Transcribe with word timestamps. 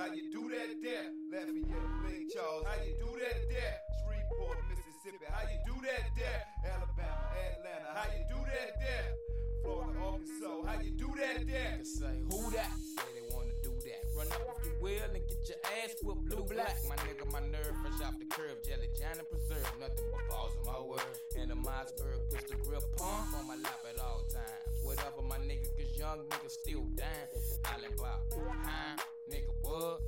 How 0.00 0.08
you 0.16 0.32
do 0.32 0.48
that 0.48 0.80
there? 0.80 1.12
Lafayette, 1.28 1.92
Lake 2.08 2.32
Charles. 2.32 2.64
How 2.64 2.80
you 2.80 2.96
do 2.96 3.12
that 3.20 3.36
there? 3.52 3.76
Shreveport, 4.00 4.56
Mississippi. 4.72 5.28
How 5.28 5.44
you 5.44 5.60
do 5.68 5.76
that 5.84 6.08
there? 6.16 6.40
Alabama, 6.64 7.28
Atlanta. 7.36 7.92
How 7.92 8.08
you 8.08 8.24
do 8.32 8.40
that 8.48 8.80
there? 8.80 9.08
Florida, 9.60 10.00
Arkansas. 10.00 10.56
How 10.64 10.80
you 10.80 10.96
do 10.96 11.12
that 11.20 11.44
there? 11.44 11.76
Can 11.76 11.84
say 11.84 12.16
who 12.32 12.48
that? 12.56 12.72
Say 12.80 13.12
they 13.12 13.28
wanna 13.36 13.52
do 13.60 13.76
that. 13.76 14.00
Run 14.16 14.32
up 14.32 14.56
if 14.56 14.72
you 14.72 14.72
will 14.80 15.04
and 15.04 15.20
get 15.20 15.44
your 15.44 15.60
ass 15.84 15.92
whipped 16.00 16.24
blue 16.32 16.48
black. 16.48 16.80
My 16.88 16.96
nigga, 17.04 17.28
my 17.28 17.44
nerve 17.52 17.76
fresh 17.84 18.00
off 18.00 18.16
the 18.16 18.24
curve. 18.32 18.56
Jelly, 18.64 18.88
Johnny 18.96 19.20
preserve. 19.28 19.68
Nothing 19.76 20.08
but 20.08 20.24
balls 20.32 20.56
in 20.56 20.64
my 20.64 20.80
word. 20.80 21.12
And 21.36 21.52
a 21.52 21.58
Mossberg 21.60 22.24
pistol 22.32 22.56
grip 22.64 22.88
pump 22.96 23.36
on 23.36 23.44
my 23.52 23.60
lap 23.60 23.84
at 23.84 24.00
all 24.00 24.24
times. 24.32 24.80
Whatever 24.80 25.20
my 25.28 25.36
nigga, 25.44 25.68
cause 25.76 25.92
young 25.92 26.24
niggas 26.24 26.56
still 26.56 26.88
dying. 26.96 27.92
Bob, 28.00 28.24
huh? 28.64 28.96
Nigga, 29.30 29.54
what? 29.62 30.00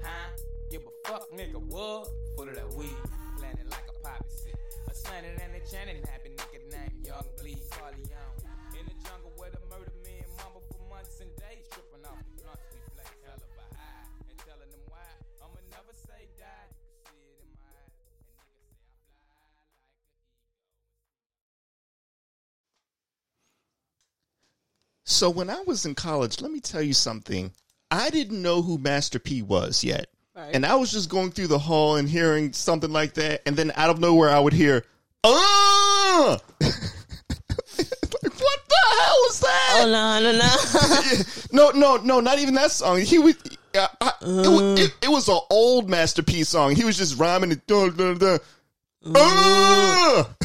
Huh? 0.00 0.30
Give 0.70 0.82
a 0.82 1.08
fuck, 1.08 1.28
nigga, 1.32 1.58
what? 1.58 2.06
Full 2.36 2.48
of 2.48 2.54
that 2.54 2.72
weed, 2.74 2.94
planted 3.36 3.68
like 3.68 3.82
a 3.90 3.92
poppy 4.06 4.30
seed. 4.30 4.54
A 4.88 4.94
slanted 4.94 5.40
and 5.42 5.56
a 5.56 5.60
chanting 5.68 5.96
happy 6.06 6.30
nigga 6.30 6.62
named 6.70 7.04
Young 7.04 7.26
Bleed 7.40 7.58
Carleone. 7.70 8.78
In 8.78 8.86
the 8.86 8.94
jungle 9.02 9.32
where 9.34 9.50
the 9.50 9.58
murder 9.74 9.90
men 10.04 10.22
mumble 10.38 10.62
for 10.70 10.78
months 10.88 11.18
and 11.18 11.34
days, 11.34 11.66
tripping 11.66 12.06
off 12.06 12.14
the 12.22 12.42
blunts. 12.46 12.62
We 12.70 12.78
flex 12.94 13.10
hell 13.26 13.42
of 13.42 13.50
a 13.58 13.74
high 13.74 14.06
and 14.30 14.38
telling 14.38 14.70
them 14.70 14.86
why. 14.86 15.02
I'ma 15.42 15.58
never 15.74 15.90
say 15.90 16.30
die. 16.38 16.70
You 16.70 17.10
can 17.10 17.10
see 17.10 17.26
it 17.26 17.42
in 17.42 17.50
my 17.58 17.74
eyes. 17.74 17.98
And. 18.06 18.70
So 25.02 25.28
when 25.28 25.50
I 25.50 25.58
was 25.66 25.84
in 25.84 25.96
college, 25.96 26.40
let 26.40 26.52
me 26.52 26.60
tell 26.60 26.82
you 26.82 26.94
something. 26.94 27.50
I 27.90 28.10
didn't 28.10 28.40
know 28.40 28.62
who 28.62 28.78
Master 28.78 29.18
P 29.18 29.42
was 29.42 29.82
yet. 29.82 30.06
Right. 30.34 30.54
And 30.54 30.64
I 30.64 30.76
was 30.76 30.92
just 30.92 31.10
going 31.10 31.32
through 31.32 31.48
the 31.48 31.58
hall 31.58 31.96
and 31.96 32.08
hearing 32.08 32.52
something 32.52 32.92
like 32.92 33.14
that, 33.14 33.42
and 33.46 33.56
then 33.56 33.72
out 33.74 33.90
of 33.90 33.98
nowhere 33.98 34.30
I 34.30 34.38
would 34.38 34.52
hear, 34.52 34.84
"Ah!" 35.24 36.38
like, 36.60 36.60
what 36.60 36.70
the 38.22 38.82
hell 39.00 39.16
was 39.26 39.40
that? 39.40 39.72
Oh 39.74 39.86
no, 39.90 40.20
no, 40.22 40.30
no. 40.38 40.48
no, 41.52 41.70
no, 41.78 41.96
no, 42.02 42.20
not 42.20 42.38
even 42.38 42.54
that 42.54 42.70
song. 42.70 43.00
He 43.00 43.18
was. 43.18 43.36
Uh, 43.74 43.88
I, 44.00 44.12
it, 44.22 44.78
it, 44.80 44.94
it 45.02 45.08
was 45.10 45.28
an 45.28 45.38
old 45.50 45.90
Master 45.90 46.22
P 46.22 46.42
song. 46.44 46.74
He 46.74 46.84
was 46.84 46.96
just 46.96 47.18
rhyming 47.18 47.52
it. 47.52 47.66
Duh, 47.66 47.90
duh, 47.90 48.14
duh. 48.14 48.38
Ah! 49.14 50.30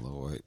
Lord. 0.00 0.42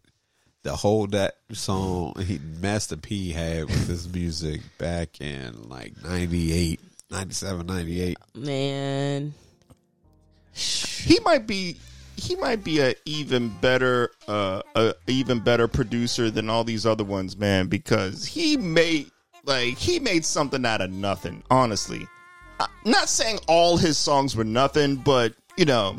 The 0.64 0.76
whole 0.76 1.08
that 1.08 1.38
song 1.54 2.14
he 2.24 2.40
Master 2.60 2.96
P 2.96 3.32
had 3.32 3.66
with 3.66 3.88
his 3.88 4.08
music 4.14 4.62
back 4.78 5.20
in 5.20 5.68
like 5.68 5.94
98, 6.04 6.80
97, 7.10 7.66
98. 7.66 8.18
Man, 8.36 9.34
he 10.54 11.20
might 11.22 11.48
be 11.48 11.78
he 12.16 12.36
might 12.36 12.64
be 12.64 12.80
a 12.80 12.94
even 13.06 13.50
better 13.60 14.12
uh 14.28 14.62
a 14.76 14.94
even 15.08 15.40
better 15.40 15.68
producer 15.68 16.30
than 16.30 16.50
all 16.50 16.64
these 16.64 16.86
other 16.86 17.04
ones 17.04 17.38
man 17.38 17.68
because 17.68 18.26
he 18.26 18.56
made 18.56 19.10
like 19.46 19.76
he 19.78 20.00
made 20.00 20.24
something 20.24 20.64
out 20.64 20.82
of 20.82 20.92
nothing 20.92 21.42
honestly. 21.50 22.08
I 22.60 22.68
not 22.86 23.10
saying 23.10 23.40
all 23.48 23.78
his 23.78 23.98
songs 23.98 24.36
were 24.36 24.44
nothing 24.44 24.98
but 24.98 25.34
you 25.58 25.66
know 25.66 25.98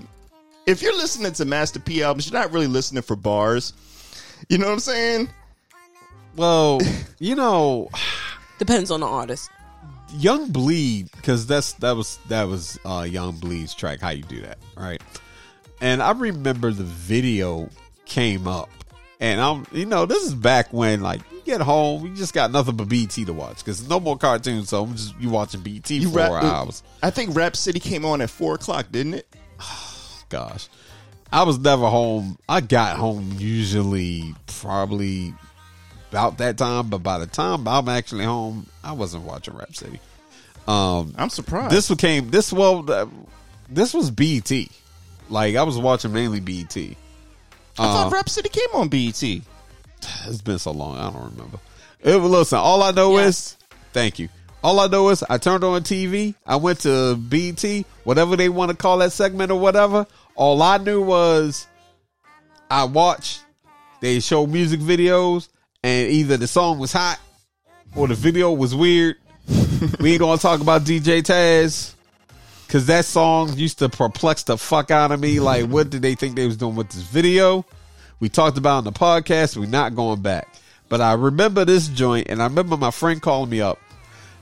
if 0.66 0.80
you're 0.82 0.96
listening 0.96 1.32
to 1.32 1.44
master 1.44 1.80
p 1.80 2.04
albums 2.04 2.30
you're 2.30 2.40
not 2.40 2.52
really 2.52 2.68
listening 2.68 3.02
for 3.02 3.16
bars 3.16 3.72
you 4.48 4.58
know 4.58 4.66
what 4.66 4.72
i'm 4.74 4.78
saying 4.80 5.28
Well, 6.36 6.80
you 7.18 7.34
know, 7.34 7.90
depends 8.58 8.90
on 8.90 9.00
the 9.00 9.06
artist. 9.06 9.50
Young 10.16 10.50
Bleed 10.50 11.10
because 11.16 11.46
that's 11.46 11.72
that 11.74 11.92
was 11.96 12.18
that 12.28 12.44
was 12.44 12.78
uh 12.84 13.06
Young 13.08 13.32
Bleed's 13.36 13.74
track. 13.74 14.00
How 14.00 14.10
you 14.10 14.22
do 14.24 14.40
that, 14.42 14.58
right? 14.76 15.00
And 15.80 16.02
I 16.02 16.12
remember 16.12 16.70
the 16.70 16.84
video 16.84 17.68
came 18.06 18.46
up, 18.46 18.68
and 19.20 19.40
I'm 19.40 19.66
you 19.72 19.86
know 19.86 20.06
this 20.06 20.22
is 20.22 20.34
back 20.34 20.72
when 20.72 21.00
like 21.00 21.20
you 21.32 21.40
get 21.44 21.60
home, 21.62 22.06
you 22.06 22.14
just 22.14 22.34
got 22.34 22.50
nothing 22.52 22.76
but 22.76 22.88
BT 22.88 23.24
to 23.26 23.32
watch 23.32 23.58
because 23.58 23.86
no 23.88 24.00
more 24.00 24.16
cartoons, 24.18 24.68
so 24.68 24.84
I'm 24.84 24.94
just 24.94 25.14
you 25.18 25.28
watching 25.30 25.60
BT 25.62 25.98
you 25.98 26.10
for 26.10 26.18
rap- 26.18 26.42
hours. 26.44 26.82
i 27.02 27.10
think 27.10 27.34
rap 27.34 27.56
city 27.56 27.80
came 27.80 28.04
on 28.04 28.20
at 28.20 28.30
four 28.30 28.54
o'clock 28.54 28.86
didn't 28.90 29.14
it 29.14 29.26
Gosh, 30.28 30.68
I 31.32 31.44
was 31.44 31.58
never 31.58 31.88
home. 31.88 32.38
I 32.48 32.60
got 32.60 32.96
home 32.96 33.34
usually 33.38 34.34
probably 34.46 35.34
about 36.10 36.38
that 36.38 36.58
time, 36.58 36.88
but 36.90 36.98
by 36.98 37.18
the 37.18 37.26
time 37.26 37.66
I'm 37.66 37.88
actually 37.88 38.24
home, 38.24 38.66
I 38.84 38.92
wasn't 38.92 39.24
watching 39.24 39.54
Rap 39.56 39.74
City. 39.74 39.98
Um, 40.68 41.12
i'm 41.18 41.28
surprised 41.28 41.72
this 41.74 41.88
became 41.88 42.30
this 42.30 42.52
well 42.52 42.84
this 43.68 43.92
was 43.92 44.10
BT. 44.12 44.70
Like 45.28 45.56
I 45.56 45.62
was 45.64 45.76
watching 45.78 46.12
mainly 46.12 46.38
BT. 46.38 46.96
i 47.78 47.82
Uh, 47.82 47.92
thought 47.92 48.12
rap 48.12 48.28
city 48.28 48.48
came 48.48 48.68
on 48.74 48.88
BT. 48.88 49.42
It's 50.26 50.40
been 50.42 50.58
so 50.58 50.70
long, 50.70 50.98
I 50.98 51.10
don't 51.10 51.32
remember. 51.32 51.58
It, 52.00 52.16
listen, 52.16 52.58
all 52.58 52.82
I 52.82 52.90
know 52.92 53.16
Yes. 53.18 53.28
is 53.28 53.56
thank 53.92 54.18
you. 54.20 54.28
All 54.62 54.78
I 54.78 54.86
know 54.86 55.08
is 55.08 55.24
I 55.28 55.38
turned 55.38 55.64
on 55.64 55.82
TV. 55.82 56.34
I 56.46 56.54
went 56.56 56.80
to 56.80 57.16
BT, 57.16 57.84
whatever 58.04 58.36
they 58.36 58.48
want 58.48 58.70
to 58.70 58.76
call 58.76 58.98
that 58.98 59.10
segment 59.12 59.50
or 59.50 59.58
whatever. 59.58 60.06
All 60.34 60.62
I 60.62 60.78
knew 60.78 61.02
was 61.02 61.66
I 62.70 62.84
watched. 62.84 63.44
They 64.00 64.20
show 64.20 64.46
music 64.46 64.80
videos, 64.80 65.48
and 65.82 66.10
either 66.10 66.36
the 66.36 66.46
song 66.46 66.78
was 66.78 66.92
hot 66.92 67.20
or 67.94 68.08
the 68.08 68.14
video 68.14 68.52
was 68.52 68.74
weird. 68.74 69.16
we 70.00 70.12
ain't 70.12 70.20
gonna 70.20 70.38
talk 70.38 70.60
about 70.60 70.82
DJ 70.82 71.22
Taz 71.22 71.94
because 72.66 72.86
that 72.86 73.04
song 73.04 73.52
used 73.56 73.80
to 73.80 73.88
perplex 73.88 74.44
the 74.44 74.56
fuck 74.56 74.90
out 74.90 75.12
of 75.12 75.20
me. 75.20 75.40
Like, 75.40 75.66
what 75.66 75.90
did 75.90 76.02
they 76.02 76.14
think 76.14 76.36
they 76.36 76.46
was 76.46 76.56
doing 76.56 76.74
with 76.74 76.88
this 76.88 77.02
video? 77.02 77.66
We 78.18 78.28
talked 78.28 78.56
about 78.56 78.76
it 78.76 78.78
on 78.78 78.84
the 78.84 78.92
podcast. 78.92 79.56
We're 79.56 79.66
not 79.66 79.94
going 79.94 80.22
back. 80.22 80.48
But 80.88 81.00
I 81.00 81.12
remember 81.14 81.64
this 81.64 81.88
joint, 81.88 82.28
and 82.28 82.40
I 82.40 82.46
remember 82.46 82.76
my 82.76 82.90
friend 82.90 83.20
calling 83.20 83.50
me 83.50 83.60
up, 83.60 83.78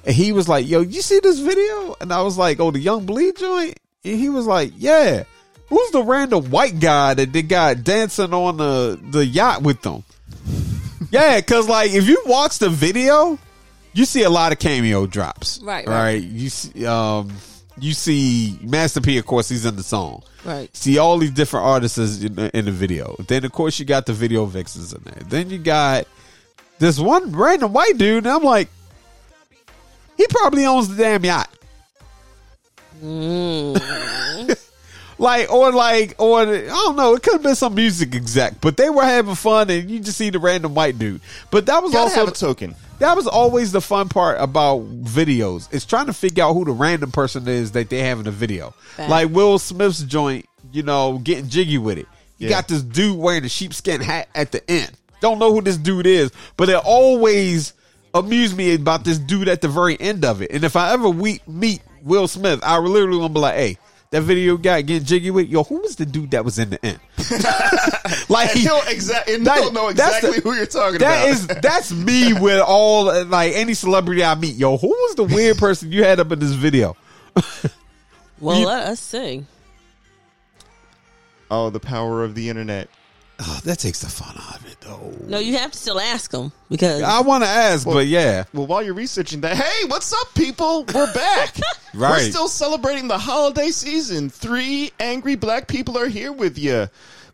and 0.05 0.15
he 0.15 0.33
was 0.33 0.49
like, 0.49 0.69
"Yo, 0.69 0.81
you 0.81 1.03
see 1.03 1.21
this 1.21 1.39
video?" 1.39 1.97
And 2.01 2.13
I 2.13 2.23
was 2.23 2.39
like, 2.39 2.61
"Oh, 2.61 2.71
the 2.71 2.79
Young 2.79 3.07
Bleed 3.07 3.37
joint." 3.37 3.79
And 4.05 4.19
he 4.19 4.29
was 4.29 4.47
like, 4.47 4.73
"Yeah." 4.77 5.25
Who's 5.71 5.91
the 5.93 6.03
random 6.03 6.51
white 6.51 6.81
guy 6.81 7.15
that 7.15 7.33
they 7.33 7.43
got 7.43 7.85
dancing 7.85 8.35
on 8.35 8.57
the 8.57 9.01
the 9.11 9.25
yacht 9.25 9.63
with 9.63 9.81
them? 9.83 10.05
yeah, 11.11 11.37
because 11.37 11.69
like 11.69 11.93
if 11.93 12.09
you 12.09 12.21
watch 12.27 12.59
the 12.59 12.69
video, 12.69 13.39
you 13.93 14.05
see 14.05 14.25
a 14.25 14.31
lot 14.31 14.51
of 14.51 14.59
cameo 14.59 15.07
drops. 15.07 15.61
Right, 15.63 15.87
right. 15.87 16.03
right. 16.03 16.23
You 16.23 16.49
see, 16.49 16.85
um, 16.87 17.33
you 17.79 17.93
see 17.93 18.59
Master 18.63 19.01
P. 19.01 19.17
Of 19.19 19.27
course, 19.27 19.49
he's 19.49 19.65
in 19.65 19.77
the 19.77 19.85
song. 19.85 20.25
Right. 20.45 20.75
See 20.77 20.99
all 20.99 21.19
these 21.19 21.31
different 21.31 21.67
artists 21.67 22.21
in 22.21 22.35
the, 22.35 22.57
in 22.57 22.65
the 22.65 22.73
video. 22.73 23.15
Then 23.29 23.45
of 23.45 23.53
course 23.53 23.79
you 23.79 23.85
got 23.85 24.07
the 24.07 24.13
video 24.13 24.47
vixens 24.47 24.93
in 24.93 25.03
there. 25.05 25.23
Then 25.25 25.51
you 25.51 25.59
got 25.59 26.09
this 26.81 26.99
one 26.99 27.31
random 27.33 27.73
white 27.73 27.97
dude, 27.97 28.25
and 28.25 28.33
I'm 28.33 28.43
like, 28.43 28.69
he 30.17 30.27
probably 30.29 30.67
owns 30.67 30.89
the 30.89 30.97
damn 30.97 31.25
yacht. 31.25 31.49
like 35.21 35.53
or 35.53 35.71
like 35.73 36.15
or 36.19 36.41
I 36.41 36.67
don't 36.67 36.97
know, 36.97 37.15
it 37.15 37.23
could 37.23 37.35
have 37.35 37.43
been 37.43 37.55
some 37.55 37.75
music 37.75 38.15
exec, 38.15 38.61
but 38.61 38.77
they 38.77 38.91
were 38.91 39.05
having 39.05 39.35
fun, 39.37 39.71
and 39.71 39.89
you 39.91 40.01
just 40.01 40.19
see 40.19 40.31
the 40.31 40.39
random 40.41 40.75
white 40.75 40.99
dude. 40.99 41.21
But 41.51 41.67
that 41.67 41.83
was 41.83 41.93
Gotta 41.93 42.03
also 42.05 42.21
have 42.21 42.29
a 42.29 42.33
token. 42.33 42.75
that 42.99 43.15
was 43.17 43.27
always 43.27 43.71
the 43.71 43.81
fun 43.81 44.09
part 44.09 44.39
about 44.41 44.81
videos. 45.05 45.69
It's 45.73 45.85
trying 45.85 46.07
to 46.07 46.13
figure 46.13 46.43
out 46.45 46.55
who 46.55 46.65
the 46.65 46.73
random 46.73 47.13
person 47.13 47.47
is 47.47 47.73
that 47.73 47.91
they 47.91 47.99
have 47.99 48.19
in 48.19 48.25
the 48.25 48.31
video. 48.31 48.71
Fact. 48.97 49.11
Like 49.11 49.31
Will 49.31 49.59
Smith's 49.59 50.03
joint, 50.03 50.47
you 50.73 50.83
know, 50.83 51.19
getting 51.19 51.49
jiggy 51.49 51.79
with 51.79 51.99
it. 51.99 52.07
You 52.39 52.49
Yeah. 52.49 52.57
got 52.57 52.69
this 52.69 52.81
dude 52.83 53.19
wearing 53.19 53.45
a 53.45 53.49
sheepskin 53.51 54.01
hat 54.01 54.29
at 54.35 54.51
the 54.53 54.69
end. 54.71 54.91
Don't 55.21 55.39
know 55.39 55.53
who 55.53 55.61
this 55.61 55.77
dude 55.77 56.07
is, 56.07 56.31
but 56.57 56.71
it 56.71 56.77
always 56.77 57.75
amused 58.15 58.57
me 58.57 58.75
about 58.75 59.05
this 59.05 59.19
dude 59.19 59.49
at 59.49 59.61
the 59.61 59.69
very 59.69 60.01
end 60.01 60.25
of 60.25 60.41
it. 60.41 60.51
And 60.51 60.65
if 60.65 60.75
I 60.77 60.93
ever 60.93 61.11
we- 61.11 61.43
meet 61.47 61.83
Will 62.03 62.27
Smith, 62.27 62.61
I 62.63 62.79
literally 62.79 63.19
gonna 63.19 63.29
be 63.35 63.41
like, 63.41 63.55
hey, 63.55 63.79
that 64.11 64.23
video 64.23 64.57
guy 64.57 64.83
getting 64.83 65.05
jiggy 65.07 65.31
with, 65.31 65.49
yo, 65.49 65.63
who 65.63 65.77
was 65.81 65.95
the 65.97 66.05
dude 66.05 66.33
that 66.33 66.45
was 66.45 66.59
in 66.59 66.71
the 66.71 66.85
end? 66.85 66.99
like 68.29 68.51
And 68.51 68.59
he'll 68.59 68.83
exactly 68.89 69.35
and 69.37 69.47
That- 69.47 69.59
he'll 69.61 69.73
know 69.73 69.89
exactly 69.89 70.33
the- 70.33 70.41
who 70.41 70.55
you're 70.55 70.67
talking 70.67 70.99
that 70.99 71.23
about. 71.23 71.29
is 71.29 71.47
that's 71.47 71.93
me 71.93 72.33
with 72.33 72.61
all 72.61 73.05
like 73.27 73.53
any 73.55 73.75
celebrity 73.75 74.25
I 74.25 74.35
meet. 74.35 74.57
Yo, 74.57 74.77
who 74.77 74.89
was 74.89 75.15
the 75.15 75.23
weird 75.25 75.59
person 75.59 75.93
you 75.93 76.03
had 76.03 76.19
up 76.21 76.33
in 76.33 76.39
this 76.39 76.53
video? 76.53 76.97
Well, 78.41 78.59
You- 78.59 78.67
let 78.69 78.87
us 78.89 79.01
see. 79.01 79.45
oh, 81.51 81.69
the 81.69 81.79
power 81.79 82.25
of 82.25 82.35
the 82.35 82.49
internet. 82.49 82.89
Oh, 83.39 83.61
that 83.65 83.79
takes 83.79 84.01
the 84.01 84.09
fun 84.09 84.35
out 84.35 84.57
of 84.57 84.67
it, 84.67 84.70
though. 84.81 85.13
No, 85.27 85.39
you 85.39 85.57
have 85.59 85.73
to 85.73 85.79
still 85.79 86.01
ask 86.01 86.31
them 86.31 86.53
because 86.69 87.03
I 87.03 87.21
want 87.21 87.45
to 87.45 87.51
ask, 87.51 87.85
but 87.87 88.07
yeah, 88.07 88.45
Well, 88.55 88.67
while 88.67 88.83
you're 88.83 88.95
researching 88.95 89.41
that, 89.43 89.57
hey, 89.57 89.87
what's 89.89 90.13
up, 90.13 90.35
people? 90.35 90.85
We're 90.95 91.13
back. 91.13 91.57
Right. 91.93 92.11
We're 92.23 92.31
still 92.31 92.47
celebrating 92.47 93.09
the 93.09 93.19
holiday 93.19 93.71
season. 93.71 94.31
Three 94.31 94.93
angry 95.01 95.35
black 95.35 95.67
people 95.67 95.99
are 95.99 96.07
here 96.07 96.31
with 96.33 96.57
you. 96.57 96.87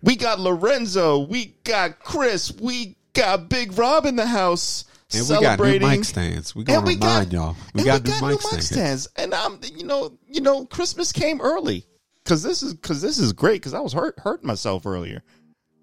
We 0.02 0.16
got 0.16 0.40
Lorenzo. 0.40 1.18
We 1.18 1.54
got 1.64 1.98
Chris. 2.00 2.50
We 2.58 2.96
got 3.12 3.50
Big 3.50 3.76
Rob 3.76 4.06
in 4.06 4.16
the 4.16 4.24
house. 4.26 4.86
And 5.12 5.24
we 5.24 5.28
got 5.28 5.40
new 5.40 5.44
celebrating. 5.66 5.88
mic 5.88 6.04
stands. 6.06 6.56
We 6.56 6.64
gonna 6.64 6.78
And 6.78 6.86
we 6.88 6.94
remind 6.94 7.30
got- 7.32 7.36
y'all. 7.36 7.56
We 7.74 7.82
and 7.82 8.02
got 8.02 8.22
new 8.22 8.28
mic 8.28 8.40
stands. 8.40 8.66
stands. 8.70 9.08
And 9.16 9.34
um, 9.34 9.60
you 9.76 9.84
know, 9.84 10.16
you 10.26 10.40
know, 10.40 10.64
Christmas 10.64 11.12
came 11.12 11.42
early 11.42 11.84
because 12.24 12.42
this 12.42 12.62
is 12.62 12.72
because 12.72 13.02
this 13.02 13.18
is 13.18 13.34
great 13.34 13.60
because 13.60 13.74
I 13.74 13.80
was 13.80 13.92
hurt 13.92 14.18
hurting 14.20 14.46
myself 14.46 14.86
earlier 14.86 15.22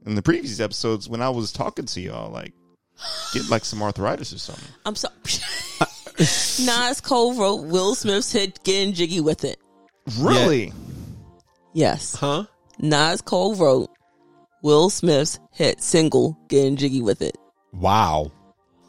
in 0.05 0.15
the 0.15 0.21
previous 0.21 0.59
episodes 0.59 1.07
when 1.09 1.21
I 1.21 1.29
was 1.29 1.51
talking 1.51 1.85
to 1.85 2.01
y'all 2.01 2.31
like 2.31 2.53
get 3.33 3.49
like 3.49 3.65
some 3.65 3.81
arthritis 3.81 4.33
or 4.33 4.39
something. 4.39 4.67
I'm 4.85 4.95
sorry. 4.95 5.13
Nas 6.65 7.01
Cole 7.01 7.33
wrote 7.33 7.63
Will 7.65 7.95
Smith's 7.95 8.31
hit 8.31 8.63
"Getting 8.63 8.93
Jiggy 8.93 9.19
with 9.21 9.43
It." 9.43 9.59
Really? 10.19 10.73
Yes, 11.73 12.15
Huh? 12.15 12.45
Nas 12.79 13.21
Cole 13.21 13.55
wrote 13.55 13.89
Will 14.61 14.89
Smith's 14.89 15.39
hit 15.51 15.81
single 15.81 16.37
"Getting 16.49 16.75
Jiggy 16.75 17.01
with 17.01 17.21
It." 17.21 17.37
Wow. 17.73 18.31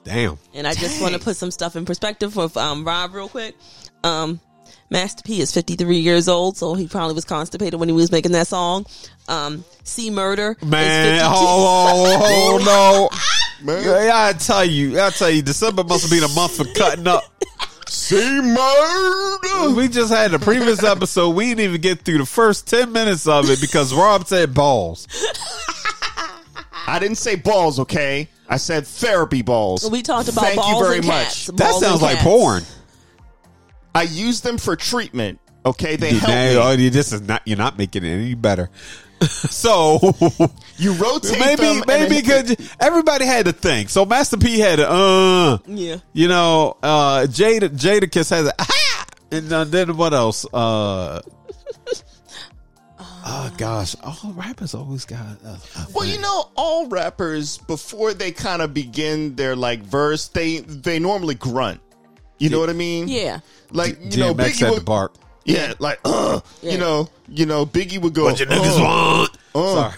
Damn. 0.05 0.38
And 0.52 0.66
I 0.66 0.75
just 0.75 1.00
want 1.00 1.14
to 1.14 1.20
put 1.20 1.37
some 1.37 1.50
stuff 1.50 1.76
in 1.76 1.87
perspective 1.87 2.34
for 2.34 2.50
um, 2.56 2.84
Rob 2.84 3.14
real 3.14 3.28
quick. 3.28 3.56
Um, 4.02 4.38
Master 4.91 5.23
P 5.25 5.41
is 5.41 5.51
53 5.53 5.97
years 5.99 6.29
old, 6.29 6.57
so 6.57 6.75
he 6.75 6.87
probably 6.87 7.15
was 7.15 7.25
constipated 7.25 7.81
when 7.81 7.89
he 7.89 7.95
was 7.95 8.13
making 8.13 8.33
that 8.33 8.47
song. 8.47 8.87
Um, 9.29 9.65
C 9.83 10.11
Murder 10.11 10.57
Man, 10.63 11.15
is 11.17 11.23
52. 11.23 11.35
oh, 11.35 12.19
oh, 12.21 13.09
oh. 13.13 13.65
Man. 13.65 13.83
Yeah, 13.85 14.11
I 14.15 14.33
tell 14.35 14.65
you, 14.65 15.01
I 15.01 15.11
tell 15.11 15.31
you, 15.31 15.41
December 15.43 15.83
must 15.85 16.03
have 16.03 16.11
been 16.11 16.23
a 16.29 16.35
month 16.35 16.57
for 16.57 16.65
cutting 16.79 17.07
up. 17.09 17.25
See 17.89 18.41
murder. 18.41 19.71
We 19.75 19.89
just 19.89 20.13
had 20.13 20.33
the 20.33 20.39
previous 20.39 20.83
episode. 20.83 21.31
We 21.31 21.47
didn't 21.47 21.61
even 21.61 21.81
get 21.81 22.01
through 22.03 22.19
the 22.19 22.27
first 22.27 22.69
ten 22.69 22.93
minutes 22.93 23.27
of 23.27 23.49
it 23.51 23.61
because 23.61 23.95
Rob 23.95 24.27
said 24.27 24.53
balls. 24.53 25.07
I 26.87 26.99
didn't 26.99 27.17
say 27.19 27.37
balls, 27.37 27.79
okay? 27.81 28.29
I 28.49 28.59
said 28.59 28.87
therapy 28.87 29.41
balls. 29.43 29.89
We 29.91 30.03
talked 30.03 30.29
about 30.29 30.43
Thank 30.45 30.57
balls 30.57 30.75
you 30.79 30.85
very 30.85 30.97
and 30.99 31.05
cats. 31.07 31.49
much. 31.49 31.57
That 31.57 31.71
Balls 31.71 31.83
sounds 31.83 32.03
like 32.03 32.17
cats. 32.19 32.25
porn. 32.27 32.63
I 33.94 34.02
use 34.02 34.41
them 34.41 34.58
for 34.58 34.76
treatment. 34.76 35.41
Okay, 35.67 35.96
they 35.96 36.11
You- 36.12 36.19
help 36.19 36.31
now, 36.31 36.49
me. 36.49 36.56
oh, 36.56 36.70
you- 36.73 36.91
this 36.91 37.12
is 37.12 37.23
not. 37.23 37.43
You're 37.46 37.56
not 37.58 37.79
making 37.79 38.05
it 38.05 38.08
any 38.12 38.35
better. 38.35 38.69
so 39.23 39.99
You 40.76 40.93
rotate 40.94 41.38
maybe 41.38 41.62
them. 41.62 41.76
and 41.79 41.87
maybe 41.87 42.20
then- 42.20 42.46
could 42.46 42.69
everybody 42.81 43.25
had 43.25 43.46
a 43.46 43.52
thing. 43.52 43.88
So 43.88 44.05
Master 44.05 44.37
P 44.37 44.58
had 44.58 44.81
a 44.81 44.91
uh, 44.91 45.58
Yeah. 45.67 45.96
you 46.12 46.29
know, 46.29 46.76
uh, 46.82 47.26
Jadakiss 47.29 48.31
has 48.31 48.46
a 48.49 48.52
ah, 48.58 49.06
and 49.31 49.50
uh, 49.52 49.64
then 49.64 49.97
what 49.97 50.12
else? 50.12 50.44
Uh, 50.52 51.23
oh 53.26 53.55
gosh, 53.56 53.94
all 54.02 54.32
rappers 54.35 54.75
always 54.75 55.05
got. 55.05 55.20
A, 55.44 55.49
a 55.49 55.87
Well, 55.94 56.06
you 56.06 56.20
know, 56.20 56.50
all 56.56 56.88
rappers 56.88 57.58
before 57.58 58.12
they 58.14 58.32
kind 58.32 58.61
of 58.62 58.75
begin 58.75 59.37
their 59.37 59.56
like 59.56 59.81
verse, 59.82 60.29
they 60.29 60.58
they 60.58 60.99
normally 60.99 61.35
grunt. 61.37 61.81
You 62.39 62.51
know 62.51 62.61
what 62.61 62.71
I 62.71 62.75
mean? 62.75 63.09
Yeah. 63.09 63.41
Like 63.71 63.99
you 64.01 64.19
know, 64.21 64.35
DMX 64.35 64.45
Biggie 64.47 64.61
had 64.61 64.71
would 64.71 64.79
to 64.81 64.85
bark. 64.85 65.15
yeah, 65.45 65.75
like 65.79 66.01
uh, 66.05 66.41
Yeah. 66.63 66.73
you 66.73 66.79
know, 66.79 67.09
you 67.29 67.47
know, 67.47 67.65
Biggie 67.67 68.01
would 68.01 68.15
go. 68.15 68.25
What 68.25 68.41
you 68.41 68.47
niggas 68.47 68.79
"Uh." 68.79 68.83
want? 68.83 69.39
Uh. 69.55 69.75
Sorry. 69.75 69.95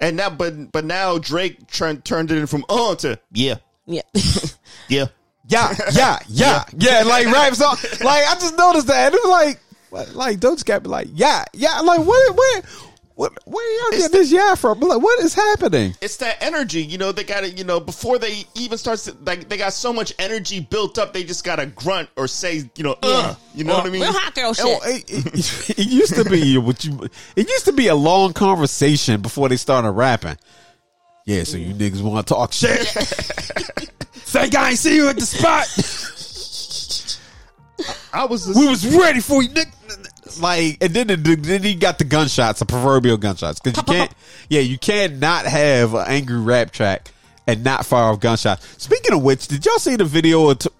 And 0.00 0.16
now, 0.16 0.30
but 0.30 0.72
but 0.72 0.84
now 0.84 1.18
Drake 1.18 1.68
turned 1.70 2.04
turned 2.04 2.30
it 2.32 2.38
in 2.38 2.46
from 2.46 2.64
uh 2.68 2.94
to 2.96 3.18
yeah, 3.32 3.56
Yeah. 3.86 4.02
yeah. 4.88 5.06
Yeah, 5.48 5.74
yeah, 5.92 6.18
yeah, 6.28 6.64
yeah. 6.76 7.02
Like 7.02 7.26
rap 7.26 7.54
song. 7.54 7.76
Like 8.00 8.24
I 8.26 8.34
just 8.40 8.56
noticed 8.56 8.86
that. 8.86 9.12
It 9.12 9.20
was 9.22 9.30
like, 9.30 9.60
what, 9.90 10.14
like 10.14 10.38
Doja 10.38 10.64
Cat 10.64 10.82
be 10.84 10.88
like, 10.88 11.08
yeah, 11.12 11.44
yeah. 11.52 11.80
Like 11.80 11.98
what, 12.00 12.36
where, 12.36 12.62
what, 13.22 13.38
where 13.46 13.78
y'all 13.78 13.94
It's 13.98 14.08
get 14.08 14.12
this 14.12 14.32
yeah 14.32 14.56
from? 14.56 14.80
Like, 14.80 15.00
what 15.00 15.20
is 15.20 15.32
happening? 15.34 15.94
It's 16.00 16.16
that 16.16 16.42
energy, 16.42 16.82
you 16.82 16.98
know. 16.98 17.12
They 17.12 17.22
got 17.22 17.42
to, 17.42 17.50
you 17.50 17.62
know, 17.62 17.78
before 17.78 18.18
they 18.18 18.42
even 18.56 18.76
starts, 18.78 19.04
to, 19.04 19.16
like 19.24 19.48
they 19.48 19.56
got 19.56 19.72
so 19.72 19.92
much 19.92 20.12
energy 20.18 20.58
built 20.58 20.98
up. 20.98 21.12
They 21.12 21.22
just 21.22 21.44
got 21.44 21.56
to 21.56 21.66
grunt 21.66 22.08
or 22.16 22.26
say, 22.26 22.68
you 22.74 22.82
know, 22.82 22.96
uh, 23.02 23.34
you 23.54 23.62
know 23.62 23.74
what 23.74 23.86
I 23.86 23.90
mean? 23.90 24.02
Real 24.02 24.12
hot 24.12 24.34
girl 24.34 24.52
shit. 24.52 24.64
Oh, 24.66 24.80
it, 24.84 25.04
it- 25.08 25.70
it 25.78 25.86
used 25.86 26.14
to 26.16 26.24
be 26.24 26.58
what 26.58 26.84
you. 26.84 27.08
It 27.36 27.48
used 27.48 27.66
to 27.66 27.72
be 27.72 27.86
a 27.86 27.94
long 27.94 28.32
conversation 28.32 29.20
before 29.20 29.48
they 29.48 29.56
started 29.56 29.92
rapping. 29.92 30.36
Yeah, 31.24 31.44
so 31.44 31.56
you 31.56 31.72
niggas 31.74 32.02
want 32.02 32.26
to 32.26 32.34
talk 32.34 32.52
shit? 32.52 32.80
Think 32.88 34.56
I 34.56 34.70
ain't 34.70 34.78
see 34.78 34.96
you 34.96 35.08
at 35.08 35.14
the 35.16 35.22
spot? 35.22 35.68
I 38.12 38.24
was, 38.24 38.46
we 38.48 38.68
was 38.68 38.84
ready 38.96 39.20
for 39.20 39.42
you, 39.42 39.48
nigga. 39.50 39.72
Like, 40.40 40.78
and 40.80 40.92
then, 40.94 41.06
the, 41.08 41.36
then 41.36 41.62
he 41.62 41.74
got 41.74 41.98
the 41.98 42.04
gunshots, 42.04 42.60
the 42.60 42.66
proverbial 42.66 43.16
gunshots, 43.16 43.60
because 43.60 43.76
you 43.76 43.82
can't. 43.84 44.12
Yeah, 44.48 44.60
you 44.60 44.78
can't 44.78 45.18
not 45.18 45.46
have 45.46 45.94
an 45.94 46.04
angry 46.06 46.40
rap 46.40 46.70
track 46.70 47.12
and 47.46 47.64
not 47.64 47.86
fire 47.86 48.04
off 48.04 48.20
gunshots. 48.20 48.82
Speaking 48.82 49.14
of 49.14 49.22
which, 49.22 49.48
did 49.48 49.64
y'all 49.64 49.78
see 49.78 49.96
the 49.96 50.04
video? 50.04 50.48
Of 50.50 50.58
t- 50.58 50.70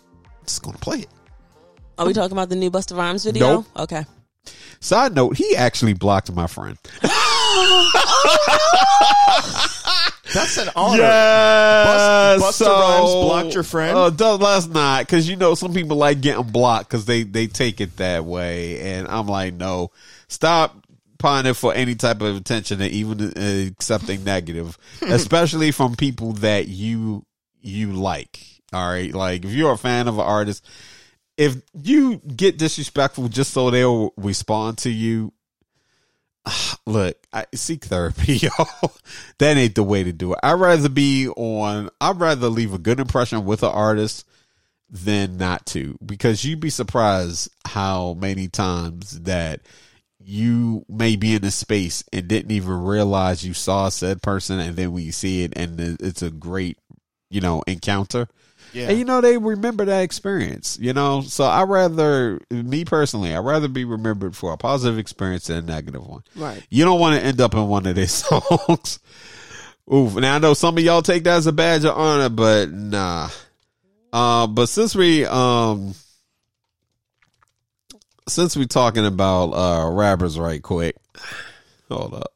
just 0.44 0.62
gonna 0.62 0.78
play 0.78 1.00
it. 1.00 1.08
Are 1.98 2.06
we 2.06 2.12
talking 2.12 2.32
about 2.32 2.48
the 2.48 2.56
new 2.56 2.70
Busta 2.70 2.96
Rhymes 2.96 3.24
video? 3.24 3.46
Nope. 3.46 3.66
Okay. 3.76 4.04
Side 4.80 5.14
note: 5.14 5.36
He 5.36 5.56
actually 5.56 5.94
blocked 5.94 6.32
my 6.32 6.46
friend. 6.46 6.78
that's 10.34 10.56
an 10.58 10.70
honor. 10.74 10.98
Bust- 11.02 12.60
Busta 12.60 12.66
Rhymes 12.66 13.12
blocked 13.12 13.54
your 13.54 13.62
friend? 13.62 13.96
Uh, 13.96 14.10
does- 14.10 14.40
let's 14.40 14.66
not, 14.68 15.00
because 15.06 15.28
you 15.28 15.36
know 15.36 15.54
some 15.54 15.72
people 15.74 15.96
like 15.96 16.20
getting 16.20 16.44
blocked 16.44 16.88
because 16.90 17.04
they 17.04 17.22
they 17.22 17.46
take 17.46 17.80
it 17.80 17.96
that 17.98 18.24
way, 18.24 18.80
and 18.80 19.08
I'm 19.08 19.26
like, 19.26 19.54
no, 19.54 19.90
stop 20.28 20.76
pining 21.18 21.54
for 21.54 21.72
any 21.74 21.94
type 21.94 22.20
of 22.22 22.36
attention, 22.36 22.80
and 22.80 22.92
even 22.92 23.20
uh, 23.36 23.68
accepting 23.70 24.24
negative, 24.24 24.78
especially 25.02 25.70
from 25.70 25.94
people 25.96 26.32
that 26.34 26.68
you 26.68 27.24
you 27.60 27.92
like. 27.92 28.40
All 28.72 28.88
right, 28.88 29.12
like 29.12 29.44
if 29.44 29.50
you're 29.50 29.72
a 29.72 29.78
fan 29.78 30.08
of 30.08 30.14
an 30.18 30.24
artist, 30.24 30.64
if 31.36 31.56
you 31.82 32.16
get 32.18 32.56
disrespectful 32.56 33.28
just 33.28 33.52
so 33.52 33.70
they'll 33.70 34.14
respond 34.16 34.78
to 34.78 34.90
you, 34.90 35.32
look, 36.86 37.16
I 37.32 37.46
seek 37.54 37.84
therapy, 37.84 38.34
y'all. 38.36 38.92
that 39.38 39.56
ain't 39.56 39.74
the 39.74 39.82
way 39.82 40.04
to 40.04 40.12
do 40.12 40.32
it. 40.32 40.40
I'd 40.42 40.54
rather 40.54 40.88
be 40.88 41.28
on. 41.28 41.90
I'd 42.00 42.20
rather 42.20 42.48
leave 42.48 42.74
a 42.74 42.78
good 42.78 43.00
impression 43.00 43.44
with 43.44 43.62
an 43.62 43.70
artist 43.70 44.26
than 44.90 45.38
not 45.38 45.64
to, 45.66 45.98
because 46.04 46.44
you'd 46.44 46.60
be 46.60 46.70
surprised 46.70 47.50
how 47.66 48.14
many 48.14 48.46
times 48.48 49.20
that 49.20 49.60
you 50.18 50.84
may 50.88 51.16
be 51.16 51.34
in 51.34 51.44
a 51.44 51.50
space 51.50 52.04
and 52.12 52.28
didn't 52.28 52.52
even 52.52 52.84
realize 52.84 53.44
you 53.44 53.54
saw 53.54 53.88
said 53.88 54.22
person, 54.22 54.60
and 54.60 54.76
then 54.76 54.92
when 54.92 55.02
you 55.02 55.12
see 55.12 55.44
it, 55.44 55.52
and 55.56 55.80
it's 55.80 56.22
a 56.22 56.30
great, 56.30 56.78
you 57.30 57.40
know, 57.40 57.62
encounter. 57.66 58.28
Yeah. 58.72 58.88
And 58.88 58.98
you 58.98 59.04
know 59.04 59.20
they 59.20 59.38
remember 59.38 59.84
that 59.84 60.02
experience, 60.02 60.78
you 60.80 60.92
know. 60.92 61.20
So 61.22 61.44
I 61.44 61.64
rather, 61.64 62.40
me 62.50 62.84
personally, 62.84 63.34
I 63.34 63.38
rather 63.38 63.68
be 63.68 63.84
remembered 63.84 64.34
for 64.34 64.52
a 64.52 64.56
positive 64.56 64.98
experience 64.98 65.48
than 65.48 65.58
a 65.58 65.62
negative 65.62 66.06
one. 66.06 66.22
Right. 66.34 66.64
You 66.70 66.84
don't 66.84 67.00
want 67.00 67.18
to 67.18 67.24
end 67.24 67.40
up 67.40 67.54
in 67.54 67.68
one 67.68 67.86
of 67.86 67.94
their 67.94 68.06
songs. 68.08 68.98
Oof. 69.92 70.14
Now 70.14 70.36
I 70.36 70.38
know 70.38 70.54
some 70.54 70.78
of 70.78 70.84
y'all 70.84 71.02
take 71.02 71.24
that 71.24 71.36
as 71.36 71.46
a 71.46 71.52
badge 71.52 71.84
of 71.84 71.96
honor, 71.96 72.28
but 72.28 72.70
nah. 72.70 73.28
Uh, 74.12 74.46
but 74.46 74.66
since 74.66 74.94
we 74.94 75.24
um 75.26 75.94
since 78.28 78.56
we 78.56 78.66
talking 78.66 79.06
about 79.06 79.52
uh 79.52 79.90
rappers 79.90 80.38
right 80.38 80.62
quick, 80.62 80.96
hold 81.90 82.14
up. 82.14 82.32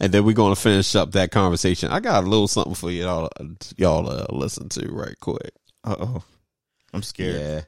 And 0.00 0.12
then 0.12 0.24
we're 0.24 0.34
gonna 0.34 0.56
finish 0.56 0.94
up 0.94 1.12
that 1.12 1.30
conversation. 1.30 1.90
I 1.90 2.00
got 2.00 2.24
a 2.24 2.26
little 2.26 2.48
something 2.48 2.74
for 2.74 2.90
y'all 2.90 3.30
y'all 3.76 4.04
to 4.04 4.34
listen 4.34 4.68
to 4.70 4.88
right 4.90 5.18
quick. 5.20 5.52
Uh 5.84 5.96
oh, 5.98 6.24
I'm 6.92 7.02
scared. 7.02 7.66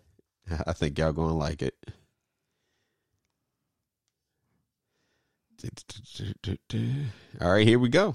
Yeah. 0.49 0.59
I 0.67 0.73
think 0.73 0.99
y'all 0.99 1.13
gonna 1.13 1.37
like 1.37 1.63
it. 1.63 1.75
All 7.41 7.53
right, 7.53 7.67
here 7.67 7.79
we 7.79 7.89
go. 7.89 8.15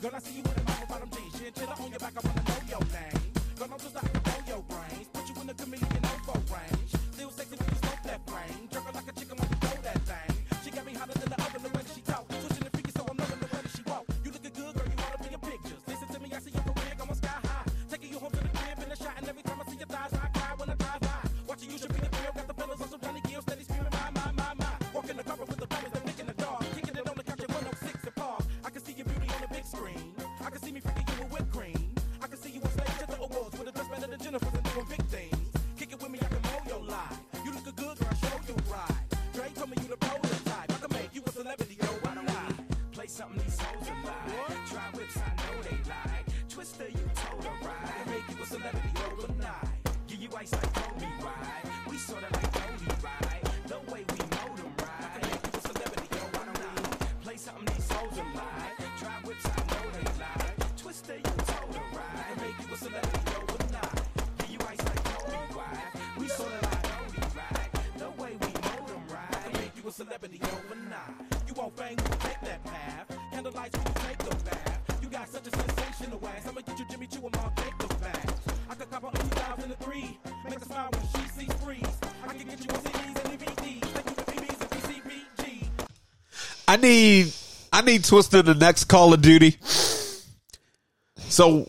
Girl, 0.00 0.12
I 0.14 0.20
see 0.20 0.36
you 0.36 0.57
I 86.68 86.76
need 86.76 87.32
I 87.72 87.80
need 87.80 88.04
Twister 88.04 88.42
the 88.42 88.54
next 88.54 88.84
Call 88.84 89.14
of 89.14 89.22
Duty. 89.22 89.56
So 91.16 91.66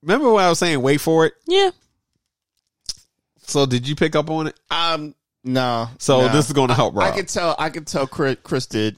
remember 0.00 0.32
when 0.32 0.44
I 0.44 0.48
was 0.48 0.58
saying 0.58 0.80
wait 0.80 0.98
for 0.98 1.26
it? 1.26 1.34
Yeah. 1.46 1.70
So 3.42 3.66
did 3.66 3.86
you 3.86 3.94
pick 3.94 4.16
up 4.16 4.30
on 4.30 4.46
it? 4.46 4.58
Um, 4.70 5.14
no. 5.44 5.88
So 5.98 6.22
no. 6.22 6.32
this 6.32 6.46
is 6.46 6.52
going 6.52 6.68
to 6.68 6.74
help 6.74 6.94
right? 6.94 7.04
I 7.04 7.08
Rob. 7.10 7.18
could 7.18 7.28
tell. 7.28 7.54
I 7.58 7.68
could 7.68 7.86
tell. 7.86 8.06
Chris, 8.06 8.38
Chris 8.42 8.66
did. 8.66 8.96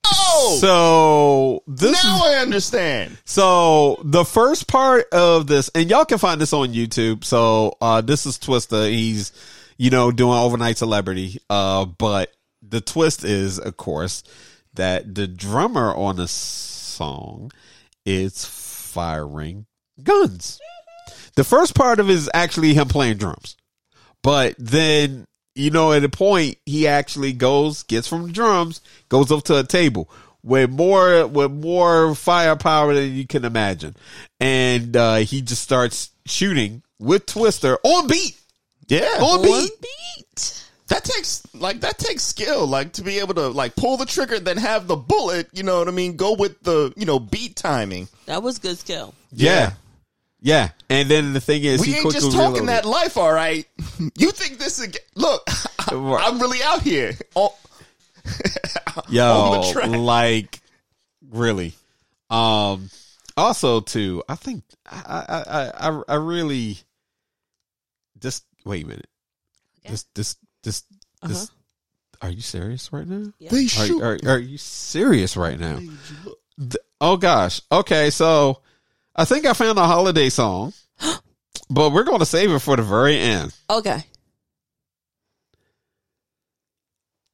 Oh. 0.05 0.57
So 0.59 1.63
this 1.67 1.97
is 1.97 2.03
now 2.03 2.21
I 2.23 2.35
understand. 2.41 3.17
So 3.25 4.01
the 4.03 4.25
first 4.25 4.67
part 4.67 5.05
of 5.11 5.47
this, 5.47 5.69
and 5.75 5.89
y'all 5.89 6.05
can 6.05 6.17
find 6.17 6.41
this 6.41 6.53
on 6.53 6.73
YouTube. 6.73 7.23
So 7.23 7.77
uh 7.81 8.01
this 8.01 8.25
is 8.25 8.39
Twister. 8.39 8.85
He's 8.85 9.31
you 9.77 9.89
know 9.89 10.11
doing 10.11 10.37
overnight 10.37 10.77
celebrity. 10.77 11.39
Uh, 11.49 11.85
but 11.85 12.33
the 12.61 12.81
twist 12.81 13.23
is, 13.23 13.59
of 13.59 13.77
course, 13.77 14.23
that 14.73 15.15
the 15.15 15.27
drummer 15.27 15.93
on 15.93 16.17
the 16.17 16.27
song 16.27 17.51
is 18.05 18.45
firing 18.99 19.65
guns. 20.03 20.59
The 21.35 21.45
first 21.45 21.73
part 21.73 22.01
of 22.01 22.09
it 22.09 22.13
is 22.13 22.29
actually 22.33 22.73
him 22.73 22.89
playing 22.89 23.15
drums, 23.15 23.55
but 24.21 24.55
then 24.57 25.23
you 25.55 25.69
know 25.71 25.93
at 25.93 26.03
a 26.03 26.09
point 26.09 26.57
he 26.65 26.85
actually 26.85 27.31
goes 27.31 27.83
gets 27.83 28.09
from 28.09 28.23
the 28.27 28.33
drums 28.33 28.81
goes 29.07 29.31
up 29.31 29.43
to 29.45 29.57
a 29.57 29.63
table 29.63 30.09
with 30.43 30.69
more 30.69 31.25
with 31.27 31.51
more 31.51 32.13
firepower 32.13 32.93
than 32.93 33.13
you 33.13 33.25
can 33.25 33.43
imagine 33.45 33.95
and 34.39 34.95
uh 34.95 35.15
he 35.15 35.41
just 35.41 35.61
starts 35.63 36.11
shooting 36.25 36.81
with 36.99 37.25
twister 37.25 37.77
on 37.83 38.07
beat 38.07 38.39
Yeah. 38.87 39.17
on 39.19 39.39
One 39.39 39.41
beat 39.41 39.71
beat. 39.81 40.65
That 40.89 41.03
takes 41.03 41.43
like 41.53 41.81
that 41.81 41.97
takes 41.97 42.23
skill, 42.23 42.65
like 42.67 42.93
to 42.93 43.03
be 43.03 43.19
able 43.19 43.35
to 43.35 43.47
like 43.49 43.75
pull 43.75 43.97
the 43.97 44.05
trigger, 44.05 44.39
then 44.39 44.57
have 44.57 44.87
the 44.87 44.95
bullet. 44.95 45.47
You 45.53 45.63
know 45.63 45.79
what 45.79 45.87
I 45.87 45.91
mean? 45.91 46.15
Go 46.17 46.33
with 46.33 46.61
the 46.61 46.91
you 46.97 47.05
know 47.05 47.19
beat 47.19 47.55
timing. 47.55 48.07
That 48.25 48.43
was 48.43 48.59
good 48.59 48.77
skill. 48.77 49.13
yeah 49.31 49.73
yeah 50.41 50.69
and 50.89 51.09
then 51.11 51.33
the 51.33 51.41
thing 51.41 51.63
is 51.65 51.81
We 51.81 51.87
he 51.87 51.95
ain't 51.99 52.13
just 52.13 52.31
talking 52.31 52.61
reloaded. 52.65 52.69
that 52.69 52.85
life, 52.85 53.17
all 53.17 53.31
right. 53.31 53.65
You 54.17 54.31
think 54.31 54.57
this 54.57 54.79
is 54.79 54.95
look? 55.15 55.47
I'm 55.89 56.39
really 56.39 56.61
out 56.63 56.81
here. 56.81 57.13
Oh, 57.35 57.55
Yo, 59.09 59.25
on 59.25 59.61
the 59.61 59.71
track. 59.71 59.89
like 59.89 60.59
really. 61.29 61.73
Um. 62.29 62.89
Also, 63.37 63.79
too, 63.79 64.21
I 64.27 64.35
think 64.35 64.63
I 64.85 65.23
I 65.27 65.43
I 65.47 65.89
I, 65.89 66.01
I 66.09 66.15
really 66.15 66.77
just 68.19 68.43
wait 68.65 68.83
a 68.83 68.87
minute. 68.87 69.07
This 69.87 70.05
this 70.13 70.35
this 70.63 70.83
this. 71.23 71.45
Uh-huh. 71.45 71.55
Are 72.21 72.29
you 72.29 72.41
serious 72.41 72.91
right 72.91 73.07
now? 73.07 73.31
they 73.39 73.65
Are, 73.65 73.69
shoot. 73.69 74.03
are 74.03 74.19
are 74.25 74.37
you 74.39 74.57
serious 74.57 75.37
right 75.37 75.57
now? 75.57 75.77
Th- 75.77 76.75
oh 76.99 77.15
gosh. 77.17 77.61
Okay, 77.71 78.09
so 78.09 78.61
I 79.15 79.23
think 79.25 79.45
I 79.45 79.53
found 79.53 79.79
a 79.79 79.85
holiday 79.85 80.27
song, 80.29 80.73
but 81.69 81.91
we're 81.91 82.03
going 82.03 82.19
to 82.19 82.25
save 82.25 82.51
it 82.51 82.59
for 82.59 82.75
the 82.75 82.83
very 82.83 83.17
end. 83.17 83.55
Okay. 83.69 84.03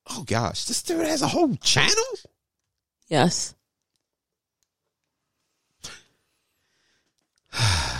Oh 0.08 0.24
gosh, 0.24 0.66
this 0.66 0.84
dude 0.84 1.08
has 1.08 1.24
a 1.24 1.28
whole 1.28 1.56
channel. 1.56 1.92
Yes. 3.08 3.56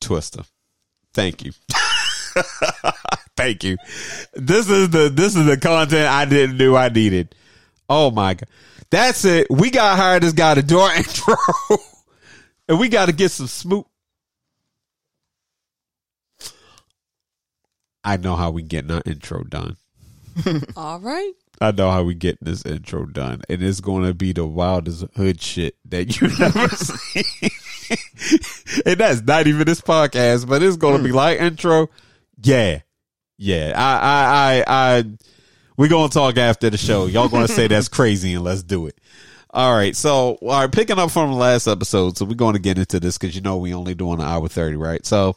Twister. 0.00 0.42
Thank 1.14 1.44
you. 1.44 1.52
Thank 3.40 3.64
you. 3.64 3.76
This 4.34 4.68
is 4.68 4.90
the 4.90 5.08
this 5.08 5.34
is 5.34 5.46
the 5.46 5.56
content 5.56 6.08
I 6.08 6.24
didn't 6.26 6.58
knew 6.58 6.76
I 6.76 6.88
needed. 6.90 7.34
Oh 7.88 8.10
my 8.10 8.34
god. 8.34 8.48
That's 8.90 9.24
it. 9.24 9.46
We 9.50 9.70
got 9.70 9.90
to 9.90 9.96
hire 9.96 10.20
this 10.20 10.32
guy 10.32 10.54
to 10.54 10.62
do 10.62 10.78
our 10.80 10.94
intro. 10.94 11.36
and 12.68 12.78
we 12.78 12.88
got 12.88 13.06
to 13.06 13.12
get 13.12 13.30
some 13.30 13.46
smoot. 13.46 13.86
I 18.02 18.16
know 18.16 18.34
how 18.34 18.50
we 18.50 18.62
getting 18.62 18.90
our 18.90 19.02
intro 19.06 19.44
done. 19.44 19.76
All 20.76 20.98
right. 20.98 21.32
I 21.60 21.70
know 21.70 21.90
how 21.90 22.02
we 22.02 22.14
getting 22.14 22.38
this 22.42 22.64
intro 22.64 23.06
done. 23.06 23.42
And 23.48 23.62
it's 23.62 23.80
going 23.80 24.04
to 24.04 24.14
be 24.14 24.32
the 24.32 24.46
wildest 24.46 25.04
hood 25.14 25.40
shit 25.40 25.76
that 25.84 26.20
you 26.20 26.28
never 26.38 26.68
seen. 26.68 27.50
and 28.86 28.98
that's 28.98 29.22
not 29.22 29.46
even 29.46 29.66
this 29.66 29.80
podcast, 29.80 30.48
but 30.48 30.62
it's 30.62 30.76
going 30.76 30.98
to 30.98 31.04
be 31.04 31.10
hmm. 31.10 31.16
like 31.16 31.40
intro. 31.40 31.90
Yeah. 32.42 32.80
Yeah. 33.40 33.72
I, 33.74 33.94
I, 33.96 34.64
I, 34.68 34.98
I, 34.98 35.04
we're 35.78 35.88
going 35.88 36.10
to 36.10 36.14
talk 36.14 36.36
after 36.36 36.68
the 36.68 36.76
show. 36.76 37.06
Y'all 37.06 37.30
going 37.30 37.46
to 37.46 37.52
say 37.52 37.68
that's 37.68 37.88
crazy 37.98 38.34
and 38.34 38.44
let's 38.44 38.62
do 38.62 38.86
it. 38.86 38.98
All 39.48 39.74
right. 39.74 39.96
So, 39.96 40.34
all 40.42 40.60
right, 40.60 40.70
picking 40.70 40.98
up 40.98 41.10
from 41.10 41.30
the 41.30 41.36
last 41.36 41.66
episode. 41.66 42.18
So 42.18 42.26
we're 42.26 42.34
going 42.34 42.52
to 42.52 42.60
get 42.60 42.78
into 42.78 43.00
this 43.00 43.16
because 43.16 43.34
you 43.34 43.40
know 43.40 43.56
we 43.56 43.72
only 43.72 43.94
doing 43.94 44.20
an 44.20 44.26
hour 44.26 44.46
30, 44.46 44.76
right? 44.76 45.04
So 45.06 45.36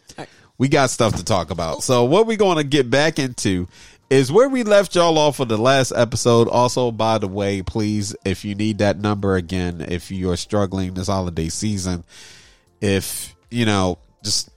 we 0.58 0.68
got 0.68 0.90
stuff 0.90 1.16
to 1.16 1.24
talk 1.24 1.50
about. 1.50 1.82
So 1.82 2.04
what 2.04 2.28
we're 2.28 2.36
going 2.36 2.58
to 2.58 2.66
get 2.66 2.90
back 2.90 3.20
into 3.20 3.70
is 4.10 4.34
where 4.34 4.50
we 4.50 4.64
left 4.64 4.96
y'all 4.96 5.18
off 5.18 5.40
of 5.40 5.48
the 5.48 5.58
last 5.58 5.94
episode. 5.96 6.50
Also, 6.50 6.92
by 6.92 7.20
the 7.20 7.28
way, 7.30 7.62
please, 7.62 8.18
if 8.26 8.44
you 8.44 8.54
need 8.54 8.80
that 8.80 9.00
number 9.00 9.38
again, 9.38 9.80
if 9.80 10.12
you're 10.12 10.36
struggling 10.36 10.94
this 10.94 11.08
holiday 11.08 11.48
season, 11.48 12.04
if 12.82 13.34
you 13.50 13.66
know, 13.66 13.98
just 14.24 14.50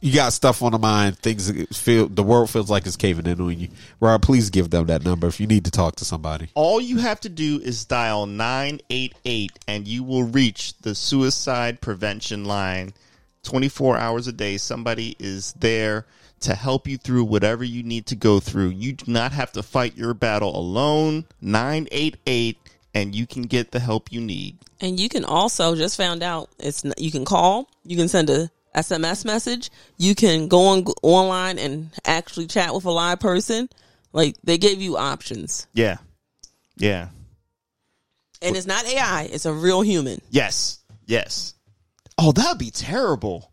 you 0.00 0.14
got 0.14 0.32
stuff 0.32 0.62
on 0.62 0.72
the 0.72 0.78
mind, 0.78 1.18
things 1.18 1.50
feel 1.76 2.08
the 2.08 2.22
world 2.22 2.50
feels 2.50 2.70
like 2.70 2.86
it's 2.86 2.96
caving 2.96 3.26
in 3.26 3.40
on 3.40 3.58
you. 3.58 3.68
Rob, 4.00 4.22
please 4.22 4.50
give 4.50 4.70
them 4.70 4.86
that 4.86 5.04
number 5.04 5.26
if 5.26 5.40
you 5.40 5.46
need 5.46 5.64
to 5.66 5.70
talk 5.70 5.96
to 5.96 6.04
somebody. 6.04 6.48
All 6.54 6.80
you 6.80 6.98
have 6.98 7.20
to 7.20 7.28
do 7.28 7.60
is 7.62 7.84
dial 7.84 8.26
988 8.26 9.58
and 9.68 9.86
you 9.86 10.02
will 10.02 10.24
reach 10.24 10.76
the 10.78 10.94
suicide 10.94 11.80
prevention 11.80 12.44
line 12.44 12.94
24 13.42 13.98
hours 13.98 14.26
a 14.26 14.32
day. 14.32 14.56
Somebody 14.56 15.16
is 15.18 15.52
there 15.54 16.06
to 16.40 16.54
help 16.54 16.88
you 16.88 16.96
through 16.96 17.24
whatever 17.24 17.62
you 17.62 17.82
need 17.82 18.06
to 18.06 18.16
go 18.16 18.40
through. 18.40 18.68
You 18.68 18.94
do 18.94 19.12
not 19.12 19.32
have 19.32 19.52
to 19.52 19.62
fight 19.62 19.96
your 19.96 20.14
battle 20.14 20.56
alone. 20.56 21.26
988 21.42 22.56
and 22.94 23.14
you 23.14 23.26
can 23.26 23.42
get 23.42 23.70
the 23.70 23.80
help 23.80 24.10
you 24.10 24.20
need. 24.20 24.56
And 24.80 24.98
you 24.98 25.08
can 25.08 25.24
also 25.24 25.76
just 25.76 25.96
found 25.96 26.22
out 26.22 26.48
it's 26.58 26.84
you 26.96 27.10
can 27.10 27.24
call, 27.26 27.68
you 27.84 27.96
can 27.96 28.08
send 28.08 28.30
a 28.30 28.50
SMS 28.74 29.24
message, 29.24 29.70
you 29.98 30.14
can 30.14 30.48
go 30.48 30.66
on 30.68 30.84
online 31.02 31.58
and 31.58 31.90
actually 32.04 32.46
chat 32.46 32.74
with 32.74 32.84
a 32.84 32.90
live 32.90 33.20
person. 33.20 33.68
Like 34.12 34.36
they 34.44 34.58
gave 34.58 34.80
you 34.80 34.96
options, 34.96 35.66
Yeah. 35.72 35.98
Yeah. 36.76 37.08
and 38.42 38.56
it's 38.56 38.66
not 38.66 38.84
AI; 38.86 39.28
it's 39.32 39.44
a 39.46 39.52
real 39.52 39.82
human. 39.82 40.20
Yes. 40.30 40.78
Yes. 41.06 41.54
Oh, 42.18 42.32
that'd 42.32 42.58
be 42.58 42.70
terrible. 42.70 43.50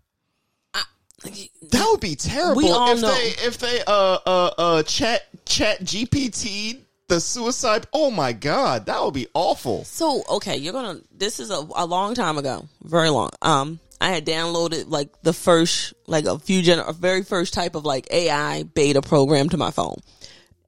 That 1.23 1.87
would 1.91 1.99
be 1.99 2.15
terrible 2.15 2.61
We 2.61 2.69
all 2.69 2.91
if 2.93 3.01
know- 3.01 3.13
they 3.13 3.33
if 3.45 3.57
they 3.57 3.81
uh 3.85 4.17
uh 4.25 4.51
uh 4.57 4.83
chat 4.83 5.23
ChatGPT 5.45 6.79
the 7.07 7.19
suicide. 7.19 7.87
Oh 7.93 8.11
my 8.11 8.33
god, 8.33 8.85
that 8.85 9.03
would 9.03 9.13
be 9.13 9.27
awful. 9.33 9.83
So 9.85 10.23
okay, 10.29 10.57
you're 10.57 10.73
gonna. 10.73 11.01
This 11.15 11.39
is 11.39 11.49
a, 11.49 11.65
a 11.75 11.85
long 11.85 12.13
time 12.15 12.37
ago, 12.37 12.67
very 12.83 13.09
long. 13.09 13.31
Um, 13.41 13.79
I 13.99 14.09
had 14.11 14.25
downloaded 14.25 14.85
like 14.87 15.21
the 15.21 15.33
first, 15.33 15.93
like 16.05 16.25
a 16.25 16.37
few 16.37 16.61
gen, 16.61 16.79
a 16.79 16.93
very 16.93 17.23
first 17.23 17.53
type 17.53 17.75
of 17.75 17.85
like 17.85 18.07
AI 18.11 18.63
beta 18.63 19.01
program 19.01 19.49
to 19.49 19.57
my 19.57 19.71
phone, 19.71 19.97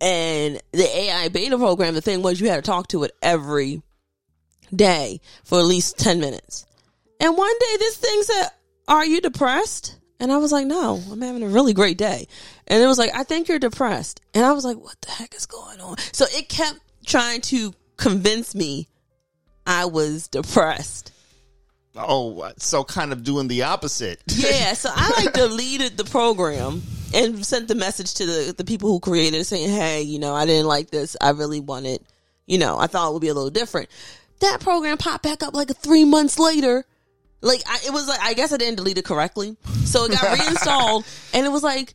and 0.02 0.62
the 0.72 0.98
AI 0.98 1.30
beta 1.30 1.58
program. 1.58 1.94
The 1.94 2.02
thing 2.02 2.22
was, 2.22 2.40
you 2.42 2.50
had 2.50 2.56
to 2.58 2.62
talk 2.62 2.88
to 2.90 3.04
it 3.04 3.12
every 3.22 3.82
day 4.76 5.22
for 5.44 5.60
at 5.60 5.66
least 5.66 6.00
ten 6.00 6.20
minutes. 6.20 6.66
And 7.20 7.38
one 7.38 7.60
day, 7.60 7.78
this 7.78 7.98
thing 7.98 8.22
said, 8.24 8.48
"Are 8.88 9.06
you 9.06 9.22
depressed?" 9.22 9.98
And 10.20 10.32
I 10.32 10.38
was 10.38 10.52
like, 10.52 10.66
"No, 10.66 11.02
I'm 11.12 11.22
having 11.22 11.44
a 11.44 11.48
really 11.48 11.74
great 11.74 11.98
day." 11.98 12.28
And 12.68 12.82
it 12.82 12.88
was 12.88 12.98
like, 12.98 13.14
"I 13.14 13.24
think 13.24 13.48
you're 13.48 13.60
depressed." 13.60 14.22
And 14.34 14.44
I 14.44 14.54
was 14.54 14.66
like, 14.66 14.78
"What 14.78 15.00
the 15.02 15.12
heck 15.12 15.36
is 15.36 15.46
going 15.46 15.80
on?" 15.80 15.98
So 16.14 16.26
it 16.32 16.50
kept 16.50 16.80
trying 17.06 17.42
to 17.42 17.74
convince 17.98 18.56
me 18.56 18.88
I 19.68 19.86
was 19.86 20.28
depressed. 20.28 21.12
Oh, 21.96 22.52
so 22.58 22.84
kind 22.84 23.12
of 23.12 23.24
doing 23.24 23.48
the 23.48 23.64
opposite. 23.64 24.22
Yeah, 24.30 24.74
so 24.74 24.90
I 24.94 25.24
like 25.24 25.34
deleted 25.34 25.98
the 25.98 26.06
program 26.06 26.82
and 27.14 27.46
sent 27.46 27.68
the 27.68 27.76
message 27.76 28.14
to 28.16 28.26
the 28.26 28.54
the 28.56 28.64
people 28.64 28.90
who 28.90 29.00
created 29.00 29.38
it 29.40 29.46
saying, 29.46 29.70
"Hey, 29.70 30.02
you 30.02 30.20
know, 30.20 30.34
I 30.34 30.46
didn't 30.46 30.68
like 30.68 30.92
this. 30.92 31.18
I 31.20 31.32
really 31.32 31.60
wanted, 31.60 32.02
you 32.46 32.58
know, 32.58 32.78
I 32.80 32.88
thought 32.88 33.10
it 33.10 33.14
would 33.14 33.22
be 33.22 33.28
a 33.28 33.34
little 33.34 33.50
different." 33.50 33.90
That 34.40 34.62
program 34.62 34.98
popped 34.98 35.24
back 35.24 35.44
up 35.44 35.54
like 35.54 35.76
three 35.76 36.06
months 36.06 36.40
later. 36.40 36.86
Like 37.42 37.62
I, 37.68 37.80
it 37.86 37.92
was 37.92 38.08
like 38.08 38.20
I 38.22 38.34
guess 38.34 38.54
I 38.54 38.58
didn't 38.58 38.78
delete 38.78 38.98
it 38.98 39.06
correctly, 39.06 39.58
so 39.86 40.06
it 40.06 40.12
got 40.12 40.38
reinstalled, 40.40 41.06
and 41.34 41.46
it 41.46 41.50
was 41.50 41.64
like, 41.64 41.94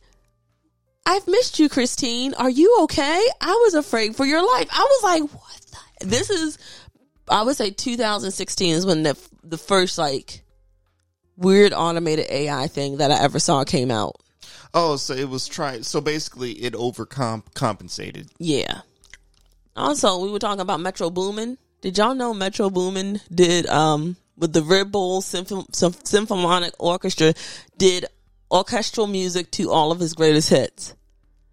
"I've 1.05 1.27
missed 1.27 1.57
you, 1.59 1.69
Christine. 1.69 2.33
Are 2.35 2.49
you 2.49 2.79
okay? 2.83 3.27
I 3.41 3.61
was 3.65 3.73
afraid 3.73 4.15
for 4.15 4.25
your 4.25 4.41
life." 4.41 4.67
I 4.71 4.83
was 4.83 5.03
like, 5.03 5.21
"What?" 5.33 5.61
The? 5.99 6.05
This 6.07 6.29
is, 6.29 6.57
I 7.27 7.43
would 7.43 7.55
say, 7.55 7.71
2016 7.71 8.75
is 8.75 8.85
when 8.85 9.03
the 9.03 9.17
the 9.43 9.57
first 9.57 9.97
like 9.97 10.43
weird 11.37 11.73
automated 11.73 12.27
AI 12.29 12.67
thing 12.67 12.97
that 12.97 13.11
I 13.11 13.21
ever 13.21 13.39
saw 13.39 13.63
came 13.63 13.91
out. 13.91 14.15
Oh, 14.73 14.95
so 14.97 15.13
it 15.13 15.29
was 15.29 15.47
trying. 15.47 15.83
So 15.83 16.01
basically, 16.01 16.51
it 16.53 16.73
overcompensated. 16.73 18.29
Yeah. 18.39 18.81
Also, 19.75 20.19
we 20.19 20.31
were 20.31 20.39
talking 20.39 20.61
about 20.61 20.79
Metro 20.79 21.09
Boomin. 21.09 21.57
Did 21.81 21.97
y'all 21.97 22.15
know 22.15 22.33
Metro 22.33 22.69
Boomin 22.69 23.21
did 23.33 23.67
um 23.67 24.17
with 24.37 24.53
the 24.53 24.63
Red 24.63 24.91
Bull 24.91 25.21
Symph- 25.21 25.51
Symph- 25.73 26.05
Symphonic 26.05 26.73
Orchestra 26.79 27.33
did 27.77 28.05
orchestral 28.51 29.07
music 29.07 29.51
to 29.51 29.71
all 29.71 29.91
of 29.91 29.99
his 29.99 30.13
greatest 30.13 30.49
hits. 30.49 30.93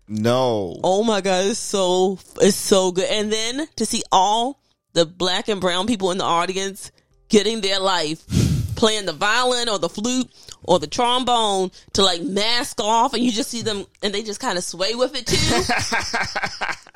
No. 0.09 0.79
Oh 0.85 1.03
my 1.03 1.21
god, 1.21 1.47
it's 1.47 1.59
so 1.59 2.19
it's 2.41 2.57
so 2.57 2.93
good. 2.93 3.09
And 3.11 3.33
then 3.33 3.67
to 3.77 3.87
see 3.87 4.03
all 4.13 4.61
the 4.93 5.07
black 5.07 5.49
and 5.49 5.61
brown 5.61 5.87
people 5.87 6.11
in 6.11 6.19
the 6.19 6.25
audience 6.25 6.91
getting 7.29 7.61
their 7.61 7.81
life 7.81 8.25
playing 8.77 9.07
the 9.07 9.13
violin 9.13 9.69
or 9.69 9.79
the 9.79 9.89
flute 9.89 10.31
or 10.65 10.79
the 10.79 10.87
trombone 10.87 11.71
to 11.93 12.03
like 12.03 12.23
mask 12.23 12.81
off 12.81 13.15
and 13.15 13.23
you 13.23 13.31
just 13.31 13.51
see 13.51 13.63
them 13.63 13.85
and 14.03 14.13
they 14.13 14.23
just 14.23 14.41
kind 14.41 14.59
of 14.59 14.65
sway 14.65 14.95
with 14.95 15.15
it 15.15 15.27
too. 15.27 16.79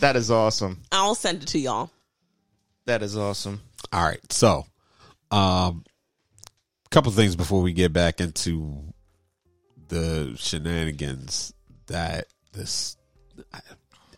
That 0.00 0.16
is 0.16 0.30
awesome. 0.30 0.82
I'll 0.92 1.14
send 1.14 1.42
it 1.42 1.48
to 1.48 1.58
y'all. 1.58 1.90
That 2.84 3.02
is 3.02 3.16
awesome. 3.16 3.60
All 3.92 4.04
right. 4.04 4.20
So, 4.32 4.66
um, 5.30 5.84
a 6.84 6.88
couple 6.90 7.10
things 7.12 7.34
before 7.34 7.62
we 7.62 7.72
get 7.72 7.92
back 7.92 8.20
into 8.20 8.84
the 9.88 10.34
shenanigans 10.36 11.54
that 11.86 12.26
this. 12.52 12.96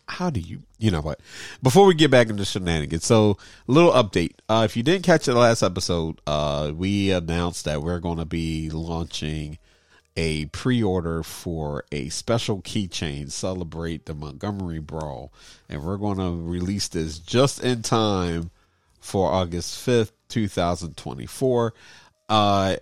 How 0.08 0.30
do 0.30 0.40
you, 0.40 0.62
you 0.78 0.90
know 0.90 1.02
what? 1.02 1.20
Before 1.62 1.86
we 1.86 1.94
get 1.94 2.10
back 2.10 2.30
into 2.30 2.44
shenanigans, 2.44 3.04
so 3.04 3.36
little 3.66 3.92
update. 3.92 4.32
Uh, 4.48 4.62
if 4.64 4.76
you 4.76 4.82
didn't 4.82 5.04
catch 5.04 5.26
the 5.26 5.34
last 5.34 5.62
episode, 5.62 6.20
uh, 6.26 6.72
we 6.74 7.10
announced 7.10 7.66
that 7.66 7.82
we're 7.82 8.00
going 8.00 8.18
to 8.18 8.24
be 8.24 8.70
launching 8.70 9.58
a 10.16 10.46
pre-order 10.46 11.22
for 11.22 11.84
a 11.92 12.08
special 12.08 12.60
keychain 12.62 13.30
celebrate 13.30 14.06
the 14.06 14.14
Montgomery 14.14 14.80
Brawl, 14.80 15.32
and 15.68 15.84
we're 15.84 15.96
going 15.96 16.18
to 16.18 16.42
release 16.42 16.88
this 16.88 17.20
just 17.20 17.62
in 17.62 17.82
time 17.82 18.50
for 19.00 19.30
August 19.30 19.86
5th, 19.86 20.10
2024. 20.28 21.74
Uh, 22.28 22.76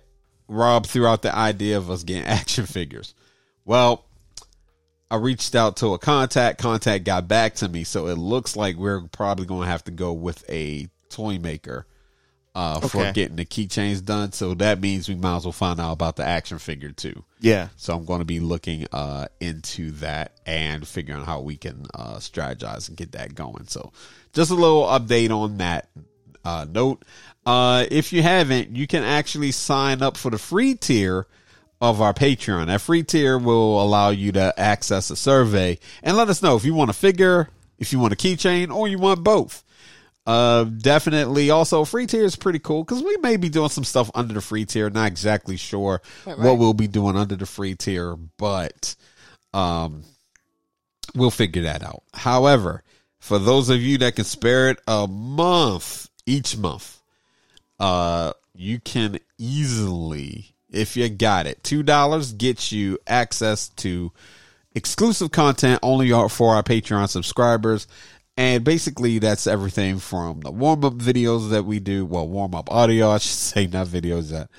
Rob 0.47 0.87
threw 0.87 1.05
out 1.05 1.21
the 1.21 1.35
idea 1.35 1.77
of 1.77 1.91
us 1.91 2.03
getting 2.03 2.23
action 2.25 2.65
figures. 2.65 3.13
Well, 3.65 4.06
I 5.09 5.15
reached 5.15 5.55
out 5.55 5.77
to 5.77 5.93
a 5.93 5.99
contact. 5.99 6.59
Contact 6.59 7.05
got 7.05 7.27
back 7.27 7.55
to 7.55 7.69
me, 7.69 7.83
so 7.83 8.07
it 8.07 8.17
looks 8.17 8.55
like 8.55 8.75
we're 8.75 9.01
probably 9.07 9.45
going 9.45 9.61
to 9.61 9.67
have 9.67 9.83
to 9.85 9.91
go 9.91 10.13
with 10.13 10.43
a 10.49 10.87
toy 11.09 11.39
maker 11.39 11.85
uh, 12.57 12.79
for 12.79 13.11
getting 13.13 13.35
the 13.35 13.45
keychains 13.45 14.03
done. 14.03 14.31
So 14.31 14.55
that 14.55 14.81
means 14.81 15.07
we 15.07 15.15
might 15.15 15.37
as 15.37 15.45
well 15.45 15.51
find 15.51 15.79
out 15.79 15.93
about 15.93 16.15
the 16.15 16.25
action 16.25 16.57
figure 16.57 16.91
too. 16.91 17.23
Yeah. 17.39 17.69
So 17.77 17.95
I'm 17.95 18.03
going 18.03 18.19
to 18.19 18.25
be 18.25 18.39
looking 18.39 18.87
uh, 18.91 19.27
into 19.39 19.91
that 19.91 20.33
and 20.45 20.85
figuring 20.87 21.21
out 21.21 21.27
how 21.27 21.41
we 21.41 21.55
can 21.55 21.85
uh, 21.93 22.15
strategize 22.15 22.87
and 22.89 22.97
get 22.97 23.11
that 23.11 23.35
going. 23.35 23.67
So 23.67 23.93
just 24.33 24.49
a 24.49 24.55
little 24.55 24.85
update 24.85 25.29
on 25.29 25.57
that 25.57 25.89
uh, 26.43 26.65
note. 26.67 27.05
Uh, 27.45 27.85
if 27.91 28.11
you 28.11 28.23
haven't, 28.23 28.75
you 28.75 28.87
can 28.87 29.03
actually 29.03 29.51
sign 29.51 30.01
up 30.01 30.17
for 30.17 30.31
the 30.31 30.39
free 30.39 30.73
tier 30.73 31.27
of 31.81 32.01
our 32.01 32.13
Patreon. 32.13 32.67
That 32.67 32.81
free 32.81 33.03
tier 33.03 33.37
will 33.37 33.81
allow 33.81 34.09
you 34.09 34.31
to 34.33 34.53
access 34.57 35.09
a 35.09 35.15
survey 35.15 35.79
and 36.03 36.17
let 36.17 36.29
us 36.29 36.41
know 36.41 36.55
if 36.55 36.65
you 36.65 36.73
want 36.73 36.89
a 36.89 36.93
figure, 36.93 37.49
if 37.77 37.93
you 37.93 37.99
want 37.99 38.13
a 38.13 38.17
keychain, 38.17 38.73
or 38.73 38.87
you 38.87 38.97
want 38.97 39.23
both. 39.23 39.63
Uh, 40.25 40.65
definitely. 40.65 41.49
Also, 41.49 41.85
free 41.85 42.05
tier 42.05 42.25
is 42.25 42.35
pretty 42.35 42.59
cool 42.59 42.83
because 42.83 43.01
we 43.01 43.15
may 43.17 43.37
be 43.37 43.47
doing 43.47 43.69
some 43.69 43.85
stuff 43.85 44.11
under 44.13 44.33
the 44.33 44.41
free 44.41 44.65
tier. 44.65 44.89
Not 44.89 45.07
exactly 45.07 45.55
sure 45.55 46.01
Right, 46.25 46.37
what 46.37 46.57
we'll 46.57 46.73
be 46.73 46.87
doing 46.87 47.15
under 47.15 47.37
the 47.37 47.45
free 47.45 47.75
tier, 47.75 48.17
but 48.37 48.95
um, 49.53 50.03
we'll 51.15 51.31
figure 51.31 51.61
that 51.63 51.81
out. 51.81 52.03
However, 52.13 52.83
for 53.19 53.39
those 53.39 53.69
of 53.69 53.81
you 53.81 53.99
that 53.99 54.15
can 54.15 54.25
spare 54.25 54.69
it 54.69 54.79
a 54.85 55.07
month 55.07 56.09
each 56.25 56.57
month, 56.57 57.01
uh, 57.79 58.33
you 58.53 58.79
can 58.79 59.19
easily, 59.37 60.55
if 60.69 60.97
you 60.97 61.09
got 61.09 61.47
it, 61.47 61.63
two 61.63 61.83
dollars 61.83 62.33
gets 62.33 62.71
you 62.71 62.97
access 63.07 63.69
to 63.69 64.11
exclusive 64.75 65.31
content 65.31 65.79
only 65.83 66.09
for 66.29 66.55
our 66.55 66.63
Patreon 66.63 67.09
subscribers. 67.09 67.87
And 68.39 68.63
basically, 68.63 69.17
that's 69.17 69.47
everything 69.47 69.97
from 69.97 70.41
the 70.41 70.51
warm 70.51 70.85
up 70.85 70.93
videos 70.93 71.49
that 71.49 71.65
we 71.65 71.79
do. 71.79 72.05
Well, 72.05 72.27
warm 72.27 72.53
up 72.53 72.71
audio, 72.71 73.09
I 73.09 73.17
should 73.17 73.31
say, 73.31 73.65
not 73.65 73.87
videos. 73.87 74.29
That 74.29 74.49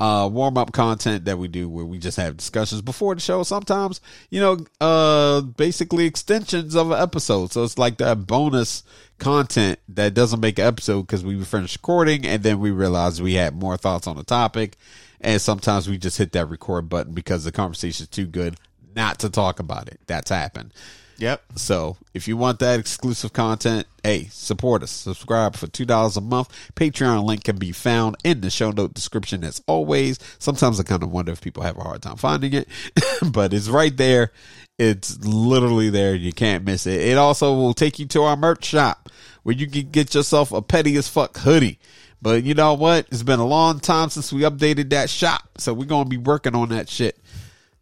uh, 0.00 0.28
warm 0.32 0.56
up 0.56 0.72
content 0.72 1.26
that 1.26 1.38
we 1.38 1.46
do, 1.46 1.68
where 1.68 1.84
we 1.84 1.98
just 1.98 2.16
have 2.16 2.38
discussions 2.38 2.80
before 2.80 3.14
the 3.14 3.20
show. 3.20 3.42
Sometimes, 3.42 4.00
you 4.30 4.40
know, 4.40 4.58
uh, 4.80 5.42
basically 5.42 6.06
extensions 6.06 6.74
of 6.74 6.90
an 6.90 7.02
episode. 7.02 7.52
So 7.52 7.64
it's 7.64 7.76
like 7.76 7.98
that 7.98 8.26
bonus 8.26 8.82
content 9.18 9.78
that 9.88 10.14
doesn't 10.14 10.40
make 10.40 10.58
an 10.58 10.66
episode 10.66 11.02
because 11.02 11.24
we 11.24 11.42
finished 11.44 11.76
recording 11.76 12.24
and 12.24 12.42
then 12.42 12.60
we 12.60 12.70
realized 12.70 13.20
we 13.20 13.34
had 13.34 13.54
more 13.54 13.76
thoughts 13.76 14.06
on 14.06 14.16
the 14.16 14.24
topic. 14.24 14.76
And 15.20 15.40
sometimes 15.40 15.88
we 15.88 15.98
just 15.98 16.18
hit 16.18 16.32
that 16.32 16.46
record 16.46 16.88
button 16.88 17.12
because 17.12 17.44
the 17.44 17.52
conversation 17.52 18.04
is 18.04 18.08
too 18.08 18.26
good 18.26 18.56
not 18.94 19.18
to 19.20 19.30
talk 19.30 19.60
about 19.60 19.88
it. 19.88 20.00
That's 20.06 20.30
happened. 20.30 20.72
Yep. 21.18 21.42
So 21.56 21.96
if 22.14 22.28
you 22.28 22.36
want 22.36 22.60
that 22.60 22.78
exclusive 22.78 23.32
content, 23.32 23.88
hey, 24.04 24.28
support 24.30 24.84
us. 24.84 24.92
Subscribe 24.92 25.56
for 25.56 25.66
two 25.66 25.84
dollars 25.84 26.16
a 26.16 26.20
month. 26.20 26.48
Patreon 26.76 27.24
link 27.24 27.42
can 27.42 27.58
be 27.58 27.72
found 27.72 28.16
in 28.22 28.40
the 28.40 28.50
show 28.50 28.70
note 28.70 28.94
description 28.94 29.42
as 29.42 29.60
always. 29.66 30.20
Sometimes 30.38 30.78
I 30.78 30.84
kind 30.84 31.02
of 31.02 31.10
wonder 31.10 31.32
if 31.32 31.40
people 31.40 31.64
have 31.64 31.76
a 31.76 31.82
hard 31.82 32.02
time 32.02 32.16
finding 32.16 32.52
it, 32.52 32.68
but 33.32 33.52
it's 33.52 33.68
right 33.68 33.96
there. 33.96 34.32
It's 34.78 35.18
literally 35.24 35.90
there. 35.90 36.14
You 36.14 36.32
can't 36.32 36.64
miss 36.64 36.86
it. 36.86 37.00
It 37.00 37.18
also 37.18 37.52
will 37.52 37.74
take 37.74 37.98
you 37.98 38.06
to 38.06 38.22
our 38.22 38.36
merch 38.36 38.64
shop 38.64 39.10
where 39.42 39.56
you 39.56 39.66
can 39.66 39.90
get 39.90 40.14
yourself 40.14 40.52
a 40.52 40.62
petty 40.62 40.96
as 40.96 41.08
fuck 41.08 41.36
hoodie. 41.38 41.80
But 42.20 42.42
you 42.44 42.54
know 42.54 42.74
what? 42.74 43.06
It's 43.10 43.22
been 43.22 43.38
a 43.40 43.46
long 43.46 43.80
time 43.80 44.10
since 44.10 44.32
we 44.32 44.42
updated 44.42 44.90
that 44.90 45.08
shop, 45.10 45.48
so 45.58 45.72
we're 45.72 45.86
gonna 45.86 46.08
be 46.08 46.16
working 46.16 46.54
on 46.54 46.70
that 46.70 46.88
shit 46.88 47.18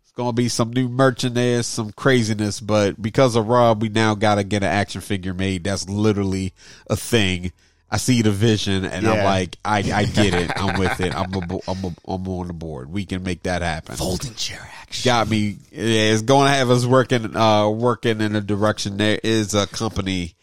It's 0.03 0.12
gonna 0.12 0.33
be 0.35 0.49
some 0.49 0.72
new 0.72 0.88
merch 0.88 1.25
in 1.25 1.35
there, 1.35 1.62
some 1.62 1.92
craziness. 1.92 2.61
But 2.61 3.01
because 3.01 3.35
of 3.37 3.46
Rob, 3.49 3.83
we 3.83 3.88
now 3.88 4.14
gotta 4.14 4.44
get 4.44 4.62
an 4.62 4.68
action 4.70 5.01
figure 5.01 5.35
made. 5.35 5.64
That's 5.64 5.88
literally 5.88 6.53
a 6.88 6.96
thing. 6.96 7.53
I 7.88 7.99
see 7.99 8.20
the 8.20 8.33
vision, 8.33 8.85
and 8.85 9.07
I'm 9.07 9.22
like, 9.22 9.59
I, 9.64 9.79
I 9.79 10.05
get 10.07 10.35
it. 10.35 10.51
I'm 10.57 10.77
with 10.77 10.99
it. 10.99 11.14
I'm 11.14 11.33
a, 11.33 11.59
I'm 11.68 11.85
a, 11.85 11.94
I'm 12.09 12.27
on 12.29 12.49
the 12.49 12.53
board. 12.53 12.90
We 12.90 13.05
can 13.07 13.22
make 13.22 13.44
that 13.44 13.62
happen. 13.62 13.94
Folding 13.94 14.35
chair 14.35 14.68
action. 14.81 15.09
Got 15.09 15.29
me. 15.29 15.57
Yeah, 15.70 16.12
it's 16.12 16.22
going 16.22 16.49
to 16.49 16.53
have 16.53 16.68
us 16.68 16.85
working, 16.85 17.37
uh, 17.37 17.68
working 17.68 18.20
in 18.20 18.35
a 18.35 18.40
direction. 18.40 18.96
There 18.96 19.20
is 19.22 19.55
a 19.55 19.68
company, 19.68 20.35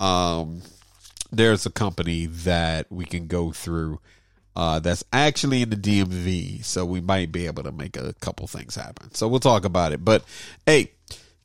um, 0.00 0.62
there's 1.30 1.66
a 1.66 1.70
company 1.70 2.26
that 2.26 2.90
we 2.90 3.04
can 3.04 3.26
go 3.26 3.52
through, 3.52 4.00
uh, 4.56 4.78
that's 4.80 5.04
actually 5.12 5.62
in 5.62 5.70
the 5.70 5.76
DMV. 5.76 6.64
So 6.64 6.84
we 6.84 7.00
might 7.00 7.30
be 7.30 7.46
able 7.46 7.62
to 7.62 7.72
make 7.72 7.96
a 7.96 8.14
couple 8.14 8.46
things 8.46 8.74
happen. 8.74 9.14
So 9.14 9.28
we'll 9.28 9.40
talk 9.40 9.64
about 9.64 9.92
it. 9.92 10.04
But 10.04 10.24
hey, 10.66 10.92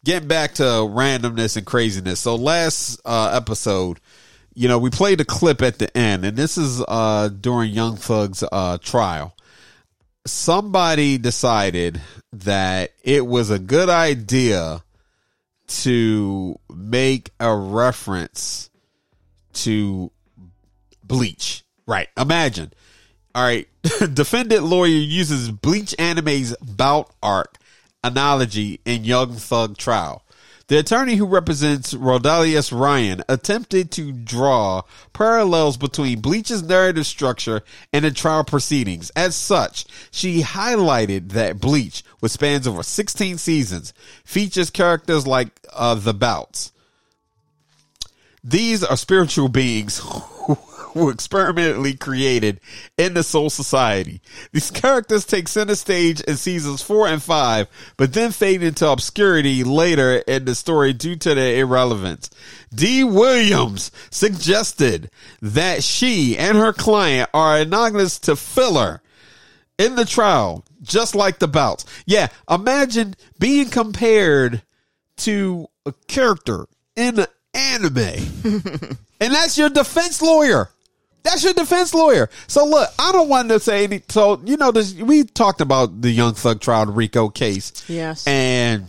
getting 0.04 0.28
back 0.28 0.56
to 0.56 0.63
randomness 0.63 1.58
and 1.58 1.65
craziness. 1.65 2.19
So 2.19 2.36
last, 2.36 3.00
uh, 3.06 3.32
episode, 3.34 4.00
you 4.56 4.67
know, 4.67 4.80
we 4.80 4.89
played 4.89 5.19
a 5.22 5.26
clip 5.26 5.62
at 5.62 5.80
the 5.80 5.96
end, 5.98 6.26
and 6.26 6.38
this 6.38 6.58
is, 6.58 6.84
uh, 6.88 7.30
during 7.30 7.72
Young 7.72 7.96
Thug's, 7.96 8.43
uh, 8.52 8.78
trial 8.80 9.36
somebody 10.26 11.17
decided 11.17 12.02
that 12.32 12.91
it 13.04 13.26
was 13.26 13.50
a 13.50 13.60
good 13.60 13.89
idea 13.89 14.84
to 15.67 16.60
make 16.74 17.32
a 17.39 17.56
reference 17.56 18.69
to 19.54 20.12
bleach. 21.04 21.63
Right. 21.86 22.08
Imagine. 22.18 22.74
All 23.36 23.44
right. 23.44 23.68
Defendant 24.13 24.63
lawyer 24.63 24.88
uses 24.88 25.52
bleach 25.52 25.96
anime's 26.00 26.56
Bount 26.62 27.08
arc 27.22 27.58
analogy 28.04 28.80
in 28.86 29.04
Young 29.04 29.34
Thug 29.34 29.78
trial. 29.78 30.24
The 30.68 30.80
attorney 30.80 31.16
who 31.16 31.26
represents 31.26 31.94
Rodalius 31.94 32.78
Ryan 32.78 33.22
attempted 33.28 33.92
to 33.92 34.13
draw 34.13 34.84
parallels 35.12 35.76
between 35.76 36.22
Bleach's 36.22 36.63
narrative 36.63 37.06
structure 37.06 37.63
and 37.92 38.06
the 38.06 38.12
trial 38.12 38.46
proceedings. 38.46 39.10
As 39.12 39.36
such, 39.36 39.86
she 40.10 40.42
highlighted 40.42 41.34
that 41.34 41.60
Bleach, 41.60 42.04
which 42.22 42.32
spans 42.32 42.66
over 42.66 42.82
16 42.82 43.38
seasons, 43.39 43.94
features 44.24 44.70
characters 44.70 45.28
like 45.28 45.50
uh, 45.74 45.96
the 45.96 46.13
Bounts. 46.13 46.72
These 48.43 48.84
are 48.84 48.97
spiritual 48.97 49.47
beings 49.47 49.99
who 50.03 50.58
were 50.93 51.12
experimentally 51.12 51.95
created 51.95 52.60
in 52.97 53.13
the 53.13 53.23
Soul 53.23 53.49
Society. 53.49 54.21
These 54.51 54.71
characters 54.71 55.25
take 55.25 55.47
center 55.47 55.75
stage 55.75 56.21
in 56.21 56.36
seasons 56.36 56.82
four 56.82 57.08
and 57.08 57.23
five, 57.23 57.67
but 57.97 58.13
then 58.13 58.32
fade 58.32 58.62
into 58.62 58.88
obscurity 58.88 59.63
later 59.63 60.17
in 60.27 60.45
the 60.45 60.56
story 60.56 60.93
due 60.93 61.15
to 61.15 61.36
their 61.36 61.58
irrelevance. 61.63 62.29
D. 62.73 63.03
Williams 63.03 63.91
suggested 64.12 65.10
that 65.41 65.84
she 65.84 66.38
and 66.38 66.58
her 66.58 66.73
client 66.73 67.29
are 67.34 67.58
analogous 67.58 68.19
to 68.19 68.36
filler 68.36 69.01
in 69.77 69.95
the 69.95 70.06
trial, 70.06 70.63
just 70.82 71.15
like 71.15 71.39
the 71.39 71.47
Bounts. 71.47 71.86
Yeah, 72.06 72.27
imagine 72.49 73.15
being 73.39 73.69
compared 73.69 74.62
to 75.17 75.67
a 75.86 75.93
character 76.08 76.67
in 76.95 77.25
anime. 77.54 77.98
and 79.20 79.34
that's 79.34 79.58
your 79.58 79.70
defense 79.70 80.22
lawyer. 80.22 80.70
That's 81.24 81.44
your 81.44 81.54
defense 81.54 81.94
lawyer. 81.94 82.30
So 82.48 82.66
look, 82.66 82.89
I 83.00 83.12
don't 83.12 83.30
want 83.30 83.50
to 83.50 83.60
say 83.60 83.86
any. 83.86 84.02
So 84.10 84.42
you 84.46 84.58
know, 84.58 84.72
this, 84.72 84.94
we 84.94 85.24
talked 85.24 85.62
about 85.62 86.02
the 86.02 86.12
Young 86.12 86.34
Thug 86.34 86.60
trial, 86.60 86.86
Rico 86.88 87.30
case. 87.30 87.86
Yes. 87.88 88.28
and 88.28 88.86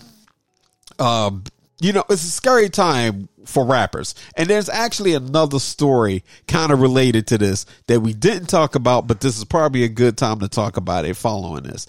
um, 0.98 1.44
you 1.80 1.92
know, 1.92 2.04
it's 2.08 2.24
a 2.24 2.30
scary 2.30 2.70
time 2.70 3.28
for 3.46 3.64
rappers. 3.64 4.14
And 4.36 4.48
there's 4.48 4.68
actually 4.68 5.14
another 5.14 5.58
story 5.58 6.24
kind 6.48 6.72
of 6.72 6.80
related 6.80 7.26
to 7.28 7.38
this 7.38 7.66
that 7.88 8.00
we 8.00 8.14
didn't 8.14 8.46
talk 8.46 8.74
about, 8.74 9.06
but 9.06 9.20
this 9.20 9.36
is 9.36 9.44
probably 9.44 9.84
a 9.84 9.88
good 9.88 10.16
time 10.16 10.40
to 10.40 10.48
talk 10.48 10.76
about 10.76 11.04
it 11.04 11.14
following 11.14 11.62
this. 11.62 11.86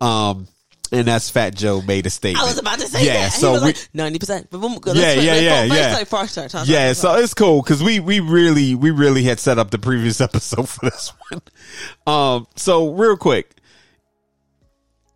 Um, 0.00 0.48
and 0.92 1.06
that's 1.06 1.30
Fat 1.30 1.54
Joe 1.54 1.80
made 1.82 2.06
a 2.06 2.10
statement. 2.10 2.44
I 2.44 2.48
was 2.48 2.58
about 2.58 2.78
to 2.78 2.86
say 2.86 3.06
yeah, 3.06 3.24
that. 3.24 3.32
So 3.32 3.48
he 3.48 3.52
was 3.52 3.62
we, 3.62 3.68
like 3.68 3.88
ninety 3.94 4.18
percent. 4.18 4.48
Yeah, 4.52 5.12
yeah, 5.14 5.14
yeah, 5.14 5.64
yeah. 5.64 5.94
Like 5.94 6.06
far 6.06 6.26
start. 6.26 6.50
Talk, 6.50 6.68
yeah, 6.68 6.88
talk, 6.88 6.96
so 6.96 7.14
it's 7.16 7.34
cool 7.34 7.62
because 7.62 7.82
we 7.82 8.00
we 8.00 8.20
really 8.20 8.74
we 8.74 8.90
really 8.90 9.22
had 9.22 9.40
set 9.40 9.58
up 9.58 9.70
the 9.70 9.78
previous 9.78 10.20
episode 10.20 10.68
for 10.68 10.88
this 10.88 11.12
one. 11.28 11.42
Um, 12.06 12.46
so 12.56 12.92
real 12.92 13.16
quick, 13.16 13.50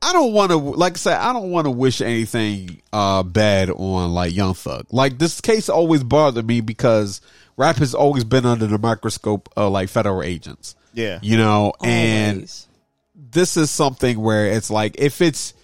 I 0.02 0.12
don't 0.12 0.32
want 0.32 0.50
to 0.50 0.56
like 0.56 0.94
I 0.94 0.96
said 0.96 1.18
I 1.18 1.32
don't 1.32 1.50
want 1.50 1.66
to 1.66 1.70
wish 1.70 2.00
anything 2.00 2.82
uh 2.92 3.22
bad 3.22 3.70
on 3.70 4.12
like 4.12 4.34
Young 4.34 4.54
Thug. 4.54 4.86
Like 4.90 5.18
this 5.18 5.40
case 5.40 5.68
always 5.68 6.02
bothered 6.02 6.46
me 6.46 6.60
because 6.60 7.20
rap 7.56 7.76
has 7.76 7.94
always 7.94 8.24
been 8.24 8.46
under 8.46 8.66
the 8.66 8.78
microscope 8.78 9.48
of 9.56 9.72
like 9.72 9.88
federal 9.88 10.22
agents. 10.22 10.74
Yeah. 10.92 11.20
you 11.22 11.36
know, 11.36 11.72
and 11.82 12.50
this 13.14 13.56
is 13.56 13.70
something 13.70 14.20
where 14.20 14.46
it's 14.46 14.70
like 14.70 14.96
if 14.98 15.20
it's 15.20 15.54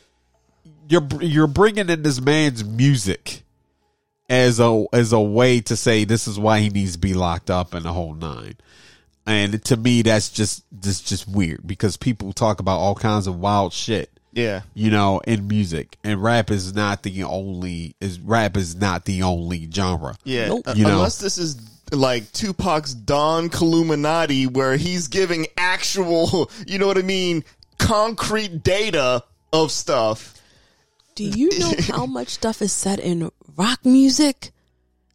you're 0.88 1.07
you're 1.20 1.46
bringing 1.46 1.88
in 1.88 2.03
this 2.03 2.20
man's 2.20 2.64
music 2.64 3.42
as 4.29 4.59
a 4.61 4.85
as 4.92 5.12
a 5.12 5.20
way 5.20 5.61
to 5.62 5.77
say 5.77 6.05
this 6.05 6.27
is 6.27 6.38
why 6.38 6.61
he 6.61 6.68
needs 6.68 6.92
to 6.92 6.99
be 6.99 7.14
locked 7.14 7.51
up 7.51 7.75
and 7.75 7.85
the 7.85 7.92
whole 7.92 8.14
nine. 8.14 8.55
And 9.29 9.64
to 9.64 9.77
me, 9.77 10.03
that's 10.03 10.29
just 10.29 10.64
that's 10.70 11.01
just 11.01 11.27
weird 11.29 11.66
because 11.66 11.96
people 11.96 12.33
talk 12.33 12.61
about 12.61 12.79
all 12.79 12.94
kinds 12.94 13.27
of 13.27 13.40
wild 13.40 13.72
shit, 13.72 14.09
Yeah. 14.33 14.61
you 14.75 14.88
know, 14.90 15.18
in 15.27 15.49
music, 15.49 15.96
and 16.05 16.22
rap 16.22 16.51
is 16.51 16.75
not 16.75 17.03
the 17.03 17.25
only 17.25 17.96
is 18.01 18.20
rap 18.20 18.57
is 18.57 18.77
not 18.77 19.05
the 19.05 19.22
only 19.25 19.68
genre. 19.72 20.16
Yeah. 20.22 20.49
Nope. 20.49 20.68
Uh, 20.68 20.75
You 20.77 20.85
know. 20.85 20.90
Unless 20.99 21.18
this 21.18 21.38
is 21.38 21.57
like 21.92 22.33
Tupac's 22.33 22.94
Don 22.94 23.49
Killuminati, 23.51 24.46
where 24.53 24.77
he's 24.77 25.09
giving 25.09 25.46
actual, 25.57 26.49
you 26.66 26.79
know 26.79 26.87
what 26.87 26.99
I 26.99 27.03
mean, 27.03 27.42
concrete 27.79 28.62
data 28.62 29.25
of 29.53 29.70
stuff. 29.72 30.35
Do 31.17 31.25
you 31.25 31.59
know 31.59 31.73
how 31.89 32.07
much 32.07 32.29
stuff 32.29 32.63
is 32.63 32.73
said 32.73 33.01
in 33.01 33.31
rock 33.57 33.85
music? 33.85 34.53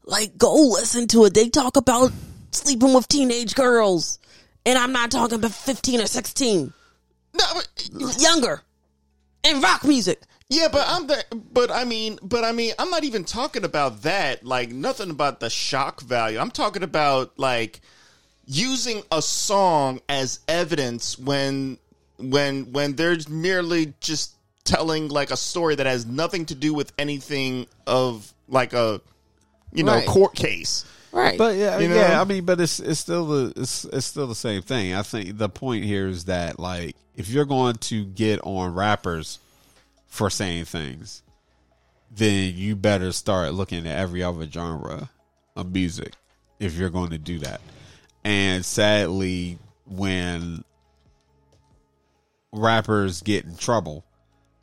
Like, 0.04 0.38
go 0.38 0.54
listen 0.54 1.08
to 1.10 1.26
it. 1.26 1.34
They 1.34 1.48
talk 1.48 1.78
about 1.78 2.12
sleeping 2.52 2.94
with 2.94 3.08
teenage 3.08 3.56
girls, 3.56 4.20
and 4.66 4.78
I'm 4.78 4.92
not 4.92 5.12
talking 5.12 5.36
about 5.36 5.52
fifteen 5.52 6.02
or 6.02 6.08
sixteen, 6.08 6.74
No, 7.34 7.46
but, 7.54 8.20
younger, 8.20 8.62
in 9.44 9.62
rock 9.62 9.84
music. 9.86 10.22
yeah, 10.50 10.68
but 10.72 10.86
I'm 10.88 11.06
the, 11.08 11.24
but 11.54 11.70
I 11.72 11.86
mean, 11.86 12.18
but 12.24 12.44
I 12.44 12.52
mean, 12.52 12.74
I'm 12.80 12.90
not 12.90 13.04
even 13.04 13.24
talking 13.24 13.64
about 13.64 14.02
that. 14.02 14.44
Like 14.44 14.72
nothing 14.72 15.12
about 15.12 15.40
the 15.40 15.50
shock 15.52 16.02
value. 16.02 16.40
I'm 16.40 16.52
talking 16.52 16.84
about 16.84 17.38
like 17.38 17.80
using 18.48 19.04
a 19.12 19.22
song 19.22 20.02
as 20.10 20.40
evidence 20.48 21.18
when 21.20 21.78
when 22.18 22.72
when 22.72 22.96
they're 22.96 23.18
merely 23.30 23.94
just 24.02 24.36
telling 24.64 25.08
like 25.10 25.32
a 25.32 25.38
story 25.38 25.76
that 25.76 25.86
has 25.86 26.06
nothing 26.06 26.46
to 26.48 26.56
do 26.56 26.74
with 26.74 26.92
anything 26.98 27.68
of 27.88 28.34
like 28.48 28.74
a 28.74 29.02
you 29.74 29.84
know 29.84 29.96
Right. 29.96 30.08
court 30.08 30.36
case. 30.36 30.86
Right. 31.12 31.38
But 31.38 31.58
yeah, 31.58 31.80
You 31.80 31.90
know? 31.90 31.96
yeah. 31.96 32.22
I 32.22 32.24
mean, 32.24 32.46
but 32.46 32.62
it's 32.62 32.80
it's 32.80 33.00
still 33.00 33.26
the 33.28 33.54
it's 33.58 33.84
it's 33.86 34.06
still 34.06 34.28
the 34.28 34.36
same 34.36 34.62
thing. 34.62 34.94
I 34.96 35.02
think 35.02 35.38
the 35.38 35.50
point 35.50 35.84
here 35.84 36.08
is 36.08 36.26
that 36.26 36.58
like 36.60 36.96
if 37.16 37.28
you're 37.30 37.46
going 37.46 37.76
to 37.76 38.06
get 38.06 38.40
on 38.44 38.74
rappers 38.74 39.40
for 40.08 40.30
saying 40.30 40.66
things, 40.66 41.22
then 42.10 42.54
you 42.56 42.76
better 42.76 43.12
start 43.12 43.54
looking 43.54 43.86
at 43.88 43.98
every 43.98 44.24
other 44.24 44.50
genre 44.50 45.10
of 45.56 45.74
music 45.74 46.14
if 46.60 46.76
you're 46.78 46.90
going 46.90 47.10
to 47.10 47.18
do 47.18 47.40
that. 47.40 47.60
And 48.24 48.64
sadly, 48.64 49.58
when 49.86 50.64
rappers 52.54 53.22
get 53.22 53.46
in 53.46 53.56
trouble, 53.56 54.06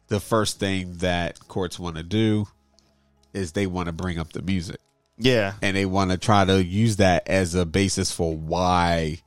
the 0.08 0.20
first 0.20 0.58
thing 0.58 0.94
that 0.98 1.38
courts 1.48 1.78
want 1.78 1.96
to 1.96 2.02
do 2.02 2.46
is 3.34 3.52
they 3.52 3.66
want 3.66 3.86
to 3.86 3.92
bring 3.92 4.18
up 4.18 4.32
the 4.32 4.42
music 4.42 4.80
Yeah, 5.18 5.54
and 5.62 5.76
they 5.76 5.84
want 5.86 6.10
to 6.10 6.16
try 6.18 6.44
to 6.44 6.62
use 6.64 6.96
that 6.96 7.28
as 7.28 7.54
a 7.54 7.64
basis 7.66 8.10
for 8.10 8.36
why 8.36 9.20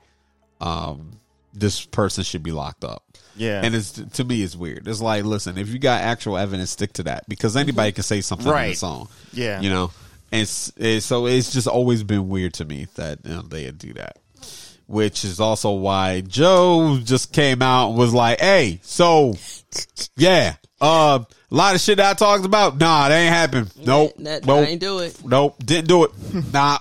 um 0.59 1.19
this 1.53 1.83
person 1.85 2.23
should 2.23 2.43
be 2.43 2.51
locked 2.51 2.83
up. 2.85 3.03
yeah, 3.35 3.61
And 3.63 3.75
it's 3.75 3.91
to 3.91 4.23
me 4.23 4.41
it's 4.41 4.55
weird. 4.55 4.87
It's 4.87 5.01
like, 5.01 5.25
listen, 5.25 5.57
if 5.57 5.67
you 5.69 5.79
got 5.79 6.01
actual 6.01 6.37
evidence, 6.37 6.69
stick 6.71 6.93
to 6.93 7.03
that 7.03 7.27
because 7.27 7.57
anybody 7.57 7.91
can 7.91 8.03
say 8.03 8.21
something 8.21 8.47
in 8.47 8.53
Right. 8.53 8.69
the 8.69 8.75
song. 8.75 9.09
Yeah. 9.33 9.59
you 9.59 9.69
know, 9.69 9.91
and 10.31 10.43
it's, 10.43 10.71
it's, 10.77 11.05
so 11.05 11.27
it's 11.27 11.51
just 11.51 11.67
always 11.67 12.03
been 12.03 12.29
weird 12.29 12.53
to 12.55 12.65
me 12.65 12.87
that 12.95 13.19
you 13.25 13.33
know, 13.33 13.41
they 13.41 13.69
do 13.71 13.91
that. 13.93 14.17
Which 14.91 15.23
is 15.23 15.39
also 15.39 15.71
why 15.71 16.19
Joe 16.19 16.99
just 17.01 17.31
came 17.31 17.61
out 17.61 17.89
and 17.91 17.97
was 17.97 18.13
like, 18.13 18.41
"Hey, 18.41 18.81
so 18.83 19.35
yeah, 20.17 20.55
uh, 20.81 21.19
a 21.49 21.55
lot 21.55 21.75
of 21.75 21.81
shit 21.81 21.97
I 22.01 22.13
talked 22.13 22.43
about. 22.43 22.77
Nah, 22.77 23.07
they 23.07 23.23
ain't 23.23 23.33
happen. 23.33 23.69
Nope, 23.77 24.13
that, 24.17 24.45
nope. 24.45 24.67
I 24.67 24.71
ain't 24.71 24.81
do 24.81 24.99
it. 24.99 25.23
Nope, 25.23 25.55
didn't 25.63 25.87
do 25.87 26.03
it. 26.03 26.11
nah. 26.53 26.79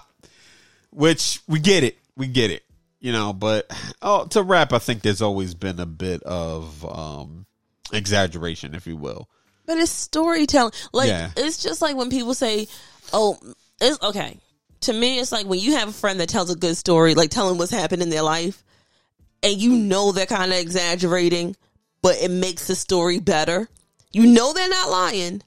Which 0.90 1.40
we 1.46 1.60
get 1.60 1.84
it. 1.84 1.98
We 2.16 2.26
get 2.26 2.50
it. 2.50 2.64
You 2.98 3.12
know, 3.12 3.32
but 3.32 3.70
oh, 4.02 4.26
to 4.26 4.42
rap, 4.42 4.72
I 4.72 4.78
think 4.80 5.02
there's 5.02 5.22
always 5.22 5.54
been 5.54 5.78
a 5.78 5.86
bit 5.86 6.22
of 6.24 6.84
um 6.84 7.46
exaggeration, 7.92 8.74
if 8.74 8.86
you 8.88 8.96
will. 8.96 9.28
But 9.66 9.78
it's 9.78 9.92
storytelling. 9.92 10.72
Like 10.92 11.08
Yeah. 11.08 11.30
it's 11.36 11.62
just 11.62 11.80
like 11.80 11.94
when 11.94 12.10
people 12.10 12.34
say, 12.34 12.66
"Oh, 13.12 13.38
it's 13.80 14.02
okay." 14.02 14.40
To 14.82 14.92
me, 14.92 15.18
it's 15.18 15.32
like 15.32 15.46
when 15.46 15.60
you 15.60 15.72
have 15.76 15.88
a 15.88 15.92
friend 15.92 16.20
that 16.20 16.28
tells 16.28 16.50
a 16.50 16.56
good 16.56 16.76
story, 16.76 17.14
like 17.14 17.30
telling 17.30 17.58
what's 17.58 17.70
happened 17.70 18.02
in 18.02 18.10
their 18.10 18.22
life, 18.22 18.62
and 19.42 19.60
you 19.60 19.72
know 19.72 20.12
they're 20.12 20.26
kind 20.26 20.52
of 20.52 20.58
exaggerating, 20.58 21.56
but 22.02 22.16
it 22.16 22.30
makes 22.30 22.66
the 22.66 22.74
story 22.74 23.18
better. 23.18 23.68
You 24.12 24.26
know 24.26 24.52
they're 24.52 24.68
not 24.68 24.90
lying; 24.90 25.42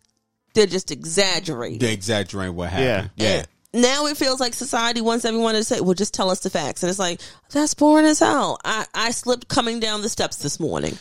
they're 0.53 0.67
just 0.67 0.91
exaggerating. 0.91 1.79
They 1.79 1.93
exaggerate 1.93 2.53
what 2.53 2.69
happened. 2.69 3.11
Yeah. 3.15 3.45
And 3.73 3.81
now 3.81 4.05
it 4.05 4.17
feels 4.17 4.39
like 4.39 4.53
society 4.53 5.01
wants 5.01 5.25
everyone 5.25 5.55
to 5.55 5.63
say, 5.63 5.81
"Well, 5.81 5.95
just 5.95 6.13
tell 6.13 6.29
us 6.29 6.41
the 6.41 6.49
facts," 6.49 6.83
and 6.83 6.89
it's 6.89 6.99
like 6.99 7.19
that's 7.49 7.73
boring 7.73 8.05
as 8.05 8.19
hell. 8.19 8.59
I 8.63 8.85
I 8.93 9.11
slipped 9.11 9.47
coming 9.47 9.79
down 9.79 10.03
the 10.03 10.09
steps 10.09 10.37
this 10.37 10.59
morning, 10.59 10.97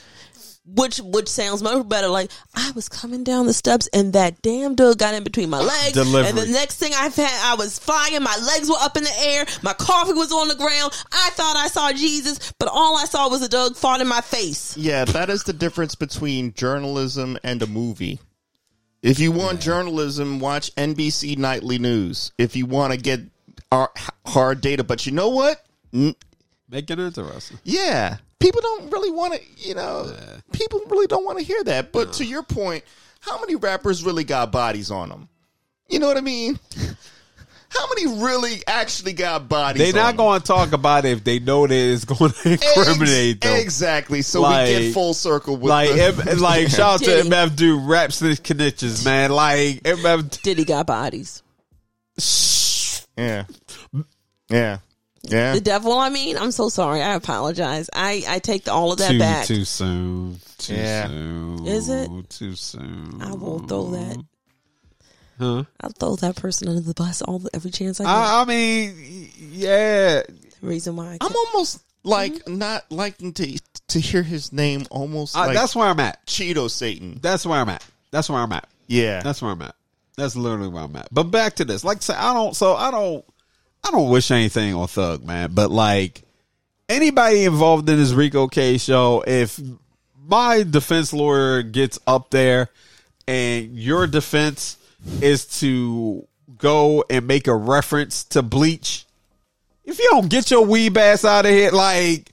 which 0.65 0.99
which 0.99 1.29
sounds 1.29 1.63
much 1.63 1.89
better. 1.89 2.09
Like 2.09 2.31
I 2.55 2.71
was 2.73 2.89
coming 2.89 3.25
down 3.25 3.47
the 3.47 3.53
steps 3.53 3.89
and 3.93 4.13
that 4.13 4.41
damn 4.43 4.75
dog 4.75 4.99
got 4.99 5.15
in 5.15 5.25
between 5.25 5.51
my 5.51 5.61
legs, 5.61 5.93
Delivery. 5.93 6.29
and 6.29 6.39
the 6.39 6.47
next 6.47 6.77
thing 6.79 6.93
I've 6.95 7.15
had, 7.17 7.31
I 7.51 7.55
was 7.57 7.79
flying. 7.79 8.23
My 8.23 8.37
legs 8.55 8.69
were 8.69 8.77
up 8.81 8.97
in 8.97 9.05
the 9.05 9.19
air. 9.21 9.45
My 9.63 9.73
coffee 9.73 10.13
was 10.13 10.31
on 10.33 10.49
the 10.49 10.55
ground. 10.55 10.93
I 11.13 11.31
thought 11.33 11.57
I 11.57 11.69
saw 11.69 11.93
Jesus, 11.93 12.53
but 12.59 12.69
all 12.69 12.97
I 12.97 13.05
saw 13.07 13.29
was 13.29 13.43
a 13.43 13.49
dog 13.49 13.77
fought 13.77 14.01
in 14.01 14.07
my 14.09 14.21
face. 14.21 14.77
Yeah, 14.77 15.05
that 15.07 15.31
is 15.31 15.43
the 15.45 15.53
difference 15.53 15.95
between 15.95 16.53
journalism 16.55 17.39
and 17.43 17.61
a 17.63 17.67
movie. 17.67 18.21
If 19.03 19.19
you 19.19 19.33
want 19.33 19.61
journalism, 19.61 20.39
watch 20.39 20.73
NBC 20.77 21.37
Nightly 21.37 21.79
News. 21.79 22.31
If 22.39 22.55
you 22.55 22.67
want 22.67 22.93
to 22.93 22.99
get 22.99 23.19
our 23.73 23.91
hard 24.25 24.61
data, 24.61 24.85
but 24.85 25.07
you 25.07 25.13
know 25.13 25.31
what? 25.31 25.61
N- 25.93 26.15
Make 26.69 26.89
it 26.89 27.01
interesting. 27.01 27.59
Yeah, 27.65 28.19
people 28.43 28.61
don't 28.61 28.93
really 28.93 29.11
want 29.11 29.35
to. 29.35 29.41
You 29.57 29.75
know, 29.75 30.15
people 30.53 30.81
really 30.91 31.07
don't 31.07 31.25
want 31.25 31.39
to 31.39 31.45
hear 31.45 31.63
that. 31.65 31.93
But 31.93 32.15
to 32.15 32.25
your 32.25 32.43
point, 32.43 32.85
how 33.21 33.41
many 33.41 33.55
rappers 33.57 34.05
really 34.05 34.25
got 34.25 34.53
bodies 34.53 34.91
on 34.91 35.09
them? 35.09 35.29
You 35.89 35.99
know 35.99 36.07
what 36.09 36.17
I 36.17 36.23
mean? 36.23 36.59
How 37.75 37.89
many 37.89 38.23
really 38.23 38.63
actually 38.67 39.15
got 39.15 39.49
bodies? 39.49 39.81
They're 39.83 39.95
not 40.03 40.15
going 40.19 40.39
to 40.43 40.47
talk 40.47 40.73
about 40.73 41.07
it 41.07 41.13
if 41.13 41.25
they 41.25 41.39
know 41.39 41.67
that 41.67 41.75
it's 41.75 42.05
going 42.05 42.31
to 42.43 42.53
incriminate 42.53 43.41
them. 43.41 43.57
Exactly. 43.59 44.21
So 44.21 44.43
Like- 44.43 44.69
we 44.69 44.73
get 44.79 44.93
full 44.93 45.15
circle 45.15 45.57
with 45.57 45.71
Like, 45.71 45.89
the, 45.89 46.33
M- 46.33 46.39
like 46.39 46.69
shout 46.69 46.81
out 46.81 46.99
to 47.01 47.07
Diddy. 47.07 47.31
MF 47.31 47.57
dude 47.57 47.83
raps 47.89 48.19
his 48.19 48.41
connections, 48.41 49.03
man. 49.07 49.31
Like 49.31 49.83
MF. 49.85 50.43
Diddy 50.43 50.67
got 50.67 50.87
bodies. 50.87 51.43
yeah, 53.17 53.45
yeah, 54.51 54.79
yeah. 55.25 55.55
The 55.55 55.61
devil. 55.61 55.93
I 55.93 56.09
mean, 56.09 56.37
I'm 56.37 56.51
so 56.53 56.69
sorry. 56.69 57.03
I 57.03 57.15
apologize. 57.15 57.89
I 57.95 58.25
I 58.29 58.39
take 58.39 58.69
all 58.69 58.93
of 58.93 58.99
that 58.99 59.13
Too 59.13 59.19
back. 59.19 59.47
too 59.47 59.65
soon. 59.65 60.41
Too 60.59 60.75
Yeah. 60.75 61.07
soon. 61.09 61.67
Is 61.67 61.89
it? 61.89 62.11
too 62.31 62.55
soon? 62.57 63.21
I 63.23 63.33
will 63.33 63.61
throw 63.61 63.91
that. 63.93 64.25
Huh? 65.39 65.65
I'll 65.81 65.91
throw 65.91 66.17
that 66.17 66.37
person 66.37 66.69
under 66.69 66.81
the 66.81 66.95
bus 66.95 67.23
all 67.23 67.43
every 67.53 67.71
chance 67.71 68.01
I 68.01 68.05
get. 68.05 68.11
I, 68.11 68.43
I 68.43 68.45
mean, 68.45 69.31
yeah. 69.51 70.23
Reason 70.61 70.95
why 70.95 71.07
I 71.07 71.13
I'm 71.15 71.19
can't. 71.19 71.35
almost 71.53 71.83
like 72.05 72.33
mm-hmm. 72.35 72.59
not 72.59 72.85
liking 72.91 73.33
to 73.35 73.59
to 73.89 74.01
hear 74.01 74.23
his 74.23 74.53
name. 74.53 74.87
Almost 74.91 75.37
I, 75.37 75.47
like 75.47 75.57
that's 75.57 75.75
where 75.75 75.89
I'm 75.89 76.01
at. 76.01 76.25
Cheeto 76.27 76.71
Satan. 76.71 77.19
That's 77.21 77.45
where 77.45 77.59
I'm 77.59 77.69
at. 77.69 77.85
That's 78.11 78.29
where 78.31 78.39
I'm 78.39 78.53
at. 78.53 78.69
Yeah, 78.87 79.23
That's 79.23 79.41
where 79.41 79.51
I'm 79.53 79.63
at. 79.63 79.75
That's 80.19 80.37
literally 80.37 80.69
where 80.69 80.83
I'm 80.83 80.95
at. 80.97 81.09
But 81.11 81.25
back 81.25 81.55
to 81.57 81.65
this. 81.65 81.83
Like 81.83 81.99
I 81.99 82.01
say, 82.01 82.15
I 82.15 82.35
don't 82.35 82.55
so 82.55 82.75
I 82.75 82.91
don't 82.91 83.25
I 83.85 83.91
don't 83.91 84.11
wish 84.11 84.31
anything 84.31 84.75
on 84.75 84.89
Thug, 84.89 85.25
man. 85.25 85.51
But 85.53 85.71
like 85.71 86.23
anybody 86.89 87.45
involved 87.45 87.89
in 87.89 87.99
this 87.99 88.13
Rico 88.13 88.47
K 88.47 88.79
show, 88.79 89.25
if 89.27 89.61
my 90.25 90.63
defense 90.63 91.13
lawyer 91.13 91.63
gets 91.63 91.99
up 92.07 92.31
there 92.31 92.69
and 93.27 93.77
your 93.77 94.07
defense 94.07 94.77
is 95.21 95.47
to 95.61 96.27
go 96.59 97.05
and 97.11 97.27
make 97.27 97.49
a 97.49 97.55
reference 97.55 98.25
to 98.25 98.43
bleach, 98.43 99.05
if 99.85 99.99
you 99.99 100.09
don't 100.11 100.29
get 100.29 100.51
your 100.51 100.65
weeb 100.65 100.97
ass 100.97 101.25
out 101.25 101.45
of 101.45 101.51
here, 101.51 101.71
like 101.73 102.31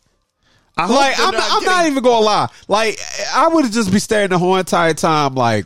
I 0.78 0.88
like 0.88 1.20
I'm, 1.20 1.34
not 1.34 1.52
I'm 1.52 1.64
not 1.64 1.86
even 1.88 2.04
gonna 2.04 2.26
lie. 2.26 2.50
Like 2.68 3.00
I 3.34 3.48
would 3.48 3.72
just 3.72 3.92
be 3.92 4.00
staring 4.00 4.30
the 4.30 4.38
whole 4.38 4.56
entire 4.56 4.94
time, 4.94 5.36
like 5.36 5.66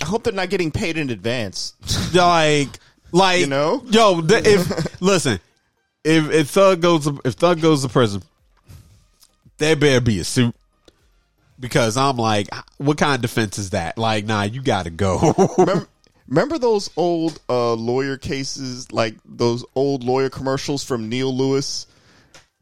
I 0.00 0.04
hope 0.04 0.24
they're 0.24 0.32
not 0.32 0.48
getting 0.48 0.70
paid 0.70 0.96
in 0.96 1.10
advance. 1.10 1.74
like 2.14 2.68
like 3.12 3.40
You 3.40 3.46
know? 3.46 3.82
yo 3.86 4.20
the, 4.20 4.38
if 4.44 5.00
listen 5.00 5.38
if 6.04 6.30
if 6.30 6.48
thug 6.50 6.80
goes 6.82 7.04
to, 7.04 7.20
if 7.24 7.34
thug 7.34 7.60
goes 7.60 7.82
to 7.82 7.88
prison 7.88 8.22
there 9.58 9.76
better 9.76 10.00
be 10.00 10.18
a 10.18 10.24
suit 10.24 10.54
because 11.60 11.96
i'm 11.96 12.16
like 12.16 12.48
what 12.78 12.98
kind 12.98 13.14
of 13.14 13.20
defense 13.22 13.58
is 13.58 13.70
that 13.70 13.96
like 13.98 14.24
nah 14.24 14.42
you 14.42 14.62
gotta 14.62 14.90
go 14.90 15.32
remember, 15.58 15.86
remember 16.26 16.58
those 16.58 16.90
old 16.96 17.38
uh, 17.48 17.74
lawyer 17.74 18.16
cases, 18.16 18.90
like 18.90 19.14
those 19.24 19.64
old 19.74 20.02
lawyer 20.02 20.30
commercials 20.30 20.82
from 20.82 21.08
Neil 21.08 21.34
Lewis? 21.36 21.86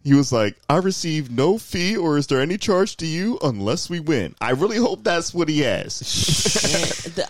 He 0.03 0.15
was 0.15 0.33
like, 0.33 0.57
"I 0.69 0.79
receive 0.79 1.31
no 1.31 1.59
fee, 1.59 1.97
or 1.97 2.17
is 2.17 2.27
there 2.27 2.41
any 2.41 2.57
charge 2.57 2.97
to 2.97 3.07
you 3.07 3.39
unless 3.43 3.89
we 3.91 4.01
win?" 4.01 4.35
I 4.41 4.53
really 4.53 4.79
hope 4.79 5.05
that's 5.05 5.33
what 5.35 5.49
he 5.49 5.61
has. 5.61 6.01
And 7.07 7.15
the- 7.15 7.29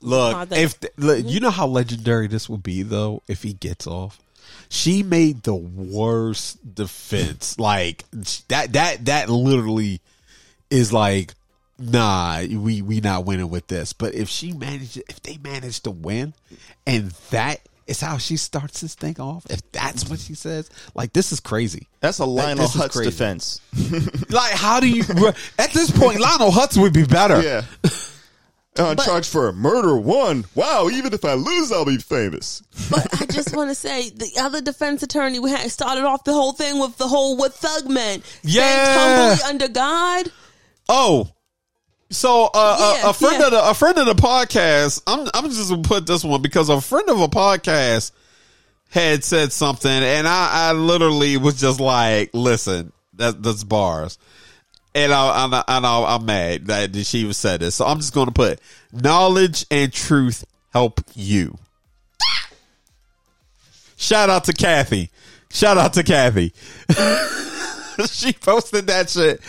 look 0.00 0.52
if 0.52 0.78
look, 0.96 1.24
you 1.24 1.40
know 1.40 1.50
how 1.50 1.66
legendary 1.66 2.26
this 2.26 2.48
will 2.48 2.58
be 2.58 2.82
though 2.82 3.22
if 3.28 3.42
he 3.42 3.52
gets 3.52 3.86
off? 3.86 4.20
She 4.68 5.02
made 5.02 5.44
the 5.44 5.54
worst 5.54 6.74
defense. 6.74 7.58
Like 7.58 8.04
that 8.48 8.72
that 8.74 9.04
that 9.06 9.28
literally 9.28 10.00
is 10.70 10.92
like 10.92 11.34
nah 11.78 12.42
we 12.42 12.82
we 12.82 13.00
not 13.00 13.24
winning 13.24 13.50
with 13.50 13.66
this. 13.68 13.92
But 13.92 14.14
if 14.14 14.28
she 14.28 14.52
managed 14.52 14.98
if 15.08 15.22
they 15.22 15.38
manage 15.38 15.80
to 15.80 15.90
win 15.90 16.34
and 16.86 17.10
that 17.30 17.60
is 17.86 18.00
how 18.00 18.18
she 18.18 18.36
starts 18.36 18.82
this 18.82 18.94
thing 18.94 19.18
off 19.18 19.46
if 19.48 19.62
that's 19.72 20.10
what 20.10 20.18
she 20.18 20.34
says 20.34 20.68
like 20.94 21.12
this 21.14 21.32
is 21.32 21.40
crazy. 21.40 21.88
That's 22.00 22.18
a 22.18 22.26
Lionel 22.26 22.66
this 22.66 22.74
is 22.74 22.82
Hutz 22.82 23.02
defense. 23.02 23.60
like 24.30 24.52
how 24.52 24.80
do 24.80 24.88
you 24.88 25.02
at 25.58 25.70
this 25.72 25.90
point 25.90 26.20
lionel 26.20 26.50
hutz 26.50 26.76
would 26.76 26.92
be 26.92 27.06
better. 27.06 27.40
Yeah. 27.40 27.62
On 28.78 28.96
charge 28.96 29.28
for 29.28 29.52
murder 29.52 29.96
one. 29.96 30.44
Wow, 30.54 30.88
even 30.90 31.12
if 31.12 31.24
I 31.24 31.34
lose, 31.34 31.72
I'll 31.72 31.84
be 31.84 31.98
famous. 31.98 32.62
but 32.90 33.20
I 33.20 33.26
just 33.26 33.54
want 33.56 33.70
to 33.70 33.74
say 33.74 34.10
the 34.10 34.30
other 34.40 34.60
defense 34.60 35.02
attorney 35.02 35.38
we 35.38 35.50
had 35.50 35.70
started 35.70 36.04
off 36.04 36.24
the 36.24 36.32
whole 36.32 36.52
thing 36.52 36.78
with 36.78 36.96
the 36.96 37.08
whole 37.08 37.36
what 37.36 37.54
thug 37.54 37.88
meant. 37.90 38.24
Yeah. 38.42 38.62
Saying 38.62 38.98
humbly 38.98 39.44
under 39.48 39.68
God. 39.68 40.32
Oh, 40.88 41.28
so 42.10 42.50
uh, 42.54 42.94
Yeah, 42.96 43.06
a, 43.06 43.10
a 43.10 43.12
friend 43.12 43.40
yeah. 43.40 43.46
of 43.46 43.52
the 43.52 43.70
a 43.70 43.74
friend 43.74 43.98
of 43.98 44.06
the 44.06 44.14
podcast. 44.14 45.02
I'm 45.06 45.28
I'm 45.34 45.50
just 45.50 45.70
gonna 45.70 45.82
put 45.82 46.06
this 46.06 46.24
one 46.24 46.40
because 46.42 46.68
a 46.68 46.80
friend 46.80 47.08
of 47.10 47.20
a 47.20 47.28
podcast 47.28 48.12
had 48.90 49.22
said 49.22 49.52
something, 49.52 49.90
and 49.90 50.26
I, 50.26 50.70
I 50.70 50.72
literally 50.72 51.36
was 51.36 51.60
just 51.60 51.80
like, 51.80 52.30
"Listen, 52.32 52.92
that 53.14 53.42
that's 53.42 53.64
bars," 53.64 54.18
and 54.94 55.12
I, 55.12 55.44
I'm 55.44 55.52
and 55.52 55.86
I, 55.86 56.14
I'm 56.14 56.24
mad 56.24 56.66
that 56.66 56.94
she 56.96 57.18
even 57.18 57.32
said 57.32 57.60
this. 57.60 57.76
So 57.76 57.86
I'm 57.86 57.98
just 57.98 58.14
gonna 58.14 58.32
put 58.32 58.60
knowledge 58.92 59.66
and 59.70 59.92
truth 59.92 60.44
help 60.72 61.00
you. 61.14 61.58
Shout 63.96 64.30
out 64.30 64.44
to 64.44 64.52
Kathy. 64.52 65.10
Shout 65.50 65.76
out 65.76 65.94
to 65.94 66.02
Kathy. 66.02 66.52
she 68.06 68.32
posted 68.32 68.86
that 68.86 69.10
shit. 69.10 69.40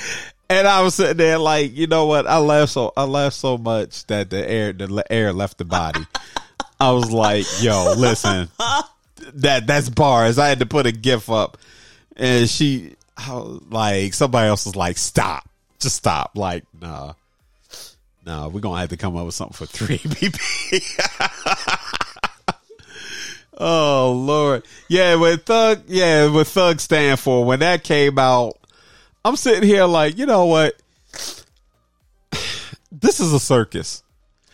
And 0.49 0.67
I 0.67 0.81
was 0.81 0.95
sitting 0.95 1.17
there 1.17 1.37
like, 1.37 1.75
you 1.75 1.85
know 1.85 2.07
what? 2.07 2.25
I 2.25 2.37
laughed 2.37 2.71
so 2.71 2.91
I 2.97 3.03
laughed 3.03 3.35
so 3.35 3.57
much 3.57 4.05
that 4.07 4.29
the 4.29 4.49
air 4.49 4.73
the 4.73 5.03
air 5.11 5.31
left 5.31 5.59
the 5.59 5.65
body. 5.65 6.05
I 6.79 6.91
was 6.91 7.11
like, 7.11 7.45
yo, 7.61 7.93
listen. 7.97 8.49
That 9.33 9.67
that's 9.67 9.89
bars. 9.89 10.39
I 10.39 10.47
had 10.47 10.59
to 10.59 10.65
put 10.65 10.87
a 10.87 10.91
gif 10.91 11.29
up. 11.29 11.57
And 12.15 12.49
she 12.49 12.95
I 12.95 12.98
was 13.27 13.61
like 13.69 14.13
somebody 14.13 14.47
else 14.47 14.65
was 14.65 14.75
like, 14.75 14.97
stop. 14.97 15.47
Just 15.79 15.95
stop. 15.95 16.31
Like, 16.35 16.63
nah. 16.79 17.13
No, 18.25 18.49
we're 18.49 18.59
gonna 18.59 18.79
have 18.79 18.89
to 18.89 18.97
come 18.97 19.15
up 19.15 19.25
with 19.25 19.35
something 19.35 19.55
for 19.55 19.65
three 19.65 19.97
BP. 19.97 20.83
oh 23.57 24.11
Lord. 24.11 24.63
Yeah, 24.87 25.15
with 25.15 25.45
Thug 25.45 25.83
yeah, 25.87 26.27
what 26.29 26.47
Thug 26.47 26.79
stand 26.79 27.19
for, 27.19 27.45
when 27.45 27.59
that 27.59 27.83
came 27.83 28.19
out, 28.19 28.57
I'm 29.23 29.35
sitting 29.35 29.67
here 29.67 29.85
like, 29.85 30.17
you 30.17 30.25
know 30.25 30.45
what? 30.45 30.75
This 32.91 33.19
is 33.19 33.31
a 33.31 33.39
circus. 33.39 34.01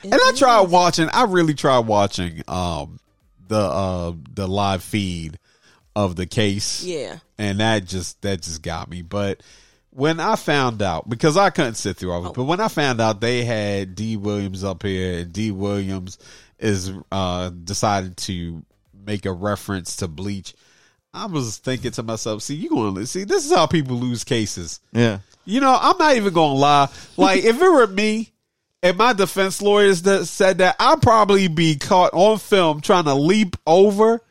And 0.04 0.14
I 0.14 0.34
tried 0.36 0.70
watching, 0.70 1.08
I 1.14 1.24
really 1.24 1.54
tried 1.54 1.88
watching 1.88 2.44
um 2.48 3.00
the 3.48 3.60
uh 3.60 4.14
the 4.34 4.48
live 4.48 4.84
feed 4.84 5.40
of 5.96 6.16
the 6.16 6.26
case 6.26 6.84
Yeah. 6.84 7.18
and 7.38 7.60
that 7.60 7.86
just 7.86 8.22
that 8.24 8.42
just 8.42 8.62
got 8.62 8.90
me. 8.90 9.02
But 9.02 9.42
when 9.92 10.20
I 10.20 10.36
found 10.36 10.82
out, 10.82 11.08
because 11.10 11.38
I 11.38 11.50
couldn't 11.52 11.76
sit 11.76 11.96
through 11.98 12.12
all 12.12 12.20
of 12.20 12.26
it, 12.32 12.34
but 12.34 12.44
when 12.44 12.60
I 12.60 12.68
found 12.68 13.00
out 13.00 13.22
they 13.22 13.46
had 13.46 13.96
D 13.96 14.18
Williams 14.18 14.64
up 14.64 14.84
here, 14.84 15.20
and 15.20 15.32
D 15.32 15.52
Williams 15.52 16.18
is 16.60 16.92
uh 17.12 17.50
decided 17.50 18.18
to 18.18 18.64
make 19.06 19.26
a 19.26 19.32
reference 19.32 19.98
to 19.98 20.08
Bleach, 20.08 20.54
I 21.14 21.28
was 21.28 21.58
thinking 21.58 21.92
to 21.92 22.04
myself, 22.04 22.42
see, 22.44 22.56
you 22.56 22.70
going 22.70 22.96
to 22.96 23.08
see 23.08 23.24
this 23.24 23.46
is 23.46 23.54
how 23.54 23.68
people 23.68 23.96
lose 23.96 24.24
cases. 24.26 24.82
Yeah. 24.92 25.20
You 25.46 25.62
know, 25.62 25.78
I'm 25.80 25.98
not 25.98 26.16
even 26.16 26.34
gonna 26.34 26.56
lie. 26.60 26.90
Like, 27.18 27.44
if 27.44 27.62
it 27.62 27.70
were 27.70 27.88
me 27.88 28.32
and 28.84 28.98
my 28.98 29.14
defense 29.14 29.62
lawyers 29.62 30.02
that 30.02 30.26
said 30.26 30.58
that 30.58 30.76
I'd 30.80 31.02
probably 31.02 31.48
be 31.48 31.76
caught 31.78 32.14
on 32.14 32.40
film 32.40 32.82
trying 32.82 33.06
to 33.06 33.14
leap 33.14 33.56
over 33.66 34.22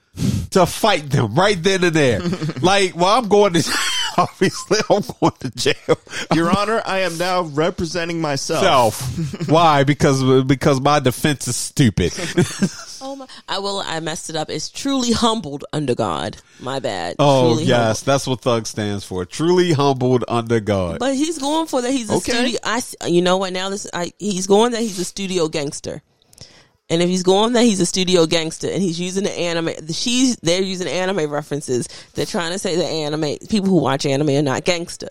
to 0.50 0.66
fight 0.66 1.11
them 1.11 1.35
right 1.35 1.61
then 1.62 1.85
and 1.85 1.94
there. 1.94 2.20
like, 2.62 2.94
well, 2.96 3.18
I'm 3.18 3.29
going 3.29 3.55
to 3.55 3.79
obviously 4.18 4.79
I'm 4.88 5.03
going 5.20 5.33
to 5.40 5.50
jail. 5.50 5.96
Your 6.35 6.57
Honor, 6.57 6.81
I 6.85 7.00
am 7.00 7.18
now 7.18 7.42
representing 7.42 8.20
myself. 8.20 8.62
Self. 8.94 9.48
Why? 9.48 9.85
Because 9.85 10.44
because 10.44 10.81
my 10.81 11.00
defense 11.00 11.48
is 11.48 11.57
stupid. 11.57 12.12
Oh 13.07 13.16
my! 13.16 13.27
I 13.46 13.59
will. 13.59 13.81
I 13.81 14.00
messed 14.00 14.31
it 14.31 14.37
up. 14.37 14.48
It's 14.48 14.70
truly 14.70 15.12
humbled 15.12 15.62
under 15.74 15.94
God. 15.94 16.38
My 16.59 16.79
bad. 16.79 17.16
Oh 17.18 17.50
Truly 17.53 17.64
yes, 17.64 17.77
humbled. 18.00 18.05
that's 18.07 18.27
what 18.27 18.40
thug 18.40 18.66
stands 18.66 19.05
for. 19.05 19.27
Truly 19.27 19.72
humbled 19.72 20.24
under 20.27 20.59
God. 20.59 21.00
But 21.00 21.14
he's 21.14 21.37
going 21.38 21.66
for 21.66 21.83
that. 21.83 21.90
He's 21.90 22.09
a 22.09 22.14
Okay. 22.14 22.33
studio. 22.33 22.59
I. 22.64 22.79
s- 22.79 22.96
You 23.07 23.20
know 23.20 23.37
what? 23.37 23.53
Now 23.53 23.68
this. 23.68 23.87
I. 23.92 24.11
He's 24.18 24.46
going 24.46 24.72
that 24.72 24.81
he's 24.81 24.98
a 24.98 25.05
studio 25.05 25.48
gangster. 25.48 26.00
And 26.94 27.02
if 27.02 27.09
he's 27.09 27.24
going 27.24 27.54
that 27.54 27.64
he's 27.64 27.80
a 27.80 27.87
studio 27.87 28.24
gangster 28.24 28.70
and 28.70 28.80
he's 28.80 29.00
using 29.00 29.24
the 29.24 29.33
anime, 29.33 29.70
she's 29.88 30.37
they're 30.37 30.62
using 30.62 30.87
anime 30.87 31.28
references. 31.28 31.88
They're 32.14 32.24
trying 32.24 32.52
to 32.52 32.59
say 32.61 32.76
that 32.76 32.85
anime 32.85 33.37
people 33.48 33.68
who 33.68 33.78
watch 33.78 34.07
anime 34.07 34.28
are 34.28 34.42
not 34.42 34.64
gangster, 34.64 35.09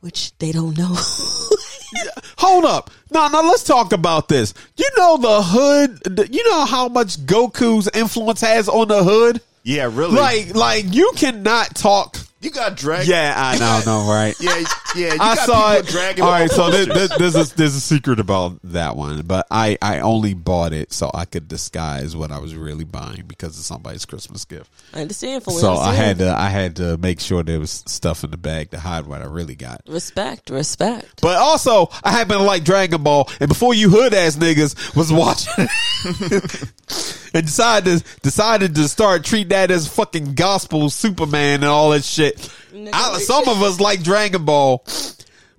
which 0.00 0.36
they 0.38 0.52
don't 0.52 0.74
know. 0.78 0.96
Hold 2.38 2.64
up. 2.64 2.90
No, 3.12 3.28
no, 3.28 3.42
let's 3.42 3.62
talk 3.62 3.92
about 3.92 4.28
this. 4.28 4.54
You 4.78 4.88
know 4.96 5.18
the 5.18 5.42
hood, 5.42 6.32
you 6.32 6.42
know 6.48 6.64
how 6.64 6.88
much 6.88 7.18
Goku's 7.18 7.90
influence 7.92 8.40
has 8.40 8.66
on 8.66 8.88
the 8.88 9.04
hood? 9.04 9.42
Yeah, 9.64 9.90
really. 9.92 10.16
Like 10.16 10.54
like 10.54 10.94
you 10.94 11.12
cannot 11.14 11.74
talk 11.74 12.16
you 12.44 12.50
got 12.50 12.76
dragged. 12.76 13.08
Yeah, 13.08 13.34
I 13.36 13.58
know, 13.58 13.80
no, 14.04 14.08
right? 14.12 14.34
yeah, 14.38 14.62
yeah. 14.94 15.14
You 15.14 15.20
I 15.20 15.34
got 15.34 15.38
saw 15.38 15.74
people 15.74 15.88
it. 15.88 15.90
dragging. 15.92 16.24
All 16.24 16.30
right, 16.30 16.50
so 16.50 16.64
posters. 16.70 16.86
there, 16.86 17.08
there- 17.08 17.18
there's 17.18 17.34
a 17.52 17.56
there's 17.56 17.74
a 17.74 17.80
secret 17.80 18.20
about 18.20 18.58
that 18.64 18.96
one, 18.96 19.22
but 19.22 19.46
I 19.50 19.78
I 19.82 20.00
only 20.00 20.34
bought 20.34 20.72
it 20.72 20.92
so 20.92 21.10
I 21.14 21.24
could 21.24 21.48
disguise 21.48 22.14
what 22.14 22.30
I 22.30 22.38
was 22.38 22.54
really 22.54 22.84
buying 22.84 23.24
because 23.26 23.56
it's 23.58 23.66
somebody's 23.66 24.04
Christmas 24.04 24.44
gift. 24.44 24.70
I 24.92 25.00
understand 25.02 25.42
for 25.42 25.50
So 25.52 25.74
I 25.74 25.94
had 25.94 26.18
to 26.18 26.28
I 26.34 26.48
had 26.48 26.76
to 26.76 26.96
make 26.98 27.20
sure 27.20 27.42
there 27.42 27.60
was 27.60 27.82
stuff 27.86 28.22
in 28.24 28.30
the 28.30 28.36
bag 28.36 28.70
to 28.72 28.78
hide 28.78 29.06
what 29.06 29.22
I 29.22 29.26
really 29.26 29.54
got. 29.56 29.80
respect, 29.88 30.50
respect. 30.50 31.20
But 31.22 31.38
also, 31.38 31.88
I 32.04 32.12
happen 32.12 32.36
to 32.38 32.42
like 32.44 32.64
Dragon 32.64 33.02
Ball, 33.02 33.28
and 33.40 33.48
before 33.48 33.74
you 33.74 33.88
hood 33.90 34.12
ass 34.14 34.36
niggas 34.36 34.94
was 34.96 35.12
watching 35.12 35.66
and 37.34 37.44
decided 37.44 37.98
to 38.04 38.20
decided 38.20 38.74
to 38.76 38.88
start 38.88 39.24
treating 39.24 39.48
that 39.48 39.70
as 39.70 39.88
fucking 39.88 40.34
gospel 40.34 40.88
Superman 40.88 41.56
and 41.56 41.64
all 41.64 41.90
that 41.90 42.04
shit. 42.04 42.48
I, 42.92 43.18
some 43.18 43.48
of 43.48 43.60
us 43.62 43.80
like 43.80 44.02
Dragon 44.02 44.44
Ball 44.44 44.84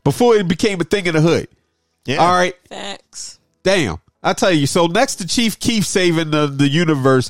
before 0.04 0.36
it 0.36 0.48
became 0.48 0.82
a 0.82 0.86
thing 0.86 1.06
in 1.06 1.14
the 1.14 1.22
hood. 1.22 1.48
Yeah. 2.06 2.18
All 2.18 2.32
right, 2.34 2.56
Facts. 2.70 3.40
damn. 3.64 3.98
I 4.24 4.34
tell 4.34 4.52
you, 4.52 4.66
so 4.66 4.88
next 4.88 5.18
to 5.18 5.28
Chief 5.28 5.60
Keef 5.60 5.86
saving 5.86 6.32
the, 6.32 6.48
the 6.48 6.68
universe, 6.68 7.30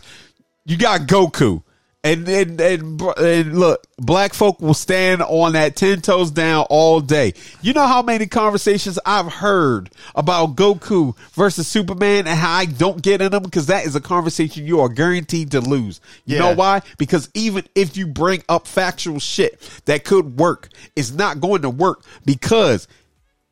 you 0.65 0.77
got 0.77 1.01
Goku. 1.01 1.61
And, 2.05 2.29
and 2.29 2.61
and 2.61 3.01
and 3.17 3.59
look, 3.59 3.83
black 3.97 4.35
folk 4.35 4.61
will 4.61 4.75
stand 4.75 5.23
on 5.23 5.53
that 5.53 5.75
ten 5.75 6.01
toes 6.01 6.29
down 6.29 6.67
all 6.69 6.99
day. 7.01 7.33
You 7.63 7.73
know 7.73 7.87
how 7.87 8.03
many 8.03 8.27
conversations 8.27 8.99
I've 9.07 9.25
heard 9.33 9.89
about 10.13 10.55
Goku 10.55 11.17
versus 11.33 11.67
Superman 11.67 12.27
and 12.27 12.37
how 12.37 12.53
I 12.53 12.65
don't 12.65 13.01
get 13.01 13.21
in 13.21 13.31
them 13.31 13.41
because 13.41 13.65
that 13.65 13.87
is 13.87 13.95
a 13.95 14.01
conversation 14.01 14.67
you 14.67 14.81
are 14.81 14.89
guaranteed 14.89 15.49
to 15.51 15.61
lose. 15.61 15.99
You 16.25 16.35
Yeah. 16.35 16.41
know 16.43 16.53
why? 16.53 16.83
Because 16.99 17.27
even 17.33 17.65
if 17.73 17.97
you 17.97 18.05
bring 18.05 18.43
up 18.47 18.67
factual 18.67 19.19
shit 19.19 19.59
that 19.85 20.03
could 20.03 20.37
work, 20.37 20.69
it's 20.95 21.11
not 21.11 21.41
going 21.41 21.63
to 21.63 21.71
work 21.71 22.03
because 22.23 22.87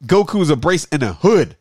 Goku's 0.06 0.52
a 0.52 0.56
brace 0.56 0.86
in 0.92 1.02
a 1.02 1.14
hood. 1.14 1.56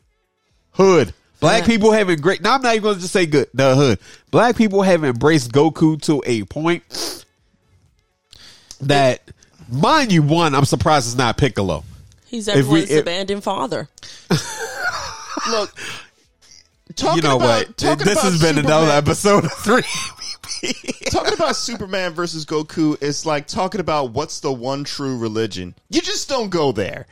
Hood. 0.72 1.14
Black 1.42 1.58
Facts. 1.64 1.68
people 1.68 1.92
have 1.92 2.08
embraced. 2.08 2.40
Now 2.40 2.54
I'm 2.54 2.62
not 2.62 2.72
even 2.74 2.82
going 2.84 2.94
to 2.94 3.00
just 3.02 3.12
say 3.12 3.26
good. 3.26 3.48
The 3.52 3.74
hood. 3.76 3.98
Black 4.30 4.56
people 4.56 4.80
have 4.82 5.04
embraced 5.04 5.52
Goku 5.52 6.00
to 6.02 6.22
a 6.24 6.44
point 6.44 6.82
that, 8.80 9.20
mind 9.70 10.12
you, 10.12 10.22
one, 10.22 10.54
I'm 10.54 10.64
surprised 10.64 11.06
it's 11.08 11.16
not 11.16 11.36
Piccolo. 11.36 11.84
He's 12.26 12.48
If 12.48 12.54
we- 12.54 12.60
everyone's 12.60 12.90
if- 12.90 13.00
abandoned 13.02 13.42
father. 13.44 13.88
Look, 15.50 15.76
talking 16.94 17.16
you 17.22 17.28
know 17.28 17.36
about, 17.36 17.66
what? 17.68 17.76
Talking 17.76 18.04
This 18.06 18.12
about 18.14 18.24
has 18.32 18.40
been 18.40 18.54
Superman, 18.56 18.64
another 18.64 18.90
episode 18.92 19.44
of 19.44 19.52
three. 19.52 19.82
talking 21.10 21.34
about 21.34 21.56
Superman 21.56 22.12
versus 22.12 22.44
Goku 22.46 23.00
is 23.02 23.26
like 23.26 23.46
talking 23.48 23.80
about 23.80 24.12
what's 24.12 24.40
the 24.40 24.52
one 24.52 24.84
true 24.84 25.18
religion. 25.18 25.74
You 25.90 26.00
just 26.00 26.28
don't 26.28 26.50
go 26.50 26.70
there. 26.72 27.06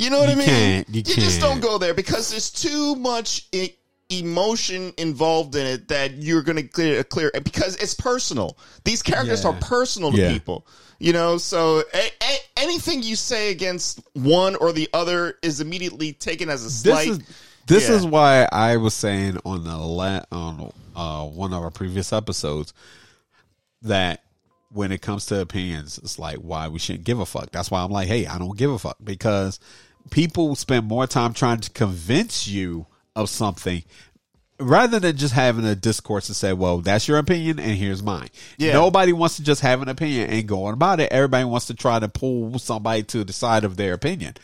You 0.00 0.10
know 0.10 0.18
what 0.20 0.28
You 0.28 0.34
I 0.34 0.38
mean? 0.38 0.46
can't. 0.46 0.88
You 0.88 1.02
just 1.02 1.40
can't. 1.40 1.40
don't 1.40 1.60
go 1.60 1.78
there 1.78 1.94
because 1.94 2.30
there's 2.30 2.50
too 2.50 2.94
much 2.96 3.46
e- 3.52 3.74
emotion 4.08 4.92
involved 4.98 5.54
in 5.54 5.66
it 5.66 5.88
that 5.88 6.14
you're 6.14 6.42
going 6.42 6.56
to 6.56 6.62
clear 6.64 7.04
clear 7.04 7.30
because 7.44 7.76
it's 7.76 7.94
personal. 7.94 8.56
These 8.84 9.02
characters 9.02 9.44
Yeah. 9.44 9.50
are 9.50 9.56
personal 9.60 10.10
to 10.12 10.18
Yeah. 10.18 10.32
people. 10.32 10.66
You 10.98 11.12
know, 11.12 11.38
so 11.38 11.82
a- 11.94 12.12
a- 12.22 12.40
anything 12.56 13.02
you 13.02 13.14
say 13.16 13.50
against 13.50 14.00
one 14.14 14.56
or 14.56 14.72
the 14.72 14.88
other 14.92 15.36
is 15.42 15.60
immediately 15.60 16.12
taken 16.12 16.48
as 16.50 16.62
a 16.62 16.64
this 16.64 16.80
slight. 16.82 17.08
is 17.08 17.18
this 17.66 17.88
Yeah. 17.88 17.94
is 17.96 18.04
why 18.06 18.48
I 18.50 18.76
was 18.78 18.94
saying 18.94 19.38
on 19.44 19.64
the 19.64 19.76
la- 19.76 20.24
on 20.32 20.72
uh, 20.96 21.24
one 21.24 21.52
of 21.54 21.62
our 21.62 21.70
previous 21.70 22.12
episodes 22.12 22.72
that 23.82 24.22
when 24.72 24.92
it 24.92 25.02
comes 25.02 25.26
to 25.26 25.40
opinions, 25.40 25.98
it's 25.98 26.18
like 26.18 26.36
why 26.38 26.68
we 26.68 26.78
shouldn't 26.78 27.04
give 27.04 27.18
a 27.20 27.26
fuck. 27.26 27.50
That's 27.52 27.70
why 27.70 27.82
I'm 27.82 27.90
like, 27.90 28.08
hey, 28.08 28.26
I 28.26 28.38
don't 28.38 28.56
give 28.56 28.70
a 28.70 28.78
fuck 28.78 28.96
because 29.02 29.58
people 30.10 30.54
spend 30.54 30.86
more 30.86 31.06
time 31.06 31.34
trying 31.34 31.60
to 31.60 31.70
convince 31.70 32.48
you 32.48 32.86
of 33.14 33.28
something 33.28 33.82
rather 34.60 35.00
than 35.00 35.16
just 35.16 35.34
having 35.34 35.64
a 35.64 35.74
discourse 35.74 36.28
and 36.28 36.36
say, 36.36 36.52
well, 36.52 36.78
that's 36.78 37.08
your 37.08 37.18
opinion 37.18 37.58
and 37.58 37.76
here's 37.76 38.02
mine. 38.02 38.28
Yeah. 38.58 38.74
Nobody 38.74 39.12
wants 39.12 39.36
to 39.36 39.42
just 39.42 39.62
have 39.62 39.82
an 39.82 39.88
opinion 39.88 40.30
and 40.30 40.46
go 40.46 40.64
on 40.64 40.74
about 40.74 41.00
it. 41.00 41.10
Everybody 41.10 41.44
wants 41.44 41.66
to 41.68 41.74
try 41.74 41.98
to 41.98 42.08
pull 42.08 42.58
somebody 42.58 43.02
to 43.04 43.24
the 43.24 43.32
side 43.32 43.64
of 43.64 43.76
their 43.76 43.94
opinion. 43.94 44.34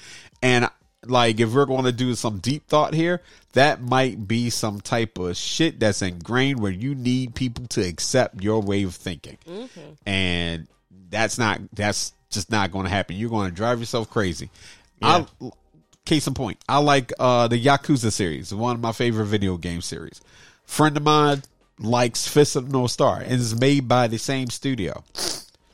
And 0.43 0.69
like, 1.05 1.39
if 1.39 1.53
we're 1.53 1.67
going 1.67 1.85
to 1.85 1.93
do 1.93 2.15
some 2.15 2.39
deep 2.39 2.67
thought 2.67 2.95
here, 2.95 3.23
that 3.53 3.81
might 3.81 4.27
be 4.27 4.51
some 4.51 4.81
type 4.81 5.19
of 5.19 5.37
shit 5.37 5.79
that's 5.79 6.03
ingrained 6.03 6.61
where 6.61 6.73
you 6.73 6.95
need 6.95 7.35
people 7.35 7.67
to 7.69 7.87
accept 7.87 8.43
your 8.43 8.61
way 8.63 8.83
of 8.85 8.95
thinking. 8.95 9.39
Mm-hmm. 9.47 10.09
And 10.09 10.67
that's 11.11 11.39
not, 11.39 11.61
that's 11.73 12.13
just 12.31 12.51
not 12.51 12.73
going 12.73 12.85
to 12.85 12.91
happen. 12.91 13.17
You're 13.17 13.31
going 13.31 13.51
to 13.51 13.55
drive 13.55 13.81
yourself 13.81 14.11
crazy. 14.11 14.51
I, 15.03 15.27
case 16.05 16.27
in 16.27 16.35
point, 16.35 16.59
I 16.69 16.79
like 16.79 17.13
uh 17.19 17.49
the 17.49 17.63
Yakuza 17.63 18.13
series, 18.13 18.53
one 18.55 18.75
of 18.77 18.81
my 18.81 18.93
favorite 18.93 19.27
video 19.27 19.57
game 19.57 19.81
series. 19.83 20.21
Friend 20.65 20.97
of 20.97 21.03
mine 21.03 21.43
likes 21.79 22.27
Fist 22.27 22.57
of 22.57 22.67
the 22.67 22.73
North 22.73 22.91
Star, 22.91 23.19
and 23.21 23.33
it's 23.35 23.59
made 23.59 23.87
by 23.89 24.07
the 24.09 24.19
same 24.19 24.49
studio. 24.51 25.05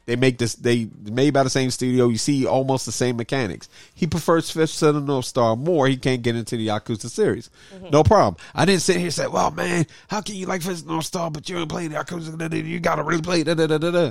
They 0.04 0.16
make 0.16 0.37
this. 0.38 0.56
They 0.56 0.88
made 1.04 1.32
by 1.32 1.44
the 1.44 1.50
same 1.50 1.70
studio. 1.70 2.08
You 2.08 2.18
see 2.18 2.44
almost 2.44 2.87
the 2.87 2.92
same 2.92 3.16
mechanics. 3.16 3.68
He 3.94 4.08
prefers 4.08 4.50
Fist 4.50 4.82
of 4.82 4.96
the 4.96 5.00
North 5.00 5.26
Star 5.26 5.54
more. 5.54 5.87
He 5.87 5.96
can't 5.96 6.22
get 6.22 6.35
into 6.35 6.56
the 6.56 6.66
Yakuza 6.66 7.08
series. 7.08 7.50
No 7.92 8.02
problem. 8.02 8.37
I 8.52 8.64
didn't 8.64 8.82
sit 8.82 8.96
here 8.96 9.04
and 9.06 9.14
say, 9.14 9.28
"Well, 9.28 9.52
man, 9.52 9.87
how 10.08 10.20
can 10.20 10.35
you 10.35 10.46
like 10.46 10.62
Fist 10.62 10.80
of 10.82 10.87
the 10.88 10.92
North 10.92 11.06
Star 11.06 11.30
but 11.30 11.48
you 11.48 11.56
ain't 11.58 11.68
playing 11.68 11.92
Yakuza? 11.92 12.66
You 12.66 12.80
got 12.80 12.96
to 12.96 13.04
really 13.04 13.22
play." 13.22 13.44
Da, 13.44 13.54
da, 13.54 13.68
da, 13.68 13.78
da, 13.78 13.90
da. 13.92 14.11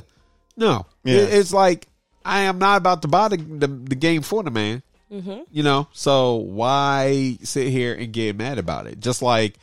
No, 0.55 0.85
Yeah. 1.03 1.15
It- 1.17 1.33
it's 1.33 1.51
like 1.51 1.87
I 2.23 2.41
am 2.41 2.57
not 2.57 2.77
about 2.77 3.01
to 3.01 3.07
buy 3.09 3.27
the, 3.27 3.37
the, 3.37 3.67
the 3.67 3.95
game 3.95 4.21
for 4.21 4.43
the 4.43 4.51
man. 4.51 4.83
Mm-hmm. 5.11 5.41
You 5.51 5.63
know, 5.63 5.87
so 5.91 6.35
why 6.35 7.37
sit 7.43 7.67
here 7.67 7.93
and 7.93 8.13
get 8.13 8.37
mad 8.37 8.57
about 8.57 8.87
it? 8.87 8.99
Just 8.99 9.21
like 9.21 9.55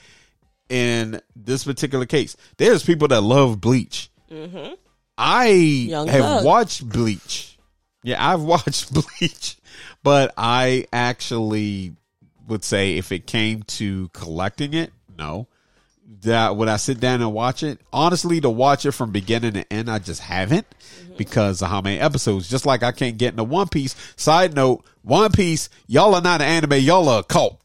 in 0.69 1.21
this 1.35 1.65
particular 1.65 2.07
case, 2.07 2.37
there's 2.59 2.85
people 2.85 3.09
that 3.09 3.23
love 3.23 3.61
Bleach. 3.61 4.11
Mm-hmm. 4.31 4.75
I 5.17 5.49
Young 5.49 6.07
have 6.09 6.21
Thug. 6.21 6.45
watched 6.45 6.89
Bleach. 6.89 7.59
Yeah, 8.03 8.25
I've 8.27 8.43
watched 8.43 8.93
Bleach, 8.93 9.57
but 10.03 10.33
I 10.37 10.87
actually 10.93 11.95
would 12.47 12.65
say 12.65 12.97
if 12.97 13.13
it 13.13 13.27
came 13.27 13.63
to 13.65 14.09
collecting 14.09 14.75
it, 14.75 14.93
no. 15.17 15.49
That 16.23 16.57
would 16.57 16.69
I 16.69 16.79
sit 16.79 17.01
down 17.01 17.21
and 17.21 17.35
watch 17.35 17.63
it? 17.63 17.81
Honestly, 17.93 18.41
to 18.41 18.49
watch 18.49 18.87
it 18.87 18.93
from 18.93 19.13
beginning 19.13 19.53
to 19.53 19.73
end, 19.73 19.91
I 19.91 19.99
just 19.99 20.23
haven't 20.23 20.67
mm-hmm. 20.71 21.17
because 21.17 21.61
of 21.61 21.69
how 21.69 21.83
many 21.83 22.01
episodes. 22.01 22.49
Just 22.49 22.65
like 22.65 22.83
I 22.83 22.93
can't 22.93 23.19
get 23.19 23.35
into 23.35 23.45
One 23.45 23.69
Piece. 23.69 23.95
Side 24.17 24.55
note: 24.55 24.85
One 25.09 25.33
Piece, 25.33 25.71
y'all 25.87 26.15
are 26.15 26.21
not 26.21 26.43
an 26.43 26.49
anime. 26.49 26.75
Y'all 26.81 27.09
are 27.09 27.21
a 27.21 27.25
cult. 27.25 27.59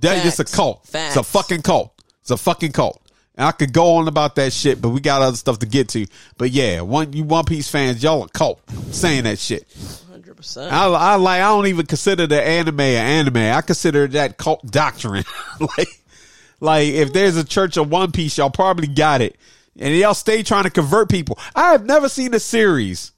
That 0.00 0.24
it's 0.24 0.38
a 0.38 0.44
Facts. 0.44 0.54
cult. 0.54 0.88
It's 0.94 1.16
a 1.16 1.24
fucking 1.24 1.62
cult. 1.62 1.92
It's 2.20 2.30
a 2.30 2.36
fucking 2.36 2.70
cult. 2.72 3.02
And 3.34 3.46
I 3.46 3.50
could 3.50 3.72
go 3.72 3.96
on 3.96 4.06
about 4.06 4.36
that 4.36 4.52
shit, 4.52 4.80
but 4.80 4.90
we 4.90 5.00
got 5.00 5.20
other 5.20 5.36
stuff 5.36 5.58
to 5.58 5.66
get 5.66 5.88
to. 5.90 6.06
But 6.38 6.52
yeah, 6.52 6.80
one 6.82 7.12
you 7.12 7.24
One 7.24 7.44
Piece 7.44 7.68
fans, 7.68 8.04
y'all 8.04 8.22
a 8.22 8.28
cult 8.28 8.60
saying 8.92 9.24
that 9.24 9.40
shit. 9.40 9.66
Hundred 10.08 10.36
percent. 10.36 10.72
I, 10.72 10.86
I 10.86 11.14
like. 11.16 11.42
I 11.42 11.48
don't 11.48 11.66
even 11.66 11.86
consider 11.86 12.28
the 12.28 12.40
anime 12.40 12.80
an 12.80 13.06
anime. 13.06 13.36
I 13.38 13.60
consider 13.62 14.06
that 14.08 14.36
cult 14.36 14.64
doctrine. 14.70 15.24
like, 15.76 15.88
like 16.60 16.88
if 16.88 17.12
there's 17.12 17.36
a 17.36 17.44
church 17.44 17.76
of 17.76 17.90
One 17.90 18.12
Piece, 18.12 18.38
y'all 18.38 18.48
probably 18.48 18.86
got 18.86 19.22
it, 19.22 19.36
and 19.76 19.92
y'all 19.96 20.14
stay 20.14 20.44
trying 20.44 20.64
to 20.64 20.70
convert 20.70 21.10
people. 21.10 21.36
I 21.54 21.72
have 21.72 21.84
never 21.84 22.08
seen 22.08 22.32
a 22.32 22.40
series. 22.40 23.10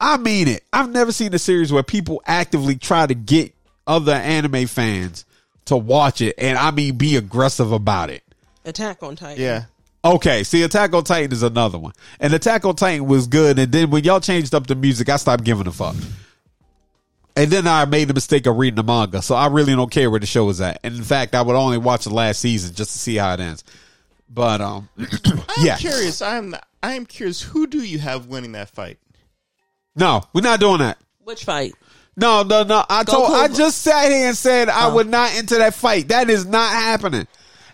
I 0.00 0.16
mean 0.16 0.48
it. 0.48 0.64
I've 0.72 0.90
never 0.90 1.12
seen 1.12 1.32
a 1.34 1.38
series 1.38 1.72
where 1.72 1.82
people 1.82 2.22
actively 2.26 2.76
try 2.76 3.06
to 3.06 3.14
get 3.14 3.54
other 3.86 4.12
anime 4.12 4.66
fans 4.66 5.24
to 5.66 5.76
watch 5.76 6.20
it, 6.20 6.34
and 6.38 6.58
I 6.58 6.70
mean 6.70 6.96
be 6.96 7.16
aggressive 7.16 7.72
about 7.72 8.10
it. 8.10 8.22
Attack 8.64 9.02
on 9.02 9.16
Titan. 9.16 9.42
Yeah. 9.42 9.64
Okay, 10.04 10.44
see, 10.44 10.62
Attack 10.62 10.94
on 10.94 11.02
Titan 11.02 11.32
is 11.32 11.42
another 11.42 11.78
one, 11.78 11.92
and 12.20 12.32
Attack 12.32 12.64
on 12.64 12.76
Titan 12.76 13.06
was 13.06 13.26
good, 13.26 13.58
and 13.58 13.72
then 13.72 13.90
when 13.90 14.04
y'all 14.04 14.20
changed 14.20 14.54
up 14.54 14.66
the 14.66 14.76
music, 14.76 15.08
I 15.08 15.16
stopped 15.16 15.44
giving 15.44 15.66
a 15.66 15.72
fuck. 15.72 15.96
And 17.34 17.50
then 17.50 17.66
I 17.66 17.84
made 17.84 18.08
the 18.08 18.14
mistake 18.14 18.46
of 18.46 18.56
reading 18.56 18.76
the 18.76 18.82
manga, 18.82 19.20
so 19.20 19.34
I 19.34 19.48
really 19.48 19.74
don't 19.74 19.90
care 19.90 20.10
where 20.10 20.20
the 20.20 20.26
show 20.26 20.48
is 20.48 20.60
at. 20.60 20.80
And 20.82 20.96
in 20.96 21.02
fact, 21.02 21.34
I 21.34 21.42
would 21.42 21.56
only 21.56 21.76
watch 21.76 22.04
the 22.04 22.14
last 22.14 22.40
season 22.40 22.74
just 22.74 22.92
to 22.92 22.98
see 22.98 23.16
how 23.16 23.34
it 23.34 23.40
ends. 23.40 23.62
But 24.28 24.60
um, 24.60 24.88
I'm 24.98 25.42
yeah, 25.60 25.76
curious. 25.76 26.22
I'm 26.22 26.54
I 26.82 26.94
am 26.94 27.04
curious. 27.04 27.42
Who 27.42 27.66
do 27.66 27.82
you 27.82 27.98
have 27.98 28.26
winning 28.26 28.52
that 28.52 28.70
fight? 28.70 28.98
No, 29.96 30.22
we're 30.32 30.42
not 30.42 30.60
doing 30.60 30.78
that. 30.78 30.98
Which 31.24 31.44
fight? 31.44 31.72
No, 32.16 32.42
no, 32.42 32.62
no. 32.62 32.84
I 32.88 33.04
told. 33.04 33.30
Goku- 33.30 33.34
I 33.44 33.48
just 33.48 33.82
sat 33.82 34.10
here 34.10 34.28
and 34.28 34.36
said 34.36 34.68
I 34.68 34.88
would 34.88 35.08
not 35.08 35.34
enter 35.34 35.58
that 35.58 35.74
fight. 35.74 36.08
That 36.08 36.30
is 36.30 36.46
not 36.46 36.72
happening. 36.72 37.26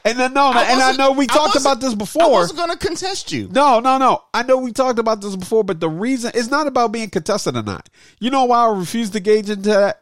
And 0.04 0.18
then, 0.18 0.34
no, 0.34 0.48
and 0.48 0.82
I 0.82 0.96
know 0.96 1.12
we 1.12 1.28
talked 1.28 1.54
about 1.54 1.78
this 1.80 1.92
I 1.92 1.96
before. 1.96 2.28
wasn't 2.30 2.58
going 2.58 2.70
to 2.72 2.76
contest 2.76 3.30
you. 3.30 3.48
No, 3.52 3.78
no, 3.78 3.98
no. 3.98 4.24
I 4.34 4.42
know 4.42 4.58
we 4.58 4.72
talked 4.72 4.98
about 4.98 5.20
this 5.20 5.36
before, 5.36 5.62
but 5.62 5.78
the 5.78 5.88
reason 5.88 6.32
it's 6.34 6.50
not 6.50 6.66
about 6.66 6.90
being 6.90 7.08
contested 7.08 7.56
or 7.56 7.62
not. 7.62 7.88
You 8.18 8.30
know 8.30 8.44
why 8.46 8.66
I 8.66 8.72
refuse 8.76 9.10
to 9.10 9.20
gauge 9.20 9.48
into 9.48 9.68
that? 9.68 10.00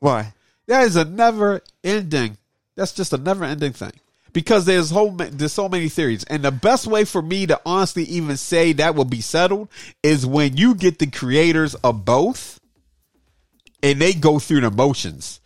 Why? 0.00 0.34
That 0.66 0.82
is 0.82 0.96
a 0.96 1.06
never 1.06 1.62
ending. 1.82 2.36
That's 2.74 2.92
just 2.92 3.14
a 3.14 3.16
never 3.18 3.44
ending 3.44 3.72
thing. 3.72 3.92
Because 4.32 4.64
there's 4.64 4.90
whole 4.90 5.10
there's 5.12 5.52
so 5.52 5.68
many 5.68 5.88
theories, 5.90 6.24
and 6.24 6.42
the 6.42 6.50
best 6.50 6.86
way 6.86 7.04
for 7.04 7.20
me 7.20 7.46
to 7.46 7.60
honestly 7.66 8.04
even 8.04 8.36
say 8.38 8.72
that 8.74 8.94
will 8.94 9.04
be 9.04 9.20
settled 9.20 9.68
is 10.02 10.24
when 10.24 10.56
you 10.56 10.74
get 10.74 10.98
the 10.98 11.06
creators 11.06 11.74
of 11.76 12.04
both, 12.06 12.58
and 13.82 14.00
they 14.00 14.12
go 14.14 14.38
through 14.38 14.62
the 14.62 14.70
motions, 14.70 15.40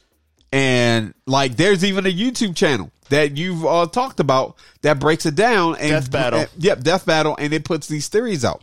and 0.53 1.14
like 1.26 1.57
there's 1.57 1.84
even 1.84 2.07
a 2.07 2.12
YouTube 2.12 2.55
channel 2.55 2.93
that 3.09 3.37
you've 3.37 3.64
uh, 3.66 3.87
talked 3.87 4.20
about 4.20 4.57
that 4.82 4.99
breaks 5.01 5.26
it 5.26 5.34
down 5.34 5.76
and 5.76 5.91
Death 5.91 6.11
Battle. 6.11 6.41
and- 6.41 6.51
yep, 6.59 6.80
Death 6.80 7.07
Battle, 7.07 7.37
and 7.39 7.53
it 7.53 7.64
puts 7.64 7.89
these 7.89 8.07
theories 8.09 8.45
out. 8.45 8.62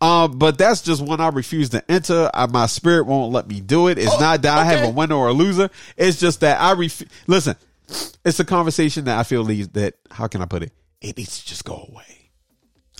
Um, 0.00 0.38
but 0.38 0.56
that's 0.56 0.80
just 0.80 1.02
one 1.04 1.20
I 1.20 1.28
refuse 1.28 1.68
to 1.70 1.90
enter. 1.90 2.30
I, 2.32 2.46
my 2.46 2.66
spirit 2.66 3.04
won't 3.04 3.32
let 3.32 3.46
me 3.46 3.60
do 3.60 3.88
it. 3.88 3.98
It's 3.98 4.10
Oh, 4.14 4.18
not 4.18 4.42
that 4.42 4.56
I 4.58 4.64
have 4.64 4.88
a 4.88 4.90
winner 4.90 5.14
or 5.14 5.28
a 5.28 5.32
loser. 5.32 5.68
It's 5.96 6.18
just 6.18 6.40
that 6.40 6.58
I 6.60 6.72
refuse. 6.72 7.10
Listen, 7.26 7.54
it's 8.24 8.40
a 8.40 8.44
conversation 8.44 9.04
that 9.04 9.18
I 9.18 9.22
feel 9.22 9.44
needs 9.44 9.68
that. 9.68 9.94
How 10.10 10.26
can 10.26 10.42
I 10.42 10.46
put 10.46 10.62
it? 10.62 10.72
It 11.00 11.16
needs 11.16 11.40
to 11.40 11.46
just 11.46 11.64
go 11.64 11.88
away. 11.90 12.30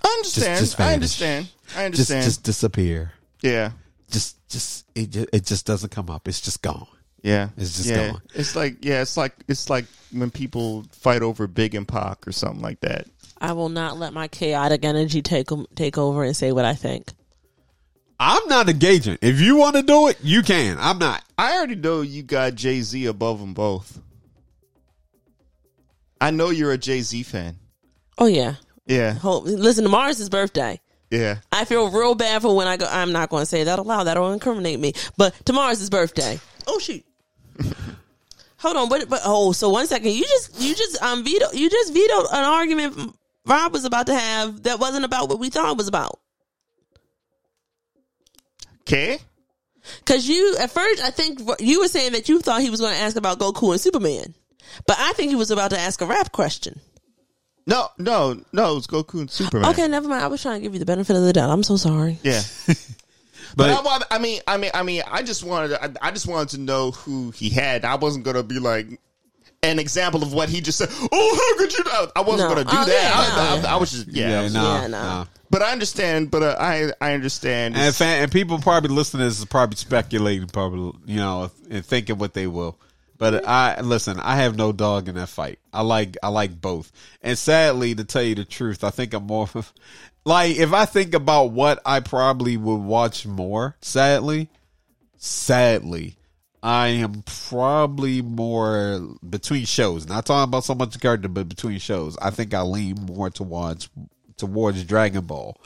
I 0.03 0.09
understand. 0.09 0.61
just 0.61 0.81
I 0.81 0.95
understand. 0.95 1.49
I 1.77 1.89
Just, 1.91 2.11
understand. 2.11 2.25
just 2.25 2.43
disappear. 2.43 3.13
yeah. 3.43 3.73
Just, 4.11 4.49
just 4.49 4.87
it, 4.95 5.11
just, 5.11 5.29
it 5.33 5.45
just 5.45 5.67
doesn't 5.67 5.91
come 5.91 6.11
up. 6.11 6.27
It's 6.27 6.41
just 6.41 6.63
gone. 6.63 6.89
Yeah. 7.23 7.51
It's 7.57 7.77
just 7.77 7.89
yeah. 7.89 8.13
gone. 8.13 8.23
It's 8.35 8.57
like 8.57 8.85
yeah, 8.85 9.03
it's 9.03 9.17
like 9.17 9.35
it's 9.47 9.71
like 9.71 9.85
when 10.11 10.31
people 10.31 10.85
fight 10.91 11.23
over 11.23 11.47
Big 11.47 11.75
and 11.75 11.87
Pac 11.87 12.27
or 12.27 12.33
something 12.33 12.63
like 12.63 12.81
that. 12.81 13.07
I 13.41 13.53
will 13.53 13.69
not 13.69 13.99
let 13.99 14.13
my 14.13 14.27
chaotic 14.29 14.85
energy 14.85 15.23
take 15.23 15.49
take 15.77 15.97
over 15.97 16.25
and 16.25 16.37
say 16.37 16.51
what 16.53 16.65
I 16.65 16.75
think. 16.75 17.13
I'm 18.19 18.47
not 18.49 18.69
engaging. 18.69 19.17
If 19.23 19.41
you 19.41 19.57
want 19.57 19.77
to 19.77 19.83
do 19.83 20.09
it, 20.09 20.19
you 20.23 20.43
can. 20.43 20.77
I'm 20.79 20.99
not. 20.99 21.25
I 21.39 21.57
already 21.57 21.77
know 21.77 22.03
you 22.03 22.23
got 22.23 22.55
Jay 22.55 22.83
Z 22.83 23.07
above 23.07 23.41
them 23.41 23.55
both. 23.55 23.99
I 26.21 26.31
know 26.31 26.51
you're 26.51 26.73
a 26.73 26.79
Jay 26.79 27.01
Z 27.01 27.23
fan. 27.25 27.57
Oh 28.19 28.27
yeah. 28.27 28.55
Yeah, 28.87 29.15
Hope, 29.15 29.45
listen, 29.45 29.85
tomorrow's 29.85 30.19
his 30.19 30.29
birthday. 30.29 30.81
yeah. 31.11 31.37
I 31.53 31.65
feel 31.65 31.91
real 31.91 32.17
bad 32.17 32.43
for 32.43 32.57
when 32.57 32.67
I 32.67 32.77
go. 32.77 32.87
I'm 32.91 33.13
not 33.13 33.31
going 33.31 33.43
to 33.43 33.47
say 33.47 33.63
that 33.65 33.79
aloud. 33.79 34.05
That'll 34.05 34.33
incriminate 34.33 34.81
me. 34.81 34.95
But 35.17 35.35
tomorrow's 35.47 35.79
his 35.79 35.91
birthday. 35.91 36.41
Oh 36.67 36.79
shoot. 36.81 37.05
Hold 38.59 38.77
on, 38.77 38.89
but, 38.89 39.09
but 39.09 39.21
oh, 39.25 39.53
so 39.53 39.71
one 39.71 39.87
second. 39.87 40.11
You 40.11 40.23
just 40.25 40.61
you 40.61 40.75
just 40.75 41.01
um 41.03 41.25
veto 41.25 41.47
you 41.53 41.71
just 41.71 41.93
vetoed 41.93 42.27
an 42.33 42.45
argument 42.45 43.15
Rob 43.47 43.73
was 43.73 43.85
about 43.85 44.07
to 44.07 44.15
have 44.15 44.65
that 44.65 44.79
wasn't 44.79 45.05
about 45.05 45.29
what 45.29 45.39
we 45.39 45.51
thought 45.51 45.73
it 45.73 45.77
was 45.79 45.89
about. 45.89 46.19
Okay. 48.83 49.19
Because 50.01 50.29
you 50.29 50.57
at 50.59 50.71
first, 50.71 51.03
I 51.03 51.11
think 51.11 51.41
you 51.59 51.81
were 51.81 51.89
saying 51.89 52.13
that 52.13 52.29
you 52.29 52.41
thought 52.41 52.61
he 52.61 52.71
was 52.71 52.81
going 52.81 52.95
to 52.95 53.01
ask 53.01 53.17
about 53.17 53.39
Goku 53.39 53.73
and 53.73 53.81
Superman, 53.81 54.35
but 54.87 54.97
I 54.99 55.13
think 55.15 55.31
he 55.31 55.37
was 55.37 55.51
about 55.51 55.71
to 55.71 55.79
ask 55.79 56.01
a 56.01 56.07
rap 56.07 56.33
question. 56.33 56.81
No, 57.67 57.89
no, 57.99 58.41
no. 58.53 58.73
It 58.73 58.75
was 58.75 58.87
Goku 58.87 59.21
and 59.21 59.31
Superman. 59.31 59.71
Okay, 59.71 59.87
never 59.87 60.09
mind. 60.09 60.25
I 60.25 60.27
was 60.29 60.43
trying 60.43 60.61
to 60.61 60.63
give 60.63 60.73
you 60.73 60.79
the 60.81 60.87
benefit 60.87 61.15
of 61.15 61.23
the 61.23 61.33
doubt. 61.33 61.51
I'm 61.51 61.63
so 61.63 61.77
sorry. 61.77 62.19
Yeah. 62.23 62.43
But, 63.57 63.83
But 63.83 64.07
I, 64.13 64.17
I 64.17 64.19
mean, 64.21 64.41
I 64.47 64.57
mean, 64.59 64.71
I 64.75 64.83
mean, 64.85 65.03
I 65.11 65.23
just 65.25 65.43
wanted, 65.43 65.73
I, 65.73 65.91
I 66.01 66.11
just 66.13 66.29
wanted 66.29 66.51
to 66.51 66.59
know 66.59 66.93
who 66.93 67.33
he 67.33 67.49
had. 67.51 67.85
I 67.85 67.97
wasn't 67.97 68.25
gonna 68.25 68.45
be 68.45 68.61
like 68.61 68.87
an 69.65 69.81
example 69.81 70.23
of 70.23 70.33
what 70.33 70.49
he 70.49 70.61
just 70.61 70.79
said. 70.79 70.89
Oh, 71.11 71.55
how 71.57 71.59
could 71.59 71.77
you? 71.77 71.85
I, 71.85 72.07
I 72.15 72.21
wasn't 72.21 72.49
No. 72.49 72.55
gonna 72.55 72.71
do 72.71 72.77
Oh, 72.79 72.85
that. 72.85 72.93
yeah, 72.93 73.11
I, 73.13 73.61
no. 73.63 73.69
I, 73.69 73.73
I 73.73 73.77
was 73.77 73.91
just, 73.91 74.07
yeah. 74.07 74.27
I 74.27 74.31
yeah, 74.31 74.43
was- 74.43 74.55
no, 74.55 74.63
Yeah, 74.63 74.87
no. 74.87 75.03
no. 75.03 75.27
But 75.51 75.63
I 75.63 75.73
understand. 75.73 76.31
But 76.31 76.43
uh, 76.45 76.57
I, 76.61 76.93
I 77.01 77.13
understand. 77.15 77.77
And, 77.77 77.93
fan, 77.93 78.23
and 78.23 78.31
people 78.31 78.61
probably 78.61 78.91
listening 78.95 79.23
to 79.23 79.25
this 79.25 79.41
is 79.41 79.45
probably 79.47 79.75
speculating, 79.77 80.47
probably 80.47 80.93
you 81.07 81.17
know, 81.17 81.51
and 81.69 81.85
thinking 81.85 82.19
what 82.19 82.35
they 82.35 82.47
will. 82.47 82.79
But 83.21 83.47
I 83.47 83.83
listen. 83.83 84.19
I 84.19 84.37
have 84.37 84.57
no 84.57 84.73
dog 84.73 85.07
in 85.07 85.17
that 85.17 85.29
fight. 85.29 85.59
I 85.75 85.83
like 85.83 86.17
I 86.23 86.29
like 86.29 86.59
both. 86.59 86.91
And 87.21 87.37
sadly, 87.37 87.95
to 87.95 88.03
tell 88.03 88.23
you 88.23 88.35
the 88.35 88.47
truth, 88.47 88.83
I 88.83 88.89
think 88.89 89.13
I'm 89.13 89.27
more 89.27 89.47
like 90.25 90.57
if 90.57 90.73
I 90.73 90.87
think 90.87 91.13
about 91.13 91.53
what 91.53 91.83
I 91.85 92.01
probably 92.01 92.57
would 92.57 92.81
watch 92.81 93.27
more. 93.27 93.77
Sadly, 93.83 94.49
sadly, 95.19 96.17
I 96.63 96.89
am 96.89 97.23
probably 97.27 98.23
more 98.23 99.07
between 99.29 99.67
shows. 99.67 100.09
Not 100.09 100.25
talking 100.25 100.49
about 100.49 100.65
so 100.65 100.75
much 100.75 100.99
character, 100.99 101.29
but 101.29 101.47
between 101.47 101.79
shows. 101.79 102.17
I 102.23 102.31
think 102.31 102.55
I 102.55 102.63
lean 102.63 102.95
more 103.05 103.29
towards 103.29 103.91
towards 104.39 104.83
Dragon 104.85 105.27
Ball 105.27 105.61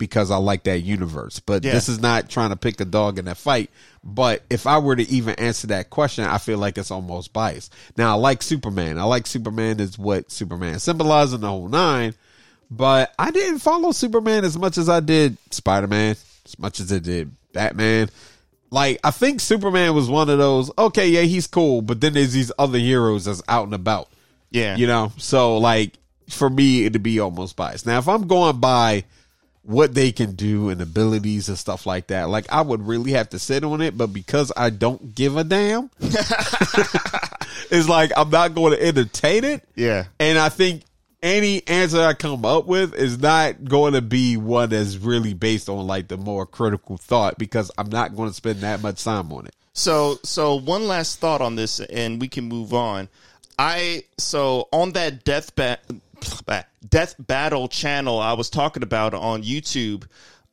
because 0.00 0.32
I 0.32 0.38
like 0.38 0.64
that 0.64 0.80
universe. 0.80 1.38
But 1.38 1.62
Yeah. 1.62 1.72
this 1.74 1.88
is 1.88 2.00
not 2.00 2.28
trying 2.28 2.50
to 2.50 2.56
pick 2.56 2.80
a 2.80 2.84
dog 2.84 3.20
in 3.20 3.26
that 3.26 3.36
fight. 3.36 3.70
But 4.02 4.42
if 4.50 4.66
I 4.66 4.78
were 4.78 4.96
to 4.96 5.08
even 5.08 5.36
answer 5.36 5.68
that 5.68 5.90
question, 5.90 6.24
I 6.24 6.38
feel 6.38 6.58
like 6.58 6.76
it's 6.78 6.90
almost 6.90 7.32
biased. 7.32 7.72
Now 7.96 8.10
I 8.10 8.14
like 8.18 8.42
Superman. 8.42 8.98
I 8.98 9.04
like 9.04 9.28
Superman 9.28 9.78
is 9.78 9.96
what 9.96 10.32
Superman 10.32 10.80
symbolizes 10.80 11.34
in 11.34 11.42
the 11.42 11.48
whole 11.48 11.68
nine. 11.68 12.14
But 12.70 13.12
I 13.18 13.30
didn't 13.30 13.58
follow 13.60 13.92
Superman 13.92 14.44
as 14.44 14.56
much 14.58 14.78
as 14.78 14.88
I 14.88 15.00
did 15.00 15.36
Spider 15.50 15.86
Man, 15.86 16.16
as 16.46 16.58
much 16.58 16.80
as 16.80 16.92
I 16.92 16.98
did 16.98 17.30
Batman. 17.52 18.08
Like 18.70 19.00
I 19.04 19.10
think 19.10 19.40
Superman 19.40 19.94
was 19.94 20.08
one 20.08 20.30
of 20.30 20.38
those. 20.38 20.70
Okay, 20.78 21.08
yeah, 21.08 21.22
he's 21.22 21.46
cool, 21.46 21.82
but 21.82 22.00
then 22.00 22.14
there's 22.14 22.32
these 22.32 22.52
other 22.58 22.78
heroes 22.78 23.24
that's 23.26 23.42
out 23.48 23.64
and 23.64 23.74
about. 23.74 24.08
yeah, 24.50 24.76
You 24.76 24.86
know, 24.86 25.12
so 25.18 25.58
like 25.58 25.94
for 26.28 26.48
me, 26.48 26.84
it'd 26.86 27.02
be 27.02 27.18
almost 27.18 27.56
biased. 27.56 27.86
Now, 27.86 27.98
if 27.98 28.08
I'm 28.08 28.28
going 28.28 28.60
by 28.60 29.04
what 29.70 29.94
they 29.94 30.10
can 30.12 30.34
do 30.34 30.68
and 30.68 30.80
abilities 30.80 31.48
and 31.48 31.56
stuff 31.56 31.86
like 31.86 32.08
that, 32.08 32.28
like 32.28 32.50
I 32.52 32.60
would 32.60 32.86
really 32.86 33.12
have 33.12 33.30
to 33.30 33.38
sit 33.38 33.64
on 33.64 33.80
it. 33.80 33.96
But 33.96 34.08
because 34.08 34.52
I 34.56 34.70
don't 34.70 35.14
give 35.14 35.36
a 35.36 35.44
damn, 35.44 35.90
it's 36.00 37.88
like 37.88 38.10
I'm 38.16 38.30
not 38.30 38.54
going 38.54 38.72
to 38.72 38.84
entertain 38.84 39.44
it. 39.44 39.64
yeah. 39.76 40.06
And 40.18 40.38
I 40.38 40.48
think 40.48 40.82
any 41.22 41.66
answer 41.68 42.00
I 42.00 42.14
come 42.14 42.44
up 42.44 42.66
with 42.66 42.94
is 42.94 43.18
not 43.18 43.64
going 43.64 43.92
to 43.92 44.02
be 44.02 44.36
one 44.36 44.70
that's 44.70 44.96
really 44.96 45.34
based 45.34 45.68
on 45.68 45.86
like 45.86 46.08
the 46.08 46.16
more 46.16 46.46
critical 46.46 46.96
thought 46.96 47.38
because 47.38 47.70
I'm 47.78 47.90
not 47.90 48.16
going 48.16 48.30
to 48.30 48.34
spend 48.34 48.60
that 48.60 48.82
much 48.82 49.04
time 49.04 49.32
on 49.32 49.46
it. 49.46 49.54
So, 49.72 50.18
so 50.24 50.56
one 50.56 50.88
last 50.88 51.20
thought 51.20 51.40
on 51.40 51.54
this, 51.56 51.80
and 51.80 52.20
we 52.20 52.28
can 52.28 52.44
move 52.44 52.74
on. 52.74 53.08
I 53.58 54.04
so 54.18 54.68
on 54.72 54.92
that 54.92 55.24
death 55.24 55.54
bat, 55.54 55.82
death 56.88 57.14
battle 57.18 57.68
channel 57.68 58.18
I 58.18 58.32
was 58.32 58.50
talking 58.50 58.82
about 58.82 59.14
on 59.14 59.42
YouTube. 59.42 60.06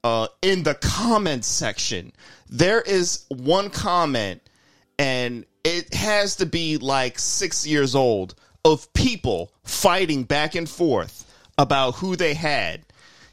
Uh, 0.04 0.28
in 0.42 0.64
the 0.64 0.76
comments 0.76 1.48
section, 1.48 2.14
there 2.50 2.82
is 2.82 3.26
one 3.30 3.70
comment, 3.70 4.42
and 4.98 5.46
it 5.64 5.94
has 5.94 6.38
to 6.38 6.46
be 6.46 6.78
like 6.78 7.20
six 7.20 7.68
years 7.68 7.96
old 7.96 8.36
of 8.64 8.92
people 8.94 9.52
fighting 9.64 10.24
back 10.24 10.56
and 10.56 10.70
forth 10.70 11.26
about 11.58 11.96
who 11.96 12.16
they 12.16 12.34
had. 12.34 12.86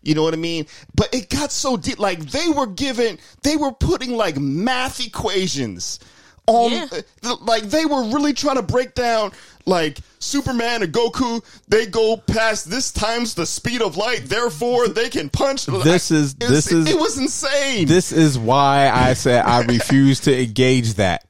You 0.02 0.14
know 0.14 0.22
what 0.22 0.34
I 0.34 0.38
mean? 0.38 0.66
But 0.94 1.14
it 1.14 1.30
got 1.30 1.50
so 1.50 1.76
deep. 1.76 1.98
Like 1.98 2.20
they 2.20 2.48
were 2.48 2.66
given, 2.66 3.18
they 3.42 3.56
were 3.56 3.72
putting 3.72 4.12
like 4.16 4.36
math 4.36 5.04
equations 5.04 5.98
on, 6.46 6.70
Yeah. 6.72 6.86
uh, 7.22 7.36
like 7.42 7.64
they 7.64 7.86
were 7.86 8.04
really 8.04 8.32
trying 8.32 8.56
to 8.56 8.62
break 8.62 8.94
down 8.94 9.32
like 9.66 9.98
Superman 10.18 10.82
and 10.82 10.92
Goku. 10.92 11.42
They 11.68 11.86
go 11.86 12.16
past 12.18 12.70
this 12.70 12.90
times 12.92 13.34
the 13.34 13.46
speed 13.46 13.80
of 13.82 13.96
light, 13.96 14.26
therefore 14.26 14.88
they 14.88 15.08
can 15.08 15.30
punch. 15.30 15.66
This 15.66 16.10
is- 16.10 16.34
this 16.34 16.70
is- 16.70 16.86
it 16.88 16.98
was 16.98 17.18
insane. 17.18 17.86
This 17.86 18.12
is 18.12 18.38
why 18.38 18.90
I 18.92 19.14
said 19.14 19.44
I 19.44 19.60
refuse 19.64 20.20
to 20.20 20.38
engage 20.42 20.94
that 20.94 21.24